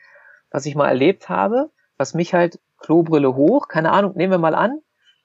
was 0.52 0.68
ich 0.68 0.76
mal 0.76 0.88
erlebt 0.88 1.28
habe, 1.28 1.72
was 1.98 2.14
mich 2.14 2.34
halt 2.34 2.60
Klobrille 2.78 3.36
hoch, 3.36 3.68
keine 3.68 3.92
Ahnung, 3.92 4.14
nehmen 4.16 4.34
wir 4.34 4.38
mal 4.38 4.54
an, 4.54 4.82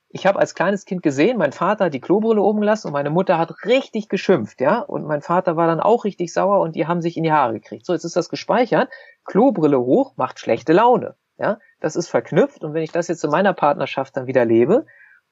ich 0.08 0.26
habe 0.26 0.38
als 0.38 0.54
kleines 0.54 0.86
Kind 0.86 1.02
gesehen, 1.02 1.36
mein 1.36 1.52
Vater 1.52 1.86
hat 1.86 1.94
die 1.94 2.00
Klobrille 2.00 2.40
oben 2.40 2.60
gelassen 2.60 2.86
und 2.86 2.92
meine 2.92 3.10
Mutter 3.10 3.36
hat 3.36 3.64
richtig 3.64 4.08
geschimpft, 4.08 4.60
ja, 4.60 4.78
und 4.78 5.04
mein 5.06 5.20
Vater 5.20 5.56
war 5.56 5.66
dann 5.66 5.80
auch 5.80 6.04
richtig 6.04 6.32
sauer 6.32 6.60
und 6.60 6.76
die 6.76 6.86
haben 6.86 7.02
sich 7.02 7.16
in 7.16 7.24
die 7.24 7.32
Haare 7.32 7.52
gekriegt. 7.52 7.84
So, 7.84 7.92
jetzt 7.92 8.04
ist 8.04 8.16
das 8.16 8.28
gespeichert. 8.28 8.88
Klobrille 9.24 9.80
hoch 9.80 10.14
macht 10.16 10.38
schlechte 10.38 10.72
Laune, 10.72 11.16
ja, 11.36 11.58
das 11.80 11.94
ist 11.94 12.08
verknüpft 12.08 12.64
und 12.64 12.72
wenn 12.74 12.82
ich 12.82 12.92
das 12.92 13.08
jetzt 13.08 13.24
in 13.24 13.30
meiner 13.30 13.52
Partnerschaft 13.52 14.16
dann 14.16 14.26
wieder 14.26 14.44
lebe, 14.44 14.86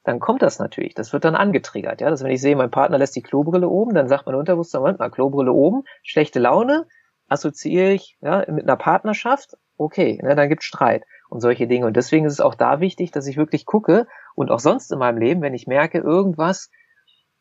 dann 0.05 0.19
kommt 0.21 0.43
das 0.43 0.59
natürlich. 0.59 0.95
Das 0.95 1.13
wird 1.13 1.25
dann 1.25 1.35
angetriggert. 1.35 2.01
Ja, 2.01 2.11
dass 2.11 2.23
wenn 2.23 2.31
ich 2.31 2.41
sehe, 2.41 2.57
mein 2.57 2.71
Partner 2.71 2.99
lässt 2.99 3.17
die 3.17 3.23
Klobrille 3.23 3.69
oben, 3.69 3.95
dann 3.95 4.09
sagt 4.09 4.27
mein 4.27 4.35
Unterbewusstsein, 4.35 4.81
Moment 4.81 4.99
mal, 4.99 5.11
Klobrille 5.11 5.53
oben, 5.53 5.85
schlechte 6.03 6.41
Laune, 6.41 6.87
assoziiere 7.29 7.93
ich 7.93 8.19
ja, 8.21 8.45
mit 8.49 8.65
einer 8.65 8.77
Partnerschaft, 8.77 9.57
okay, 9.77 10.21
ne, 10.23 10.35
dann 10.35 10.49
gibt 10.49 10.63
Streit 10.63 11.05
und 11.29 11.41
solche 11.41 11.67
Dinge. 11.67 11.87
Und 11.87 11.97
deswegen 11.97 12.27
ist 12.27 12.35
es 12.35 12.41
auch 12.41 12.55
da 12.55 12.81
wichtig, 12.81 13.11
dass 13.11 13.27
ich 13.27 13.37
wirklich 13.37 13.65
gucke 13.65 14.07
und 14.35 14.51
auch 14.51 14.61
sonst 14.61 14.93
in 14.93 14.99
meinem 14.99 15.19
Leben, 15.19 15.43
wenn 15.43 15.55
ich 15.55 15.67
merke, 15.67 15.99
irgendwas 15.99 16.71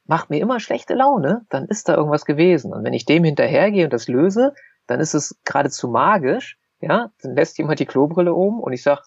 macht 0.06 0.30
mir 0.30 0.40
immer 0.40 0.60
schlechte 0.60 0.94
Laune, 0.94 1.46
dann 1.50 1.66
ist 1.66 1.90
da 1.90 1.96
irgendwas 1.96 2.26
gewesen. 2.26 2.74
Und 2.74 2.84
wenn 2.84 2.94
ich 2.94 3.06
dem 3.06 3.24
hinterhergehe 3.24 3.86
und 3.86 3.94
das 3.94 4.08
löse, 4.08 4.54
dann 4.88 5.00
ist 5.00 5.14
es 5.14 5.40
geradezu 5.46 5.88
magisch, 5.88 6.58
ja, 6.80 7.12
dann 7.22 7.36
lässt 7.36 7.58
jemand 7.58 7.80
die 7.80 7.86
Klobrille 7.86 8.34
oben 8.34 8.60
und 8.60 8.74
ich 8.74 8.84
sage, 8.84 9.02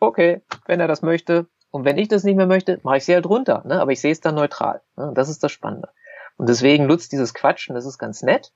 okay, 0.00 0.42
wenn 0.66 0.80
er 0.80 0.88
das 0.88 1.02
möchte, 1.02 1.46
und 1.74 1.84
wenn 1.84 1.98
ich 1.98 2.06
das 2.06 2.22
nicht 2.22 2.36
mehr 2.36 2.46
möchte, 2.46 2.78
mache 2.84 2.98
ich 2.98 3.04
sie 3.04 3.14
halt 3.14 3.26
runter. 3.26 3.64
Ne? 3.66 3.80
Aber 3.80 3.90
ich 3.90 4.00
sehe 4.00 4.12
es 4.12 4.20
dann 4.20 4.36
neutral. 4.36 4.82
Ne? 4.96 5.10
Das 5.12 5.28
ist 5.28 5.42
das 5.42 5.50
Spannende. 5.50 5.88
Und 6.36 6.48
deswegen 6.48 6.86
nutzt 6.86 7.10
dieses 7.10 7.34
Quatschen, 7.34 7.74
das 7.74 7.84
ist 7.84 7.98
ganz 7.98 8.22
nett. 8.22 8.52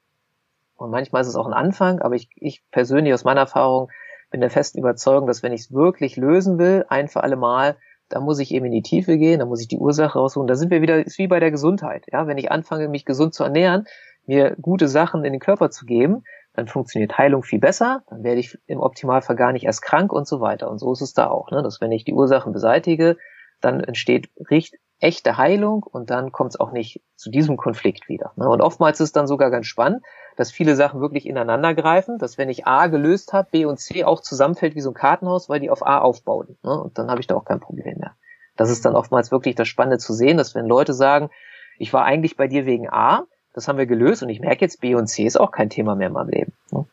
Und 0.76 0.92
manchmal 0.92 1.22
ist 1.22 1.26
es 1.26 1.34
auch 1.34 1.48
ein 1.48 1.52
Anfang, 1.52 1.98
aber 1.98 2.14
ich, 2.14 2.30
ich 2.36 2.62
persönlich 2.70 3.12
aus 3.12 3.24
meiner 3.24 3.40
Erfahrung 3.40 3.90
bin 4.30 4.40
der 4.40 4.50
festen 4.50 4.78
Überzeugung, 4.78 5.26
dass 5.26 5.42
wenn 5.42 5.52
ich 5.52 5.62
es 5.62 5.72
wirklich 5.72 6.16
lösen 6.16 6.60
will, 6.60 6.86
ein 6.90 7.08
für 7.08 7.24
alle 7.24 7.34
Mal, 7.34 7.76
da 8.08 8.20
muss 8.20 8.38
ich 8.38 8.54
eben 8.54 8.66
in 8.66 8.72
die 8.72 8.82
Tiefe 8.82 9.18
gehen, 9.18 9.40
da 9.40 9.46
muss 9.46 9.62
ich 9.62 9.66
die 9.66 9.78
Ursache 9.78 10.16
rausholen. 10.16 10.46
Da 10.46 10.54
sind 10.54 10.70
wir 10.70 10.80
wieder, 10.80 11.04
ist 11.04 11.18
wie 11.18 11.26
bei 11.26 11.40
der 11.40 11.50
Gesundheit. 11.50 12.06
Ja, 12.12 12.28
wenn 12.28 12.38
ich 12.38 12.52
anfange, 12.52 12.86
mich 12.86 13.04
gesund 13.04 13.34
zu 13.34 13.42
ernähren, 13.42 13.88
mir 14.26 14.54
gute 14.62 14.86
Sachen 14.86 15.24
in 15.24 15.32
den 15.32 15.40
Körper 15.40 15.70
zu 15.70 15.86
geben, 15.86 16.22
dann 16.58 16.66
funktioniert 16.66 17.16
Heilung 17.16 17.44
viel 17.44 17.60
besser, 17.60 18.02
dann 18.08 18.24
werde 18.24 18.40
ich 18.40 18.58
im 18.66 18.80
Optimalfall 18.80 19.36
gar 19.36 19.52
nicht 19.52 19.64
erst 19.64 19.80
krank 19.80 20.12
und 20.12 20.26
so 20.26 20.40
weiter. 20.40 20.68
Und 20.68 20.78
so 20.78 20.92
ist 20.92 21.00
es 21.00 21.14
da 21.14 21.28
auch, 21.28 21.52
ne? 21.52 21.62
dass 21.62 21.80
wenn 21.80 21.92
ich 21.92 22.04
die 22.04 22.12
Ursachen 22.12 22.52
beseitige, 22.52 23.16
dann 23.60 23.80
entsteht 23.80 24.28
richt 24.50 24.74
echte 24.98 25.36
Heilung 25.36 25.84
und 25.84 26.10
dann 26.10 26.32
kommt 26.32 26.50
es 26.50 26.60
auch 26.60 26.72
nicht 26.72 27.00
zu 27.14 27.30
diesem 27.30 27.56
Konflikt 27.56 28.08
wieder. 28.08 28.32
Ne? 28.34 28.48
Und 28.48 28.60
oftmals 28.60 28.98
ist 28.98 29.10
es 29.10 29.12
dann 29.12 29.28
sogar 29.28 29.52
ganz 29.52 29.66
spannend, 29.66 30.02
dass 30.36 30.50
viele 30.50 30.74
Sachen 30.74 31.00
wirklich 31.00 31.26
ineinander 31.26 31.74
greifen, 31.74 32.18
dass 32.18 32.38
wenn 32.38 32.48
ich 32.48 32.66
A 32.66 32.88
gelöst 32.88 33.32
habe, 33.32 33.48
B 33.52 33.64
und 33.64 33.78
C 33.78 34.02
auch 34.02 34.20
zusammenfällt 34.20 34.74
wie 34.74 34.80
so 34.80 34.90
ein 34.90 34.94
Kartenhaus, 34.94 35.48
weil 35.48 35.60
die 35.60 35.70
auf 35.70 35.86
A 35.86 35.98
aufbauen. 35.98 36.58
Ne? 36.64 36.82
Und 36.82 36.98
dann 36.98 37.08
habe 37.08 37.20
ich 37.20 37.28
da 37.28 37.36
auch 37.36 37.44
kein 37.44 37.60
Problem 37.60 37.98
mehr. 37.98 38.16
Das 38.56 38.68
ist 38.68 38.84
dann 38.84 38.96
oftmals 38.96 39.30
wirklich 39.30 39.54
das 39.54 39.68
Spannende 39.68 39.98
zu 39.98 40.12
sehen, 40.12 40.36
dass 40.36 40.56
wenn 40.56 40.66
Leute 40.66 40.92
sagen, 40.92 41.30
ich 41.78 41.92
war 41.92 42.04
eigentlich 42.04 42.36
bei 42.36 42.48
dir 42.48 42.66
wegen 42.66 42.88
A, 42.90 43.26
das 43.58 43.68
haben 43.68 43.78
wir 43.78 43.86
gelöst 43.86 44.22
und 44.22 44.28
ich 44.28 44.40
merke 44.40 44.62
jetzt, 44.62 44.80
B 44.80 44.94
und 44.94 45.08
C 45.08 45.24
ist 45.24 45.38
auch 45.38 45.50
kein 45.50 45.68
Thema 45.70 45.94
mehr 45.94 46.08
in 46.08 46.12
meinem 46.12 46.28
Leben. 46.30 46.52
Ne? 46.70 46.86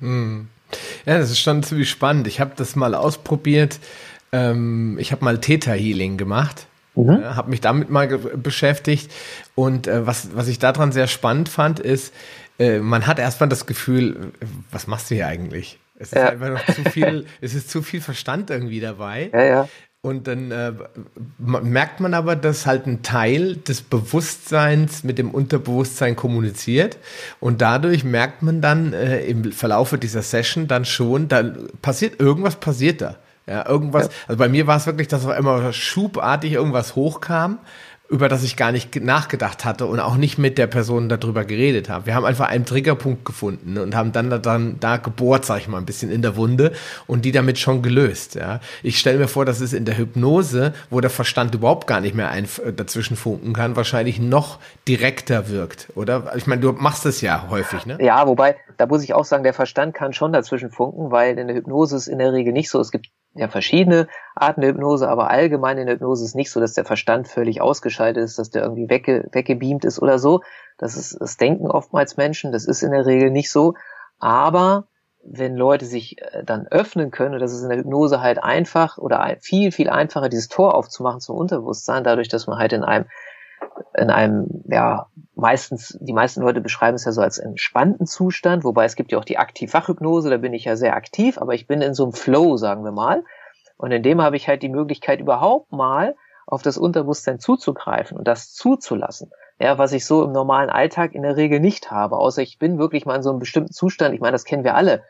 Hm. 0.00 0.48
Ja, 1.06 1.18
das 1.18 1.30
ist 1.30 1.40
schon 1.40 1.62
ziemlich 1.62 1.88
spannend. 1.88 2.26
Ich 2.26 2.40
habe 2.40 2.52
das 2.56 2.76
mal 2.76 2.94
ausprobiert. 2.94 3.78
Ähm, 4.32 4.98
ich 5.00 5.12
habe 5.12 5.24
mal 5.24 5.38
Theta 5.38 5.72
Healing 5.72 6.18
gemacht. 6.18 6.66
Mhm. 6.94 7.10
Äh, 7.10 7.24
habe 7.24 7.50
mich 7.50 7.60
damit 7.60 7.90
mal 7.90 8.08
beschäftigt 8.08 9.10
und 9.54 9.86
äh, 9.86 10.06
was, 10.06 10.34
was 10.34 10.48
ich 10.48 10.58
daran 10.58 10.90
sehr 10.92 11.06
spannend 11.06 11.48
fand, 11.48 11.78
ist, 11.78 12.12
äh, 12.58 12.80
man 12.80 13.06
hat 13.06 13.18
erstmal 13.18 13.48
das 13.48 13.66
Gefühl, 13.66 14.32
was 14.70 14.86
machst 14.88 15.10
du 15.10 15.14
hier 15.14 15.28
eigentlich? 15.28 15.78
Es 16.00 16.12
ist 16.12 16.18
ja. 16.18 16.30
einfach 16.30 16.50
noch 16.50 16.74
zu 16.74 16.84
viel, 16.90 17.26
es 17.40 17.54
ist 17.54 17.70
zu 17.70 17.82
viel 17.82 18.00
Verstand 18.00 18.50
irgendwie 18.50 18.80
dabei. 18.80 19.30
Ja, 19.32 19.44
ja. 19.44 19.68
Und 20.00 20.28
dann 20.28 20.52
äh, 20.52 20.72
merkt 21.38 21.98
man 21.98 22.14
aber, 22.14 22.36
dass 22.36 22.66
halt 22.66 22.86
ein 22.86 23.02
Teil 23.02 23.56
des 23.56 23.82
Bewusstseins 23.82 25.02
mit 25.02 25.18
dem 25.18 25.32
Unterbewusstsein 25.32 26.14
kommuniziert. 26.14 26.98
Und 27.40 27.60
dadurch 27.60 28.04
merkt 28.04 28.42
man 28.42 28.60
dann 28.60 28.92
äh, 28.92 29.24
im 29.24 29.50
Verlaufe 29.50 29.98
dieser 29.98 30.22
Session 30.22 30.68
dann 30.68 30.84
schon, 30.84 31.26
da 31.26 31.42
passiert 31.82 32.20
irgendwas 32.20 32.56
passiert 32.56 33.00
da. 33.00 33.16
Ja, 33.48 33.66
irgendwas. 33.66 34.04
Ja. 34.04 34.12
Also 34.28 34.38
bei 34.38 34.48
mir 34.48 34.66
war 34.66 34.76
es 34.76 34.86
wirklich, 34.86 35.08
dass 35.08 35.26
auch 35.26 35.36
immer 35.36 35.72
schubartig 35.72 36.52
irgendwas 36.52 36.94
hochkam 36.94 37.58
über 38.08 38.28
das 38.28 38.42
ich 38.42 38.56
gar 38.56 38.72
nicht 38.72 38.96
nachgedacht 39.02 39.64
hatte 39.64 39.84
und 39.84 40.00
auch 40.00 40.16
nicht 40.16 40.38
mit 40.38 40.56
der 40.56 40.66
Person 40.66 41.08
darüber 41.08 41.44
geredet 41.44 41.90
habe. 41.90 42.06
Wir 42.06 42.14
haben 42.14 42.24
einfach 42.24 42.48
einen 42.48 42.64
Triggerpunkt 42.64 43.24
gefunden 43.24 43.76
und 43.76 43.94
haben 43.94 44.12
dann, 44.12 44.30
dann 44.42 44.80
da 44.80 44.96
gebohrt, 44.96 45.44
sag 45.44 45.58
ich 45.58 45.68
mal, 45.68 45.76
ein 45.76 45.84
bisschen 45.84 46.10
in 46.10 46.22
der 46.22 46.36
Wunde 46.36 46.72
und 47.06 47.26
die 47.26 47.32
damit 47.32 47.58
schon 47.58 47.82
gelöst. 47.82 48.34
Ja. 48.34 48.60
Ich 48.82 48.98
stelle 48.98 49.18
mir 49.18 49.28
vor, 49.28 49.44
dass 49.44 49.60
es 49.60 49.74
in 49.74 49.84
der 49.84 49.98
Hypnose, 49.98 50.72
wo 50.88 51.00
der 51.00 51.10
Verstand 51.10 51.54
überhaupt 51.54 51.86
gar 51.86 52.00
nicht 52.00 52.14
mehr 52.14 52.30
ein, 52.30 52.48
äh, 52.64 52.72
dazwischen 52.72 53.16
funken 53.16 53.52
kann, 53.52 53.76
wahrscheinlich 53.76 54.18
noch 54.18 54.58
direkter 54.86 55.50
wirkt, 55.50 55.88
oder? 55.94 56.32
Ich 56.36 56.46
meine, 56.46 56.62
du 56.62 56.72
machst 56.72 57.04
es 57.04 57.20
ja 57.20 57.46
häufig, 57.50 57.84
ne? 57.84 57.98
Ja, 58.00 58.26
wobei, 58.26 58.56
da 58.78 58.86
muss 58.86 59.02
ich 59.02 59.12
auch 59.12 59.24
sagen, 59.24 59.42
der 59.42 59.54
Verstand 59.54 59.94
kann 59.94 60.14
schon 60.14 60.32
dazwischen 60.32 60.70
funken, 60.70 61.10
weil 61.10 61.38
in 61.38 61.46
der 61.46 61.56
Hypnose 61.56 61.96
ist 61.96 62.08
in 62.08 62.18
der 62.18 62.32
Regel 62.32 62.54
nicht 62.54 62.70
so. 62.70 62.80
Es 62.80 62.90
gibt 62.90 63.08
ja 63.38 63.48
verschiedene 63.48 64.08
Arten 64.34 64.60
der 64.60 64.70
Hypnose, 64.70 65.08
aber 65.08 65.30
allgemein 65.30 65.78
in 65.78 65.86
der 65.86 65.96
Hypnose 65.96 66.24
ist 66.24 66.34
nicht 66.34 66.50
so, 66.50 66.60
dass 66.60 66.74
der 66.74 66.84
Verstand 66.84 67.28
völlig 67.28 67.60
ausgeschaltet 67.60 68.24
ist, 68.24 68.38
dass 68.38 68.50
der 68.50 68.62
irgendwie 68.62 68.90
wegge 68.90 69.28
weggebeamt 69.32 69.84
ist 69.84 70.00
oder 70.00 70.18
so. 70.18 70.42
Das 70.78 70.96
ist 70.96 71.20
das 71.20 71.36
denken 71.36 71.70
oftmals 71.70 72.16
Menschen, 72.16 72.52
das 72.52 72.64
ist 72.66 72.82
in 72.82 72.92
der 72.92 73.06
Regel 73.06 73.30
nicht 73.30 73.50
so. 73.50 73.74
Aber 74.18 74.84
wenn 75.22 75.56
Leute 75.56 75.84
sich 75.84 76.20
äh, 76.20 76.44
dann 76.44 76.66
öffnen 76.68 77.10
können, 77.10 77.34
und 77.34 77.40
das 77.40 77.52
ist 77.52 77.62
in 77.62 77.68
der 77.68 77.78
Hypnose 77.78 78.20
halt 78.20 78.42
einfach 78.42 78.98
oder 78.98 79.36
viel, 79.40 79.72
viel 79.72 79.90
einfacher, 79.90 80.28
dieses 80.28 80.48
Tor 80.48 80.74
aufzumachen 80.74 81.20
zum 81.20 81.36
Unterbewusstsein, 81.36 82.04
dadurch, 82.04 82.28
dass 82.28 82.46
man 82.46 82.58
halt 82.58 82.72
in 82.72 82.84
einem 82.84 83.06
in 83.96 84.10
einem, 84.10 84.64
ja, 84.68 85.06
meistens, 85.34 85.96
die 86.00 86.12
meisten 86.12 86.42
Leute 86.42 86.60
beschreiben 86.60 86.96
es 86.96 87.04
ja 87.04 87.12
so 87.12 87.20
als 87.20 87.38
entspannten 87.38 88.06
Zustand, 88.06 88.64
wobei 88.64 88.84
es 88.84 88.96
gibt 88.96 89.12
ja 89.12 89.18
auch 89.18 89.24
die 89.24 89.38
Aktiv-Fachhypnose, 89.38 90.30
da 90.30 90.36
bin 90.36 90.54
ich 90.54 90.64
ja 90.64 90.76
sehr 90.76 90.96
aktiv, 90.96 91.38
aber 91.38 91.54
ich 91.54 91.66
bin 91.66 91.80
in 91.80 91.94
so 91.94 92.04
einem 92.04 92.12
Flow, 92.12 92.56
sagen 92.56 92.84
wir 92.84 92.92
mal. 92.92 93.24
Und 93.76 93.92
in 93.92 94.02
dem 94.02 94.20
habe 94.20 94.36
ich 94.36 94.48
halt 94.48 94.62
die 94.62 94.68
Möglichkeit, 94.68 95.20
überhaupt 95.20 95.72
mal 95.72 96.16
auf 96.46 96.62
das 96.62 96.78
Unterbewusstsein 96.78 97.38
zuzugreifen 97.38 98.18
und 98.18 98.26
das 98.26 98.52
zuzulassen. 98.52 99.30
Ja, 99.60 99.78
was 99.78 99.92
ich 99.92 100.06
so 100.06 100.24
im 100.24 100.32
normalen 100.32 100.70
Alltag 100.70 101.14
in 101.14 101.22
der 101.22 101.36
Regel 101.36 101.60
nicht 101.60 101.90
habe, 101.90 102.16
außer 102.16 102.42
ich 102.42 102.58
bin 102.58 102.78
wirklich 102.78 103.06
mal 103.06 103.16
in 103.16 103.22
so 103.22 103.30
einem 103.30 103.38
bestimmten 103.38 103.72
Zustand. 103.72 104.14
Ich 104.14 104.20
meine, 104.20 104.32
das 104.32 104.44
kennen 104.44 104.64
wir 104.64 104.74
alle. 104.74 105.04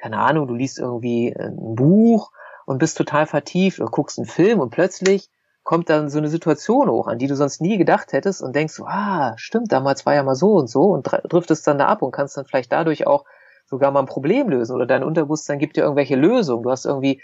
Keine 0.00 0.18
Ahnung, 0.18 0.46
du 0.46 0.54
liest 0.54 0.78
irgendwie 0.78 1.34
ein 1.34 1.74
Buch 1.74 2.30
und 2.66 2.78
bist 2.78 2.96
total 2.96 3.26
vertieft 3.26 3.80
oder 3.80 3.90
guckst 3.90 4.18
einen 4.18 4.26
Film 4.26 4.60
und 4.60 4.70
plötzlich 4.70 5.30
kommt 5.64 5.88
dann 5.88 6.10
so 6.10 6.18
eine 6.18 6.28
Situation 6.28 6.90
hoch, 6.90 7.08
an 7.08 7.18
die 7.18 7.26
du 7.26 7.34
sonst 7.34 7.60
nie 7.60 7.78
gedacht 7.78 8.12
hättest 8.12 8.42
und 8.42 8.54
denkst, 8.54 8.80
ah, 8.84 9.32
stimmt, 9.36 9.72
damals 9.72 10.06
war 10.06 10.14
ja 10.14 10.22
mal 10.22 10.34
so 10.34 10.52
und 10.52 10.68
so 10.68 10.90
und 10.90 11.08
driftest 11.24 11.66
dann 11.66 11.78
da 11.78 11.86
ab 11.86 12.02
und 12.02 12.12
kannst 12.12 12.36
dann 12.36 12.44
vielleicht 12.44 12.70
dadurch 12.70 13.06
auch 13.06 13.24
sogar 13.66 13.90
mal 13.90 14.00
ein 14.00 14.06
Problem 14.06 14.48
lösen 14.50 14.76
oder 14.76 14.86
dein 14.86 15.02
Unterbewusstsein 15.02 15.58
gibt 15.58 15.76
dir 15.76 15.82
irgendwelche 15.82 16.16
Lösungen. 16.16 16.62
Du 16.62 16.70
hast 16.70 16.84
irgendwie, 16.84 17.22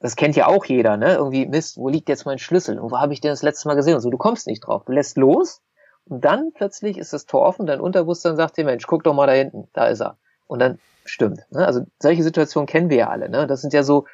das 0.00 0.16
kennt 0.16 0.36
ja 0.36 0.46
auch 0.46 0.66
jeder, 0.66 0.98
ne? 0.98 1.14
Irgendwie, 1.14 1.46
Mist, 1.46 1.78
wo 1.78 1.88
liegt 1.88 2.10
jetzt 2.10 2.26
mein 2.26 2.38
Schlüssel? 2.38 2.78
Und 2.78 2.92
wo 2.92 2.98
habe 2.98 3.14
ich 3.14 3.22
den 3.22 3.30
das 3.30 3.42
letzte 3.42 3.68
Mal 3.68 3.74
gesehen? 3.74 3.94
Und 3.94 4.02
so, 4.02 4.10
du 4.10 4.18
kommst 4.18 4.46
nicht 4.46 4.60
drauf. 4.60 4.84
Du 4.84 4.92
lässt 4.92 5.16
los 5.16 5.62
und 6.04 6.24
dann 6.24 6.52
plötzlich 6.52 6.98
ist 6.98 7.14
das 7.14 7.24
Tor 7.24 7.42
offen, 7.42 7.66
dein 7.66 7.80
Unterbewusstsein 7.80 8.36
sagt 8.36 8.58
dir, 8.58 8.64
Mensch, 8.64 8.86
guck 8.86 9.02
doch 9.02 9.14
mal 9.14 9.26
da 9.26 9.32
hinten, 9.32 9.68
da 9.72 9.86
ist 9.86 10.00
er. 10.00 10.18
Und 10.46 10.58
dann 10.60 10.78
stimmt. 11.06 11.46
Ne? 11.50 11.66
Also 11.66 11.82
solche 11.98 12.22
Situationen 12.22 12.66
kennen 12.66 12.90
wir 12.90 12.96
ja 12.98 13.08
alle. 13.08 13.28
Ne? 13.28 13.46
Das 13.46 13.62
sind 13.62 13.72
ja 13.72 13.82
so, 13.82 14.06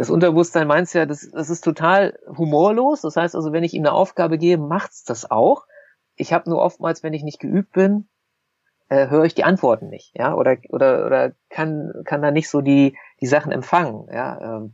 das 0.00 0.08
Unterbewusstsein 0.08 0.66
meint 0.66 0.90
ja, 0.94 1.04
das, 1.04 1.28
das 1.30 1.50
ist 1.50 1.60
total 1.60 2.18
humorlos. 2.26 3.02
Das 3.02 3.16
heißt 3.16 3.36
also, 3.36 3.52
wenn 3.52 3.64
ich 3.64 3.74
ihm 3.74 3.82
eine 3.82 3.92
Aufgabe 3.92 4.38
gebe, 4.38 4.62
macht's 4.62 5.04
das 5.04 5.30
auch. 5.30 5.66
Ich 6.16 6.32
habe 6.32 6.48
nur 6.48 6.62
oftmals, 6.62 7.02
wenn 7.02 7.12
ich 7.12 7.22
nicht 7.22 7.38
geübt 7.38 7.72
bin, 7.72 8.08
äh, 8.88 9.08
höre 9.10 9.26
ich 9.26 9.34
die 9.34 9.44
Antworten 9.44 9.90
nicht, 9.90 10.16
ja, 10.16 10.32
oder 10.32 10.56
oder 10.70 11.04
oder 11.04 11.32
kann 11.50 11.92
kann 12.06 12.22
da 12.22 12.30
nicht 12.30 12.48
so 12.48 12.62
die 12.62 12.96
die 13.20 13.26
Sachen 13.26 13.52
empfangen, 13.52 14.08
ja. 14.10 14.40
Ähm, 14.40 14.72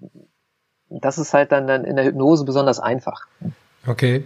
das 0.90 1.18
ist 1.18 1.34
halt 1.34 1.50
dann, 1.50 1.66
dann 1.66 1.84
in 1.84 1.96
der 1.96 2.04
Hypnose 2.04 2.44
besonders 2.44 2.78
einfach. 2.78 3.26
Okay. 3.84 4.22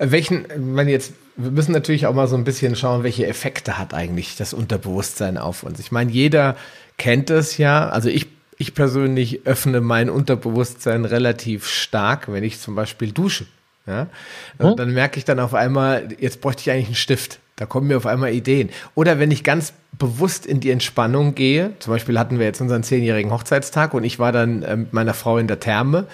Welchen, 0.00 0.46
wenn 0.76 0.88
jetzt, 0.88 1.12
wir 1.36 1.52
müssen 1.52 1.70
natürlich 1.70 2.06
auch 2.06 2.14
mal 2.14 2.26
so 2.26 2.34
ein 2.34 2.42
bisschen 2.42 2.74
schauen, 2.74 3.04
welche 3.04 3.28
Effekte 3.28 3.78
hat 3.78 3.94
eigentlich 3.94 4.36
das 4.36 4.52
Unterbewusstsein 4.52 5.38
auf 5.38 5.62
uns. 5.62 5.78
Ich 5.78 5.92
meine, 5.92 6.10
jeder 6.10 6.56
kennt 6.96 7.30
es 7.30 7.56
ja. 7.56 7.88
Also 7.88 8.08
ich, 8.08 8.26
ich 8.60 8.74
persönlich 8.74 9.46
öffne 9.46 9.80
mein 9.80 10.10
Unterbewusstsein 10.10 11.06
relativ 11.06 11.66
stark, 11.66 12.30
wenn 12.30 12.44
ich 12.44 12.60
zum 12.60 12.74
Beispiel 12.74 13.10
dusche. 13.10 13.46
Ja? 13.86 14.06
Hm? 14.58 14.76
Dann 14.76 14.92
merke 14.92 15.18
ich 15.18 15.24
dann 15.24 15.40
auf 15.40 15.54
einmal, 15.54 16.08
jetzt 16.18 16.42
bräuchte 16.42 16.60
ich 16.60 16.70
eigentlich 16.70 16.86
einen 16.88 16.94
Stift. 16.94 17.40
Da 17.56 17.64
kommen 17.64 17.86
mir 17.86 17.96
auf 17.96 18.04
einmal 18.04 18.34
Ideen. 18.34 18.68
Oder 18.94 19.18
wenn 19.18 19.30
ich 19.30 19.44
ganz 19.44 19.72
bewusst 19.98 20.44
in 20.44 20.60
die 20.60 20.70
Entspannung 20.70 21.34
gehe, 21.34 21.72
zum 21.78 21.94
Beispiel 21.94 22.18
hatten 22.18 22.38
wir 22.38 22.44
jetzt 22.44 22.60
unseren 22.60 22.82
zehnjährigen 22.82 23.32
Hochzeitstag 23.32 23.94
und 23.94 24.04
ich 24.04 24.18
war 24.18 24.30
dann 24.30 24.62
äh, 24.62 24.76
mit 24.76 24.92
meiner 24.92 25.14
Frau 25.14 25.38
in 25.38 25.46
der 25.46 25.58
Therme 25.58 26.06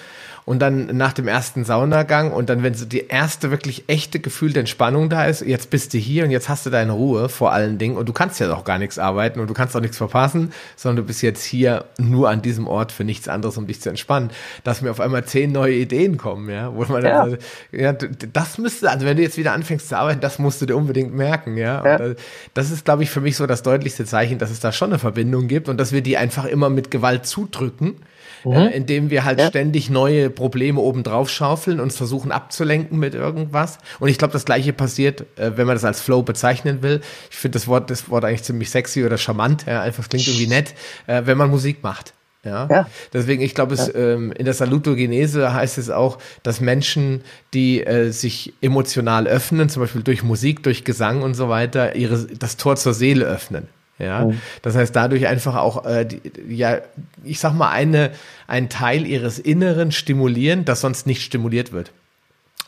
und 0.47 0.59
dann 0.59 0.95
nach 0.95 1.11
dem 1.11 1.27
ersten 1.27 1.65
Saunagang 1.65 2.31
und 2.31 2.49
dann, 2.49 2.63
wenn 2.63 2.73
so 2.73 2.85
die 2.85 3.07
erste 3.07 3.51
wirklich 3.51 3.83
echte 3.87 4.21
Gefühl 4.21 4.53
der 4.53 4.61
Entspannung 4.61 5.09
da 5.09 5.25
ist, 5.25 5.41
jetzt 5.41 5.69
bist 5.69 5.93
du 5.93 5.97
hier 5.97 6.23
und 6.23 6.31
jetzt 6.31 6.47
hast 6.47 6.65
du 6.65 6.69
deine 6.69 6.93
Ruhe 6.93 7.27
vor 7.27 7.51
allen 7.51 7.77
Dingen 7.77 7.97
und 7.97 8.07
du 8.07 8.13
kannst 8.13 8.39
ja 8.39 8.53
auch 8.53 8.63
gar 8.63 8.77
nichts 8.77 8.97
arbeiten 8.97 9.41
und 9.41 9.49
du 9.49 9.53
kannst 9.53 9.75
auch 9.75 9.81
nichts 9.81 9.97
verpassen, 9.97 10.53
sondern 10.77 11.03
du 11.03 11.07
bist 11.07 11.21
jetzt 11.21 11.43
hier 11.43 11.83
nur 11.97 12.29
an 12.29 12.41
diesem 12.41 12.65
Ort 12.65 12.93
für 12.93 13.03
nichts 13.03 13.27
anderes, 13.27 13.57
um 13.57 13.67
dich 13.67 13.81
zu 13.81 13.89
entspannen, 13.89 14.29
dass 14.63 14.81
mir 14.81 14.89
auf 14.89 15.01
einmal 15.01 15.25
zehn 15.25 15.51
neue 15.51 15.73
Ideen 15.73 16.15
kommen, 16.15 16.49
ja, 16.49 16.73
wo 16.73 16.85
man 16.85 17.03
ja. 17.03 17.25
Dann, 17.25 17.37
ja, 17.73 17.91
das 17.91 18.57
müsste, 18.57 18.89
also 18.89 19.05
wenn 19.05 19.17
du 19.17 19.23
jetzt 19.23 19.37
wieder 19.37 19.51
anfängst 19.51 19.89
zu 19.89 19.97
arbeiten, 19.97 20.21
das 20.21 20.39
musst 20.39 20.61
du 20.61 20.65
dir 20.65 20.77
unbedingt 20.77 21.13
merken, 21.13 21.57
ja. 21.57 21.85
ja. 21.85 22.13
das 22.53 22.71
ist, 22.71 22.85
glaube 22.85 23.03
ich, 23.03 23.09
für 23.09 23.19
mich 23.19 23.35
so 23.35 23.47
das 23.47 23.63
deutlichste 23.63 24.05
Zeichen, 24.05 24.37
dass 24.37 24.49
es 24.49 24.61
da 24.61 24.71
schon 24.71 24.91
eine 24.91 24.99
Verbindung 24.99 25.49
gibt 25.49 25.67
und 25.67 25.77
dass 25.77 25.91
wir 25.91 26.01
die 26.01 26.15
einfach 26.15 26.45
immer 26.45 26.69
mit 26.69 26.89
Gewalt 26.89 27.25
zudrücken 27.25 27.97
mhm. 28.43 28.53
äh, 28.53 28.67
indem 28.69 29.09
wir 29.09 29.23
halt 29.23 29.39
ja. 29.39 29.47
ständig 29.47 29.89
neue 29.89 30.29
Probleme 30.29 30.79
obendrauf 30.79 31.29
schaufeln 31.29 31.79
und 31.79 31.93
versuchen 31.93 32.31
abzulenken 32.31 32.99
mit 32.99 33.15
irgendwas. 33.15 33.77
Und 33.99 34.09
ich 34.09 34.17
glaube, 34.17 34.33
das 34.33 34.45
gleiche 34.45 34.73
passiert, 34.73 35.21
äh, 35.37 35.51
wenn 35.55 35.67
man 35.67 35.75
das 35.75 35.85
als 35.85 36.01
Flow 36.01 36.23
bezeichnen 36.23 36.81
will. 36.81 37.01
Ich 37.29 37.37
finde 37.37 37.57
das 37.57 37.67
Wort, 37.67 37.89
das 37.89 38.09
Wort 38.09 38.25
eigentlich 38.25 38.43
ziemlich 38.43 38.69
sexy 38.69 39.05
oder 39.05 39.17
charmant, 39.17 39.65
ja, 39.67 39.81
einfach 39.81 40.07
klingt 40.07 40.27
irgendwie 40.27 40.47
nett, 40.47 40.73
äh, 41.07 41.23
wenn 41.25 41.37
man 41.37 41.49
Musik 41.49 41.83
macht. 41.83 42.13
Ja? 42.47 42.67
ja. 42.69 42.89
Deswegen, 43.13 43.41
ich 43.41 43.53
glaube, 43.53 43.73
es 43.73 43.87
ja. 43.87 43.95
ähm, 43.95 44.31
in 44.31 44.45
der 44.45 44.53
Salutogenese 44.53 45.53
heißt 45.53 45.77
es 45.77 45.89
auch, 45.89 46.17
dass 46.43 46.61
Menschen, 46.61 47.21
die 47.53 47.85
äh, 47.85 48.11
sich 48.11 48.53
emotional 48.61 49.27
öffnen, 49.27 49.69
zum 49.69 49.83
Beispiel 49.83 50.03
durch 50.03 50.23
Musik, 50.23 50.63
durch 50.63 50.83
Gesang 50.83 51.21
und 51.21 51.33
so 51.33 51.49
weiter, 51.49 51.95
ihre, 51.95 52.25
das 52.25 52.57
Tor 52.57 52.75
zur 52.75 52.93
Seele 52.93 53.25
öffnen. 53.25 53.67
Ja, 53.99 54.25
mhm. 54.25 54.41
das 54.61 54.75
heißt 54.75 54.95
dadurch 54.95 55.27
einfach 55.27 55.55
auch, 55.55 55.85
äh, 55.85 56.05
die, 56.05 56.21
ja, 56.49 56.79
ich 57.23 57.39
sag 57.39 57.53
mal, 57.53 57.71
eine, 57.71 58.11
ein 58.47 58.69
Teil 58.69 59.07
ihres 59.07 59.39
Inneren 59.39 59.91
stimulieren, 59.91 60.65
das 60.65 60.81
sonst 60.81 61.07
nicht 61.07 61.23
stimuliert 61.23 61.71
wird. 61.71 61.91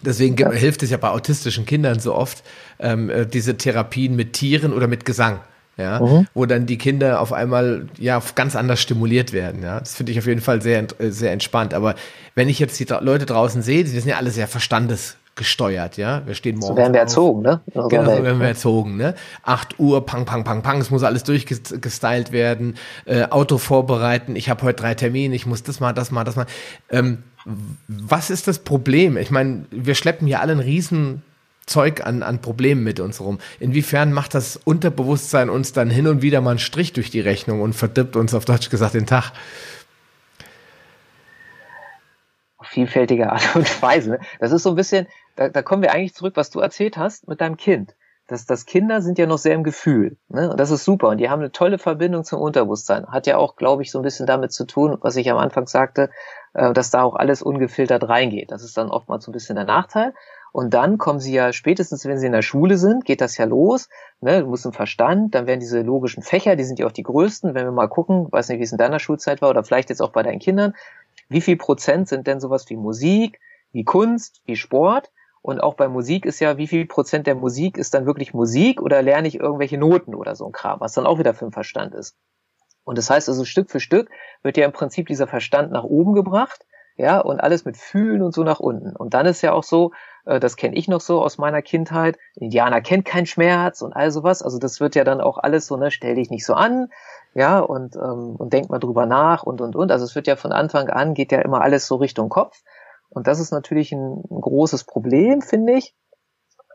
Deswegen 0.02 0.38
ja. 0.38 0.52
hilft 0.52 0.82
es 0.82 0.90
ja 0.90 0.98
bei 0.98 1.10
autistischen 1.10 1.66
Kindern 1.66 2.00
so 2.00 2.16
oft, 2.16 2.44
ähm, 2.80 3.10
äh, 3.10 3.26
diese 3.26 3.58
Therapien 3.58 4.16
mit 4.16 4.34
Tieren 4.34 4.74
oder 4.74 4.88
mit 4.88 5.06
Gesang. 5.06 5.40
Ja, 5.78 6.02
mhm. 6.02 6.28
wo 6.34 6.46
dann 6.46 6.66
die 6.66 6.78
Kinder 6.78 7.22
auf 7.22 7.32
einmal 7.32 7.88
ja 7.98 8.22
ganz 8.36 8.58
anders 8.58 8.82
stimuliert 8.82 9.32
werden. 9.32 9.64
Ja, 9.64 9.80
das 9.80 9.96
finde 9.96 10.12
ich 10.12 10.20
auf 10.20 10.26
jeden 10.26 10.42
Fall 10.42 10.62
sehr 10.62 10.86
sehr 11.00 11.32
entspannt. 11.32 11.74
Aber 11.74 11.96
wenn 12.36 12.50
ich 12.50 12.60
jetzt 12.60 12.78
die 12.82 12.88
Leute 13.00 13.26
draußen 13.26 13.62
sehe, 13.62 13.86
die 13.86 13.90
sind 13.90 14.06
ja 14.06 14.18
alle 14.18 14.32
sehr 14.32 14.50
verstandes 14.50 15.16
gesteuert, 15.36 15.98
ja. 15.98 16.22
Wir 16.26 16.36
stehen 16.36 16.58
morgens. 16.58 16.76
So 16.76 16.78
werden 16.78 16.94
wir 16.94 17.00
erzogen, 17.00 17.42
ne? 17.42 17.62
genau, 17.74 18.18
so 18.18 18.24
werden 18.24 18.40
wir 18.40 18.48
erzogen, 18.48 18.98
ne? 18.98 19.16
8 19.44 19.80
Uhr, 19.80 20.06
pang, 20.06 20.26
pang, 20.26 20.44
pang, 20.44 20.62
pang, 20.62 20.82
es 20.82 20.90
muss 20.90 21.04
alles 21.04 21.24
durchgestylt 21.24 22.32
werden, 22.32 22.76
äh, 23.06 23.24
Auto 23.24 23.58
vorbereiten, 23.58 24.36
ich 24.36 24.50
habe 24.50 24.64
heute 24.64 24.82
drei 24.82 24.96
Termine, 24.96 25.36
ich 25.36 25.46
muss 25.46 25.64
das 25.64 25.80
mal, 25.80 25.94
das 25.94 26.12
mal, 26.12 26.24
das 26.24 26.36
mal. 26.36 26.46
Ähm, 26.90 27.20
was 27.88 28.30
ist 28.30 28.48
das 28.48 28.60
Problem? 28.60 29.18
Ich 29.18 29.32
meine, 29.32 29.66
wir 29.72 29.96
schleppen 29.96 30.28
hier 30.28 30.42
alle 30.42 30.52
ein 30.52 30.60
riesen 30.60 31.24
Zeug 31.70 32.06
an, 32.06 32.24
an 32.24 32.42
Problemen 32.42 32.84
mit 32.84 33.00
uns 33.00 33.22
rum. 33.22 33.40
Inwiefern 33.60 34.12
macht 34.12 34.34
das 34.34 34.58
Unterbewusstsein 34.58 35.50
uns 35.50 35.72
dann 35.72 35.90
hin 35.90 36.08
und 36.08 36.22
wieder 36.22 36.42
mal 36.42 36.52
einen 36.52 36.60
Strich 36.60 36.94
durch 36.94 37.12
die 37.12 37.22
Rechnung 37.22 37.62
und 37.62 37.74
verdirbt 37.74 38.16
uns 38.16 38.34
auf 38.34 38.46
Deutsch 38.46 38.70
gesagt 38.70 38.96
den 38.96 39.06
Tag? 39.06 39.32
Vielfältige 42.70 43.32
Art 43.32 43.44
und 43.56 43.82
Weise. 43.82 44.20
Das 44.40 44.52
ist 44.52 44.64
so 44.64 44.70
ein 44.70 44.76
bisschen, 44.76 45.08
da, 45.36 45.50
da 45.50 45.62
kommen 45.62 45.82
wir 45.82 45.92
eigentlich 45.92 46.14
zurück, 46.14 46.34
was 46.36 46.50
du 46.50 46.60
erzählt 46.60 46.98
hast 46.98 47.28
mit 47.28 47.42
deinem 47.42 47.58
Kind. 47.58 47.96
Das, 48.28 48.46
das 48.46 48.68
Kinder 48.68 49.02
sind 49.02 49.18
ja 49.18 49.26
noch 49.26 49.40
sehr 49.40 49.56
im 49.56 49.64
Gefühl. 49.64 50.18
Ne? 50.28 50.52
Und 50.52 50.60
das 50.60 50.70
ist 50.70 50.86
super. 50.86 51.10
Und 51.10 51.18
die 51.18 51.32
haben 51.32 51.40
eine 51.40 51.52
tolle 51.52 51.80
Verbindung 51.80 52.24
zum 52.24 52.40
Unterbewusstsein. 52.40 53.08
Hat 53.08 53.26
ja 53.26 53.38
auch, 53.38 53.56
glaube 53.56 53.82
ich, 53.82 53.92
so 53.92 53.98
ein 53.98 54.04
bisschen 54.04 54.28
damit 54.28 54.54
zu 54.54 54.66
tun, 54.66 54.98
was 55.02 55.16
ich 55.16 55.32
am 55.32 55.38
Anfang 55.40 55.66
sagte, 55.66 56.12
äh, 56.54 56.72
dass 56.72 56.92
da 56.92 57.02
auch 57.02 57.16
alles 57.16 57.42
ungefiltert 57.42 58.08
reingeht. 58.08 58.52
Das 58.52 58.64
ist 58.64 58.78
dann 58.78 58.92
oftmals 58.92 59.26
so 59.26 59.32
ein 59.32 59.34
bisschen 59.34 59.56
der 59.56 59.66
Nachteil. 59.66 60.14
Und 60.52 60.76
dann 60.76 61.00
kommen 61.00 61.20
sie 61.20 61.34
ja 61.34 61.54
spätestens, 61.54 62.06
wenn 62.06 62.20
sie 62.20 62.28
in 62.28 62.32
der 62.32 62.42
Schule 62.44 62.78
sind, 62.78 63.04
geht 63.06 63.22
das 63.22 63.38
ja 63.38 63.46
los. 63.46 63.90
Ne? 64.22 64.42
Du 64.42 64.48
musst 64.48 64.66
im 64.66 64.74
Verstand, 64.74 65.34
dann 65.34 65.48
werden 65.48 65.60
diese 65.60 65.82
logischen 65.82 66.22
Fächer, 66.22 66.56
die 66.56 66.64
sind 66.64 66.78
ja 66.78 66.86
auch 66.86 66.92
die 66.92 67.04
größten. 67.04 67.56
Wenn 67.56 67.66
wir 67.66 67.72
mal 67.72 67.88
gucken, 67.88 68.32
weiß 68.32 68.50
nicht, 68.50 68.60
wie 68.60 68.64
es 68.64 68.72
in 68.72 68.78
deiner 68.78 69.00
Schulzeit 69.00 69.42
war 69.42 69.50
oder 69.50 69.64
vielleicht 69.64 69.90
jetzt 69.90 70.02
auch 70.02 70.12
bei 70.12 70.22
deinen 70.22 70.40
Kindern, 70.40 70.76
wie 71.30 71.42
viel 71.42 71.58
Prozent 71.58 72.08
sind 72.08 72.28
denn 72.28 72.40
sowas 72.40 72.70
wie 72.70 72.76
Musik, 72.76 73.40
wie 73.72 73.84
Kunst, 73.84 74.42
wie 74.46 74.56
Sport? 74.56 75.12
Und 75.42 75.62
auch 75.62 75.76
bei 75.76 75.88
Musik 75.88 76.26
ist 76.26 76.40
ja, 76.42 76.58
wie 76.58 76.68
viel 76.68 76.86
Prozent 76.86 77.26
der 77.26 77.36
Musik 77.36 77.78
ist 77.78 77.94
dann 77.94 78.06
wirklich 78.06 78.34
Musik 78.34 78.82
oder 78.82 79.02
lerne 79.02 79.28
ich 79.28 79.40
irgendwelche 79.40 79.78
Noten 79.78 80.14
oder 80.14 80.36
so 80.36 80.46
ein 80.46 80.52
Kram, 80.52 80.82
was 80.82 80.94
dann 80.94 81.06
auch 81.06 81.20
wieder 81.20 81.34
für 81.34 81.46
den 81.46 81.54
Verstand 81.54 81.96
ist. 81.96 82.18
Und 82.84 82.98
das 82.98 83.10
heißt 83.10 83.30
also, 83.30 83.46
Stück 83.46 83.70
für 83.70 83.80
Stück 83.80 84.10
wird 84.42 84.58
ja 84.58 84.66
im 84.66 84.74
Prinzip 84.74 85.08
dieser 85.08 85.28
Verstand 85.28 85.72
nach 85.72 85.84
oben 85.84 86.14
gebracht, 86.14 86.66
ja, 86.98 87.20
und 87.20 87.40
alles 87.40 87.64
mit 87.64 87.78
Fühlen 87.78 88.22
und 88.22 88.34
so 88.34 88.44
nach 88.44 88.60
unten. 88.60 88.94
Und 88.94 89.14
dann 89.14 89.26
ist 89.26 89.42
ja 89.42 89.54
auch 89.54 89.64
so, 89.64 89.94
äh, 90.26 90.40
das 90.40 90.58
kenne 90.58 90.76
ich 90.76 90.90
noch 90.90 91.00
so 91.00 91.22
aus 91.22 91.38
meiner 91.38 91.62
Kindheit, 91.62 92.18
Indianer 92.36 92.82
kennt 92.82 93.06
keinen 93.06 93.26
Schmerz 93.26 93.82
und 93.82 93.94
all 93.94 94.12
sowas. 94.12 94.44
Also 94.44 94.60
das 94.60 94.82
wird 94.82 94.96
ja 94.96 95.06
dann 95.06 95.22
auch 95.22 95.38
alles 95.38 95.68
so, 95.68 95.78
ne, 95.78 95.92
stell 95.92 96.16
dich 96.16 96.30
nicht 96.30 96.46
so 96.46 96.56
an, 96.56 96.90
ja, 97.34 97.60
und, 97.60 97.96
ähm, 97.96 98.36
und 98.38 98.54
denk 98.54 98.70
mal 98.70 98.80
drüber 98.80 99.06
nach 99.06 99.44
und, 99.44 99.62
und, 99.62 99.76
und. 99.76 99.92
Also 99.92 100.06
es 100.06 100.16
wird 100.16 100.28
ja 100.28 100.36
von 100.36 100.52
Anfang 100.52 100.90
an, 100.90 101.14
geht 101.14 101.32
ja 101.32 101.42
immer 101.42 101.62
alles 101.62 101.88
so 101.88 101.96
Richtung 101.96 102.30
Kopf. 102.30 102.62
Und 103.10 103.28
das 103.28 103.40
ist 103.40 103.52
natürlich 103.52 103.92
ein, 103.92 104.24
ein 104.30 104.42
großes 104.42 104.84
Problem, 104.84 105.42
finde 105.42 105.74
ich. 105.74 105.96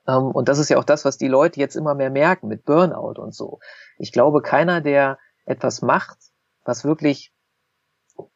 Ähm, 0.07 0.31
und 0.31 0.49
das 0.49 0.59
ist 0.59 0.69
ja 0.69 0.79
auch 0.79 0.85
das, 0.85 1.05
was 1.05 1.17
die 1.17 1.29
Leute 1.29 1.61
jetzt 1.61 1.77
immer 1.77 1.95
mehr 1.95 2.11
merken 2.11 2.49
mit 2.49 2.65
Burnout 2.65 3.21
und 3.21 3.35
so. 3.35 3.59
Ich 3.99 4.13
glaube, 4.13 4.43
keiner, 4.43 4.81
der 4.81 5.19
etwas 5.45 5.83
macht, 5.83 6.19
was 6.65 6.85
wirklich 6.85 7.33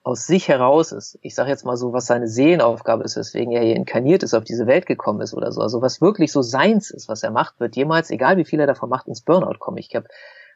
aus 0.03 0.27
sich 0.27 0.49
heraus 0.49 0.91
ist, 0.91 1.19
ich 1.23 1.37
sage 1.37 1.51
jetzt 1.51 1.64
mal 1.64 1.77
so, 1.77 1.93
was 1.93 2.07
seine 2.07 2.27
Seelenaufgabe 2.27 3.05
ist, 3.05 3.16
weswegen 3.16 3.53
er 3.53 3.62
hier 3.62 3.77
inkarniert 3.77 4.25
ist, 4.25 4.35
auf 4.35 4.43
diese 4.43 4.66
Welt 4.66 4.87
gekommen 4.87 5.21
ist 5.21 5.35
oder 5.35 5.53
so, 5.53 5.61
also 5.61 5.81
was 5.81 6.01
wirklich 6.01 6.33
so 6.33 6.43
seins 6.43 6.91
ist, 6.91 7.09
was 7.09 7.23
er 7.23 7.31
macht, 7.31 7.61
wird 7.61 7.77
jemals, 7.77 8.11
egal 8.11 8.39
wie 8.39 8.45
viel 8.45 8.59
er 8.59 8.66
davon 8.66 8.89
macht, 8.89 9.07
ins 9.07 9.23
Burnout 9.23 9.59
kommen. 9.61 9.79
Ich 9.79 9.95
habe 9.95 10.09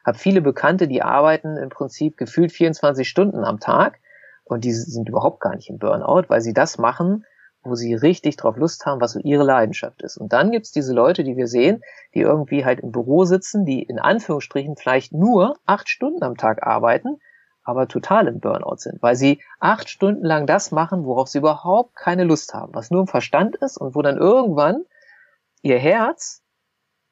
habe 0.05 0.17
viele 0.17 0.41
Bekannte, 0.41 0.87
die 0.87 1.01
arbeiten 1.01 1.57
im 1.57 1.69
Prinzip 1.69 2.17
gefühlt 2.17 2.51
24 2.51 3.07
Stunden 3.07 3.43
am 3.43 3.59
Tag 3.59 3.99
und 4.43 4.63
die 4.63 4.73
sind 4.73 5.09
überhaupt 5.09 5.39
gar 5.39 5.55
nicht 5.55 5.69
im 5.69 5.77
Burnout, 5.77 6.25
weil 6.27 6.41
sie 6.41 6.53
das 6.53 6.77
machen, 6.77 7.25
wo 7.63 7.75
sie 7.75 7.93
richtig 7.93 8.35
drauf 8.35 8.57
Lust 8.57 8.85
haben, 8.85 8.99
was 8.99 9.13
so 9.13 9.19
ihre 9.19 9.43
Leidenschaft 9.43 10.01
ist. 10.01 10.17
Und 10.17 10.33
dann 10.33 10.51
gibt's 10.51 10.71
diese 10.71 10.93
Leute, 10.93 11.23
die 11.23 11.37
wir 11.37 11.47
sehen, 11.47 11.81
die 12.13 12.19
irgendwie 12.19 12.65
halt 12.65 12.81
im 12.81 12.91
Büro 12.91 13.23
sitzen, 13.23 13.65
die 13.65 13.81
in 13.81 13.99
Anführungsstrichen 13.99 14.75
vielleicht 14.75 15.13
nur 15.13 15.55
acht 15.65 15.87
Stunden 15.87 16.23
am 16.23 16.35
Tag 16.35 16.63
arbeiten, 16.63 17.19
aber 17.63 17.87
total 17.87 18.27
im 18.27 18.41
Burnout 18.41 18.77
sind, 18.77 19.01
weil 19.01 19.15
sie 19.15 19.41
acht 19.59 19.89
Stunden 19.89 20.25
lang 20.25 20.45
das 20.45 20.71
machen, 20.71 21.05
worauf 21.05 21.29
sie 21.29 21.37
überhaupt 21.37 21.95
keine 21.95 22.25
Lust 22.25 22.53
haben, 22.53 22.75
was 22.75 22.91
nur 22.91 23.01
im 23.01 23.07
Verstand 23.07 23.55
ist 23.55 23.77
und 23.77 23.95
wo 23.95 24.01
dann 24.01 24.17
irgendwann 24.17 24.83
ihr 25.61 25.79
Herz 25.79 26.43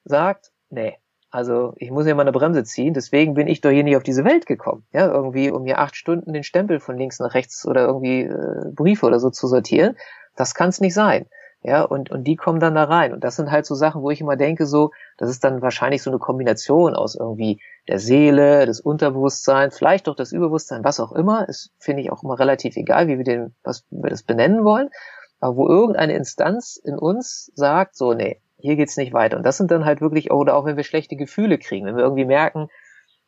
sagt, 0.03 0.51
nee, 0.69 0.97
also 1.31 1.73
ich 1.77 1.91
muss 1.91 2.05
ja 2.05 2.13
mal 2.13 2.23
eine 2.23 2.33
Bremse 2.33 2.63
ziehen, 2.65 2.93
deswegen 2.93 3.33
bin 3.33 3.47
ich 3.47 3.61
doch 3.61 3.69
hier 3.69 3.83
nicht 3.83 3.95
auf 3.95 4.03
diese 4.03 4.25
Welt 4.25 4.45
gekommen. 4.45 4.83
Ja, 4.91 5.07
irgendwie, 5.11 5.49
um 5.49 5.65
hier 5.65 5.79
acht 5.79 5.95
Stunden 5.95 6.33
den 6.33 6.43
Stempel 6.43 6.79
von 6.79 6.97
links 6.97 7.19
nach 7.19 7.33
rechts 7.33 7.65
oder 7.65 7.85
irgendwie 7.85 8.23
äh, 8.23 8.69
Briefe 8.73 9.05
oder 9.05 9.19
so 9.19 9.29
zu 9.29 9.47
sortieren. 9.47 9.95
Das 10.35 10.53
kann 10.55 10.69
es 10.69 10.81
nicht 10.81 10.93
sein. 10.93 11.25
Ja, 11.63 11.83
und, 11.83 12.09
und 12.09 12.23
die 12.23 12.35
kommen 12.35 12.59
dann 12.59 12.73
da 12.73 12.85
rein. 12.85 13.13
Und 13.13 13.23
das 13.23 13.35
sind 13.35 13.51
halt 13.51 13.67
so 13.67 13.75
Sachen, 13.75 14.01
wo 14.01 14.09
ich 14.09 14.19
immer 14.19 14.35
denke, 14.35 14.65
so, 14.65 14.91
das 15.17 15.29
ist 15.29 15.43
dann 15.43 15.61
wahrscheinlich 15.61 16.01
so 16.01 16.09
eine 16.09 16.17
Kombination 16.17 16.95
aus 16.95 17.15
irgendwie 17.15 17.61
der 17.87 17.99
Seele, 17.99 18.65
des 18.65 18.81
Unterbewusstseins, 18.81 19.77
vielleicht 19.77 20.09
auch 20.09 20.15
das 20.15 20.31
Überbewusstsein, 20.31 20.83
was 20.83 20.99
auch 20.99 21.11
immer. 21.11 21.47
Ist, 21.47 21.71
finde 21.77 22.01
ich, 22.01 22.11
auch 22.11 22.23
immer 22.23 22.39
relativ 22.39 22.77
egal, 22.77 23.07
wie 23.07 23.17
wir 23.17 23.23
den, 23.23 23.55
was 23.63 23.85
wir 23.91 24.09
das 24.09 24.23
benennen 24.23 24.63
wollen. 24.63 24.89
Aber 25.39 25.55
wo 25.55 25.67
irgendeine 25.67 26.15
Instanz 26.15 26.77
in 26.83 26.97
uns 26.97 27.51
sagt, 27.53 27.95
so, 27.95 28.13
nee, 28.13 28.41
hier 28.61 28.75
geht's 28.75 28.97
nicht 28.97 29.13
weiter. 29.13 29.37
Und 29.37 29.45
das 29.45 29.57
sind 29.57 29.71
dann 29.71 29.85
halt 29.85 30.01
wirklich, 30.01 30.31
oder 30.31 30.55
auch 30.55 30.65
wenn 30.65 30.77
wir 30.77 30.83
schlechte 30.83 31.15
Gefühle 31.15 31.57
kriegen, 31.57 31.85
wenn 31.85 31.95
wir 31.95 32.03
irgendwie 32.03 32.25
merken, 32.25 32.69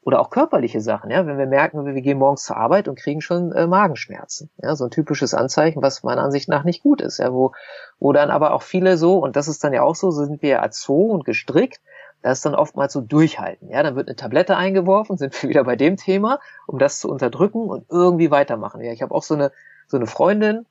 oder 0.05 0.19
auch 0.19 0.29
körperliche 0.29 0.81
Sachen, 0.81 1.09
ja, 1.11 1.25
wenn 1.25 1.37
wir 1.37 1.45
merken, 1.45 1.85
wir 1.85 2.01
gehen 2.01 2.17
morgens 2.17 2.43
zur 2.43 2.57
Arbeit 2.57 2.87
und 2.87 2.99
kriegen 2.99 3.21
schon 3.21 3.53
äh, 3.53 3.67
Magenschmerzen, 3.67 4.49
ja, 4.61 4.75
so 4.75 4.85
ein 4.85 4.91
typisches 4.91 5.33
Anzeichen, 5.33 5.81
was 5.81 6.03
meiner 6.03 6.23
Ansicht 6.23 6.49
nach 6.49 6.63
nicht 6.63 6.83
gut 6.83 7.01
ist, 7.01 7.19
ja, 7.19 7.33
wo, 7.33 7.53
wo 7.99 8.11
dann 8.11 8.29
aber 8.29 8.53
auch 8.53 8.63
viele 8.63 8.97
so, 8.97 9.17
und 9.17 9.35
das 9.35 9.47
ist 9.47 9.63
dann 9.63 9.73
ja 9.73 9.81
auch 9.81 9.95
so, 9.95 10.11
sind 10.11 10.41
wir 10.41 10.57
erzogen 10.57 11.11
und 11.11 11.25
gestrickt, 11.25 11.79
da 12.21 12.31
ist 12.31 12.45
dann 12.45 12.55
oftmals 12.55 12.93
so 12.93 13.01
durchhalten, 13.01 13.69
ja, 13.69 13.81
dann 13.81 13.95
wird 13.95 14.09
eine 14.09 14.15
Tablette 14.15 14.57
eingeworfen, 14.57 15.17
sind 15.17 15.41
wir 15.41 15.49
wieder 15.49 15.63
bei 15.63 15.77
dem 15.77 15.95
Thema, 15.95 16.39
um 16.67 16.79
das 16.79 16.99
zu 16.99 17.09
unterdrücken 17.09 17.69
und 17.69 17.85
irgendwie 17.89 18.29
weitermachen, 18.29 18.81
ja, 18.81 18.91
ich 18.91 19.01
habe 19.01 19.15
auch 19.15 19.23
so 19.23 19.35
eine, 19.35 19.51
so 19.87 19.95
eine 19.95 20.07
Freundin, 20.07 20.65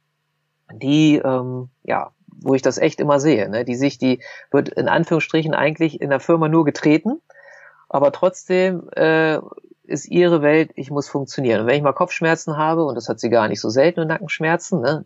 die, 0.70 1.16
ähm, 1.16 1.70
ja, 1.84 2.12
wo 2.44 2.54
ich 2.54 2.62
das 2.62 2.78
echt 2.78 3.00
immer 3.00 3.20
sehe, 3.20 3.48
ne? 3.48 3.64
die 3.64 3.74
sich, 3.74 3.98
die 3.98 4.22
wird 4.50 4.68
in 4.68 4.88
Anführungsstrichen 4.88 5.54
eigentlich 5.54 6.00
in 6.00 6.10
der 6.10 6.20
Firma 6.20 6.48
nur 6.48 6.64
getreten, 6.64 7.20
aber 7.88 8.12
trotzdem 8.12 8.88
äh, 8.94 9.38
ist 9.84 10.08
ihre 10.08 10.42
Welt, 10.42 10.70
ich 10.74 10.90
muss 10.90 11.08
funktionieren. 11.08 11.60
Und 11.60 11.66
wenn 11.66 11.76
ich 11.76 11.82
mal 11.82 11.92
Kopfschmerzen 11.92 12.56
habe, 12.56 12.84
und 12.84 12.94
das 12.94 13.08
hat 13.08 13.20
sie 13.20 13.30
gar 13.30 13.48
nicht 13.48 13.60
so 13.60 13.68
selten, 13.68 14.06
Nackenschmerzen, 14.06 14.80
ne? 14.80 15.04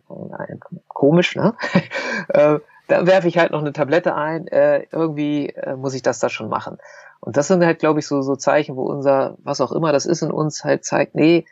komisch, 0.87 1.35
ne? 1.35 1.53
Äh, 2.29 2.59
dann 2.87 3.07
werfe 3.07 3.27
ich 3.27 3.37
halt 3.37 3.51
noch 3.51 3.61
eine 3.61 3.73
Tablette 3.73 4.15
ein, 4.15 4.47
äh, 4.47 4.85
irgendwie 4.91 5.49
äh, 5.49 5.75
muss 5.75 5.93
ich 5.93 6.01
das 6.01 6.19
da 6.19 6.29
schon 6.29 6.49
machen. 6.49 6.77
Und 7.19 7.37
das 7.37 7.47
sind 7.47 7.63
halt, 7.63 7.79
glaube 7.79 7.99
ich, 7.99 8.07
so, 8.07 8.21
so 8.21 8.35
Zeichen, 8.35 8.75
wo 8.75 8.83
unser, 8.83 9.37
was 9.43 9.61
auch 9.61 9.71
immer 9.71 9.91
das 9.91 10.05
ist 10.05 10.21
in 10.21 10.31
uns, 10.31 10.63
halt 10.63 10.83
zeigt, 10.83 11.15
nee, 11.15 11.45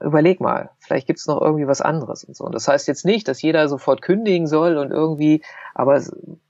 überleg 0.00 0.40
mal, 0.40 0.70
vielleicht 0.92 1.06
gibt's 1.06 1.26
noch 1.26 1.40
irgendwie 1.40 1.66
was 1.66 1.80
anderes 1.80 2.22
und 2.24 2.36
so. 2.36 2.44
Und 2.44 2.54
das 2.54 2.68
heißt 2.68 2.86
jetzt 2.86 3.06
nicht, 3.06 3.26
dass 3.26 3.40
jeder 3.40 3.68
sofort 3.68 4.02
kündigen 4.02 4.46
soll 4.46 4.76
und 4.76 4.90
irgendwie, 4.90 5.42
aber 5.74 6.02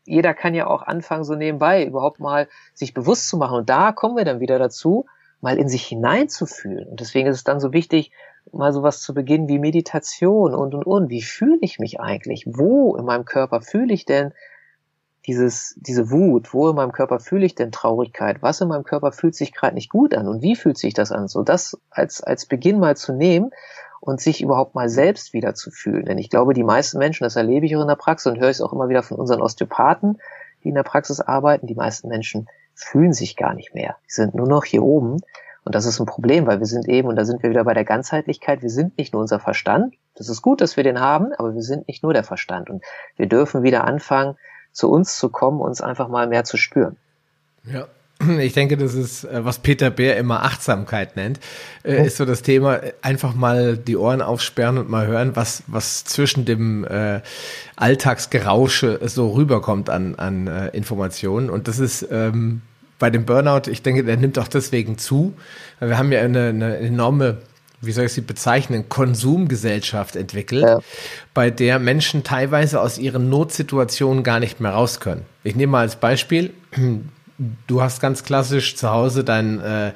jeder 0.04 0.34
kann 0.34 0.54
ja 0.54 0.66
auch 0.66 0.82
anfangen, 0.82 1.22
so 1.22 1.36
nebenbei 1.36 1.84
überhaupt 1.84 2.18
mal 2.18 2.48
sich 2.74 2.92
bewusst 2.92 3.28
zu 3.28 3.36
machen. 3.36 3.58
Und 3.58 3.70
da 3.70 3.92
kommen 3.92 4.16
wir 4.16 4.24
dann 4.24 4.40
wieder 4.40 4.58
dazu, 4.58 5.06
mal 5.40 5.58
in 5.58 5.68
sich 5.68 5.86
hineinzufühlen. 5.86 6.88
Und 6.88 7.00
deswegen 7.00 7.28
ist 7.28 7.36
es 7.36 7.44
dann 7.44 7.60
so 7.60 7.72
wichtig, 7.72 8.10
mal 8.50 8.72
sowas 8.72 9.00
zu 9.00 9.14
beginnen 9.14 9.48
wie 9.48 9.60
Meditation 9.60 10.54
und 10.54 10.74
und 10.74 10.84
und. 10.84 11.08
Wie 11.08 11.22
fühle 11.22 11.58
ich 11.60 11.78
mich 11.78 12.00
eigentlich? 12.00 12.44
Wo 12.46 12.96
in 12.96 13.04
meinem 13.04 13.24
Körper 13.24 13.60
fühle 13.60 13.94
ich 13.94 14.04
denn 14.04 14.32
dieses, 15.26 15.74
diese 15.78 16.10
Wut? 16.10 16.52
Wo 16.52 16.68
in 16.68 16.76
meinem 16.76 16.92
Körper 16.92 17.20
fühle 17.20 17.46
ich 17.46 17.54
denn 17.54 17.72
Traurigkeit? 17.72 18.42
Was 18.42 18.60
in 18.60 18.68
meinem 18.68 18.84
Körper 18.84 19.12
fühlt 19.12 19.34
sich 19.34 19.52
gerade 19.52 19.74
nicht 19.74 19.90
gut 19.90 20.14
an? 20.14 20.28
Und 20.28 20.42
wie 20.42 20.56
fühlt 20.56 20.78
sich 20.78 20.94
das 20.94 21.12
an? 21.12 21.28
So 21.28 21.42
das 21.42 21.78
als, 21.90 22.22
als 22.22 22.46
Beginn 22.46 22.80
mal 22.80 22.96
zu 22.96 23.12
nehmen 23.12 23.50
und 24.00 24.20
sich 24.20 24.42
überhaupt 24.42 24.74
mal 24.74 24.88
selbst 24.88 25.32
wieder 25.32 25.54
zu 25.54 25.70
fühlen. 25.70 26.04
Denn 26.04 26.18
ich 26.18 26.28
glaube, 26.28 26.54
die 26.54 26.64
meisten 26.64 26.98
Menschen, 26.98 27.22
das 27.24 27.36
erlebe 27.36 27.66
ich 27.66 27.76
auch 27.76 27.82
in 27.82 27.88
der 27.88 27.94
Praxis 27.94 28.32
und 28.32 28.40
höre 28.40 28.50
ich 28.50 28.56
es 28.56 28.60
auch 28.60 28.72
immer 28.72 28.88
wieder 28.88 29.04
von 29.04 29.16
unseren 29.18 29.40
Osteopathen, 29.40 30.18
die 30.64 30.70
in 30.70 30.74
der 30.74 30.82
Praxis 30.82 31.20
arbeiten, 31.20 31.66
die 31.66 31.74
meisten 31.74 32.08
Menschen 32.08 32.48
fühlen 32.74 33.12
sich 33.12 33.36
gar 33.36 33.54
nicht 33.54 33.74
mehr. 33.74 33.96
Die 34.06 34.12
sind 34.12 34.34
nur 34.34 34.48
noch 34.48 34.64
hier 34.64 34.82
oben. 34.82 35.18
Und 35.64 35.76
das 35.76 35.86
ist 35.86 36.00
ein 36.00 36.06
Problem, 36.06 36.48
weil 36.48 36.58
wir 36.58 36.66
sind 36.66 36.88
eben, 36.88 37.06
und 37.06 37.14
da 37.14 37.24
sind 37.24 37.44
wir 37.44 37.50
wieder 37.50 37.62
bei 37.62 37.74
der 37.74 37.84
Ganzheitlichkeit, 37.84 38.62
wir 38.62 38.70
sind 38.70 38.98
nicht 38.98 39.12
nur 39.12 39.22
unser 39.22 39.38
Verstand. 39.38 39.94
Das 40.16 40.28
ist 40.28 40.42
gut, 40.42 40.60
dass 40.60 40.76
wir 40.76 40.82
den 40.82 40.98
haben, 40.98 41.32
aber 41.34 41.54
wir 41.54 41.62
sind 41.62 41.86
nicht 41.86 42.02
nur 42.02 42.12
der 42.12 42.24
Verstand. 42.24 42.68
Und 42.68 42.82
wir 43.16 43.28
dürfen 43.28 43.62
wieder 43.62 43.84
anfangen, 43.84 44.36
zu 44.72 44.90
uns 44.90 45.16
zu 45.16 45.28
kommen, 45.28 45.60
uns 45.60 45.80
einfach 45.80 46.08
mal 46.08 46.26
mehr 46.26 46.44
zu 46.44 46.56
spüren. 46.56 46.96
Ja, 47.64 47.86
ich 48.40 48.52
denke, 48.52 48.76
das 48.76 48.94
ist, 48.94 49.24
äh, 49.24 49.44
was 49.44 49.58
Peter 49.58 49.90
Bär 49.90 50.16
immer 50.16 50.42
Achtsamkeit 50.44 51.16
nennt, 51.16 51.40
äh, 51.84 52.06
ist 52.06 52.16
so 52.16 52.24
das 52.24 52.42
Thema, 52.42 52.80
einfach 53.02 53.34
mal 53.34 53.76
die 53.76 53.96
Ohren 53.96 54.22
aufsperren 54.22 54.78
und 54.78 54.88
mal 54.88 55.06
hören, 55.06 55.36
was, 55.36 55.62
was 55.66 56.04
zwischen 56.04 56.44
dem 56.44 56.84
äh, 56.84 57.20
Alltagsgerausche 57.76 59.00
so 59.08 59.30
rüberkommt 59.30 59.90
an, 59.90 60.14
an 60.16 60.46
äh, 60.46 60.68
Informationen. 60.68 61.50
Und 61.50 61.68
das 61.68 61.78
ist 61.78 62.06
ähm, 62.10 62.62
bei 62.98 63.10
dem 63.10 63.24
Burnout, 63.24 63.68
ich 63.68 63.82
denke, 63.82 64.04
der 64.04 64.16
nimmt 64.16 64.38
auch 64.38 64.48
deswegen 64.48 64.96
zu. 64.98 65.34
Wir 65.80 65.98
haben 65.98 66.12
ja 66.12 66.20
eine, 66.20 66.48
eine 66.48 66.76
enorme 66.78 67.38
wie 67.82 67.92
soll 67.92 68.06
ich 68.06 68.12
sie 68.12 68.20
bezeichnen, 68.20 68.88
Konsumgesellschaft 68.88 70.16
entwickelt, 70.16 70.62
ja. 70.62 70.78
bei 71.34 71.50
der 71.50 71.78
Menschen 71.78 72.22
teilweise 72.22 72.80
aus 72.80 72.96
ihren 72.96 73.28
Notsituationen 73.28 74.22
gar 74.22 74.40
nicht 74.40 74.60
mehr 74.60 74.70
raus 74.70 75.00
können. 75.00 75.26
Ich 75.44 75.56
nehme 75.56 75.72
mal 75.72 75.80
als 75.80 75.96
Beispiel, 75.96 76.54
du 77.66 77.82
hast 77.82 78.00
ganz 78.00 78.24
klassisch 78.24 78.76
zu 78.76 78.90
Hause 78.90 79.24
dein, 79.24 79.60
äh, 79.60 79.92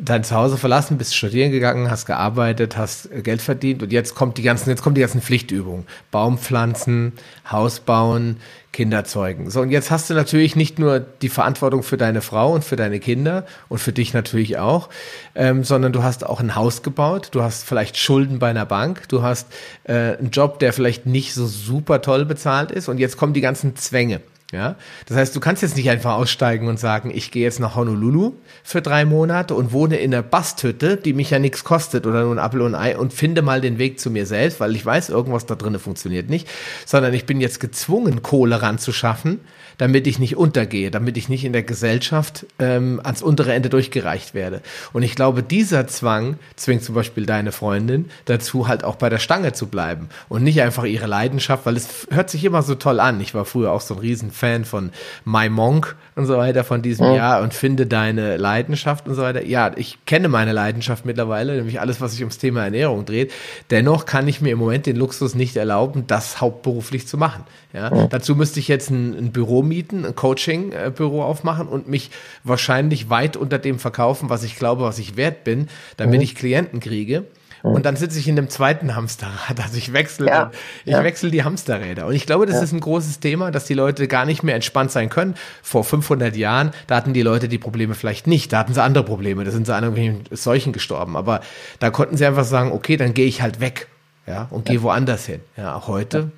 dein 0.00 0.24
Zuhause 0.24 0.56
verlassen, 0.56 0.98
bist 0.98 1.16
studieren 1.16 1.50
gegangen, 1.50 1.90
hast 1.90 2.06
gearbeitet, 2.06 2.76
hast 2.76 3.08
Geld 3.22 3.42
verdient 3.42 3.82
und 3.82 3.92
jetzt 3.92 4.14
kommt 4.14 4.38
die 4.38 4.42
ganzen, 4.42 4.70
jetzt 4.70 4.82
kommen 4.82 4.94
die 4.94 5.00
ganzen 5.00 5.20
Pflichtübungen. 5.20 5.86
Baumpflanzen, 6.10 7.12
Haus 7.50 7.80
bauen, 7.80 8.36
Kinder 8.72 9.04
zeugen. 9.04 9.48
So, 9.48 9.62
und 9.62 9.70
jetzt 9.70 9.90
hast 9.90 10.10
du 10.10 10.14
natürlich 10.14 10.54
nicht 10.54 10.78
nur 10.78 11.00
die 11.00 11.30
Verantwortung 11.30 11.82
für 11.82 11.96
deine 11.96 12.20
Frau 12.20 12.52
und 12.52 12.62
für 12.62 12.76
deine 12.76 13.00
Kinder 13.00 13.46
und 13.68 13.78
für 13.78 13.92
dich 13.92 14.12
natürlich 14.12 14.58
auch, 14.58 14.90
ähm, 15.34 15.64
sondern 15.64 15.92
du 15.92 16.02
hast 16.02 16.26
auch 16.26 16.40
ein 16.40 16.54
Haus 16.54 16.82
gebaut, 16.82 17.30
du 17.32 17.42
hast 17.42 17.64
vielleicht 17.64 17.96
Schulden 17.96 18.38
bei 18.38 18.50
einer 18.50 18.66
Bank, 18.66 19.08
du 19.08 19.22
hast 19.22 19.48
äh, 19.84 20.18
einen 20.18 20.30
Job, 20.30 20.58
der 20.58 20.74
vielleicht 20.74 21.06
nicht 21.06 21.32
so 21.32 21.46
super 21.46 22.02
toll 22.02 22.26
bezahlt 22.26 22.70
ist 22.70 22.88
und 22.88 22.98
jetzt 22.98 23.16
kommen 23.16 23.32
die 23.32 23.40
ganzen 23.40 23.76
Zwänge. 23.76 24.20
Ja, 24.56 24.76
das 25.04 25.18
heißt, 25.18 25.36
du 25.36 25.40
kannst 25.40 25.60
jetzt 25.60 25.76
nicht 25.76 25.90
einfach 25.90 26.14
aussteigen 26.14 26.66
und 26.66 26.80
sagen, 26.80 27.10
ich 27.14 27.30
gehe 27.30 27.42
jetzt 27.42 27.60
nach 27.60 27.76
Honolulu 27.76 28.32
für 28.64 28.80
drei 28.80 29.04
Monate 29.04 29.54
und 29.54 29.70
wohne 29.70 29.96
in 29.96 30.14
einer 30.14 30.22
Basthütte, 30.22 30.96
die 30.96 31.12
mich 31.12 31.28
ja 31.28 31.38
nichts 31.38 31.62
kostet 31.62 32.06
oder 32.06 32.22
nur 32.22 32.34
ein 32.34 32.38
Apfel 32.38 32.62
und 32.62 32.74
Ei 32.74 32.96
und 32.96 33.12
finde 33.12 33.42
mal 33.42 33.60
den 33.60 33.78
Weg 33.78 34.00
zu 34.00 34.10
mir 34.10 34.24
selbst, 34.24 34.58
weil 34.58 34.74
ich 34.74 34.86
weiß, 34.86 35.10
irgendwas 35.10 35.44
da 35.44 35.56
drinnen 35.56 35.78
funktioniert 35.78 36.30
nicht, 36.30 36.48
sondern 36.86 37.12
ich 37.12 37.26
bin 37.26 37.42
jetzt 37.42 37.60
gezwungen, 37.60 38.22
Kohle 38.22 38.62
ranzuschaffen, 38.62 39.40
damit 39.76 40.06
ich 40.06 40.18
nicht 40.18 40.38
untergehe, 40.38 40.90
damit 40.90 41.18
ich 41.18 41.28
nicht 41.28 41.44
in 41.44 41.52
der 41.52 41.62
Gesellschaft 41.62 42.46
ähm, 42.58 42.98
ans 43.04 43.20
untere 43.20 43.52
Ende 43.52 43.68
durchgereicht 43.68 44.32
werde. 44.32 44.62
Und 44.94 45.02
ich 45.02 45.14
glaube, 45.14 45.42
dieser 45.42 45.86
Zwang 45.86 46.38
zwingt 46.56 46.82
zum 46.82 46.94
Beispiel 46.94 47.26
deine 47.26 47.52
Freundin 47.52 48.06
dazu, 48.24 48.68
halt 48.68 48.84
auch 48.84 48.96
bei 48.96 49.10
der 49.10 49.18
Stange 49.18 49.52
zu 49.52 49.66
bleiben 49.66 50.08
und 50.30 50.42
nicht 50.42 50.62
einfach 50.62 50.84
ihre 50.84 51.06
Leidenschaft, 51.06 51.66
weil 51.66 51.76
es 51.76 52.06
hört 52.10 52.30
sich 52.30 52.42
immer 52.42 52.62
so 52.62 52.74
toll 52.74 53.00
an. 53.00 53.20
Ich 53.20 53.34
war 53.34 53.44
früher 53.44 53.70
auch 53.70 53.82
so 53.82 53.94
ein 53.94 54.00
Riesenfan 54.00 54.45
von 54.64 54.90
My 55.24 55.48
Monk 55.48 55.96
und 56.14 56.26
so 56.26 56.36
weiter 56.36 56.64
von 56.64 56.82
diesem 56.82 57.08
mhm. 57.08 57.14
Jahr 57.14 57.42
und 57.42 57.54
finde 57.54 57.86
deine 57.86 58.36
Leidenschaft 58.36 59.06
und 59.06 59.14
so 59.14 59.22
weiter. 59.22 59.44
Ja, 59.44 59.72
ich 59.76 59.98
kenne 60.06 60.28
meine 60.28 60.52
Leidenschaft 60.52 61.04
mittlerweile, 61.04 61.56
nämlich 61.56 61.80
alles, 61.80 62.00
was 62.00 62.12
sich 62.12 62.20
ums 62.20 62.38
Thema 62.38 62.64
Ernährung 62.64 63.04
dreht. 63.04 63.32
Dennoch 63.70 64.06
kann 64.06 64.26
ich 64.26 64.40
mir 64.40 64.52
im 64.52 64.58
Moment 64.58 64.86
den 64.86 64.96
Luxus 64.96 65.34
nicht 65.34 65.56
erlauben, 65.56 66.06
das 66.06 66.40
hauptberuflich 66.40 67.06
zu 67.06 67.18
machen. 67.18 67.44
Ja, 67.72 67.90
mhm. 67.90 68.08
dazu 68.08 68.34
müsste 68.34 68.60
ich 68.60 68.68
jetzt 68.68 68.90
ein, 68.90 69.14
ein 69.16 69.32
Büro 69.32 69.62
mieten, 69.62 70.04
ein 70.06 70.14
Coaching-Büro 70.14 71.22
aufmachen 71.22 71.68
und 71.68 71.88
mich 71.88 72.10
wahrscheinlich 72.44 73.10
weit 73.10 73.36
unter 73.36 73.58
dem 73.58 73.78
verkaufen, 73.78 74.30
was 74.30 74.42
ich 74.42 74.56
glaube, 74.56 74.82
was 74.82 74.98
ich 74.98 75.16
wert 75.16 75.44
bin, 75.44 75.68
damit 75.96 76.16
mhm. 76.16 76.24
ich 76.24 76.34
Klienten 76.34 76.80
kriege. 76.80 77.24
Und 77.62 77.86
dann 77.86 77.96
sitze 77.96 78.18
ich 78.18 78.28
in 78.28 78.36
dem 78.36 78.48
zweiten 78.48 78.94
Hamsterrad. 78.94 79.56
Also 79.66 79.78
ich 79.78 79.92
wechsle, 79.92 80.28
ja, 80.28 80.50
ich 80.84 80.92
ja. 80.92 81.02
wechsle 81.02 81.30
die 81.30 81.42
Hamsterräder. 81.42 82.06
Und 82.06 82.14
ich 82.14 82.26
glaube, 82.26 82.46
das 82.46 82.56
ja. 82.56 82.62
ist 82.62 82.72
ein 82.72 82.80
großes 82.80 83.20
Thema, 83.20 83.50
dass 83.50 83.64
die 83.64 83.74
Leute 83.74 84.06
gar 84.06 84.24
nicht 84.24 84.42
mehr 84.42 84.54
entspannt 84.54 84.92
sein 84.92 85.08
können. 85.08 85.34
Vor 85.62 85.82
500 85.82 86.36
Jahren, 86.36 86.70
da 86.86 86.96
hatten 86.96 87.12
die 87.12 87.22
Leute 87.22 87.48
die 87.48 87.58
Probleme 87.58 87.94
vielleicht 87.94 88.26
nicht. 88.26 88.52
Da 88.52 88.58
hatten 88.58 88.74
sie 88.74 88.82
andere 88.82 89.04
Probleme. 89.04 89.44
Da 89.44 89.50
sind 89.50 89.66
sie 89.66 89.74
an 89.74 89.82
irgendwelchen 89.82 90.24
Seuchen 90.30 90.72
gestorben. 90.72 91.16
Aber 91.16 91.40
da 91.80 91.90
konnten 91.90 92.16
sie 92.16 92.26
einfach 92.26 92.44
sagen, 92.44 92.70
okay, 92.72 92.96
dann 92.96 93.14
gehe 93.14 93.26
ich 93.26 93.42
halt 93.42 93.60
weg. 93.60 93.88
Ja, 94.26 94.48
und 94.50 94.64
gehe 94.64 94.82
woanders 94.82 95.26
hin. 95.26 95.40
Ja, 95.56 95.76
auch 95.76 95.86
heute 95.86 96.32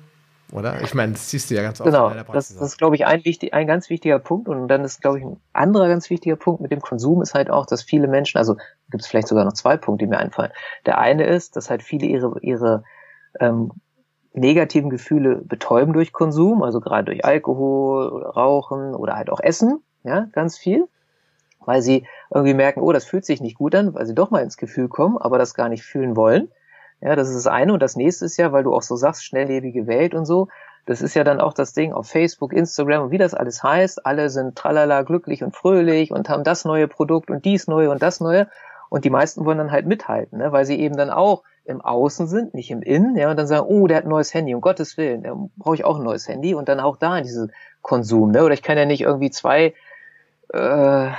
oder? 0.51 0.81
Ich 0.81 0.93
meine, 0.93 1.13
das 1.13 1.29
siehst 1.29 1.49
du 1.49 1.55
ja 1.55 1.61
ganz 1.61 1.79
oft 1.79 1.85
genau, 1.85 2.09
in 2.09 2.15
Praxis. 2.25 2.49
Das, 2.49 2.57
das 2.57 2.67
ist, 2.69 2.77
glaube 2.77 2.95
ich, 2.95 3.05
ein, 3.05 3.23
wichtig, 3.23 3.53
ein 3.53 3.67
ganz 3.67 3.89
wichtiger 3.89 4.19
Punkt. 4.19 4.47
Und 4.47 4.67
dann 4.67 4.83
ist, 4.83 5.01
glaube 5.01 5.19
ich, 5.19 5.25
ein 5.25 5.37
anderer 5.53 5.87
ganz 5.87 6.09
wichtiger 6.09 6.35
Punkt 6.35 6.61
mit 6.61 6.71
dem 6.71 6.81
Konsum 6.81 7.21
ist 7.21 7.33
halt 7.33 7.49
auch, 7.49 7.65
dass 7.65 7.83
viele 7.83 8.07
Menschen, 8.07 8.37
also 8.37 8.57
gibt 8.91 9.03
es 9.03 9.07
vielleicht 9.07 9.27
sogar 9.27 9.45
noch 9.45 9.53
zwei 9.53 9.77
Punkte, 9.77 10.05
die 10.05 10.09
mir 10.09 10.17
einfallen. 10.17 10.51
Der 10.85 10.97
eine 10.97 11.25
ist, 11.25 11.55
dass 11.55 11.69
halt 11.69 11.83
viele 11.83 12.07
ihre, 12.07 12.39
ihre 12.41 12.83
ähm, 13.39 13.71
negativen 14.33 14.89
Gefühle 14.89 15.37
betäuben 15.37 15.93
durch 15.93 16.13
Konsum, 16.13 16.63
also 16.63 16.79
gerade 16.79 17.05
durch 17.05 17.25
Alkohol 17.25 18.09
oder 18.09 18.29
Rauchen 18.29 18.95
oder 18.95 19.15
halt 19.15 19.29
auch 19.29 19.39
Essen, 19.39 19.83
ja, 20.03 20.27
ganz 20.31 20.57
viel, 20.57 20.87
weil 21.65 21.81
sie 21.81 22.05
irgendwie 22.33 22.53
merken, 22.53 22.81
oh, 22.81 22.93
das 22.93 23.05
fühlt 23.05 23.25
sich 23.25 23.41
nicht 23.41 23.57
gut 23.57 23.75
an, 23.75 23.93
weil 23.93 24.05
sie 24.05 24.15
doch 24.15 24.31
mal 24.31 24.43
ins 24.43 24.57
Gefühl 24.57 24.87
kommen, 24.87 25.17
aber 25.17 25.37
das 25.37 25.53
gar 25.53 25.69
nicht 25.69 25.83
fühlen 25.83 26.15
wollen. 26.15 26.49
Ja, 27.01 27.15
das 27.15 27.29
ist 27.29 27.35
das 27.35 27.47
eine. 27.47 27.73
Und 27.73 27.81
das 27.81 27.95
nächste 27.95 28.25
ist 28.25 28.37
ja, 28.37 28.51
weil 28.51 28.63
du 28.63 28.73
auch 28.73 28.81
so 28.81 28.95
sagst, 28.95 29.23
schnelllebige 29.23 29.87
Welt 29.87 30.13
und 30.13 30.25
so. 30.25 30.49
Das 30.85 31.01
ist 31.01 31.13
ja 31.13 31.23
dann 31.23 31.39
auch 31.39 31.53
das 31.53 31.73
Ding 31.73 31.93
auf 31.93 32.07
Facebook, 32.07 32.51
Instagram 32.51 33.03
und 33.03 33.11
wie 33.11 33.17
das 33.17 33.33
alles 33.33 33.63
heißt. 33.63 34.05
Alle 34.05 34.29
sind 34.29 34.57
tralala 34.57 35.03
glücklich 35.03 35.43
und 35.43 35.55
fröhlich 35.55 36.11
und 36.11 36.29
haben 36.29 36.43
das 36.43 36.65
neue 36.65 36.87
Produkt 36.87 37.29
und 37.29 37.45
dies 37.45 37.67
neue 37.67 37.89
und 37.89 38.01
das 38.01 38.19
neue. 38.19 38.47
Und 38.89 39.05
die 39.05 39.09
meisten 39.09 39.45
wollen 39.45 39.59
dann 39.59 39.71
halt 39.71 39.85
mithalten, 39.85 40.39
ne? 40.39 40.51
weil 40.51 40.65
sie 40.65 40.79
eben 40.79 40.97
dann 40.97 41.09
auch 41.09 41.43
im 41.63 41.81
Außen 41.81 42.27
sind, 42.27 42.55
nicht 42.55 42.71
im 42.71 42.81
Innen, 42.81 43.15
ja, 43.15 43.29
und 43.29 43.37
dann 43.37 43.45
sagen, 43.45 43.67
oh, 43.67 43.85
der 43.85 43.97
hat 43.97 44.05
ein 44.05 44.09
neues 44.09 44.33
Handy, 44.33 44.55
um 44.55 44.61
Gottes 44.61 44.97
Willen, 44.97 45.21
da 45.21 45.35
brauche 45.57 45.75
ich 45.75 45.85
auch 45.85 45.97
ein 45.97 46.03
neues 46.03 46.27
Handy 46.27 46.55
und 46.55 46.67
dann 46.67 46.79
auch 46.79 46.97
da 46.97 47.17
in 47.17 47.23
diesen 47.23 47.51
Konsum, 47.83 48.31
ne? 48.31 48.43
Oder 48.43 48.55
ich 48.55 48.63
kann 48.63 48.77
ja 48.77 48.85
nicht 48.85 49.01
irgendwie 49.01 49.29
zwei 49.29 49.75
äh, 50.51 51.09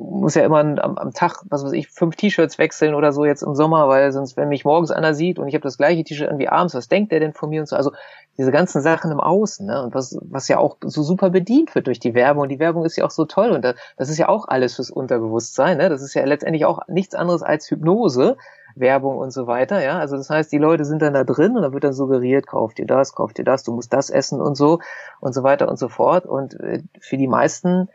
muss 0.00 0.34
ja 0.34 0.44
immer 0.44 0.60
am, 0.60 0.78
am 0.78 1.12
Tag, 1.12 1.42
was 1.50 1.64
weiß 1.64 1.72
ich, 1.72 1.88
fünf 1.88 2.16
T-Shirts 2.16 2.58
wechseln 2.58 2.94
oder 2.94 3.12
so 3.12 3.24
jetzt 3.24 3.42
im 3.42 3.54
Sommer, 3.54 3.88
weil 3.88 4.10
sonst, 4.12 4.36
wenn 4.36 4.48
mich 4.48 4.64
morgens 4.64 4.90
einer 4.90 5.14
sieht 5.14 5.38
und 5.38 5.46
ich 5.46 5.54
habe 5.54 5.62
das 5.62 5.76
gleiche 5.76 6.02
T-Shirt 6.02 6.28
irgendwie 6.28 6.48
abends, 6.48 6.74
was 6.74 6.88
denkt 6.88 7.12
der 7.12 7.20
denn 7.20 7.34
von 7.34 7.50
mir 7.50 7.60
und 7.60 7.66
so. 7.66 7.76
Also 7.76 7.92
diese 8.38 8.50
ganzen 8.50 8.80
Sachen 8.80 9.12
im 9.12 9.20
Außen, 9.20 9.66
ne? 9.66 9.82
Und 9.82 9.94
was, 9.94 10.18
was 10.22 10.48
ja 10.48 10.58
auch 10.58 10.78
so 10.80 11.02
super 11.02 11.28
bedient 11.28 11.74
wird 11.74 11.86
durch 11.86 12.00
die 12.00 12.14
Werbung. 12.14 12.44
Und 12.44 12.48
die 12.48 12.58
Werbung 12.58 12.84
ist 12.86 12.96
ja 12.96 13.04
auch 13.04 13.10
so 13.10 13.26
toll 13.26 13.50
und 13.50 13.62
das 13.62 14.08
ist 14.08 14.18
ja 14.18 14.28
auch 14.28 14.48
alles 14.48 14.76
fürs 14.76 14.90
Unterbewusstsein, 14.90 15.76
ne? 15.76 15.90
Das 15.90 16.00
ist 16.00 16.14
ja 16.14 16.24
letztendlich 16.24 16.64
auch 16.64 16.80
nichts 16.88 17.14
anderes 17.14 17.42
als 17.42 17.70
Hypnose. 17.70 18.36
Werbung 18.76 19.18
und 19.18 19.32
so 19.32 19.48
weiter, 19.48 19.82
ja. 19.82 19.98
Also 19.98 20.16
das 20.16 20.30
heißt, 20.30 20.52
die 20.52 20.58
Leute 20.58 20.84
sind 20.84 21.02
dann 21.02 21.12
da 21.12 21.24
drin 21.24 21.56
und 21.56 21.62
da 21.62 21.72
wird 21.72 21.82
dann 21.82 21.92
suggeriert, 21.92 22.46
kauft 22.46 22.78
dir 22.78 22.86
das, 22.86 23.16
kauft 23.16 23.36
dir 23.38 23.44
das, 23.44 23.64
du 23.64 23.72
musst 23.72 23.92
das 23.92 24.10
essen 24.10 24.40
und 24.40 24.56
so 24.56 24.78
und 25.18 25.34
so 25.34 25.42
weiter 25.42 25.68
und 25.68 25.76
so 25.76 25.88
fort. 25.88 26.24
Und 26.24 26.54
äh, 26.60 26.84
für 27.00 27.16
die 27.16 27.26
meisten 27.26 27.88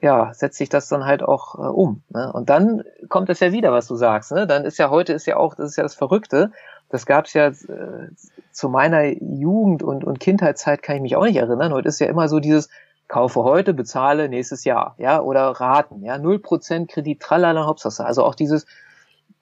ja, 0.00 0.32
setzt 0.32 0.58
sich 0.58 0.68
das 0.68 0.88
dann 0.88 1.04
halt 1.04 1.22
auch 1.22 1.54
äh, 1.56 1.68
um. 1.68 2.02
Ne? 2.08 2.32
Und 2.32 2.50
dann 2.50 2.84
kommt 3.08 3.28
es 3.30 3.40
ja 3.40 3.52
wieder, 3.52 3.72
was 3.72 3.86
du 3.86 3.96
sagst. 3.96 4.32
Ne? 4.32 4.46
Dann 4.46 4.64
ist 4.64 4.78
ja 4.78 4.90
heute 4.90 5.12
ist 5.12 5.26
ja 5.26 5.36
auch, 5.36 5.54
das 5.54 5.70
ist 5.70 5.76
ja 5.76 5.82
das 5.82 5.94
Verrückte, 5.94 6.52
das 6.88 7.06
gab 7.06 7.26
es 7.26 7.34
ja 7.34 7.48
äh, 7.48 8.08
zu 8.52 8.68
meiner 8.68 9.04
Jugend 9.04 9.82
und, 9.82 10.04
und 10.04 10.20
Kindheitszeit 10.20 10.82
kann 10.82 10.96
ich 10.96 11.02
mich 11.02 11.16
auch 11.16 11.24
nicht 11.24 11.36
erinnern. 11.36 11.72
Heute 11.72 11.88
ist 11.88 12.00
ja 12.00 12.06
immer 12.06 12.28
so 12.28 12.38
dieses, 12.38 12.68
kaufe 13.08 13.42
heute, 13.44 13.74
bezahle 13.74 14.28
nächstes 14.28 14.64
Jahr, 14.64 14.94
ja, 14.98 15.20
oder 15.20 15.48
Raten, 15.48 16.02
ja, 16.02 16.18
null 16.18 16.38
Prozent 16.38 16.90
Kredit, 16.90 17.20
tralala, 17.20 17.66
Hauptsache. 17.66 18.04
Also 18.04 18.24
auch 18.24 18.34
dieses, 18.34 18.66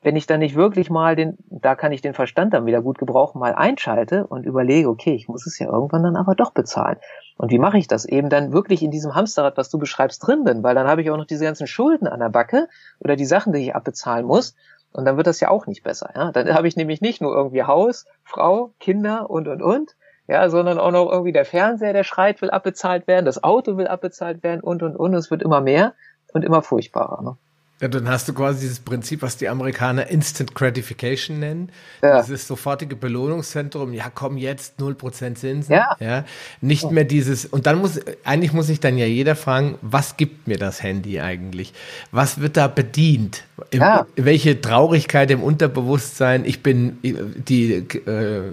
wenn 0.03 0.17
ich 0.17 0.27
dann 0.27 0.41
nicht 0.41 0.55
wirklich 0.55 0.89
mal 0.89 1.15
den, 1.15 1.37
da 1.49 1.75
kann 1.75 1.93
ich 1.93 2.01
den 2.01 2.15
Verstand 2.15 2.55
dann 2.55 2.65
wieder 2.65 2.81
gut 2.81 2.99
gebrauchen, 2.99 3.39
mal 3.39 3.55
einschalte 3.55 4.27
und 4.27 4.47
überlege, 4.47 4.89
okay, 4.89 5.15
ich 5.15 5.29
muss 5.29 5.47
es 5.47 5.59
ja 5.59 5.67
irgendwann 5.67 6.03
dann 6.03 6.17
aber 6.17 6.35
doch 6.35 6.53
bezahlen. 6.53 6.97
Und 7.37 7.51
wie 7.51 7.59
mache 7.59 7.77
ich 7.77 7.87
das? 7.87 8.07
Eben 8.07 8.31
dann 8.31 8.53
wirklich 8.53 8.83
in 8.83 8.91
diesem 8.91 9.15
Hamsterrad, 9.15 9.57
was 9.57 9.69
du 9.69 9.79
beschreibst, 9.79 10.27
drin 10.27 10.45
bin, 10.45 10.63
weil 10.63 10.75
dann 10.75 10.87
habe 10.87 11.03
ich 11.03 11.11
auch 11.11 11.17
noch 11.17 11.27
diese 11.27 11.45
ganzen 11.45 11.67
Schulden 11.67 12.07
an 12.07 12.21
der 12.21 12.31
Backe 12.31 12.69
oder 13.01 13.17
die 13.17 13.27
Sachen, 13.27 13.53
die 13.53 13.61
ich 13.61 13.75
abbezahlen 13.75 14.27
muss. 14.27 14.55
Und 14.93 15.05
dann 15.05 15.17
wird 15.17 15.27
das 15.27 15.41
ja 15.41 15.51
auch 15.51 15.67
nicht 15.67 15.83
besser. 15.83 16.11
Ja? 16.15 16.33
Dann 16.33 16.53
habe 16.53 16.67
ich 16.67 16.77
nämlich 16.77 17.01
nicht 17.01 17.21
nur 17.21 17.35
irgendwie 17.35 17.63
Haus, 17.63 18.07
Frau, 18.25 18.73
Kinder 18.81 19.29
und, 19.29 19.49
und, 19.49 19.63
und, 19.63 19.97
ja, 20.27 20.49
sondern 20.49 20.79
auch 20.79 20.93
noch 20.93 21.11
irgendwie 21.11 21.33
der 21.33 21.45
Fernseher, 21.45 21.93
der 21.93 22.05
schreit, 22.05 22.41
will 22.41 22.51
abbezahlt 22.51 23.07
werden, 23.07 23.27
das 23.27 23.43
Auto 23.43 23.77
will 23.77 23.89
abbezahlt 23.89 24.43
werden 24.43 24.61
und, 24.61 24.83
und, 24.83 24.97
und. 24.97 25.15
Es 25.15 25.31
wird 25.31 25.43
immer 25.43 25.61
mehr 25.61 25.95
und 26.33 26.45
immer 26.45 26.63
furchtbarer. 26.63 27.23
Ne? 27.23 27.37
Ja, 27.81 27.89
dann 27.89 28.09
hast 28.11 28.29
du 28.29 28.35
quasi 28.35 28.61
dieses 28.61 28.81
Prinzip, 28.81 29.23
was 29.23 29.39
die 29.39 29.49
Amerikaner 29.49 30.09
Instant 30.09 30.55
Gratification 30.55 31.39
nennen. 31.39 31.73
Ja. 32.03 32.21
Dieses 32.21 32.47
sofortige 32.47 32.95
Belohnungszentrum. 32.95 33.95
Ja, 33.95 34.11
komm 34.15 34.37
jetzt, 34.37 34.79
0% 34.79 35.35
Zinsen. 35.37 35.75
Ja. 35.75 35.97
ja. 35.99 36.25
Nicht 36.61 36.91
mehr 36.91 37.05
dieses, 37.05 37.47
und 37.47 37.67
dann 37.67 37.79
muss, 37.79 37.99
eigentlich 38.23 38.53
muss 38.53 38.67
sich 38.67 38.81
dann 38.81 38.99
ja 38.99 39.07
jeder 39.07 39.35
fragen, 39.35 39.79
was 39.81 40.19
gibt 40.19 40.47
mir 40.47 40.59
das 40.59 40.83
Handy 40.83 41.21
eigentlich? 41.21 41.73
Was 42.13 42.41
wird 42.43 42.59
da 42.59 42.69
bedient? 42.69 43.45
Ja. 43.73 44.07
Welche 44.15 44.61
Traurigkeit 44.61 45.31
im 45.31 45.43
Unterbewusstsein? 45.43 46.45
Ich 46.45 46.63
bin 46.63 46.99
die 47.03 47.73
äh, 47.75 48.53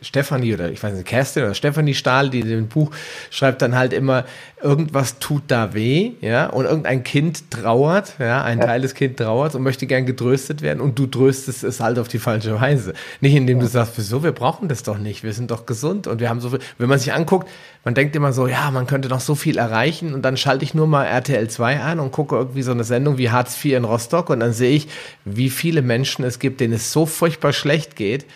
Stefanie 0.00 0.54
oder 0.54 0.70
ich 0.70 0.82
weiß 0.82 0.94
nicht, 0.94 1.06
Kerstin 1.06 1.44
oder 1.44 1.54
Stefanie 1.54 1.94
Stahl, 1.94 2.30
die 2.30 2.40
in 2.40 2.48
dem 2.48 2.68
Buch 2.68 2.90
schreibt 3.30 3.62
dann 3.62 3.76
halt 3.76 3.92
immer, 3.92 4.24
irgendwas 4.62 5.18
tut 5.18 5.44
da 5.48 5.74
weh, 5.74 6.12
ja, 6.20 6.46
und 6.46 6.64
irgendein 6.64 7.04
Kind 7.04 7.50
trauert, 7.50 8.14
ja, 8.18 8.42
ein 8.42 8.55
ja. 8.58 8.66
Teil 8.66 8.80
des 8.80 8.94
Kindes 8.94 9.24
trauert 9.24 9.54
und 9.54 9.62
möchte 9.62 9.86
gern 9.86 10.06
getröstet 10.06 10.62
werden 10.62 10.80
und 10.80 10.98
du 10.98 11.06
tröstest 11.06 11.64
es 11.64 11.80
halt 11.80 11.98
auf 11.98 12.08
die 12.08 12.18
falsche 12.18 12.60
Weise. 12.60 12.94
Nicht 13.20 13.34
indem 13.34 13.60
du 13.60 13.66
sagst, 13.66 13.94
wieso, 13.96 14.22
wir 14.22 14.32
brauchen 14.32 14.68
das 14.68 14.82
doch 14.82 14.98
nicht, 14.98 15.22
wir 15.22 15.32
sind 15.32 15.50
doch 15.50 15.66
gesund 15.66 16.06
und 16.06 16.20
wir 16.20 16.28
haben 16.28 16.40
so 16.40 16.50
viel, 16.50 16.60
wenn 16.78 16.88
man 16.88 16.98
sich 16.98 17.12
anguckt, 17.12 17.48
man 17.84 17.94
denkt 17.94 18.16
immer 18.16 18.32
so, 18.32 18.46
ja, 18.46 18.70
man 18.70 18.86
könnte 18.86 19.08
noch 19.08 19.20
so 19.20 19.34
viel 19.34 19.58
erreichen 19.58 20.14
und 20.14 20.22
dann 20.22 20.36
schalte 20.36 20.64
ich 20.64 20.74
nur 20.74 20.86
mal 20.86 21.04
RTL 21.04 21.48
2 21.48 21.80
an 21.80 22.00
und 22.00 22.12
gucke 22.12 22.36
irgendwie 22.36 22.62
so 22.62 22.72
eine 22.72 22.84
Sendung 22.84 23.18
wie 23.18 23.30
Hartz 23.30 23.64
IV 23.64 23.76
in 23.76 23.84
Rostock 23.84 24.30
und 24.30 24.40
dann 24.40 24.52
sehe 24.52 24.74
ich, 24.76 24.88
wie 25.24 25.50
viele 25.50 25.82
Menschen 25.82 26.24
es 26.24 26.38
gibt, 26.38 26.60
denen 26.60 26.74
es 26.74 26.92
so 26.92 27.06
furchtbar 27.06 27.52
schlecht 27.52 27.96
geht, 27.96 28.26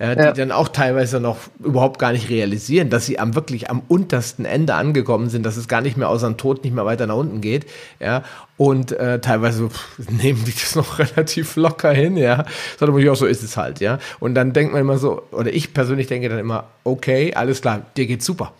äh, 0.00 0.16
die 0.16 0.22
ja. 0.22 0.32
dann 0.32 0.50
auch 0.50 0.68
teilweise 0.68 1.20
noch 1.20 1.36
überhaupt 1.62 1.98
gar 1.98 2.12
nicht 2.12 2.30
realisieren, 2.30 2.88
dass 2.88 3.04
sie 3.04 3.18
am 3.18 3.34
wirklich 3.34 3.68
am 3.68 3.82
untersten 3.86 4.46
Ende 4.46 4.74
angekommen 4.74 5.28
sind, 5.28 5.44
dass 5.44 5.58
es 5.58 5.68
gar 5.68 5.82
nicht 5.82 5.98
mehr 5.98 6.08
außer 6.08 6.26
dem 6.26 6.38
Tod 6.38 6.64
nicht 6.64 6.74
mehr 6.74 6.86
weiter 6.86 7.06
nach 7.06 7.16
unten 7.16 7.42
geht, 7.42 7.66
ja, 8.00 8.22
und 8.56 8.92
äh, 8.92 9.20
teilweise 9.20 9.68
pff, 9.68 9.98
nehmen 10.10 10.42
die 10.46 10.52
das 10.52 10.74
noch 10.74 10.98
relativ 10.98 11.54
locker 11.56 11.92
hin, 11.92 12.16
ja, 12.16 12.46
sondern 12.78 13.08
auch 13.08 13.14
so 13.14 13.26
ist 13.26 13.42
es 13.42 13.58
halt, 13.58 13.80
ja, 13.80 13.98
und 14.20 14.34
dann 14.34 14.54
denkt 14.54 14.72
man 14.72 14.80
immer 14.80 14.96
so, 14.96 15.22
oder 15.32 15.52
ich 15.52 15.74
persönlich 15.74 16.06
denke 16.06 16.30
dann 16.30 16.38
immer, 16.38 16.64
okay, 16.82 17.34
alles 17.34 17.60
klar, 17.60 17.82
dir 17.96 18.06
geht's 18.06 18.24
super. 18.24 18.54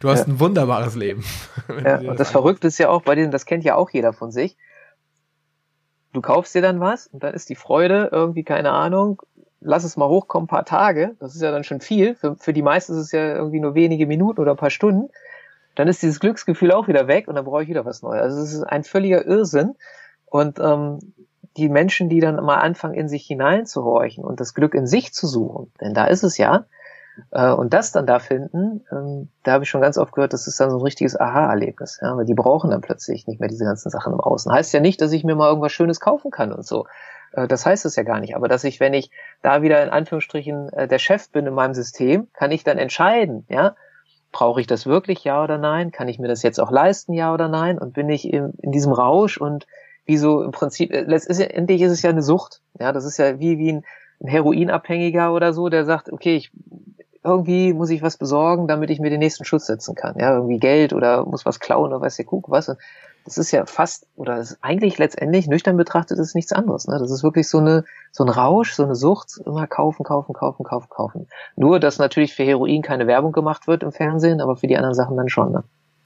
Du 0.00 0.08
hast 0.10 0.26
ja. 0.26 0.32
ein 0.32 0.40
wunderbares 0.40 0.94
Leben. 0.94 1.24
Ja, 1.84 1.98
und 1.98 2.20
das 2.20 2.30
Verrückte 2.30 2.66
ist 2.66 2.78
ja 2.78 2.88
auch 2.88 3.02
bei 3.02 3.14
denen, 3.14 3.30
das 3.30 3.46
kennt 3.46 3.64
ja 3.64 3.74
auch 3.74 3.88
jeder 3.90 4.12
von 4.12 4.30
sich. 4.30 4.56
Du 6.12 6.20
kaufst 6.20 6.54
dir 6.54 6.60
dann 6.60 6.78
was 6.78 7.06
und 7.06 7.22
dann 7.22 7.32
ist 7.32 7.48
die 7.48 7.54
Freude 7.54 8.10
irgendwie, 8.12 8.44
keine 8.44 8.70
Ahnung, 8.70 9.22
lass 9.64 9.84
es 9.84 9.96
mal 9.96 10.08
hochkommen, 10.08 10.46
paar 10.46 10.64
Tage. 10.64 11.16
Das 11.18 11.34
ist 11.34 11.42
ja 11.42 11.50
dann 11.50 11.64
schon 11.64 11.80
viel. 11.80 12.14
Für, 12.14 12.36
für 12.36 12.52
die 12.52 12.62
meisten 12.62 12.92
ist 12.92 12.98
es 12.98 13.12
ja 13.12 13.34
irgendwie 13.34 13.60
nur 13.60 13.74
wenige 13.74 14.06
Minuten 14.06 14.40
oder 14.40 14.52
ein 14.52 14.56
paar 14.56 14.70
Stunden. 14.70 15.10
Dann 15.74 15.88
ist 15.88 16.02
dieses 16.02 16.20
Glücksgefühl 16.20 16.70
auch 16.70 16.86
wieder 16.86 17.08
weg 17.08 17.26
und 17.26 17.34
dann 17.34 17.44
brauche 17.44 17.64
ich 17.64 17.68
wieder 17.68 17.84
was 17.84 18.02
Neues. 18.02 18.22
Also 18.22 18.42
es 18.42 18.52
ist 18.52 18.62
ein 18.62 18.84
völliger 18.84 19.24
Irrsinn. 19.26 19.74
Und 20.26 20.58
ähm, 20.60 20.98
die 21.56 21.68
Menschen, 21.68 22.08
die 22.08 22.20
dann 22.20 22.36
mal 22.44 22.58
anfangen, 22.58 22.94
in 22.94 23.08
sich 23.08 23.26
hineinzuhorchen 23.26 24.24
und 24.24 24.40
das 24.40 24.54
Glück 24.54 24.74
in 24.74 24.86
sich 24.86 25.12
zu 25.12 25.26
suchen, 25.26 25.72
denn 25.80 25.94
da 25.94 26.06
ist 26.06 26.24
es 26.24 26.36
ja, 26.36 26.66
äh, 27.30 27.52
und 27.52 27.72
das 27.72 27.92
dann 27.92 28.06
da 28.06 28.18
finden, 28.18 28.84
ähm, 28.90 29.28
da 29.44 29.52
habe 29.52 29.64
ich 29.64 29.70
schon 29.70 29.80
ganz 29.80 29.98
oft 29.98 30.12
gehört, 30.12 30.32
das 30.32 30.46
ist 30.46 30.58
dann 30.58 30.70
so 30.70 30.78
ein 30.78 30.82
richtiges 30.82 31.18
Aha-Erlebnis, 31.18 32.00
ja, 32.02 32.16
weil 32.16 32.24
die 32.24 32.34
brauchen 32.34 32.70
dann 32.70 32.80
plötzlich 32.80 33.26
nicht 33.26 33.40
mehr 33.40 33.48
diese 33.48 33.64
ganzen 33.64 33.90
Sachen 33.90 34.12
im 34.12 34.20
Außen. 34.20 34.52
Heißt 34.52 34.72
ja 34.72 34.80
nicht, 34.80 35.00
dass 35.00 35.12
ich 35.12 35.24
mir 35.24 35.36
mal 35.36 35.48
irgendwas 35.48 35.72
Schönes 35.72 36.00
kaufen 36.00 36.30
kann 36.30 36.52
und 36.52 36.66
so. 36.66 36.86
Äh, 37.34 37.48
das 37.48 37.66
heißt 37.66 37.84
es 37.84 37.96
ja 37.96 38.02
gar 38.02 38.20
nicht. 38.20 38.36
Aber 38.36 38.48
dass 38.48 38.64
ich, 38.64 38.80
wenn 38.80 38.94
ich 38.94 39.10
da 39.42 39.62
wieder 39.62 39.82
in 39.82 39.90
Anführungsstrichen 39.90 40.72
äh, 40.72 40.88
der 40.88 40.98
Chef 40.98 41.30
bin 41.30 41.46
in 41.46 41.54
meinem 41.54 41.74
System, 41.74 42.28
kann 42.32 42.50
ich 42.50 42.64
dann 42.64 42.78
entscheiden, 42.78 43.46
ja, 43.48 43.74
brauche 44.32 44.60
ich 44.60 44.66
das 44.66 44.86
wirklich, 44.86 45.22
ja 45.24 45.42
oder 45.42 45.58
nein? 45.58 45.92
Kann 45.92 46.08
ich 46.08 46.18
mir 46.18 46.28
das 46.28 46.42
jetzt 46.42 46.58
auch 46.58 46.70
leisten, 46.70 47.12
ja 47.12 47.32
oder 47.32 47.48
nein? 47.48 47.78
Und 47.78 47.94
bin 47.94 48.08
ich 48.08 48.32
in, 48.32 48.52
in 48.62 48.72
diesem 48.72 48.92
Rausch 48.92 49.38
und 49.38 49.66
wie 50.06 50.16
so 50.16 50.42
im 50.42 50.50
Prinzip, 50.50 50.92
äh, 50.92 51.02
letztendlich 51.02 51.80
ist 51.82 51.92
es 51.92 52.02
ja 52.02 52.10
eine 52.10 52.22
Sucht. 52.22 52.60
Ja, 52.78 52.92
das 52.92 53.04
ist 53.04 53.18
ja 53.18 53.38
wie, 53.38 53.58
wie 53.58 53.72
ein, 53.72 53.84
ein 54.22 54.28
Heroinabhängiger 54.28 55.32
oder 55.32 55.52
so, 55.52 55.68
der 55.68 55.84
sagt, 55.84 56.12
okay, 56.12 56.36
ich 56.36 56.52
irgendwie 57.26 57.72
muss 57.72 57.88
ich 57.88 58.02
was 58.02 58.18
besorgen, 58.18 58.68
damit 58.68 58.90
ich 58.90 59.00
mir 59.00 59.08
den 59.08 59.20
nächsten 59.20 59.46
Schutz 59.46 59.66
setzen 59.66 59.94
kann. 59.94 60.16
Ja, 60.18 60.34
irgendwie 60.34 60.58
Geld 60.58 60.92
oder 60.92 61.24
muss 61.24 61.46
was 61.46 61.58
klauen 61.58 61.90
oder 61.90 62.02
weiß 62.02 62.16
der 62.16 62.26
Kuck 62.26 62.50
was. 62.50 62.68
Und 62.68 62.78
das 63.24 63.38
ist 63.38 63.50
ja 63.52 63.64
fast, 63.66 64.06
oder 64.16 64.38
ist 64.38 64.58
eigentlich 64.60 64.98
letztendlich, 64.98 65.46
nüchtern 65.46 65.76
betrachtet, 65.76 66.18
ist 66.18 66.34
nichts 66.34 66.52
anderes. 66.52 66.86
Ne? 66.86 66.98
Das 66.98 67.10
ist 67.10 67.22
wirklich 67.22 67.48
so 67.48 67.58
eine, 67.58 67.84
so 68.12 68.24
ein 68.24 68.28
Rausch, 68.28 68.74
so 68.74 68.84
eine 68.84 68.94
Sucht, 68.94 69.40
immer 69.44 69.66
kaufen, 69.66 70.04
kaufen, 70.04 70.34
kaufen, 70.34 70.64
kaufen, 70.64 70.88
kaufen. 70.90 71.28
Nur, 71.56 71.80
dass 71.80 71.98
natürlich 71.98 72.34
für 72.34 72.44
Heroin 72.44 72.82
keine 72.82 73.06
Werbung 73.06 73.32
gemacht 73.32 73.66
wird 73.66 73.82
im 73.82 73.92
Fernsehen, 73.92 74.40
aber 74.40 74.56
für 74.56 74.66
die 74.66 74.76
anderen 74.76 74.94
Sachen 74.94 75.16
dann 75.16 75.28
schon. 75.28 75.52
Ne? 75.52 75.64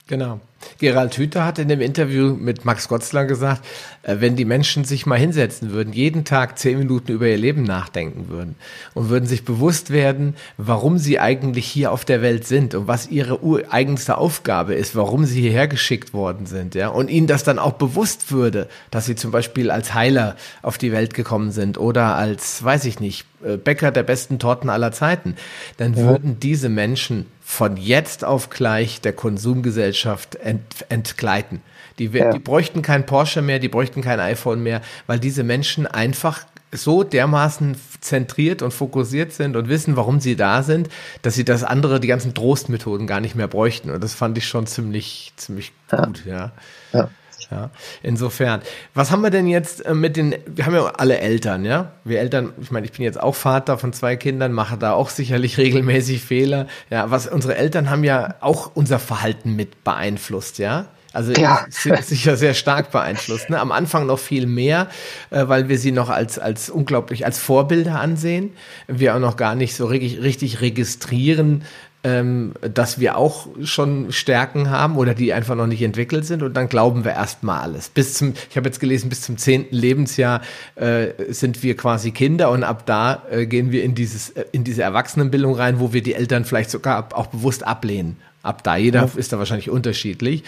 Genau. 0.09 0.41
Gerald 0.79 1.17
Hüther 1.17 1.45
hat 1.45 1.59
in 1.59 1.69
dem 1.69 1.81
Interview 1.81 2.35
mit 2.35 2.65
Max 2.65 2.89
Gotzler 2.89 3.27
gesagt, 3.27 3.65
äh, 4.03 4.17
wenn 4.21 4.37
die 4.37 4.45
Menschen 4.45 4.85
sich 4.85 5.07
mal 5.07 5.19
hinsetzen 5.19 5.71
würden, 5.71 5.93
jeden 5.93 6.25
Tag 6.25 6.59
zehn 6.59 6.79
Minuten 6.79 7.13
über 7.13 7.29
ihr 7.29 7.37
Leben 7.37 7.63
nachdenken 7.63 8.29
würden 8.29 8.57
und 8.95 9.11
würden 9.11 9.27
sich 9.27 9.45
bewusst 9.45 9.91
werden, 9.91 10.35
warum 10.57 10.99
sie 10.99 11.21
eigentlich 11.21 11.67
hier 11.67 11.93
auf 11.93 12.05
der 12.05 12.23
Welt 12.23 12.47
sind 12.47 12.75
und 12.75 12.89
was 12.89 13.09
ihre 13.09 13.39
eigenste 13.71 14.19
Aufgabe 14.19 14.75
ist, 14.75 14.97
warum 14.97 15.27
sie 15.27 15.43
hierher 15.43 15.69
geschickt 15.69 16.15
worden 16.15 16.47
sind, 16.47 16.75
ja, 16.75 16.89
und 16.89 17.11
ihnen 17.11 17.27
das 17.27 17.45
dann 17.45 17.59
auch 17.59 17.75
bewusst 17.75 18.33
würde, 18.33 18.69
dass 18.91 19.07
sie 19.07 19.15
zum 19.15 19.31
Beispiel 19.31 19.71
als 19.71 19.95
Heiler 19.95 20.37
auf 20.63 20.79
die 20.79 20.91
Welt 20.91 21.13
gekommen 21.13 21.51
sind 21.51 21.79
oder 21.79 22.17
als, 22.17 22.65
weiß 22.65 22.87
ich 22.87 22.99
nicht, 22.99 23.27
äh, 23.45 23.57
Bäcker 23.57 23.91
der 23.91 24.03
besten 24.03 24.39
Torten 24.39 24.71
aller 24.71 24.91
Zeiten, 24.91 25.37
dann 25.77 25.95
ja. 25.95 26.05
würden 26.05 26.41
diese 26.41 26.69
Menschen 26.69 27.27
von 27.51 27.79
jetzt 27.79 28.27
auf 28.27 28.51
gleich 28.51 29.01
der 29.01 29.15
Konsumgesellschaft 29.15 30.35
ent, 30.35 30.85
entgleiten. 30.91 31.63
Die, 31.99 32.05
ja. 32.05 32.31
die 32.31 32.39
bräuchten 32.39 32.83
kein 32.83 33.07
Porsche 33.07 33.41
mehr, 33.41 33.59
die 33.59 33.71
bräuchten 33.71 34.03
kein 34.03 34.21
iPhone 34.21 34.63
mehr, 34.63 34.83
weil 35.07 35.19
diese 35.19 35.45
Menschen 35.45 35.87
einfach 35.87 36.45
so 36.73 37.05
dermaßen 37.05 37.75
zentriert 38.03 38.61
und 38.61 38.73
fokussiert 38.73 39.33
sind 39.33 39.57
und 39.57 39.71
wissen, 39.71 39.97
warum 39.97 40.21
sie 40.21 40.37
da 40.37 40.63
sind, 40.63 40.91
dass 41.23 41.37
sie 41.37 41.45
das 41.47 41.65
andere, 41.65 42.01
die 42.01 42.07
ganzen 42.07 42.35
Trostmethoden 42.35 43.07
gar 43.07 43.21
nicht 43.21 43.35
mehr 43.35 43.49
bräuchten. 43.49 43.91
Und 43.91 44.05
das 44.05 44.13
fand 44.13 44.37
ich 44.37 44.47
schon 44.47 44.67
ziemlich, 44.67 45.33
ziemlich 45.37 45.73
gut, 45.91 46.27
ja. 46.27 46.53
ja. 46.93 47.09
Ja, 47.51 47.71
insofern. 48.03 48.61
Was 48.95 49.11
haben 49.11 49.23
wir 49.23 49.31
denn 49.31 49.47
jetzt 49.47 49.85
äh, 49.87 49.95
mit 49.95 50.17
den, 50.17 50.35
wir 50.47 50.67
haben 50.67 50.75
ja 50.75 50.87
alle 50.87 51.19
Eltern, 51.19 51.65
ja? 51.65 51.93
Wir 52.05 52.21
Eltern, 52.21 52.53
ich 52.61 52.71
meine, 52.71 52.87
ich 52.87 52.93
bin 52.93 53.03
jetzt 53.05 53.21
auch 53.21 53.35
Vater 53.35 53.79
von 53.79 53.93
zwei 53.93 54.17
Kindern, 54.17 54.53
mache 54.53 54.77
da 54.77 54.93
auch 54.93 55.11
sicherlich 55.11 55.59
regelmäßig 55.59 56.23
Fehler. 56.23 56.67
Ja, 56.91 57.11
was 57.11 57.27
unsere 57.27 57.57
Eltern 57.57 57.91
haben 57.91 58.05
ja 58.05 58.35
auch 58.41 58.71
unser 58.75 58.99
Verhalten 58.99 59.57
mit 59.57 59.85
beeinflusst, 59.85 60.59
ja? 60.59 60.87
Also 61.13 61.33
ja. 61.33 61.67
sicher 61.71 62.37
sehr 62.37 62.55
stark 62.55 62.91
beeinflusst. 62.91 63.51
Ne? 63.51 63.59
Am 63.59 63.73
Anfang 63.73 64.07
noch 64.07 64.19
viel 64.19 64.47
mehr, 64.47 64.89
äh, 65.31 65.49
weil 65.49 65.69
wir 65.69 65.79
sie 65.79 65.91
noch 65.91 66.11
als, 66.11 66.39
als 66.39 66.69
unglaublich 66.71 67.25
als 67.25 67.39
Vorbilder 67.39 67.99
ansehen. 67.99 68.53
Wir 68.87 69.15
auch 69.15 69.21
noch 69.21 69.37
gar 69.37 69.55
nicht 69.55 69.75
so 69.75 69.87
richtig, 69.87 70.23
richtig 70.23 70.61
registrieren, 70.61 71.65
ähm, 72.05 72.53
dass 72.61 73.01
wir 73.01 73.17
auch 73.17 73.49
schon 73.65 74.13
Stärken 74.13 74.71
haben 74.71 74.97
oder 74.97 75.15
die 75.15 75.33
einfach 75.33 75.57
noch 75.57 75.67
nicht 75.67 75.83
entwickelt 75.83 76.25
sind 76.25 76.43
und 76.43 76.55
dann 76.55 76.69
glauben 76.69 77.05
wir 77.05 77.13
erstmal 77.13 77.61
alles. 77.61 77.89
Bis 77.89 78.15
zum, 78.15 78.35
ich 78.51 78.57
habe 78.57 78.69
jetzt 78.69 78.79
gelesen, 78.79 79.09
bis 79.09 79.23
zum 79.23 79.37
zehnten 79.37 79.75
Lebensjahr 79.75 80.41
äh, 80.77 81.09
sind 81.29 81.63
wir 81.63 81.77
quasi 81.77 82.13
Kinder 82.13 82.51
und 82.51 82.63
ab 82.63 82.87
da 82.87 83.25
äh, 83.31 83.47
gehen 83.47 83.73
wir 83.73 83.83
in 83.83 83.95
dieses 83.95 84.31
äh, 84.31 84.45
in 84.53 84.63
diese 84.63 84.83
Erwachsenenbildung 84.83 85.55
rein, 85.55 85.81
wo 85.81 85.93
wir 85.93 86.03
die 86.03 86.15
Eltern 86.15 86.45
vielleicht 86.45 86.71
sogar 86.71 87.09
auch 87.15 87.27
bewusst 87.27 87.67
ablehnen. 87.67 88.17
Ab 88.43 88.63
da, 88.63 88.77
jeder 88.77 89.01
ja. 89.01 89.11
ist 89.17 89.33
da 89.33 89.39
wahrscheinlich 89.39 89.69
unterschiedlich. 89.69 90.45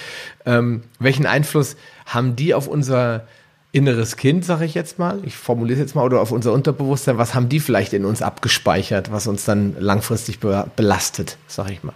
Ähm, 0.47 0.85
welchen 1.01 1.27
Einfluss 1.27 1.77
haben 2.07 2.37
die 2.37 2.55
auf 2.55 2.69
unser 2.69 3.27
inneres 3.73 4.17
Kind, 4.17 4.45
sage 4.45 4.65
ich 4.65 4.75
jetzt 4.75 4.99
mal, 4.99 5.21
ich 5.25 5.37
formuliere 5.37 5.75
es 5.75 5.81
jetzt 5.81 5.95
mal, 5.95 6.05
oder 6.05 6.21
auf 6.21 6.33
unser 6.33 6.53
Unterbewusstsein, 6.53 7.19
was 7.19 7.35
haben 7.35 7.49
die 7.49 7.61
vielleicht 7.61 7.93
in 7.93 8.05
uns 8.05 8.23
abgespeichert, 8.23 9.13
was 9.13 9.27
uns 9.27 9.45
dann 9.45 9.77
langfristig 9.79 10.41
be 10.41 10.67
belastet, 10.77 11.37
sage 11.47 11.73
ich 11.73 11.85
mal. 11.85 11.95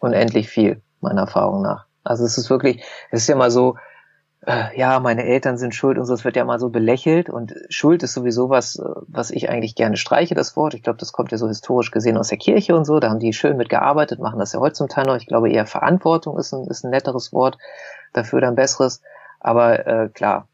Unendlich 0.00 0.48
viel, 0.48 0.80
meiner 1.00 1.22
Erfahrung 1.22 1.62
nach. 1.62 1.86
Also 2.04 2.24
es 2.24 2.38
ist 2.38 2.50
wirklich, 2.50 2.82
es 3.10 3.22
ist 3.22 3.28
ja 3.28 3.36
mal 3.36 3.50
so, 3.50 3.76
äh, 4.46 4.78
ja, 4.78 5.00
meine 5.00 5.24
Eltern 5.24 5.58
sind 5.58 5.74
schuld 5.74 5.98
und 5.98 6.04
so, 6.04 6.14
es 6.14 6.24
wird 6.24 6.36
ja 6.36 6.44
mal 6.44 6.60
so 6.60 6.68
belächelt 6.68 7.28
und 7.28 7.54
Schuld 7.70 8.02
ist 8.02 8.14
sowieso 8.14 8.50
was, 8.50 8.76
äh, 8.76 8.84
was 9.06 9.30
ich 9.30 9.48
eigentlich 9.48 9.74
gerne 9.74 9.96
streiche, 9.96 10.34
das 10.34 10.56
Wort. 10.56 10.74
Ich 10.74 10.82
glaube, 10.82 10.98
das 10.98 11.12
kommt 11.12 11.32
ja 11.32 11.38
so 11.38 11.48
historisch 11.48 11.90
gesehen 11.90 12.16
aus 12.16 12.28
der 12.28 12.38
Kirche 12.38 12.76
und 12.76 12.84
so, 12.84 13.00
da 13.00 13.10
haben 13.10 13.18
die 13.18 13.32
schön 13.32 13.56
mitgearbeitet, 13.56 14.20
machen 14.20 14.38
das 14.38 14.52
ja 14.52 14.60
heute 14.60 14.74
zum 14.74 14.88
Teil 14.88 15.06
noch. 15.06 15.16
Ich 15.16 15.26
glaube 15.26 15.50
eher 15.50 15.66
Verantwortung 15.66 16.38
ist 16.38 16.52
ein, 16.52 16.66
ist 16.68 16.84
ein 16.84 16.90
netteres 16.90 17.32
Wort, 17.32 17.58
dafür 18.12 18.40
dann 18.40 18.54
besseres. 18.54 19.00
Aber 19.40 19.86
äh, 19.86 20.08
klar, 20.08 20.48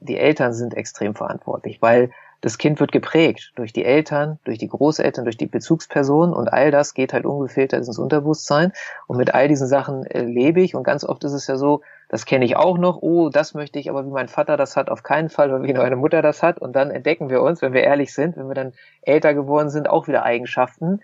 die 0.00 0.18
Eltern 0.18 0.52
sind 0.52 0.74
extrem 0.74 1.14
verantwortlich, 1.14 1.80
weil 1.80 2.10
das 2.40 2.58
Kind 2.58 2.80
wird 2.80 2.92
geprägt 2.92 3.52
durch 3.56 3.72
die 3.72 3.84
Eltern, 3.84 4.38
durch 4.44 4.58
die 4.58 4.68
Großeltern, 4.68 5.24
durch 5.24 5.36
die 5.36 5.46
Bezugspersonen 5.46 6.34
und 6.34 6.52
all 6.52 6.70
das 6.70 6.94
geht 6.94 7.12
halt 7.12 7.24
ungefiltert 7.24 7.86
ins 7.86 7.98
Unterbewusstsein. 7.98 8.72
Und 9.06 9.16
mit 9.16 9.34
all 9.34 9.48
diesen 9.48 9.66
Sachen 9.66 10.04
äh, 10.04 10.22
lebe 10.22 10.60
ich 10.60 10.74
und 10.74 10.82
ganz 10.82 11.02
oft 11.04 11.24
ist 11.24 11.32
es 11.32 11.46
ja 11.46 11.56
so, 11.56 11.80
das 12.08 12.26
kenne 12.26 12.44
ich 12.44 12.56
auch 12.56 12.78
noch, 12.78 12.98
oh, 13.00 13.30
das 13.30 13.54
möchte 13.54 13.78
ich, 13.78 13.90
aber 13.90 14.04
wie 14.06 14.10
mein 14.10 14.28
Vater 14.28 14.56
das 14.56 14.76
hat, 14.76 14.90
auf 14.90 15.02
keinen 15.02 15.30
Fall, 15.30 15.50
weil 15.50 15.62
wie 15.62 15.72
meine 15.72 15.96
Mutter 15.96 16.22
das 16.22 16.42
hat. 16.42 16.58
Und 16.58 16.76
dann 16.76 16.90
entdecken 16.90 17.30
wir 17.30 17.42
uns, 17.42 17.62
wenn 17.62 17.72
wir 17.72 17.82
ehrlich 17.82 18.12
sind, 18.12 18.36
wenn 18.36 18.48
wir 18.48 18.54
dann 18.54 18.74
älter 19.02 19.34
geworden 19.34 19.70
sind, 19.70 19.88
auch 19.88 20.06
wieder 20.06 20.22
Eigenschaften, 20.22 21.00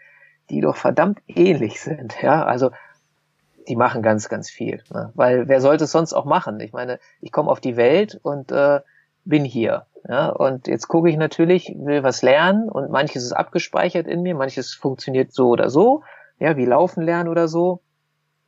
die 0.50 0.60
doch 0.60 0.76
verdammt 0.76 1.20
ähnlich 1.26 1.80
sind. 1.80 2.20
Ja, 2.22 2.44
also 2.44 2.70
die 3.68 3.76
machen 3.76 4.02
ganz, 4.02 4.28
ganz 4.28 4.50
viel. 4.50 4.82
Ne? 4.92 5.10
Weil 5.14 5.48
wer 5.48 5.60
sollte 5.60 5.84
es 5.84 5.92
sonst 5.92 6.12
auch 6.12 6.24
machen? 6.24 6.60
Ich 6.60 6.72
meine, 6.72 6.98
ich 7.20 7.32
komme 7.32 7.50
auf 7.50 7.60
die 7.60 7.76
Welt 7.76 8.18
und 8.22 8.52
äh, 8.52 8.80
bin 9.24 9.44
hier. 9.44 9.86
Ja, 10.08 10.30
und 10.30 10.66
jetzt 10.66 10.88
gucke 10.88 11.08
ich 11.08 11.16
natürlich, 11.16 11.74
will 11.78 12.02
was 12.02 12.22
lernen 12.22 12.68
und 12.68 12.90
manches 12.90 13.22
ist 13.22 13.32
abgespeichert 13.32 14.08
in 14.08 14.22
mir, 14.22 14.34
manches 14.34 14.74
funktioniert 14.74 15.32
so 15.32 15.48
oder 15.48 15.70
so, 15.70 16.02
ja, 16.40 16.56
wie 16.56 16.64
laufen 16.64 17.04
lernen 17.04 17.28
oder 17.28 17.46
so. 17.46 17.82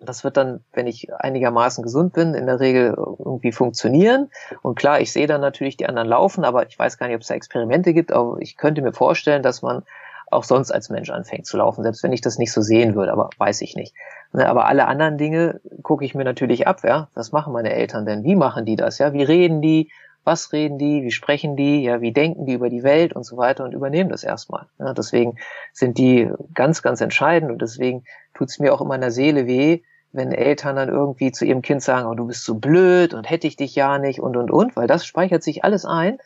Das 0.00 0.24
wird 0.24 0.36
dann, 0.36 0.64
wenn 0.72 0.88
ich 0.88 1.14
einigermaßen 1.14 1.82
gesund 1.84 2.12
bin, 2.12 2.34
in 2.34 2.46
der 2.46 2.58
Regel 2.58 2.94
irgendwie 2.96 3.52
funktionieren. 3.52 4.30
Und 4.62 4.74
klar, 4.74 5.00
ich 5.00 5.12
sehe 5.12 5.28
dann 5.28 5.40
natürlich 5.40 5.76
die 5.76 5.86
anderen 5.86 6.08
laufen, 6.08 6.44
aber 6.44 6.66
ich 6.66 6.76
weiß 6.76 6.98
gar 6.98 7.06
nicht, 7.06 7.14
ob 7.14 7.22
es 7.22 7.28
da 7.28 7.34
Experimente 7.34 7.94
gibt, 7.94 8.12
aber 8.12 8.38
ich 8.40 8.56
könnte 8.56 8.82
mir 8.82 8.92
vorstellen, 8.92 9.42
dass 9.42 9.62
man 9.62 9.84
auch 10.30 10.44
sonst 10.44 10.72
als 10.72 10.90
Mensch 10.90 11.10
anfängt 11.10 11.46
zu 11.46 11.56
laufen, 11.56 11.84
selbst 11.84 12.02
wenn 12.02 12.12
ich 12.12 12.20
das 12.20 12.38
nicht 12.38 12.52
so 12.52 12.60
sehen 12.60 12.94
würde, 12.96 13.12
aber 13.12 13.30
weiß 13.38 13.60
ich 13.62 13.76
nicht. 13.76 13.94
Ne, 14.34 14.48
aber 14.48 14.66
alle 14.66 14.86
anderen 14.86 15.16
Dinge 15.16 15.60
gucke 15.82 16.04
ich 16.04 16.14
mir 16.14 16.24
natürlich 16.24 16.66
ab, 16.66 16.80
ja. 16.82 17.08
Was 17.14 17.32
machen 17.32 17.52
meine 17.52 17.72
Eltern 17.72 18.04
denn? 18.04 18.24
Wie 18.24 18.34
machen 18.36 18.64
die 18.64 18.76
das? 18.76 18.98
Ja, 18.98 19.12
wie 19.12 19.22
reden 19.22 19.62
die? 19.62 19.90
was 20.24 20.52
reden 20.52 20.78
die, 20.78 21.02
wie 21.02 21.10
sprechen 21.10 21.54
die, 21.54 21.82
ja, 21.82 22.00
wie 22.00 22.12
denken 22.12 22.46
die 22.46 22.54
über 22.54 22.70
die 22.70 22.82
Welt 22.82 23.12
und 23.12 23.24
so 23.24 23.36
weiter 23.36 23.64
und 23.64 23.72
übernehmen 23.72 24.10
das 24.10 24.24
erstmal. 24.24 24.66
Ja, 24.78 24.94
deswegen 24.94 25.36
sind 25.72 25.98
die 25.98 26.30
ganz, 26.54 26.82
ganz 26.82 27.00
entscheidend 27.00 27.52
und 27.52 27.60
deswegen 27.60 28.04
tut 28.32 28.48
es 28.48 28.58
mir 28.58 28.72
auch 28.72 28.80
in 28.80 29.00
der 29.00 29.10
Seele 29.10 29.46
weh, 29.46 29.82
wenn 30.12 30.32
Eltern 30.32 30.76
dann 30.76 30.88
irgendwie 30.88 31.30
zu 31.30 31.44
ihrem 31.44 31.60
Kind 31.60 31.82
sagen, 31.82 32.08
oh, 32.08 32.14
du 32.14 32.26
bist 32.26 32.44
so 32.44 32.54
blöd 32.54 33.12
und 33.12 33.28
hätte 33.28 33.46
ich 33.46 33.56
dich 33.56 33.74
ja 33.74 33.98
nicht 33.98 34.20
und 34.20 34.36
und 34.36 34.50
und, 34.50 34.76
weil 34.76 34.86
das 34.86 35.04
speichert 35.04 35.42
sich 35.42 35.62
alles 35.62 35.84
ein 35.84 36.18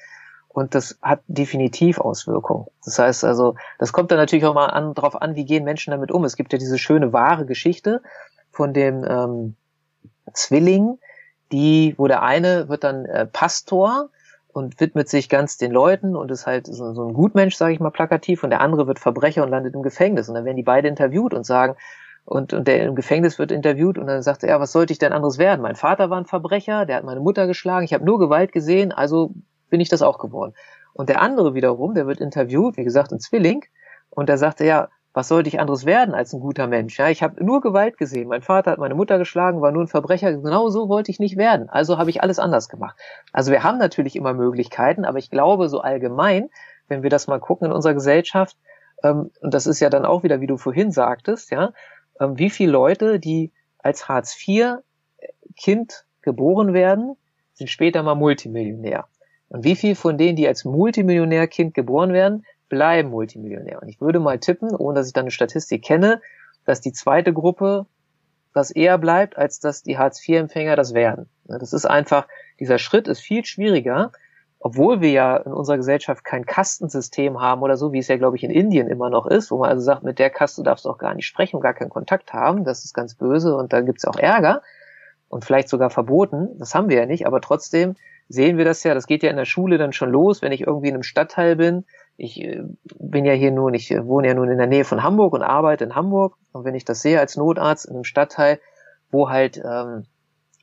und 0.48 0.74
das 0.74 0.98
hat 1.02 1.20
definitiv 1.26 2.00
Auswirkungen. 2.00 2.66
Das 2.84 2.98
heißt 2.98 3.24
also, 3.24 3.54
das 3.78 3.92
kommt 3.92 4.10
dann 4.10 4.18
natürlich 4.18 4.44
auch 4.44 4.54
mal 4.54 4.66
an, 4.66 4.94
drauf 4.94 5.20
an, 5.20 5.36
wie 5.36 5.44
gehen 5.44 5.64
Menschen 5.64 5.90
damit 5.90 6.10
um. 6.10 6.24
Es 6.24 6.36
gibt 6.36 6.52
ja 6.52 6.58
diese 6.58 6.78
schöne 6.78 7.12
wahre 7.12 7.46
Geschichte 7.46 8.02
von 8.50 8.72
dem 8.72 9.04
ähm, 9.08 9.54
Zwilling, 10.32 10.98
die, 11.52 11.94
wo 11.96 12.06
der 12.06 12.22
eine 12.22 12.68
wird 12.68 12.84
dann 12.84 13.04
äh, 13.06 13.26
Pastor 13.26 14.10
und 14.48 14.80
widmet 14.80 15.08
sich 15.08 15.28
ganz 15.28 15.58
den 15.58 15.70
Leuten 15.70 16.16
und 16.16 16.30
ist 16.30 16.46
halt 16.46 16.66
so, 16.66 16.92
so 16.92 17.06
ein 17.06 17.14
Gutmensch, 17.14 17.54
sage 17.54 17.74
ich 17.74 17.80
mal 17.80 17.90
plakativ, 17.90 18.42
und 18.42 18.50
der 18.50 18.60
andere 18.60 18.86
wird 18.86 18.98
Verbrecher 18.98 19.44
und 19.44 19.50
landet 19.50 19.74
im 19.74 19.82
Gefängnis. 19.82 20.28
Und 20.28 20.34
dann 20.34 20.44
werden 20.44 20.56
die 20.56 20.62
beide 20.62 20.88
interviewt 20.88 21.34
und 21.34 21.44
sagen, 21.44 21.76
und, 22.24 22.52
und 22.52 22.68
der 22.68 22.82
im 22.84 22.94
Gefängnis 22.94 23.38
wird 23.38 23.52
interviewt 23.52 23.96
und 23.96 24.06
dann 24.06 24.22
sagt 24.22 24.42
er, 24.42 24.50
ja, 24.50 24.60
was 24.60 24.72
sollte 24.72 24.92
ich 24.92 24.98
denn 24.98 25.12
anderes 25.12 25.38
werden? 25.38 25.62
Mein 25.62 25.76
Vater 25.76 26.10
war 26.10 26.18
ein 26.18 26.26
Verbrecher, 26.26 26.84
der 26.84 26.96
hat 26.96 27.04
meine 27.04 27.20
Mutter 27.20 27.46
geschlagen, 27.46 27.84
ich 27.84 27.94
habe 27.94 28.04
nur 28.04 28.18
Gewalt 28.18 28.52
gesehen, 28.52 28.92
also 28.92 29.32
bin 29.70 29.80
ich 29.80 29.88
das 29.88 30.02
auch 30.02 30.18
geworden. 30.18 30.54
Und 30.94 31.08
der 31.08 31.22
andere 31.22 31.54
wiederum, 31.54 31.94
der 31.94 32.06
wird 32.06 32.20
interviewt, 32.20 32.76
wie 32.76 32.84
gesagt, 32.84 33.12
ein 33.12 33.20
Zwilling, 33.20 33.64
und 34.10 34.28
der 34.28 34.38
sagte, 34.38 34.64
ja, 34.64 34.88
was 35.12 35.28
sollte 35.28 35.48
ich 35.48 35.58
anderes 35.58 35.84
werden 35.86 36.14
als 36.14 36.32
ein 36.32 36.40
guter 36.40 36.66
Mensch? 36.66 36.98
Ja, 36.98 37.08
ich 37.08 37.22
habe 37.22 37.42
nur 37.44 37.60
Gewalt 37.60 37.98
gesehen. 37.98 38.28
Mein 38.28 38.42
Vater 38.42 38.70
hat 38.70 38.78
meine 38.78 38.94
Mutter 38.94 39.18
geschlagen, 39.18 39.60
war 39.60 39.72
nur 39.72 39.82
ein 39.82 39.88
Verbrecher. 39.88 40.32
Genau 40.32 40.68
so 40.68 40.88
wollte 40.88 41.10
ich 41.10 41.18
nicht 41.18 41.36
werden. 41.36 41.68
Also 41.68 41.98
habe 41.98 42.10
ich 42.10 42.22
alles 42.22 42.38
anders 42.38 42.68
gemacht. 42.68 42.96
Also 43.32 43.50
wir 43.50 43.64
haben 43.64 43.78
natürlich 43.78 44.16
immer 44.16 44.34
Möglichkeiten, 44.34 45.04
aber 45.04 45.18
ich 45.18 45.30
glaube 45.30 45.68
so 45.68 45.80
allgemein, 45.80 46.50
wenn 46.88 47.02
wir 47.02 47.10
das 47.10 47.26
mal 47.26 47.40
gucken 47.40 47.66
in 47.66 47.72
unserer 47.72 47.94
Gesellschaft, 47.94 48.56
ähm, 49.02 49.30
und 49.40 49.54
das 49.54 49.66
ist 49.66 49.80
ja 49.80 49.90
dann 49.90 50.04
auch 50.04 50.22
wieder, 50.22 50.40
wie 50.40 50.46
du 50.46 50.56
vorhin 50.56 50.92
sagtest, 50.92 51.50
ja, 51.50 51.72
ähm, 52.20 52.38
wie 52.38 52.50
viele 52.50 52.72
Leute, 52.72 53.18
die 53.18 53.52
als 53.78 54.08
Hartz 54.08 54.36
IV 54.46 54.78
Kind 55.56 56.04
geboren 56.22 56.74
werden, 56.74 57.16
sind 57.54 57.70
später 57.70 58.02
mal 58.02 58.14
Multimillionär. 58.14 59.06
Und 59.48 59.64
wie 59.64 59.76
viel 59.76 59.94
von 59.94 60.18
denen, 60.18 60.36
die 60.36 60.46
als 60.46 60.64
Multimillionär 60.64 61.46
Kind 61.46 61.74
geboren 61.74 62.12
werden, 62.12 62.44
bleiben 62.68 63.10
Multimillionär. 63.10 63.80
Und 63.80 63.88
ich 63.88 64.00
würde 64.00 64.20
mal 64.20 64.38
tippen, 64.38 64.74
ohne 64.74 65.00
dass 65.00 65.06
ich 65.06 65.12
da 65.12 65.22
eine 65.22 65.30
Statistik 65.30 65.82
kenne, 65.82 66.20
dass 66.64 66.80
die 66.80 66.92
zweite 66.92 67.32
Gruppe 67.32 67.86
das 68.52 68.70
eher 68.70 68.98
bleibt, 68.98 69.38
als 69.38 69.60
dass 69.60 69.82
die 69.82 69.98
Hartz-IV-Empfänger 69.98 70.76
das 70.76 70.92
werden. 70.94 71.28
Das 71.44 71.72
ist 71.72 71.86
einfach, 71.86 72.26
dieser 72.60 72.78
Schritt 72.78 73.08
ist 73.08 73.20
viel 73.20 73.44
schwieriger, 73.44 74.12
obwohl 74.60 75.00
wir 75.00 75.10
ja 75.10 75.36
in 75.36 75.52
unserer 75.52 75.76
Gesellschaft 75.76 76.24
kein 76.24 76.44
Kastensystem 76.44 77.40
haben 77.40 77.62
oder 77.62 77.76
so, 77.76 77.92
wie 77.92 77.98
es 77.98 78.08
ja, 78.08 78.16
glaube 78.16 78.36
ich, 78.36 78.42
in 78.42 78.50
Indien 78.50 78.88
immer 78.88 79.08
noch 79.08 79.26
ist, 79.26 79.50
wo 79.50 79.58
man 79.58 79.70
also 79.70 79.82
sagt, 79.82 80.02
mit 80.02 80.18
der 80.18 80.30
Kaste 80.30 80.62
darfst 80.62 80.84
du 80.84 80.90
auch 80.90 80.98
gar 80.98 81.14
nicht 81.14 81.26
sprechen 81.26 81.56
und 81.56 81.62
gar 81.62 81.74
keinen 81.74 81.90
Kontakt 81.90 82.32
haben, 82.32 82.64
das 82.64 82.84
ist 82.84 82.92
ganz 82.92 83.14
böse 83.14 83.56
und 83.56 83.72
da 83.72 83.80
gibt's 83.80 84.04
auch 84.04 84.18
Ärger 84.18 84.62
und 85.28 85.44
vielleicht 85.44 85.68
sogar 85.68 85.90
verboten, 85.90 86.58
das 86.58 86.74
haben 86.74 86.88
wir 86.88 86.96
ja 86.96 87.06
nicht, 87.06 87.26
aber 87.26 87.40
trotzdem 87.40 87.94
sehen 88.28 88.58
wir 88.58 88.64
das 88.64 88.84
ja, 88.84 88.94
das 88.94 89.06
geht 89.06 89.22
ja 89.22 89.30
in 89.30 89.36
der 89.36 89.44
Schule 89.44 89.78
dann 89.78 89.92
schon 89.92 90.10
los, 90.10 90.42
wenn 90.42 90.52
ich 90.52 90.66
irgendwie 90.66 90.88
in 90.88 90.94
einem 90.94 91.02
Stadtteil 91.02 91.56
bin, 91.56 91.84
ich 92.18 92.42
äh, 92.42 92.64
bin 92.98 93.24
ja 93.24 93.32
hier 93.32 93.52
nun, 93.52 93.74
ich 93.74 93.90
äh, 93.92 94.04
wohne 94.04 94.26
ja 94.26 94.34
nun 94.34 94.50
in 94.50 94.58
der 94.58 94.66
Nähe 94.66 94.84
von 94.84 95.04
Hamburg 95.04 95.32
und 95.32 95.42
arbeite 95.42 95.84
in 95.84 95.94
Hamburg. 95.94 96.36
Und 96.52 96.64
wenn 96.64 96.74
ich 96.74 96.84
das 96.84 97.00
sehe 97.00 97.20
als 97.20 97.36
Notarzt 97.36 97.86
in 97.86 97.94
einem 97.94 98.04
Stadtteil, 98.04 98.58
wo 99.10 99.30
halt 99.30 99.62
ähm, 99.64 100.04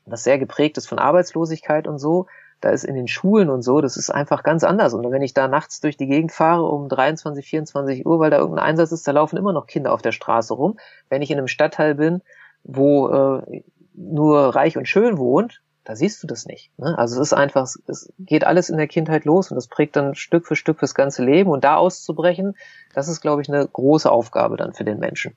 das 0.04 0.22
sehr 0.22 0.38
geprägt 0.38 0.76
ist 0.76 0.86
von 0.86 0.98
Arbeitslosigkeit 0.98 1.88
und 1.88 1.98
so, 1.98 2.26
da 2.60 2.70
ist 2.70 2.84
in 2.84 2.94
den 2.94 3.08
Schulen 3.08 3.48
und 3.48 3.62
so, 3.62 3.80
das 3.80 3.96
ist 3.96 4.10
einfach 4.10 4.42
ganz 4.42 4.64
anders. 4.64 4.92
Und 4.92 5.10
wenn 5.10 5.22
ich 5.22 5.32
da 5.32 5.48
nachts 5.48 5.80
durch 5.80 5.96
die 5.96 6.06
Gegend 6.06 6.30
fahre 6.30 6.64
um 6.64 6.90
23, 6.90 7.46
24 7.46 8.06
Uhr, 8.06 8.20
weil 8.20 8.30
da 8.30 8.38
irgendein 8.38 8.64
Einsatz 8.64 8.92
ist, 8.92 9.08
da 9.08 9.12
laufen 9.12 9.38
immer 9.38 9.54
noch 9.54 9.66
Kinder 9.66 9.92
auf 9.94 10.02
der 10.02 10.12
Straße 10.12 10.52
rum. 10.52 10.78
Wenn 11.08 11.22
ich 11.22 11.30
in 11.30 11.38
einem 11.38 11.48
Stadtteil 11.48 11.94
bin, 11.94 12.20
wo 12.64 13.08
äh, 13.08 13.62
nur 13.94 14.54
reich 14.54 14.76
und 14.76 14.88
schön 14.88 15.16
wohnt, 15.16 15.62
da 15.86 15.94
siehst 15.94 16.22
du 16.22 16.26
das 16.26 16.46
nicht. 16.46 16.70
Ne? 16.78 16.98
Also 16.98 17.20
es 17.20 17.28
ist 17.28 17.32
einfach, 17.32 17.62
es 17.86 18.12
geht 18.18 18.44
alles 18.44 18.68
in 18.68 18.76
der 18.76 18.88
Kindheit 18.88 19.24
los 19.24 19.50
und 19.50 19.54
das 19.54 19.68
prägt 19.68 19.94
dann 19.94 20.14
Stück 20.16 20.46
für 20.46 20.56
Stück 20.56 20.80
fürs 20.80 20.94
ganze 20.94 21.24
Leben 21.24 21.48
und 21.50 21.62
da 21.62 21.76
auszubrechen, 21.76 22.56
das 22.92 23.08
ist, 23.08 23.20
glaube 23.20 23.42
ich, 23.42 23.48
eine 23.48 23.66
große 23.66 24.10
Aufgabe 24.10 24.56
dann 24.56 24.74
für 24.74 24.84
den 24.84 24.98
Menschen. 24.98 25.34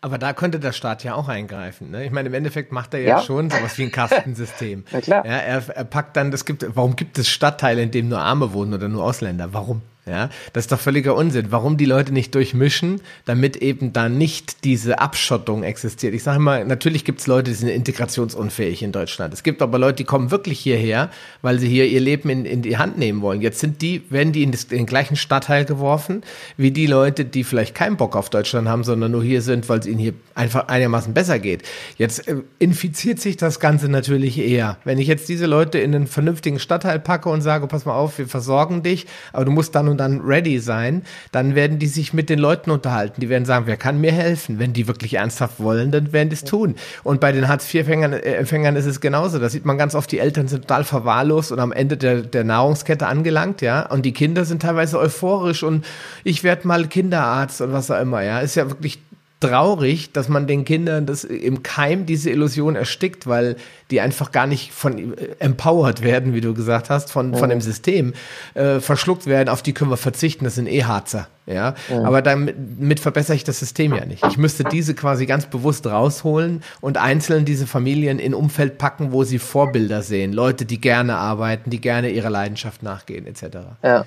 Aber 0.00 0.16
da 0.16 0.32
könnte 0.32 0.60
der 0.60 0.72
Staat 0.72 1.02
ja 1.02 1.14
auch 1.14 1.28
eingreifen. 1.28 1.90
Ne? 1.90 2.04
Ich 2.04 2.12
meine, 2.12 2.28
im 2.28 2.34
Endeffekt 2.34 2.72
macht 2.72 2.94
er 2.94 3.00
ja, 3.00 3.16
ja. 3.16 3.22
schon 3.22 3.50
sowas 3.50 3.76
wie 3.78 3.82
ein 3.82 3.92
Kastensystem. 3.92 4.84
Na 4.92 5.00
klar. 5.00 5.26
Ja, 5.26 5.32
er, 5.32 5.68
er 5.68 5.84
packt 5.84 6.16
dann, 6.16 6.30
das 6.30 6.44
gibt, 6.44 6.64
warum 6.74 6.94
gibt 6.94 7.18
es 7.18 7.28
Stadtteile, 7.28 7.82
in 7.82 7.90
denen 7.90 8.08
nur 8.08 8.20
Arme 8.20 8.52
wohnen 8.52 8.72
oder 8.72 8.88
nur 8.88 9.04
Ausländer? 9.04 9.52
Warum? 9.52 9.82
Ja, 10.06 10.30
das 10.54 10.64
ist 10.64 10.72
doch 10.72 10.80
völliger 10.80 11.14
Unsinn. 11.14 11.48
Warum 11.50 11.76
die 11.76 11.84
Leute 11.84 12.12
nicht 12.12 12.34
durchmischen, 12.34 13.02
damit 13.26 13.56
eben 13.56 13.92
da 13.92 14.08
nicht 14.08 14.64
diese 14.64 14.98
Abschottung 14.98 15.62
existiert. 15.62 16.14
Ich 16.14 16.22
sage 16.22 16.38
immer, 16.38 16.64
natürlich 16.64 17.04
gibt 17.04 17.20
es 17.20 17.26
Leute, 17.26 17.50
die 17.50 17.56
sind 17.56 17.68
integrationsunfähig 17.68 18.82
in 18.82 18.92
Deutschland. 18.92 19.34
Es 19.34 19.42
gibt 19.42 19.60
aber 19.60 19.78
Leute, 19.78 19.96
die 19.96 20.04
kommen 20.04 20.30
wirklich 20.30 20.58
hierher, 20.58 21.10
weil 21.42 21.58
sie 21.58 21.68
hier 21.68 21.86
ihr 21.86 22.00
Leben 22.00 22.30
in, 22.30 22.46
in 22.46 22.62
die 22.62 22.78
Hand 22.78 22.96
nehmen 22.96 23.20
wollen. 23.20 23.42
Jetzt 23.42 23.60
sind 23.60 23.82
die, 23.82 24.02
werden 24.10 24.32
die 24.32 24.42
in, 24.42 24.52
das, 24.52 24.64
in 24.64 24.78
den 24.78 24.86
gleichen 24.86 25.16
Stadtteil 25.16 25.66
geworfen, 25.66 26.22
wie 26.56 26.70
die 26.70 26.86
Leute, 26.86 27.26
die 27.26 27.44
vielleicht 27.44 27.74
keinen 27.74 27.98
Bock 27.98 28.16
auf 28.16 28.30
Deutschland 28.30 28.68
haben, 28.68 28.84
sondern 28.84 29.12
nur 29.12 29.22
hier 29.22 29.42
sind, 29.42 29.68
weil 29.68 29.80
es 29.80 29.86
ihnen 29.86 29.98
hier 29.98 30.14
einfach 30.34 30.68
einigermaßen 30.68 31.12
besser 31.12 31.38
geht. 31.38 31.62
Jetzt 31.98 32.26
äh, 32.26 32.36
infiziert 32.58 33.20
sich 33.20 33.36
das 33.36 33.60
Ganze 33.60 33.90
natürlich 33.90 34.38
eher. 34.38 34.78
Wenn 34.84 34.98
ich 34.98 35.08
jetzt 35.08 35.28
diese 35.28 35.44
Leute 35.44 35.78
in 35.78 35.94
einen 35.94 36.06
vernünftigen 36.06 36.58
Stadtteil 36.58 36.98
packe 36.98 37.28
und 37.28 37.42
sage, 37.42 37.66
pass 37.66 37.84
mal 37.84 37.94
auf, 37.94 38.16
wir 38.16 38.26
versorgen 38.26 38.82
dich, 38.82 39.06
aber 39.34 39.44
du 39.44 39.50
musst 39.50 39.74
dann 39.74 39.89
und 39.90 39.98
dann 39.98 40.20
ready 40.20 40.58
sein, 40.58 41.02
dann 41.32 41.54
werden 41.54 41.78
die 41.78 41.86
sich 41.86 42.12
mit 42.12 42.30
den 42.30 42.38
Leuten 42.38 42.70
unterhalten. 42.70 43.20
Die 43.20 43.28
werden 43.28 43.44
sagen, 43.44 43.66
wer 43.66 43.76
kann 43.76 44.00
mir 44.00 44.12
helfen? 44.12 44.58
Wenn 44.58 44.72
die 44.72 44.88
wirklich 44.88 45.14
ernsthaft 45.14 45.60
wollen, 45.60 45.90
dann 45.90 46.12
werden 46.12 46.28
die 46.28 46.34
es 46.34 46.44
tun. 46.44 46.76
Und 47.02 47.20
bei 47.20 47.32
den 47.32 47.48
Hartz-IV-Empfängern 47.48 48.76
äh, 48.76 48.78
ist 48.78 48.86
es 48.86 49.00
genauso. 49.00 49.38
Da 49.38 49.48
sieht 49.48 49.64
man 49.64 49.78
ganz 49.78 49.94
oft, 49.94 50.10
die 50.12 50.18
Eltern 50.18 50.48
sind 50.48 50.62
total 50.62 50.84
verwahrlost 50.84 51.52
und 51.52 51.60
am 51.60 51.72
Ende 51.72 51.96
der, 51.96 52.22
der 52.22 52.44
Nahrungskette 52.44 53.06
angelangt, 53.06 53.60
ja. 53.60 53.86
Und 53.86 54.06
die 54.06 54.12
Kinder 54.12 54.44
sind 54.44 54.62
teilweise 54.62 54.98
euphorisch 54.98 55.62
und 55.62 55.84
ich 56.24 56.44
werde 56.44 56.66
mal 56.66 56.86
Kinderarzt 56.86 57.60
und 57.60 57.72
was 57.72 57.90
auch 57.90 58.00
immer, 58.00 58.22
ja. 58.22 58.40
Ist 58.40 58.54
ja 58.54 58.68
wirklich 58.68 59.00
traurig, 59.40 60.12
dass 60.12 60.28
man 60.28 60.46
den 60.46 60.66
Kindern 60.66 61.06
das 61.06 61.24
im 61.24 61.62
Keim 61.62 62.04
diese 62.04 62.30
Illusion 62.30 62.76
erstickt, 62.76 63.26
weil 63.26 63.56
die 63.90 64.00
einfach 64.02 64.32
gar 64.32 64.46
nicht 64.46 64.72
von 64.72 65.16
äh, 65.16 65.28
empowered 65.38 66.02
werden, 66.02 66.34
wie 66.34 66.42
du 66.42 66.52
gesagt 66.52 66.90
hast, 66.90 67.10
von, 67.10 67.34
von 67.34 67.48
dem 67.48 67.62
System 67.62 68.12
äh, 68.54 68.80
verschluckt 68.80 69.26
werden, 69.26 69.48
auf 69.48 69.62
die 69.62 69.72
können 69.72 69.90
wir 69.90 69.96
verzichten, 69.96 70.44
das 70.44 70.54
sind 70.54 70.68
eh 70.68 70.84
Harzer. 70.84 71.26
Ja, 71.46 71.74
ja. 71.88 72.04
aber 72.04 72.22
damit 72.22 72.56
mit 72.78 73.00
verbessere 73.00 73.34
ich 73.34 73.42
das 73.42 73.58
System 73.58 73.92
ja 73.92 74.04
nicht. 74.04 74.24
Ich 74.26 74.36
müsste 74.36 74.62
diese 74.62 74.94
quasi 74.94 75.26
ganz 75.26 75.46
bewusst 75.46 75.84
rausholen 75.84 76.62
und 76.80 76.96
einzeln 76.96 77.44
diese 77.44 77.66
Familien 77.66 78.20
in 78.20 78.34
Umfeld 78.34 78.78
packen, 78.78 79.10
wo 79.10 79.24
sie 79.24 79.40
Vorbilder 79.40 80.02
sehen, 80.02 80.32
Leute, 80.32 80.64
die 80.64 80.80
gerne 80.80 81.16
arbeiten, 81.16 81.70
die 81.70 81.80
gerne 81.80 82.10
ihrer 82.10 82.30
Leidenschaft 82.30 82.84
nachgehen, 82.84 83.26
etc. 83.26 83.58
Ja, 83.82 84.06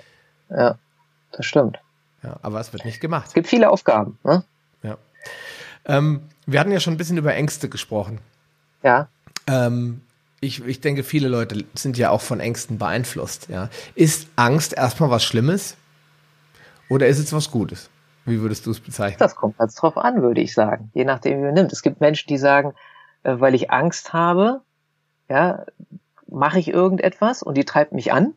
ja, 0.49 0.75
das 1.33 1.45
stimmt. 1.45 1.79
Ja, 2.23 2.37
aber 2.41 2.61
es 2.61 2.71
wird 2.71 2.85
nicht 2.85 3.01
gemacht. 3.01 3.27
Es 3.27 3.33
gibt 3.33 3.47
viele 3.47 3.69
Aufgaben. 3.69 4.17
Ne? 4.23 4.43
Ähm, 5.85 6.21
wir 6.45 6.59
hatten 6.59 6.71
ja 6.71 6.79
schon 6.79 6.93
ein 6.93 6.97
bisschen 6.97 7.17
über 7.17 7.33
Ängste 7.33 7.69
gesprochen. 7.69 8.19
Ja. 8.83 9.07
Ähm, 9.47 10.01
ich, 10.39 10.65
ich 10.65 10.81
denke, 10.81 11.03
viele 11.03 11.27
Leute 11.27 11.63
sind 11.73 11.97
ja 11.97 12.09
auch 12.09 12.21
von 12.21 12.39
Ängsten 12.39 12.77
beeinflusst. 12.77 13.47
Ja. 13.49 13.69
Ist 13.95 14.27
Angst 14.35 14.73
erstmal 14.73 15.09
was 15.09 15.23
Schlimmes 15.23 15.77
oder 16.89 17.07
ist 17.07 17.19
es 17.19 17.33
was 17.33 17.49
Gutes? 17.51 17.89
Wie 18.25 18.41
würdest 18.41 18.65
du 18.65 18.71
es 18.71 18.79
bezeichnen? 18.79 19.19
Das 19.19 19.35
kommt 19.35 19.57
ganz 19.57 19.75
drauf 19.75 19.97
an, 19.97 20.21
würde 20.21 20.41
ich 20.41 20.53
sagen. 20.53 20.91
Je 20.93 21.05
nachdem, 21.05 21.39
wie 21.39 21.45
man 21.45 21.53
nimmt. 21.53 21.73
Es 21.73 21.81
gibt 21.81 21.99
Menschen, 22.01 22.27
die 22.27 22.37
sagen, 22.37 22.73
äh, 23.23 23.35
weil 23.39 23.55
ich 23.55 23.71
Angst 23.71 24.13
habe, 24.13 24.61
ja, 25.29 25.65
mache 26.27 26.59
ich 26.59 26.69
irgendetwas 26.69 27.43
und 27.43 27.55
die 27.55 27.65
treibt 27.65 27.91
mich 27.91 28.11
an. 28.11 28.33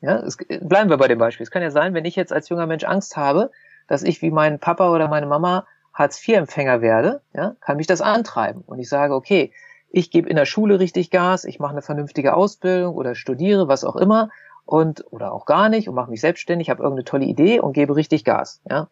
Ja, 0.00 0.16
es, 0.16 0.36
bleiben 0.36 0.88
wir 0.88 0.96
bei 0.96 1.08
dem 1.08 1.18
Beispiel. 1.18 1.44
Es 1.44 1.50
kann 1.50 1.62
ja 1.62 1.70
sein, 1.70 1.94
wenn 1.94 2.04
ich 2.04 2.16
jetzt 2.16 2.32
als 2.32 2.48
junger 2.48 2.66
Mensch 2.66 2.84
Angst 2.84 3.16
habe, 3.16 3.50
dass 3.86 4.02
ich 4.02 4.22
wie 4.22 4.30
mein 4.30 4.58
Papa 4.58 4.90
oder 4.90 5.08
meine 5.08 5.26
Mama 5.26 5.66
Hartz-IV-Empfänger 6.00 6.80
werde, 6.80 7.20
ja, 7.34 7.54
kann 7.60 7.76
mich 7.76 7.86
das 7.86 8.00
antreiben. 8.00 8.62
Und 8.66 8.78
ich 8.78 8.88
sage, 8.88 9.14
okay, 9.14 9.52
ich 9.90 10.10
gebe 10.10 10.28
in 10.28 10.36
der 10.36 10.46
Schule 10.46 10.80
richtig 10.80 11.10
Gas, 11.10 11.44
ich 11.44 11.58
mache 11.58 11.72
eine 11.72 11.82
vernünftige 11.82 12.34
Ausbildung 12.34 12.94
oder 12.94 13.14
studiere, 13.14 13.68
was 13.68 13.84
auch 13.84 13.96
immer, 13.96 14.30
und 14.64 15.04
oder 15.10 15.32
auch 15.32 15.46
gar 15.46 15.68
nicht 15.68 15.88
und 15.88 15.94
mache 15.94 16.10
mich 16.10 16.20
selbstständig, 16.20 16.70
habe 16.70 16.82
irgendeine 16.82 17.04
tolle 17.04 17.24
Idee 17.24 17.60
und 17.60 17.72
gebe 17.72 17.96
richtig 17.96 18.24
Gas. 18.24 18.60
Ja. 18.68 18.88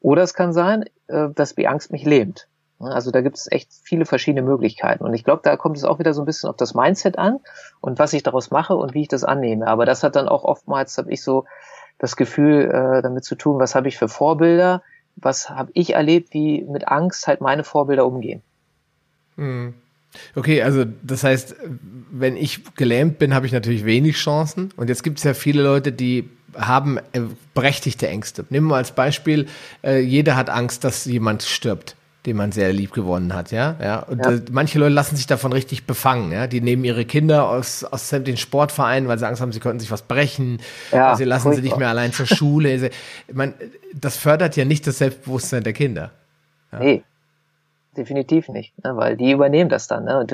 Oder 0.00 0.22
es 0.22 0.34
kann 0.34 0.52
sein, 0.52 0.84
äh, 1.08 1.30
dass 1.34 1.54
die 1.54 1.68
Angst 1.68 1.90
mich 1.90 2.04
lähmt. 2.04 2.48
Also 2.78 3.12
da 3.12 3.20
gibt 3.20 3.38
es 3.38 3.50
echt 3.50 3.72
viele 3.84 4.04
verschiedene 4.04 4.42
Möglichkeiten. 4.42 5.04
Und 5.04 5.14
ich 5.14 5.22
glaube, 5.22 5.42
da 5.44 5.56
kommt 5.56 5.76
es 5.76 5.84
auch 5.84 6.00
wieder 6.00 6.14
so 6.14 6.22
ein 6.22 6.26
bisschen 6.26 6.50
auf 6.50 6.56
das 6.56 6.74
Mindset 6.74 7.16
an 7.16 7.38
und 7.80 7.98
was 7.98 8.12
ich 8.12 8.24
daraus 8.24 8.50
mache 8.50 8.74
und 8.74 8.92
wie 8.92 9.02
ich 9.02 9.08
das 9.08 9.22
annehme. 9.22 9.68
Aber 9.68 9.86
das 9.86 10.02
hat 10.02 10.16
dann 10.16 10.28
auch 10.28 10.42
oftmals, 10.44 10.98
habe 10.98 11.12
ich 11.12 11.22
so 11.22 11.44
das 11.98 12.16
Gefühl, 12.16 12.70
äh, 12.70 13.02
damit 13.02 13.24
zu 13.24 13.36
tun, 13.36 13.60
was 13.60 13.76
habe 13.76 13.86
ich 13.88 13.96
für 13.96 14.08
Vorbilder, 14.08 14.82
was 15.16 15.50
habe 15.50 15.70
ich 15.74 15.94
erlebt, 15.94 16.34
wie 16.34 16.62
mit 16.62 16.88
Angst 16.88 17.26
halt 17.26 17.40
meine 17.40 17.64
Vorbilder 17.64 18.06
umgehen. 18.06 18.42
Hm. 19.36 19.74
Okay, 20.34 20.62
also 20.62 20.84
das 21.02 21.24
heißt, 21.24 21.56
wenn 22.10 22.36
ich 22.36 22.74
gelähmt 22.74 23.18
bin, 23.18 23.34
habe 23.34 23.46
ich 23.46 23.52
natürlich 23.52 23.84
wenig 23.84 24.16
Chancen. 24.16 24.70
Und 24.76 24.88
jetzt 24.88 25.02
gibt 25.02 25.18
es 25.18 25.24
ja 25.24 25.32
viele 25.32 25.62
Leute, 25.62 25.90
die 25.90 26.28
haben 26.54 26.98
äh, 26.98 27.22
berechtigte 27.54 28.08
Ängste. 28.08 28.44
Nehmen 28.50 28.68
wir 28.68 28.76
als 28.76 28.92
Beispiel, 28.92 29.46
äh, 29.82 30.00
jeder 30.00 30.36
hat 30.36 30.50
Angst, 30.50 30.84
dass 30.84 31.06
jemand 31.06 31.42
stirbt 31.42 31.96
den 32.26 32.36
man 32.36 32.52
sehr 32.52 32.72
lieb 32.72 32.92
gewonnen 32.92 33.34
hat, 33.34 33.50
ja, 33.50 33.76
ja. 33.82 33.98
Und 34.00 34.24
ja. 34.24 34.32
Äh, 34.32 34.42
manche 34.50 34.78
Leute 34.78 34.94
lassen 34.94 35.16
sich 35.16 35.26
davon 35.26 35.52
richtig 35.52 35.86
befangen, 35.86 36.30
ja. 36.30 36.46
Die 36.46 36.60
nehmen 36.60 36.84
ihre 36.84 37.04
Kinder 37.04 37.48
aus 37.48 37.84
aus 37.84 38.08
den 38.10 38.36
Sportvereinen, 38.36 39.08
weil 39.08 39.18
sie 39.18 39.26
Angst 39.26 39.42
haben, 39.42 39.52
sie 39.52 39.60
könnten 39.60 39.80
sich 39.80 39.90
was 39.90 40.02
brechen. 40.02 40.60
Ja, 40.92 41.16
sie 41.16 41.24
lassen 41.24 41.52
sie 41.52 41.62
nicht 41.62 41.76
mehr 41.76 41.88
allein 41.88 42.12
zur 42.12 42.26
Schule. 42.26 42.90
Man, 43.32 43.54
das 43.94 44.16
fördert 44.16 44.56
ja 44.56 44.64
nicht 44.64 44.86
das 44.86 44.98
Selbstbewusstsein 44.98 45.64
der 45.64 45.72
Kinder. 45.72 46.12
Ja. 46.70 46.78
Nee, 46.78 47.02
definitiv 47.96 48.48
nicht, 48.48 48.72
ne, 48.84 48.96
weil 48.96 49.16
die 49.16 49.32
übernehmen 49.32 49.70
das 49.70 49.88
dann. 49.88 50.04
Ne? 50.04 50.18
Und, 50.18 50.32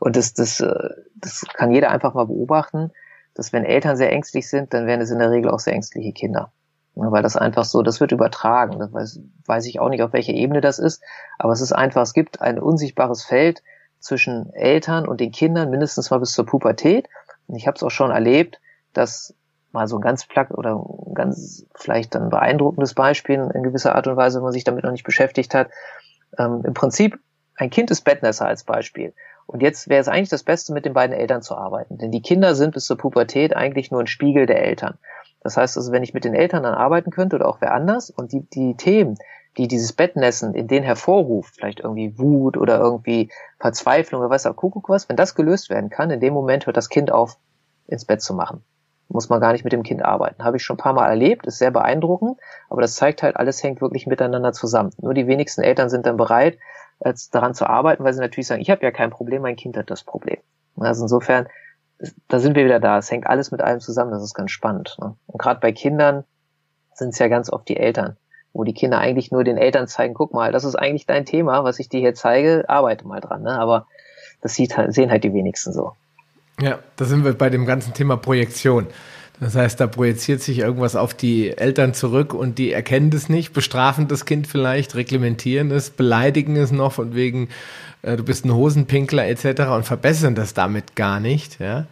und 0.00 0.16
das, 0.16 0.34
das, 0.34 0.60
äh, 0.60 0.90
das 1.14 1.44
kann 1.54 1.72
jeder 1.72 1.90
einfach 1.90 2.14
mal 2.14 2.26
beobachten, 2.26 2.90
dass 3.34 3.52
wenn 3.52 3.64
Eltern 3.64 3.96
sehr 3.96 4.12
ängstlich 4.12 4.48
sind, 4.48 4.74
dann 4.74 4.86
werden 4.86 5.00
es 5.00 5.10
in 5.10 5.18
der 5.18 5.30
Regel 5.30 5.50
auch 5.50 5.60
sehr 5.60 5.74
ängstliche 5.74 6.12
Kinder. 6.12 6.52
Ne, 6.98 7.12
weil 7.12 7.22
das 7.22 7.36
einfach 7.36 7.64
so, 7.64 7.82
das 7.82 8.00
wird 8.00 8.10
übertragen. 8.10 8.80
Das 8.80 8.92
weiß, 8.92 9.20
weiß 9.46 9.66
ich 9.66 9.78
auch 9.78 9.88
nicht, 9.88 10.02
auf 10.02 10.12
welcher 10.12 10.32
Ebene 10.32 10.60
das 10.60 10.80
ist, 10.80 11.00
aber 11.38 11.52
es 11.52 11.60
ist 11.60 11.72
einfach, 11.72 12.02
es 12.02 12.12
gibt 12.12 12.40
ein 12.40 12.58
unsichtbares 12.58 13.22
Feld 13.22 13.62
zwischen 14.00 14.52
Eltern 14.52 15.06
und 15.06 15.20
den 15.20 15.30
Kindern, 15.30 15.70
mindestens 15.70 16.10
mal 16.10 16.18
bis 16.18 16.32
zur 16.32 16.44
Pubertät. 16.44 17.08
Und 17.46 17.54
ich 17.54 17.68
habe 17.68 17.76
es 17.76 17.84
auch 17.84 17.90
schon 17.92 18.10
erlebt, 18.10 18.60
dass 18.94 19.36
mal 19.70 19.86
so 19.86 19.98
ein 19.98 20.00
ganz 20.00 20.26
plack 20.26 20.50
oder 20.50 20.74
ein 20.74 21.14
ganz 21.14 21.66
vielleicht 21.76 22.16
ein 22.16 22.30
beeindruckendes 22.30 22.94
Beispiel 22.94 23.48
in 23.54 23.62
gewisser 23.62 23.94
Art 23.94 24.08
und 24.08 24.16
Weise, 24.16 24.38
wenn 24.38 24.44
man 24.44 24.52
sich 24.52 24.64
damit 24.64 24.82
noch 24.82 24.90
nicht 24.90 25.04
beschäftigt 25.04 25.54
hat. 25.54 25.70
Ähm, 26.36 26.62
Im 26.64 26.74
Prinzip, 26.74 27.16
ein 27.54 27.70
Kind 27.70 27.92
ist 27.92 28.02
Bettnässer 28.02 28.46
als 28.46 28.64
Beispiel. 28.64 29.14
Und 29.46 29.62
jetzt 29.62 29.88
wäre 29.88 30.00
es 30.00 30.08
eigentlich 30.08 30.30
das 30.30 30.42
Beste, 30.42 30.72
mit 30.72 30.84
den 30.84 30.94
beiden 30.94 31.16
Eltern 31.16 31.42
zu 31.42 31.56
arbeiten. 31.56 31.96
Denn 31.96 32.10
die 32.10 32.22
Kinder 32.22 32.56
sind 32.56 32.74
bis 32.74 32.86
zur 32.86 32.98
Pubertät 32.98 33.54
eigentlich 33.54 33.92
nur 33.92 34.00
ein 34.00 34.08
Spiegel 34.08 34.46
der 34.46 34.64
Eltern. 34.64 34.98
Das 35.40 35.56
heißt 35.56 35.76
also, 35.76 35.92
wenn 35.92 36.02
ich 36.02 36.14
mit 36.14 36.24
den 36.24 36.34
Eltern 36.34 36.62
dann 36.62 36.74
arbeiten 36.74 37.10
könnte 37.10 37.36
oder 37.36 37.48
auch 37.48 37.60
wer 37.60 37.72
anders 37.72 38.10
und 38.10 38.32
die, 38.32 38.42
die 38.50 38.76
Themen, 38.76 39.16
die 39.56 39.68
dieses 39.68 39.92
Bettnässen 39.92 40.54
in 40.54 40.68
denen 40.68 40.84
hervorruft, 40.84 41.56
vielleicht 41.56 41.80
irgendwie 41.80 42.18
Wut 42.18 42.56
oder 42.56 42.78
irgendwie 42.78 43.30
Verzweiflung 43.58 44.20
oder 44.20 44.30
was 44.30 44.46
auch 44.46 44.56
Kuckuck 44.56 44.88
was, 44.88 45.08
wenn 45.08 45.16
das 45.16 45.34
gelöst 45.34 45.70
werden 45.70 45.90
kann, 45.90 46.10
in 46.10 46.20
dem 46.20 46.34
Moment 46.34 46.66
hört 46.66 46.76
das 46.76 46.88
Kind 46.88 47.10
auf, 47.10 47.38
ins 47.86 48.04
Bett 48.04 48.20
zu 48.20 48.34
machen. 48.34 48.64
Muss 49.08 49.30
man 49.30 49.40
gar 49.40 49.52
nicht 49.52 49.64
mit 49.64 49.72
dem 49.72 49.82
Kind 49.82 50.04
arbeiten. 50.04 50.44
Habe 50.44 50.58
ich 50.58 50.62
schon 50.62 50.74
ein 50.74 50.82
paar 50.82 50.92
Mal 50.92 51.08
erlebt, 51.08 51.46
ist 51.46 51.58
sehr 51.58 51.70
beeindruckend, 51.70 52.38
aber 52.68 52.82
das 52.82 52.94
zeigt 52.94 53.22
halt, 53.22 53.36
alles 53.36 53.62
hängt 53.62 53.80
wirklich 53.80 54.06
miteinander 54.06 54.52
zusammen. 54.52 54.90
Nur 55.00 55.14
die 55.14 55.26
wenigsten 55.26 55.62
Eltern 55.62 55.88
sind 55.88 56.04
dann 56.04 56.18
bereit, 56.18 56.58
daran 57.30 57.54
zu 57.54 57.66
arbeiten, 57.66 58.04
weil 58.04 58.12
sie 58.12 58.20
natürlich 58.20 58.46
sagen, 58.46 58.60
ich 58.60 58.70
habe 58.70 58.84
ja 58.84 58.90
kein 58.90 59.10
Problem, 59.10 59.42
mein 59.42 59.56
Kind 59.56 59.76
hat 59.76 59.90
das 59.90 60.04
Problem. 60.04 60.38
Also 60.76 61.04
insofern 61.04 61.48
da 62.28 62.38
sind 62.38 62.56
wir 62.56 62.64
wieder 62.64 62.80
da. 62.80 62.98
Es 62.98 63.10
hängt 63.10 63.26
alles 63.26 63.50
mit 63.50 63.60
allem 63.60 63.80
zusammen. 63.80 64.10
Das 64.10 64.22
ist 64.22 64.34
ganz 64.34 64.50
spannend. 64.50 64.96
Ne? 65.00 65.14
Und 65.26 65.38
gerade 65.38 65.60
bei 65.60 65.72
Kindern 65.72 66.24
sind 66.94 67.10
es 67.10 67.18
ja 67.18 67.28
ganz 67.28 67.50
oft 67.50 67.68
die 67.68 67.76
Eltern, 67.76 68.16
wo 68.52 68.64
die 68.64 68.74
Kinder 68.74 68.98
eigentlich 68.98 69.30
nur 69.30 69.44
den 69.44 69.56
Eltern 69.56 69.88
zeigen, 69.88 70.14
guck 70.14 70.32
mal, 70.32 70.52
das 70.52 70.64
ist 70.64 70.76
eigentlich 70.76 71.06
dein 71.06 71.24
Thema, 71.24 71.64
was 71.64 71.78
ich 71.78 71.88
dir 71.88 72.00
hier 72.00 72.14
zeige, 72.14 72.68
arbeite 72.68 73.06
mal 73.06 73.20
dran. 73.20 73.42
Ne? 73.42 73.58
Aber 73.58 73.86
das 74.40 74.54
sieht, 74.54 74.76
halt, 74.76 74.94
sehen 74.94 75.10
halt 75.10 75.24
die 75.24 75.32
wenigsten 75.32 75.72
so. 75.72 75.92
Ja, 76.60 76.80
da 76.96 77.04
sind 77.04 77.24
wir 77.24 77.34
bei 77.34 77.50
dem 77.50 77.66
ganzen 77.66 77.94
Thema 77.94 78.16
Projektion. 78.16 78.88
Das 79.40 79.54
heißt, 79.54 79.78
da 79.78 79.86
projiziert 79.86 80.42
sich 80.42 80.58
irgendwas 80.58 80.96
auf 80.96 81.14
die 81.14 81.56
Eltern 81.56 81.94
zurück 81.94 82.34
und 82.34 82.58
die 82.58 82.72
erkennen 82.72 83.10
das 83.10 83.28
nicht, 83.28 83.52
bestrafen 83.52 84.08
das 84.08 84.24
Kind 84.24 84.46
vielleicht, 84.46 84.96
reglementieren 84.96 85.70
es, 85.70 85.90
beleidigen 85.90 86.56
es 86.56 86.72
noch 86.72 86.92
von 86.92 87.14
wegen, 87.14 87.48
äh, 88.02 88.16
du 88.16 88.24
bist 88.24 88.44
ein 88.44 88.52
Hosenpinkler 88.52 89.28
etc. 89.28 89.62
und 89.70 89.84
verbessern 89.84 90.34
das 90.34 90.54
damit 90.54 90.96
gar 90.96 91.20
nicht. 91.20 91.60
Ja? 91.60 91.86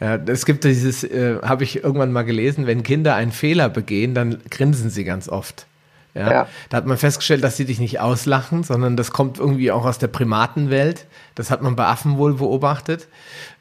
Äh, 0.00 0.18
es 0.26 0.44
gibt 0.44 0.64
dieses, 0.64 1.04
äh, 1.04 1.38
habe 1.42 1.64
ich 1.64 1.84
irgendwann 1.84 2.12
mal 2.12 2.24
gelesen, 2.24 2.66
wenn 2.66 2.82
Kinder 2.82 3.14
einen 3.14 3.32
Fehler 3.32 3.68
begehen, 3.68 4.14
dann 4.14 4.38
grinsen 4.50 4.90
sie 4.90 5.04
ganz 5.04 5.28
oft. 5.28 5.66
Ja? 6.14 6.30
ja? 6.30 6.48
Da 6.68 6.78
hat 6.78 6.86
man 6.86 6.96
festgestellt, 6.96 7.44
dass 7.44 7.56
sie 7.56 7.64
dich 7.64 7.78
nicht 7.78 8.00
auslachen, 8.00 8.64
sondern 8.64 8.96
das 8.96 9.12
kommt 9.12 9.38
irgendwie 9.38 9.70
auch 9.70 9.84
aus 9.84 9.98
der 9.98 10.08
Primatenwelt. 10.08 11.06
Das 11.36 11.52
hat 11.52 11.62
man 11.62 11.76
bei 11.76 11.86
Affen 11.86 12.18
wohl 12.18 12.34
beobachtet. 12.34 13.06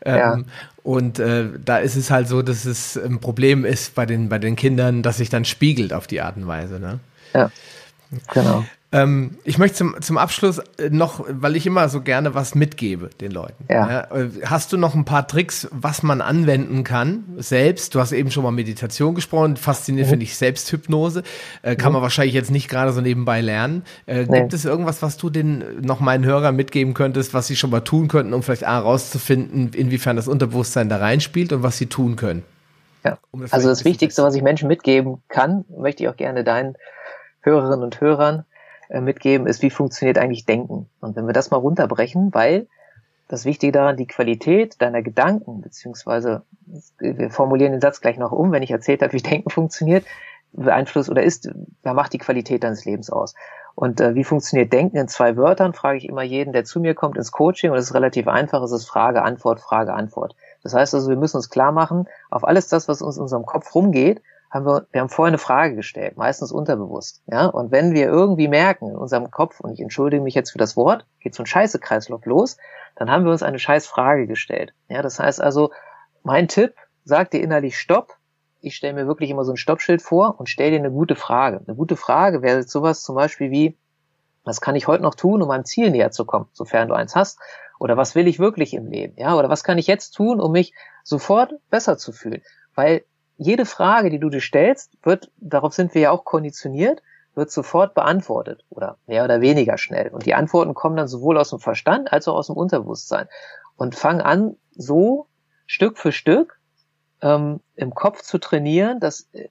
Ja. 0.04 0.40
Und 0.88 1.20
äh, 1.20 1.50
da 1.66 1.80
ist 1.80 1.98
es 1.98 2.12
halt 2.12 2.30
so, 2.30 2.42
dass 2.42 2.64
es 2.64 2.96
ein 2.96 3.20
Problem 3.20 3.66
ist 3.66 3.94
bei 3.94 4.06
den, 4.06 4.30
bei 4.30 4.40
den 4.40 4.56
Kindern, 4.56 5.04
dass 5.04 5.18
sich 5.18 5.28
dann 5.30 5.44
spiegelt 5.44 5.92
auf 5.92 6.08
die 6.08 6.22
Art 6.22 6.38
und 6.38 6.48
Weise. 6.48 6.80
Ne? 6.80 7.00
Ja, 7.34 7.52
genau. 8.34 8.64
Ähm, 8.94 9.38
ich 9.44 9.58
möchte 9.58 9.78
zum, 9.78 9.96
zum 10.00 10.18
Abschluss 10.18 10.60
äh, 10.60 10.90
noch, 10.90 11.26
weil 11.28 11.58
ich 11.58 11.68
immer 11.68 11.90
so 11.90 12.00
gerne 12.00 12.36
was 12.36 12.56
mitgebe 12.56 13.10
den 13.20 13.32
Leuten. 13.32 13.66
Ja. 13.70 13.90
ja. 13.90 14.02
Äh, 14.16 14.30
hast 14.46 14.72
du 14.72 14.78
noch 14.78 14.96
ein 14.96 15.04
paar 15.04 15.28
Tricks, 15.28 15.68
was 15.72 16.04
man 16.04 16.22
anwenden 16.22 16.86
kann 16.86 17.26
selbst? 17.36 17.96
Du 17.96 18.00
hast 18.00 18.14
eben 18.14 18.32
schon 18.32 18.44
mal 18.44 18.52
Meditation 18.52 19.14
gesprochen. 19.14 19.58
Faszinierend 19.58 20.08
mhm. 20.08 20.12
finde 20.12 20.24
ich 20.24 20.38
Selbsthypnose. 20.38 21.24
Äh, 21.64 21.76
kann 21.76 21.92
mhm. 21.92 21.96
man 21.96 22.02
wahrscheinlich 22.04 22.34
jetzt 22.34 22.50
nicht 22.50 22.70
gerade 22.70 22.94
so 22.94 23.02
nebenbei 23.02 23.42
lernen. 23.42 23.84
Äh, 24.06 24.24
nee. 24.24 24.40
Gibt 24.40 24.54
es 24.54 24.64
irgendwas, 24.64 25.02
was 25.02 25.18
du 25.18 25.30
den 25.30 25.82
noch 25.82 26.00
meinen 26.00 26.24
Hörern 26.24 26.56
mitgeben 26.56 26.94
könntest, 26.94 27.34
was 27.34 27.48
sie 27.48 27.58
schon 27.58 27.72
mal 27.72 27.82
tun 27.82 28.08
könnten, 28.08 28.34
um 28.34 28.42
vielleicht 28.42 28.62
herauszufinden, 28.62 29.72
inwiefern 29.74 30.16
das 30.16 30.30
Unterbewusstsein 30.30 30.88
da 30.88 30.96
reinspielt 30.96 31.52
und 31.52 31.62
was 31.62 31.78
sie 31.78 31.88
tun 31.88 32.16
können? 32.16 32.44
Ja. 33.04 33.18
Um 33.32 33.42
das 33.42 33.52
also 33.52 33.68
das 33.68 33.84
Wichtigste, 33.84 34.24
was 34.24 34.34
ich 34.34 34.42
Menschen 34.42 34.70
mitgeben 34.70 35.22
kann, 35.28 35.66
möchte 35.78 36.04
ich 36.04 36.10
auch 36.10 36.16
gerne 36.16 36.46
deinen 36.46 36.76
Hörerinnen 37.48 37.84
und 37.84 38.02
Hörern 38.02 38.46
äh, 38.90 39.02
mitgeben, 39.02 39.48
ist, 39.48 39.62
wie 39.62 39.70
funktioniert 39.70 40.18
eigentlich 40.18 40.46
Denken? 40.46 40.90
Und 41.00 41.16
wenn 41.16 41.26
wir 41.26 41.34
das 41.34 41.50
mal 41.50 41.58
runterbrechen, 41.58 42.34
weil 42.34 42.68
das 43.28 43.46
Wichtige 43.46 43.72
daran, 43.72 43.98
die 43.98 44.08
Qualität 44.08 44.82
deiner 44.82 45.02
Gedanken, 45.02 45.62
beziehungsweise 45.62 46.44
wir 47.00 47.30
formulieren 47.30 47.74
den 47.74 47.82
Satz 47.82 48.02
gleich 48.02 48.18
noch 48.18 48.32
um, 48.32 48.52
wenn 48.52 48.64
ich 48.64 48.72
erzählt 48.72 49.02
habe, 49.02 49.14
wie 49.14 49.22
Denken 49.22 49.50
funktioniert, 49.50 50.06
beeinflusst 50.54 51.10
oder 51.10 51.24
ist, 51.24 51.50
wer 51.84 51.94
macht 51.94 52.14
die 52.14 52.18
Qualität 52.18 52.64
deines 52.64 52.86
Lebens 52.86 53.10
aus? 53.10 53.36
Und 53.76 54.02
äh, 54.02 54.16
wie 54.16 54.24
funktioniert 54.24 54.74
Denken 54.74 54.98
in 54.98 55.08
zwei 55.08 55.38
Wörtern, 55.38 55.74
frage 55.74 55.98
ich 55.98 56.10
immer 56.10 56.24
jeden, 56.24 56.52
der 56.52 56.64
zu 56.64 56.80
mir 56.80 56.96
kommt 56.96 57.18
ins 57.18 57.32
Coaching 57.32 57.72
und 57.72 57.78
es 57.78 57.86
ist 57.86 57.94
relativ 57.94 58.28
einfach, 58.28 58.64
es 58.64 58.72
ist 58.72 58.88
Frage, 58.88 59.22
Antwort, 59.22 59.60
Frage, 59.60 59.94
Antwort. 59.94 60.36
Das 60.64 60.74
heißt 60.74 60.96
also, 60.96 61.10
wir 61.10 61.18
müssen 61.18 61.38
uns 61.38 61.50
klar 61.50 61.72
machen, 61.72 62.08
auf 62.32 62.44
alles 62.44 62.70
das, 62.70 62.88
was 62.88 63.02
uns 63.02 63.18
in 63.18 63.24
unserem 63.24 63.46
Kopf 63.46 63.76
rumgeht, 63.76 64.22
haben 64.50 64.66
wir, 64.66 64.88
wir 64.92 65.02
haben 65.02 65.10
vorher 65.10 65.30
eine 65.30 65.38
Frage 65.38 65.76
gestellt, 65.76 66.18
meistens 66.18 66.52
unterbewusst. 66.52 67.22
Ja, 67.28 67.48
und 67.48 67.72
wenn 67.72 67.94
wir 67.94 68.08
irgendwie 68.08 68.48
merken 68.48 68.90
in 68.90 68.96
unserem 68.96 69.30
Kopf, 69.30 69.60
und 69.60 69.74
ich 69.74 69.80
entschuldige 69.80 70.24
mich 70.24 70.36
jetzt 70.36 70.52
für 70.52 70.58
das 70.58 70.78
Wort, 70.78 71.06
geht 71.20 71.36
so 71.36 71.44
ein 71.44 71.48
Scheißekreislauf 71.48 72.26
los, 72.26 72.58
dann 72.96 73.12
haben 73.12 73.26
wir 73.26 73.32
uns 73.32 73.44
eine 73.44 73.60
Scheißfrage 73.60 74.28
gestellt. 74.28 74.74
Ja, 74.90 75.02
das 75.02 75.20
heißt 75.20 75.42
also, 75.42 75.72
mein 76.24 76.48
Tipp, 76.48 76.76
sag 77.04 77.32
dir 77.32 77.42
innerlich 77.42 77.78
Stopp. 77.78 78.16
Ich 78.62 78.76
stelle 78.76 78.94
mir 78.94 79.08
wirklich 79.08 79.30
immer 79.30 79.46
so 79.46 79.52
ein 79.52 79.58
Stoppschild 79.58 80.02
vor 80.02 80.40
und 80.40 80.50
stell 80.50 80.72
dir 80.72 80.80
eine 80.80 80.92
gute 80.92 81.16
Frage. 81.16 81.62
Eine 81.66 81.76
gute 81.76 81.96
Frage 81.96 82.42
wäre 82.42 82.64
sowas 82.64 83.04
zum 83.04 83.16
Beispiel 83.16 83.52
wie, 83.52 83.78
was 84.44 84.62
kann 84.62 84.76
ich 84.76 84.88
heute 84.88 85.04
noch 85.04 85.16
tun, 85.16 85.42
um 85.42 85.50
meinem 85.50 85.66
Ziel 85.66 85.92
näher 85.92 86.12
zu 86.12 86.26
kommen, 86.26 86.48
sofern 86.54 86.88
du 86.88 86.94
eins 86.96 87.16
hast? 87.16 87.40
Oder 87.80 87.98
was 87.98 88.16
will 88.16 88.28
ich 88.28 88.40
wirklich 88.40 88.74
im 88.74 88.88
Leben? 88.88 89.14
Ja, 89.18 89.36
oder 89.36 89.50
was 89.50 89.64
kann 89.64 89.78
ich 89.78 89.88
jetzt 89.88 90.12
tun, 90.12 90.40
um 90.40 90.52
mich 90.52 90.74
sofort 91.04 91.54
besser 91.70 91.98
zu 91.98 92.12
fühlen? 92.12 92.42
Weil 92.74 93.04
jede 93.38 93.66
Frage, 93.66 94.10
die 94.10 94.20
du 94.20 94.30
dir 94.30 94.42
stellst, 94.42 94.94
wird, 95.04 95.32
darauf 95.38 95.74
sind 95.74 95.94
wir 95.94 96.02
ja 96.02 96.12
auch 96.12 96.26
konditioniert, 96.26 97.02
wird 97.36 97.52
sofort 97.52 97.94
beantwortet 97.94 98.66
oder 98.70 98.98
mehr 99.06 99.24
oder 99.24 99.42
weniger 99.42 99.78
schnell. 99.78 100.10
Und 100.10 100.26
die 100.26 100.34
Antworten 100.34 100.74
kommen 100.74 100.98
dann 100.98 101.08
sowohl 101.08 101.38
aus 101.38 101.52
dem 101.52 101.60
Verstand 101.60 102.12
als 102.12 102.28
auch 102.28 102.36
aus 102.36 102.48
dem 102.48 102.58
Unterbewusstsein. 102.58 103.28
Und 103.76 103.96
fang 103.96 104.22
an, 104.22 104.58
so 104.72 105.28
Stück 105.68 106.00
für 106.00 106.12
Stück 106.12 106.60
ähm, 107.22 107.60
im 107.76 107.94
Kopf 107.94 108.24
zu 108.24 108.40
trainieren, 108.40 109.00
dass 109.00 109.30
äh, 109.34 109.50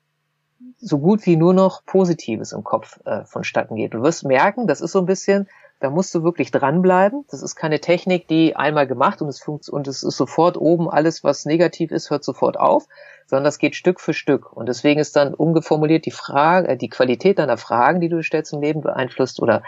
so 0.79 0.99
gut 0.99 1.25
wie 1.27 1.37
nur 1.37 1.55
noch 1.55 1.85
Positives 1.85 2.53
im 2.53 2.65
Kopf 2.65 2.99
äh, 3.05 3.25
vonstatten 3.25 3.77
geht. 3.77 3.95
Du 3.95 4.03
wirst 4.03 4.25
merken, 4.25 4.67
das 4.67 4.81
ist 4.81 4.93
so 4.93 4.99
ein 4.99 5.07
bisschen, 5.07 5.49
da 5.81 5.90
musst 5.90 6.15
du 6.15 6.23
wirklich 6.23 6.51
dranbleiben. 6.51 7.24
Das 7.31 7.43
ist 7.43 7.55
keine 7.55 7.81
Technik, 7.81 8.28
die 8.28 8.57
einmal 8.57 8.86
gemacht 8.86 9.20
und 9.20 9.28
es 9.28 9.43
funkt 9.43 9.69
und 9.69 9.86
es 9.89 10.03
ist 10.03 10.16
sofort 10.16 10.57
oben, 10.57 10.89
alles 10.89 11.23
was 11.23 11.44
negativ 11.44 11.90
ist, 11.90 12.11
hört 12.11 12.24
sofort 12.24 12.59
auf, 12.59 12.86
sondern 13.27 13.44
das 13.44 13.59
geht 13.59 13.77
Stück 13.77 14.01
für 14.01 14.15
Stück. 14.15 14.53
Und 14.53 14.69
deswegen 14.69 15.01
ist 15.01 15.16
dann 15.16 15.35
umgeformuliert 15.35 16.07
die 16.07 16.11
Frage, 16.11 16.69
äh, 16.69 16.77
die 16.77 16.89
Qualität 16.89 17.39
deiner 17.39 17.59
Fragen, 17.59 18.01
die 18.01 18.09
du 18.09 18.23
stellst 18.23 18.53
im 18.53 18.62
Leben, 18.62 18.81
beeinflusst 18.81 19.40
oder 19.40 19.62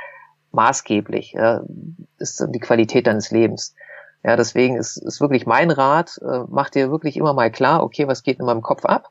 maßgeblich 0.51 1.33
ja, 1.33 1.63
ist 2.19 2.45
die 2.49 2.61
Qualität 2.61 3.07
deines 3.07 3.31
Lebens. 3.31 3.75
Ja, 4.25 4.37
deswegen 4.37 4.77
ist, 4.77 4.97
ist 4.97 5.21
wirklich 5.21 5.47
mein 5.47 5.71
Rat, 5.71 6.19
äh, 6.23 6.41
mach 6.49 6.71
dir 6.71 6.91
wirklich 6.91 7.17
immer 7.17 7.35
mal 7.35 7.51
klar, 7.51 7.83
okay, 7.83 8.09
was 8.09 8.23
geht 8.23 8.41
in 8.41 8.47
meinem 8.47 8.63
Kopf 8.63 8.85
ab? 8.85 9.11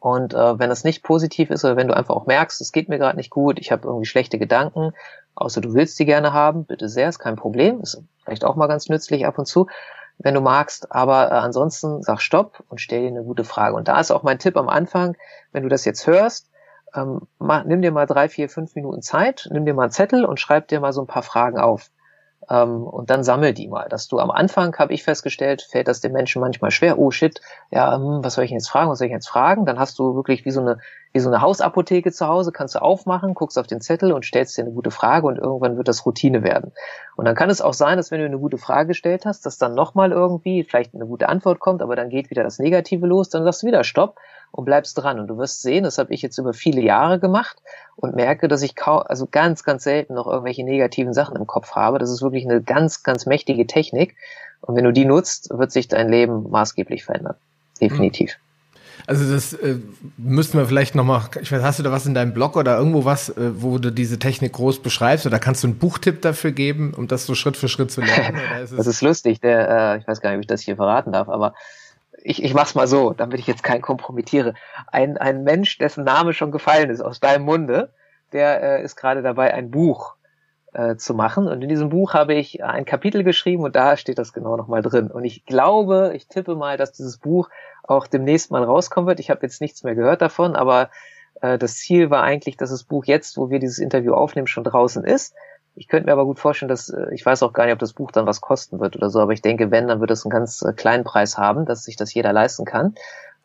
Und 0.00 0.32
äh, 0.32 0.58
wenn 0.58 0.68
das 0.68 0.84
nicht 0.84 1.02
positiv 1.02 1.50
ist 1.50 1.64
oder 1.64 1.76
wenn 1.76 1.88
du 1.88 1.96
einfach 1.96 2.14
auch 2.14 2.26
merkst, 2.26 2.60
es 2.60 2.72
geht 2.72 2.88
mir 2.88 2.98
gerade 2.98 3.16
nicht 3.16 3.30
gut, 3.30 3.58
ich 3.58 3.72
habe 3.72 3.88
irgendwie 3.88 4.06
schlechte 4.06 4.38
Gedanken, 4.38 4.92
außer 5.34 5.60
du 5.60 5.74
willst 5.74 5.98
die 5.98 6.04
gerne 6.04 6.32
haben, 6.32 6.64
bitte 6.64 6.88
sehr, 6.88 7.08
ist 7.08 7.18
kein 7.18 7.36
Problem, 7.36 7.80
ist 7.80 8.02
vielleicht 8.24 8.44
auch 8.44 8.56
mal 8.56 8.68
ganz 8.68 8.88
nützlich 8.88 9.26
ab 9.26 9.38
und 9.38 9.46
zu, 9.46 9.66
wenn 10.18 10.34
du 10.34 10.40
magst. 10.40 10.92
Aber 10.92 11.30
äh, 11.30 11.34
ansonsten 11.34 12.02
sag 12.02 12.20
Stopp 12.20 12.62
und 12.68 12.80
stell 12.80 13.02
dir 13.02 13.08
eine 13.08 13.24
gute 13.24 13.44
Frage. 13.44 13.74
Und 13.74 13.88
da 13.88 13.98
ist 13.98 14.10
auch 14.10 14.22
mein 14.22 14.38
Tipp 14.38 14.56
am 14.56 14.68
Anfang, 14.68 15.16
wenn 15.52 15.64
du 15.64 15.68
das 15.68 15.84
jetzt 15.84 16.06
hörst, 16.06 16.50
ähm, 16.94 17.22
mach, 17.38 17.64
nimm 17.64 17.82
dir 17.82 17.90
mal 17.90 18.06
drei, 18.06 18.28
vier, 18.28 18.48
fünf 18.48 18.74
Minuten 18.74 19.02
Zeit, 19.02 19.48
nimm 19.50 19.64
dir 19.64 19.74
mal 19.74 19.84
einen 19.84 19.92
Zettel 19.92 20.24
und 20.24 20.40
schreib 20.40 20.68
dir 20.68 20.80
mal 20.80 20.92
so 20.92 21.02
ein 21.02 21.06
paar 21.06 21.22
Fragen 21.22 21.58
auf. 21.58 21.90
Ähm, 22.50 22.84
und 22.84 23.10
dann 23.10 23.24
sammel 23.24 23.52
die 23.52 23.68
mal. 23.68 23.88
Dass 23.88 24.08
du 24.08 24.18
am 24.18 24.30
Anfang, 24.30 24.76
habe 24.76 24.92
ich 24.94 25.02
festgestellt, 25.02 25.62
fällt 25.62 25.88
das 25.88 26.00
den 26.00 26.12
Menschen 26.12 26.40
manchmal 26.40 26.70
schwer. 26.70 26.98
Oh 26.98 27.10
shit, 27.10 27.40
ja, 27.70 27.94
hm, 27.96 28.24
was 28.24 28.34
soll 28.34 28.44
ich 28.44 28.50
jetzt 28.50 28.68
fragen, 28.68 28.90
was 28.90 28.98
soll 28.98 29.06
ich 29.06 29.12
jetzt 29.12 29.28
fragen? 29.28 29.66
Dann 29.66 29.78
hast 29.78 29.98
du 29.98 30.14
wirklich 30.14 30.44
wie 30.44 30.50
so 30.50 30.60
eine, 30.60 30.78
wie 31.12 31.20
so 31.20 31.28
eine 31.28 31.40
Hausapotheke 31.40 32.12
zu 32.12 32.26
Hause, 32.26 32.52
kannst 32.52 32.74
du 32.74 32.82
aufmachen, 32.82 33.34
guckst 33.34 33.58
auf 33.58 33.66
den 33.66 33.80
Zettel 33.80 34.12
und 34.12 34.24
stellst 34.24 34.56
dir 34.56 34.62
eine 34.62 34.72
gute 34.72 34.90
Frage 34.90 35.26
und 35.26 35.38
irgendwann 35.38 35.76
wird 35.76 35.88
das 35.88 36.04
Routine 36.04 36.42
werden. 36.42 36.72
Und 37.16 37.24
dann 37.24 37.34
kann 37.34 37.50
es 37.50 37.60
auch 37.60 37.74
sein, 37.74 37.96
dass 37.96 38.10
wenn 38.10 38.20
du 38.20 38.26
eine 38.26 38.38
gute 38.38 38.58
Frage 38.58 38.88
gestellt 38.88 39.24
hast, 39.24 39.46
dass 39.46 39.58
dann 39.58 39.74
nochmal 39.74 40.12
irgendwie 40.12 40.64
vielleicht 40.64 40.94
eine 40.94 41.06
gute 41.06 41.28
Antwort 41.28 41.60
kommt, 41.60 41.82
aber 41.82 41.96
dann 41.96 42.10
geht 42.10 42.30
wieder 42.30 42.44
das 42.44 42.58
Negative 42.58 43.06
los, 43.06 43.28
dann 43.28 43.44
sagst 43.44 43.62
du 43.62 43.66
wieder 43.66 43.84
Stopp 43.84 44.16
und 44.50 44.64
bleibst 44.64 44.96
dran. 44.98 45.18
Und 45.18 45.28
du 45.28 45.38
wirst 45.38 45.62
sehen, 45.62 45.84
das 45.84 45.98
habe 45.98 46.12
ich 46.12 46.22
jetzt 46.22 46.38
über 46.38 46.52
viele 46.52 46.80
Jahre 46.80 47.18
gemacht 47.18 47.56
und 47.96 48.14
merke, 48.14 48.48
dass 48.48 48.62
ich 48.62 48.74
kaum, 48.74 49.02
also 49.06 49.26
ganz, 49.30 49.64
ganz 49.64 49.84
selten 49.84 50.14
noch 50.14 50.26
irgendwelche 50.26 50.64
negativen 50.64 51.12
Sachen 51.12 51.36
im 51.36 51.46
Kopf 51.46 51.72
habe. 51.72 51.98
Das 51.98 52.10
ist 52.10 52.22
wirklich 52.22 52.44
eine 52.44 52.62
ganz, 52.62 53.02
ganz 53.02 53.26
mächtige 53.26 53.66
Technik. 53.66 54.14
Und 54.60 54.76
wenn 54.76 54.84
du 54.84 54.92
die 54.92 55.04
nutzt, 55.04 55.50
wird 55.50 55.70
sich 55.70 55.88
dein 55.88 56.08
Leben 56.08 56.50
maßgeblich 56.50 57.04
verändern. 57.04 57.36
Definitiv. 57.80 58.36
Also 59.06 59.32
das 59.32 59.52
äh, 59.54 59.76
müssten 60.16 60.58
wir 60.58 60.66
vielleicht 60.66 60.94
nochmal, 60.94 61.22
ich 61.40 61.50
weiß, 61.50 61.62
hast 61.62 61.78
du 61.78 61.82
da 61.82 61.92
was 61.92 62.06
in 62.06 62.14
deinem 62.14 62.34
Blog 62.34 62.56
oder 62.56 62.76
irgendwo 62.76 63.04
was, 63.04 63.30
äh, 63.30 63.62
wo 63.62 63.78
du 63.78 63.90
diese 63.90 64.18
Technik 64.18 64.52
groß 64.52 64.82
beschreibst 64.82 65.26
oder 65.26 65.38
kannst 65.38 65.62
du 65.62 65.68
einen 65.68 65.78
Buchtipp 65.78 66.22
dafür 66.22 66.52
geben, 66.52 66.92
um 66.94 67.08
das 67.08 67.26
so 67.26 67.34
Schritt 67.34 67.56
für 67.56 67.68
Schritt 67.68 67.90
zu 67.90 68.00
lernen? 68.00 68.38
Ist 68.62 68.76
das 68.76 68.86
ist 68.86 69.02
lustig, 69.02 69.40
der, 69.40 69.94
äh, 69.94 69.98
ich 69.98 70.08
weiß 70.08 70.20
gar 70.20 70.30
nicht, 70.30 70.38
ob 70.38 70.42
ich 70.42 70.46
das 70.46 70.60
hier 70.60 70.76
verraten 70.76 71.12
darf, 71.12 71.28
aber 71.28 71.54
ich, 72.22 72.42
ich 72.42 72.52
mach's 72.52 72.74
mal 72.74 72.86
so, 72.86 73.12
damit 73.12 73.38
ich 73.38 73.46
jetzt 73.46 73.62
keinen 73.62 73.82
kompromittiere. 73.82 74.54
Ein, 74.88 75.16
ein 75.16 75.44
Mensch, 75.44 75.78
dessen 75.78 76.04
Name 76.04 76.34
schon 76.34 76.50
gefallen 76.50 76.90
ist 76.90 77.00
aus 77.00 77.20
deinem 77.20 77.44
Munde, 77.44 77.90
der 78.32 78.62
äh, 78.62 78.82
ist 78.82 78.96
gerade 78.96 79.22
dabei, 79.22 79.54
ein 79.54 79.70
Buch 79.70 80.17
äh, 80.72 80.96
zu 80.96 81.14
machen. 81.14 81.46
Und 81.46 81.62
in 81.62 81.68
diesem 81.68 81.88
Buch 81.88 82.14
habe 82.14 82.34
ich 82.34 82.62
ein 82.62 82.84
Kapitel 82.84 83.24
geschrieben 83.24 83.62
und 83.62 83.76
da 83.76 83.96
steht 83.96 84.18
das 84.18 84.32
genau 84.32 84.56
nochmal 84.56 84.82
drin. 84.82 85.10
Und 85.10 85.24
ich 85.24 85.44
glaube, 85.44 86.12
ich 86.14 86.28
tippe 86.28 86.54
mal, 86.54 86.76
dass 86.76 86.92
dieses 86.92 87.18
Buch 87.18 87.48
auch 87.84 88.06
demnächst 88.06 88.50
mal 88.50 88.64
rauskommen 88.64 89.08
wird. 89.08 89.20
Ich 89.20 89.30
habe 89.30 89.40
jetzt 89.42 89.60
nichts 89.60 89.82
mehr 89.82 89.94
gehört 89.94 90.20
davon, 90.20 90.56
aber 90.56 90.90
äh, 91.40 91.58
das 91.58 91.76
Ziel 91.76 92.10
war 92.10 92.22
eigentlich, 92.22 92.56
dass 92.56 92.70
das 92.70 92.84
Buch 92.84 93.04
jetzt, 93.06 93.36
wo 93.36 93.50
wir 93.50 93.58
dieses 93.58 93.78
Interview 93.78 94.14
aufnehmen, 94.14 94.46
schon 94.46 94.64
draußen 94.64 95.04
ist. 95.04 95.34
Ich 95.74 95.86
könnte 95.86 96.06
mir 96.06 96.12
aber 96.12 96.24
gut 96.24 96.40
vorstellen, 96.40 96.68
dass 96.68 96.90
äh, 96.90 97.06
ich 97.12 97.24
weiß 97.24 97.42
auch 97.42 97.52
gar 97.52 97.64
nicht, 97.64 97.72
ob 97.72 97.78
das 97.78 97.92
Buch 97.92 98.10
dann 98.10 98.26
was 98.26 98.40
kosten 98.40 98.80
wird 98.80 98.96
oder 98.96 99.10
so, 99.10 99.20
aber 99.20 99.32
ich 99.32 99.42
denke, 99.42 99.70
wenn, 99.70 99.88
dann 99.88 100.00
wird 100.00 100.10
es 100.10 100.24
einen 100.24 100.30
ganz 100.30 100.62
äh, 100.62 100.72
kleinen 100.72 101.04
Preis 101.04 101.38
haben, 101.38 101.66
dass 101.66 101.84
sich 101.84 101.96
das 101.96 102.12
jeder 102.12 102.32
leisten 102.32 102.64
kann. 102.64 102.94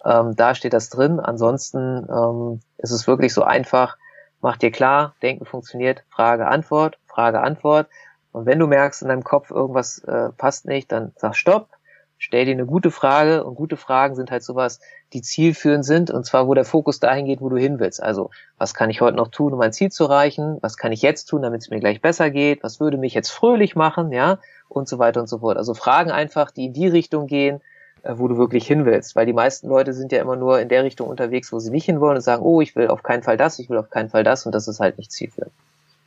Ähm, 0.03 0.35
da 0.35 0.55
steht 0.55 0.73
das 0.73 0.89
drin. 0.89 1.19
Ansonsten 1.19 2.05
ähm, 2.09 2.59
ist 2.77 2.91
es 2.91 3.07
wirklich 3.07 3.33
so 3.33 3.43
einfach. 3.43 3.97
Mach 4.41 4.57
dir 4.57 4.71
klar, 4.71 5.15
Denken 5.21 5.45
funktioniert, 5.45 6.03
Frage, 6.09 6.47
Antwort, 6.47 6.97
Frage, 7.13 7.41
Antwort. 7.41 7.87
Und 8.31 8.45
wenn 8.45 8.59
du 8.59 8.67
merkst, 8.67 9.01
in 9.01 9.09
deinem 9.09 9.23
Kopf 9.23 9.51
irgendwas 9.51 9.99
äh, 9.99 10.29
passt 10.37 10.65
nicht, 10.65 10.91
dann 10.91 11.11
sag 11.15 11.35
Stopp, 11.35 11.69
stell 12.17 12.45
dir 12.45 12.51
eine 12.51 12.65
gute 12.65 12.89
Frage 12.89 13.43
und 13.43 13.55
gute 13.55 13.77
Fragen 13.77 14.15
sind 14.15 14.31
halt 14.31 14.43
sowas, 14.43 14.79
die 15.13 15.21
zielführend 15.21 15.85
sind 15.85 16.09
und 16.09 16.25
zwar, 16.25 16.47
wo 16.47 16.53
der 16.53 16.65
Fokus 16.65 16.99
dahin 16.99 17.25
geht, 17.25 17.41
wo 17.41 17.49
du 17.49 17.57
hin 17.57 17.79
willst. 17.79 18.01
Also, 18.01 18.31
was 18.57 18.73
kann 18.73 18.89
ich 18.89 19.01
heute 19.01 19.17
noch 19.17 19.27
tun, 19.27 19.53
um 19.53 19.59
mein 19.59 19.73
Ziel 19.73 19.91
zu 19.91 20.05
erreichen? 20.05 20.57
Was 20.61 20.77
kann 20.77 20.91
ich 20.91 21.01
jetzt 21.01 21.25
tun, 21.25 21.43
damit 21.43 21.61
es 21.61 21.69
mir 21.69 21.79
gleich 21.79 22.01
besser 22.01 22.31
geht? 22.31 22.63
Was 22.63 22.79
würde 22.79 22.97
mich 22.97 23.13
jetzt 23.13 23.29
fröhlich 23.29 23.75
machen? 23.75 24.11
Ja, 24.11 24.39
und 24.69 24.87
so 24.87 24.99
weiter 24.99 25.21
und 25.21 25.27
so 25.27 25.39
fort. 25.39 25.57
Also 25.57 25.73
Fragen 25.73 26.11
einfach, 26.11 26.51
die 26.51 26.65
in 26.65 26.73
die 26.73 26.87
Richtung 26.87 27.27
gehen, 27.27 27.61
äh, 28.03 28.13
wo 28.17 28.27
du 28.27 28.37
wirklich 28.37 28.67
hin 28.67 28.85
willst, 28.85 29.15
weil 29.15 29.25
die 29.25 29.33
meisten 29.33 29.67
Leute 29.67 29.93
sind 29.93 30.11
ja 30.11 30.21
immer 30.21 30.35
nur 30.35 30.59
in 30.59 30.69
der 30.69 30.83
Richtung 30.83 31.07
unterwegs, 31.07 31.51
wo 31.51 31.59
sie 31.59 31.71
nicht 31.71 31.85
hinwollen 31.85 32.17
und 32.17 32.21
sagen, 32.21 32.43
oh, 32.43 32.61
ich 32.61 32.75
will 32.75 32.87
auf 32.87 33.03
keinen 33.03 33.23
Fall 33.23 33.37
das, 33.37 33.59
ich 33.59 33.69
will 33.69 33.77
auf 33.77 33.89
keinen 33.89 34.09
Fall 34.09 34.23
das 34.23 34.45
und 34.45 34.53
das 34.53 34.67
ist 34.67 34.79
halt 34.79 34.97
nicht 34.97 35.11
zielführend. 35.11 35.53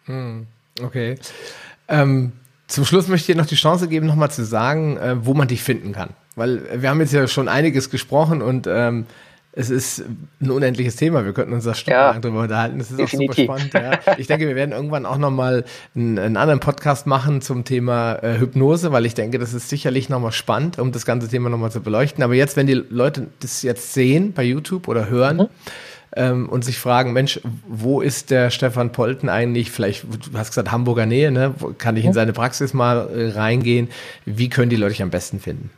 Hm, 0.04 0.46
okay. 0.82 1.16
Ähm 1.88 2.32
zum 2.68 2.84
Schluss 2.84 3.06
möchte 3.08 3.30
ich 3.30 3.36
dir 3.36 3.40
noch 3.40 3.48
die 3.48 3.54
Chance 3.54 3.88
geben, 3.88 4.06
nochmal 4.06 4.30
zu 4.30 4.44
sagen, 4.44 4.96
äh, 4.96 5.24
wo 5.24 5.34
man 5.34 5.48
dich 5.48 5.62
finden 5.62 5.92
kann. 5.92 6.10
Weil 6.34 6.82
wir 6.82 6.90
haben 6.90 7.00
jetzt 7.00 7.12
ja 7.12 7.26
schon 7.28 7.48
einiges 7.48 7.90
gesprochen 7.90 8.42
und 8.42 8.66
ähm, 8.68 9.06
es 9.52 9.70
ist 9.70 10.04
ein 10.40 10.50
unendliches 10.50 10.96
Thema. 10.96 11.24
Wir 11.24 11.32
könnten 11.32 11.54
uns 11.54 11.64
da 11.64 11.72
stundenlang 11.72 12.16
ja, 12.16 12.20
drüber 12.20 12.40
unterhalten. 12.42 12.78
Das 12.78 12.90
ist 12.90 12.98
definitiv. 12.98 13.48
auch 13.48 13.58
super 13.58 13.70
spannend. 13.70 14.04
Ja. 14.06 14.14
Ich 14.18 14.26
denke, 14.26 14.46
wir 14.46 14.54
werden 14.54 14.72
irgendwann 14.72 15.06
auch 15.06 15.16
nochmal 15.16 15.64
einen, 15.94 16.18
einen 16.18 16.36
anderen 16.36 16.60
Podcast 16.60 17.06
machen 17.06 17.40
zum 17.40 17.64
Thema 17.64 18.16
äh, 18.16 18.38
Hypnose, 18.38 18.92
weil 18.92 19.06
ich 19.06 19.14
denke, 19.14 19.38
das 19.38 19.54
ist 19.54 19.70
sicherlich 19.70 20.10
nochmal 20.10 20.32
spannend, 20.32 20.78
um 20.78 20.92
das 20.92 21.06
ganze 21.06 21.28
Thema 21.28 21.48
nochmal 21.48 21.70
zu 21.70 21.80
beleuchten. 21.80 22.22
Aber 22.22 22.34
jetzt, 22.34 22.56
wenn 22.56 22.66
die 22.66 22.74
Leute 22.74 23.28
das 23.40 23.62
jetzt 23.62 23.94
sehen 23.94 24.34
bei 24.34 24.42
YouTube 24.42 24.88
oder 24.88 25.08
hören, 25.08 25.36
mhm 25.36 25.48
ähm, 26.16 26.48
und 26.48 26.64
sich 26.64 26.78
fragen, 26.78 27.12
Mensch, 27.12 27.40
wo 27.68 28.01
ist 28.01 28.30
der 28.30 28.51
Stefan 28.51 28.90
Polten 28.90 29.28
eigentlich? 29.28 29.70
Vielleicht, 29.70 30.05
du 30.05 30.38
hast 30.38 30.48
gesagt 30.48 30.72
Hamburger 30.72 31.06
Nähe, 31.06 31.30
ne? 31.30 31.55
Kann 31.78 31.97
ich 31.97 32.05
in 32.05 32.12
seine 32.12 32.32
Praxis 32.32 32.74
mal 32.74 33.09
äh, 33.09 33.30
reingehen? 33.30 33.88
Wie 34.24 34.48
können 34.48 34.70
die 34.70 34.76
Leute 34.76 34.93
dich 34.93 35.02
am 35.02 35.10
besten 35.10 35.38
finden? 35.38 35.70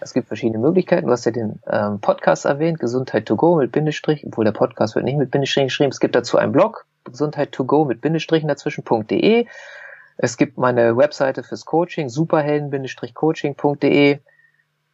Es 0.00 0.14
gibt 0.14 0.28
verschiedene 0.28 0.58
Möglichkeiten. 0.58 1.06
Du 1.06 1.12
hast 1.12 1.26
ja 1.26 1.32
den 1.32 1.60
ähm, 1.70 2.00
Podcast 2.00 2.46
erwähnt, 2.46 2.80
Gesundheit 2.80 3.26
to 3.26 3.36
go 3.36 3.56
mit 3.56 3.70
Bindestrich, 3.70 4.26
obwohl 4.26 4.44
der 4.44 4.52
Podcast 4.52 4.94
wird 4.94 5.04
nicht 5.04 5.18
mit 5.18 5.30
Bindestrich 5.30 5.66
geschrieben. 5.66 5.90
Es 5.90 6.00
gibt 6.00 6.14
dazu 6.14 6.38
einen 6.38 6.52
Blog, 6.52 6.86
Gesundheit 7.04 7.52
to 7.52 7.64
go 7.64 7.84
mit 7.84 8.00
Bindestrichen 8.00 8.48
dazwischen.de. 8.48 9.46
Es 10.16 10.36
gibt 10.36 10.58
meine 10.58 10.96
Webseite 10.96 11.42
fürs 11.42 11.64
Coaching, 11.64 12.08
superhelden-coaching.de. 12.08 14.18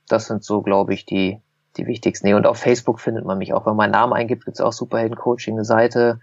Das 0.08 0.26
sind 0.26 0.44
so, 0.44 0.62
glaube 0.62 0.94
ich, 0.94 1.04
die 1.04 1.40
die 1.76 1.86
wichtigsten. 1.86 2.26
Nee, 2.26 2.34
und 2.34 2.46
auf 2.46 2.58
Facebook 2.58 3.00
findet 3.00 3.24
man 3.24 3.38
mich 3.38 3.52
auch. 3.52 3.66
Wenn 3.66 3.76
man 3.76 3.90
meinen 3.90 3.92
Namen 3.92 4.12
eingibt, 4.12 4.44
gibt's 4.44 4.60
auch 4.60 4.72
Superhelden 4.72 5.16
Coaching, 5.16 5.54
eine 5.54 5.64
Seite 5.64 6.20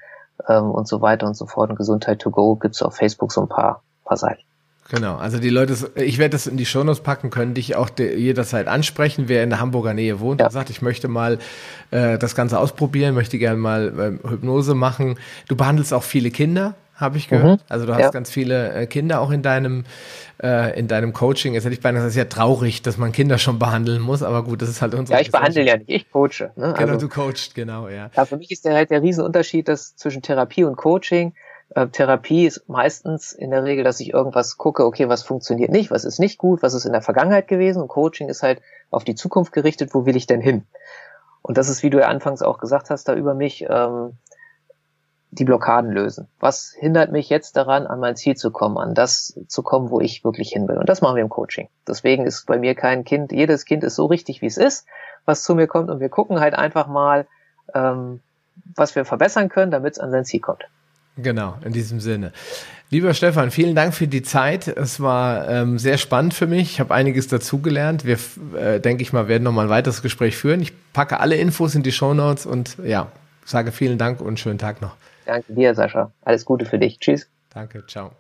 ähm, 0.47 0.71
und 0.71 0.87
so 0.87 1.01
weiter 1.01 1.27
und 1.27 1.35
so 1.35 1.45
fort. 1.45 1.69
Und 1.69 1.75
Gesundheit 1.75 2.19
to 2.19 2.31
go 2.31 2.55
gibt's 2.55 2.81
auf 2.81 2.95
Facebook 2.95 3.31
so 3.31 3.41
ein 3.41 3.49
paar, 3.49 3.83
paar 4.05 4.17
Seiten. 4.17 4.41
Genau, 4.89 5.15
also 5.15 5.39
die 5.39 5.49
Leute, 5.49 5.75
ich 5.95 6.17
werde 6.17 6.33
das 6.33 6.45
in 6.45 6.57
die 6.57 6.65
Shownotes 6.65 7.01
packen, 7.01 7.29
können 7.29 7.53
dich 7.53 7.75
auch 7.75 7.89
jederzeit 7.97 8.67
ansprechen, 8.67 9.25
wer 9.27 9.43
in 9.43 9.49
der 9.49 9.59
Hamburger 9.59 9.93
Nähe 9.93 10.19
wohnt 10.19 10.41
ja. 10.41 10.47
und 10.47 10.51
sagt, 10.51 10.69
ich 10.69 10.81
möchte 10.81 11.07
mal 11.07 11.39
äh, 11.91 12.17
das 12.17 12.35
Ganze 12.35 12.59
ausprobieren, 12.59 13.15
möchte 13.15 13.37
gerne 13.37 13.57
mal 13.57 14.19
äh, 14.23 14.29
Hypnose 14.29 14.75
machen. 14.75 15.17
Du 15.47 15.55
behandelst 15.55 15.93
auch 15.93 16.03
viele 16.03 16.31
Kinder, 16.31 16.75
habe 16.95 17.17
ich 17.17 17.27
gehört. 17.27 17.59
Mhm. 17.59 17.65
Also 17.69 17.85
du 17.85 17.93
hast 17.93 18.01
ja. 18.01 18.09
ganz 18.11 18.29
viele 18.29 18.73
äh, 18.73 18.85
Kinder 18.85 19.21
auch 19.21 19.31
in 19.31 19.41
deinem 19.41 19.85
äh, 20.41 20.77
in 20.77 20.87
deinem 20.87 21.13
Coaching. 21.13 21.53
Jetzt 21.53 21.65
hätte 21.65 21.73
ich 21.73 21.81
beinahe 21.81 22.03
gesagt, 22.03 22.09
es 22.09 22.15
ist 22.15 22.17
ja 22.17 22.25
traurig, 22.25 22.81
dass 22.81 22.97
man 22.97 23.11
Kinder 23.11 23.37
schon 23.37 23.59
behandeln 23.59 24.01
muss, 24.01 24.23
aber 24.23 24.43
gut, 24.43 24.61
das 24.61 24.69
ist 24.69 24.81
halt 24.81 24.93
unsere. 24.93 25.17
Ja, 25.17 25.21
ich 25.21 25.31
behandle 25.31 25.63
ja 25.63 25.77
nicht, 25.77 25.89
ich 25.89 26.11
coache. 26.11 26.51
Ne? 26.55 26.73
Genau, 26.77 26.93
also, 26.93 27.07
du 27.07 27.09
coachst, 27.09 27.55
genau, 27.55 27.87
ja. 27.87 28.09
ja. 28.15 28.25
Für 28.25 28.37
mich 28.37 28.51
ist 28.51 28.65
der 28.65 28.73
halt 28.75 28.91
der 28.91 29.01
Riesenunterschied 29.01 29.67
dass 29.67 29.95
zwischen 29.95 30.21
Therapie 30.21 30.63
und 30.63 30.75
Coaching. 30.75 31.33
Äh, 31.75 31.87
Therapie 31.87 32.45
ist 32.45 32.67
meistens 32.69 33.31
in 33.31 33.51
der 33.51 33.63
Regel, 33.63 33.83
dass 33.83 33.99
ich 33.99 34.13
irgendwas 34.13 34.57
gucke, 34.57 34.85
okay, 34.85 35.09
was 35.09 35.23
funktioniert 35.23 35.71
nicht, 35.71 35.91
was 35.91 36.05
ist 36.05 36.19
nicht 36.19 36.37
gut, 36.37 36.61
was 36.61 36.73
ist 36.73 36.85
in 36.85 36.91
der 36.91 37.01
Vergangenheit 37.01 37.47
gewesen. 37.47 37.81
Und 37.81 37.87
Coaching 37.87 38.29
ist 38.29 38.43
halt 38.43 38.61
auf 38.91 39.03
die 39.03 39.15
Zukunft 39.15 39.53
gerichtet, 39.53 39.93
wo 39.93 40.05
will 40.05 40.15
ich 40.15 40.27
denn 40.27 40.41
hin? 40.41 40.65
Und 41.41 41.57
das 41.57 41.69
ist, 41.69 41.83
wie 41.83 41.89
du 41.89 41.99
ja 41.99 42.07
anfangs 42.07 42.41
auch 42.41 42.57
gesagt 42.57 42.89
hast, 42.89 43.07
da 43.07 43.15
über 43.15 43.33
mich, 43.33 43.65
ähm, 43.69 44.13
die 45.33 45.45
Blockaden 45.45 45.91
lösen. 45.91 46.27
Was 46.39 46.75
hindert 46.77 47.11
mich 47.11 47.29
jetzt 47.29 47.57
daran, 47.57 47.87
an 47.87 47.99
mein 47.99 48.15
Ziel 48.15 48.35
zu 48.35 48.51
kommen, 48.51 48.77
an 48.77 48.93
das 48.93 49.39
zu 49.47 49.63
kommen, 49.63 49.89
wo 49.89 49.99
ich 49.99 50.23
wirklich 50.23 50.49
hin 50.49 50.67
will? 50.67 50.77
Und 50.77 50.89
das 50.89 51.01
machen 51.01 51.15
wir 51.15 51.23
im 51.23 51.29
Coaching. 51.29 51.69
Deswegen 51.87 52.25
ist 52.25 52.45
bei 52.45 52.57
mir 52.57 52.75
kein 52.75 53.03
Kind, 53.03 53.31
jedes 53.31 53.65
Kind 53.65 53.83
ist 53.83 53.95
so 53.95 54.05
richtig, 54.05 54.41
wie 54.41 54.47
es 54.47 54.57
ist, 54.57 54.85
was 55.25 55.43
zu 55.43 55.55
mir 55.55 55.67
kommt. 55.67 55.89
Und 55.89 55.99
wir 55.99 56.09
gucken 56.09 56.39
halt 56.39 56.53
einfach 56.53 56.87
mal, 56.87 57.25
ähm, 57.73 58.19
was 58.75 58.95
wir 58.95 59.05
verbessern 59.05 59.49
können, 59.49 59.71
damit 59.71 59.93
es 59.93 59.99
an 59.99 60.11
sein 60.11 60.25
Ziel 60.25 60.39
kommt. 60.39 60.65
Genau, 61.17 61.55
in 61.63 61.73
diesem 61.73 61.99
Sinne. 61.99 62.31
Lieber 62.89 63.13
Stefan, 63.13 63.51
vielen 63.51 63.75
Dank 63.75 63.93
für 63.93 64.07
die 64.07 64.23
Zeit. 64.23 64.67
Es 64.67 64.99
war 64.99 65.47
ähm, 65.49 65.79
sehr 65.79 65.97
spannend 65.97 66.33
für 66.33 66.47
mich. 66.47 66.73
Ich 66.73 66.79
habe 66.79 66.93
einiges 66.93 67.27
dazugelernt. 67.27 68.05
Wir, 68.05 68.17
äh, 68.55 68.79
denke 68.79 69.03
ich 69.03 69.13
mal, 69.13 69.27
werden 69.27 69.43
noch 69.43 69.51
mal 69.51 69.63
ein 69.63 69.69
weiteres 69.69 70.01
Gespräch 70.01 70.37
führen. 70.37 70.61
Ich 70.61 70.73
packe 70.93 71.19
alle 71.19 71.35
Infos 71.35 71.75
in 71.75 71.83
die 71.83 71.91
Show 71.91 72.13
Notes 72.13 72.45
und 72.45 72.77
ja, 72.83 73.11
sage 73.45 73.71
vielen 73.71 73.97
Dank 73.97 74.21
und 74.21 74.39
schönen 74.39 74.59
Tag 74.59 74.81
noch. 74.81 74.95
Danke 75.25 75.53
dir, 75.53 75.75
Sascha. 75.75 76.11
Alles 76.21 76.45
Gute 76.45 76.65
für 76.65 76.79
dich. 76.79 76.99
Tschüss. 76.99 77.29
Danke, 77.53 77.85
ciao. 77.87 78.11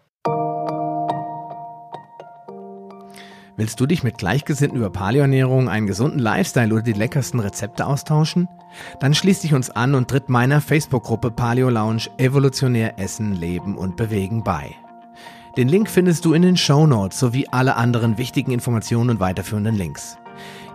Willst 3.55 3.79
du 3.79 3.85
dich 3.85 4.03
mit 4.03 4.17
Gleichgesinnten 4.17 4.79
über 4.79 4.89
Paleoernährung, 4.89 5.69
einen 5.69 5.85
gesunden 5.85 6.17
Lifestyle 6.17 6.73
oder 6.73 6.81
die 6.81 6.93
leckersten 6.93 7.39
Rezepte 7.39 7.85
austauschen? 7.85 8.47
Dann 8.99 9.13
schließ 9.13 9.41
dich 9.41 9.53
uns 9.53 9.69
an 9.69 9.93
und 9.93 10.09
tritt 10.09 10.27
meiner 10.27 10.59
Facebook-Gruppe 10.59 11.29
Paleo 11.29 11.69
Lounge 11.69 12.07
Evolutionär 12.17 12.97
Essen, 12.97 13.33
Leben 13.33 13.77
und 13.77 13.95
Bewegen 13.95 14.43
bei. 14.43 14.75
Den 15.55 15.67
Link 15.67 15.87
findest 15.87 16.25
du 16.25 16.33
in 16.33 16.41
den 16.41 16.57
Show 16.57 16.87
Notes 16.87 17.19
sowie 17.19 17.47
alle 17.51 17.75
anderen 17.75 18.17
wichtigen 18.17 18.51
Informationen 18.51 19.11
und 19.11 19.19
weiterführenden 19.19 19.75
Links. 19.75 20.17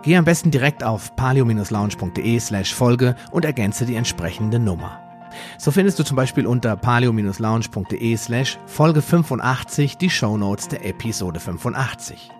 Geh 0.03 0.15
am 0.15 0.23
besten 0.23 0.49
direkt 0.49 0.81
auf 0.81 1.17
paleo-lounge.de 1.17 2.39
slash 2.39 2.73
Folge 2.73 3.15
und 3.31 3.43
ergänze 3.43 3.85
die 3.85 3.95
entsprechende 3.95 4.57
Nummer. 4.57 5.08
So 5.57 5.71
findest 5.71 5.99
du 5.99 6.03
zum 6.03 6.15
Beispiel 6.15 6.45
unter 6.45 6.75
paleo-lounge.de 6.75 8.17
slash 8.17 8.57
Folge 8.65 9.01
85 9.01 9.97
die 9.97 10.09
Show 10.09 10.37
Notes 10.37 10.67
der 10.67 10.85
Episode 10.85 11.39
85. 11.39 12.31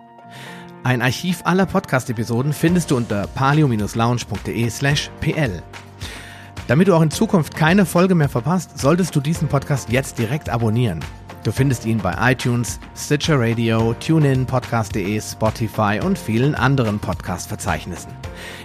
Ein 0.82 1.02
Archiv 1.02 1.42
aller 1.44 1.66
Podcast-Episoden 1.66 2.52
findest 2.52 2.90
du 2.90 2.96
unter 2.96 3.26
palio-lounge.de 3.26 4.70
slash 4.70 5.10
pl. 5.20 5.62
Damit 6.68 6.88
du 6.88 6.94
auch 6.94 7.02
in 7.02 7.10
Zukunft 7.10 7.56
keine 7.56 7.84
Folge 7.84 8.14
mehr 8.14 8.28
verpasst, 8.28 8.78
solltest 8.78 9.14
du 9.16 9.20
diesen 9.20 9.48
Podcast 9.48 9.90
jetzt 9.90 10.18
direkt 10.18 10.48
abonnieren. 10.48 11.00
Du 11.42 11.52
findest 11.52 11.86
ihn 11.86 11.98
bei 11.98 12.32
iTunes, 12.32 12.78
Stitcher 12.94 13.40
Radio, 13.40 13.94
TuneIn, 13.94 14.44
Podcast.de, 14.44 15.20
Spotify 15.22 15.98
und 16.04 16.18
vielen 16.18 16.54
anderen 16.54 16.98
Podcast-Verzeichnissen. 16.98 18.12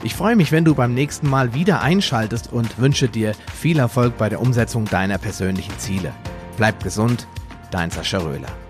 Ich 0.03 0.14
freue 0.14 0.35
mich, 0.35 0.52
wenn 0.52 0.65
du 0.65 0.76
beim 0.76 0.93
nächsten 0.93 1.30
Mal 1.30 1.53
wieder 1.53 1.81
einschaltest 1.81 2.52
und 2.52 2.77
wünsche 2.77 3.07
dir 3.07 3.34
viel 3.53 3.80
Erfolg 3.80 4.18
bei 4.18 4.27
der 4.27 4.41
Umsetzung 4.41 4.84
deiner 4.85 5.18
persönlichen 5.18 5.77
Ziele. 5.80 6.11
Bleib 6.57 6.84
gesund, 6.84 7.27
dein 7.72 7.91
Sascha 7.91 8.18
Röhler. 8.18 8.64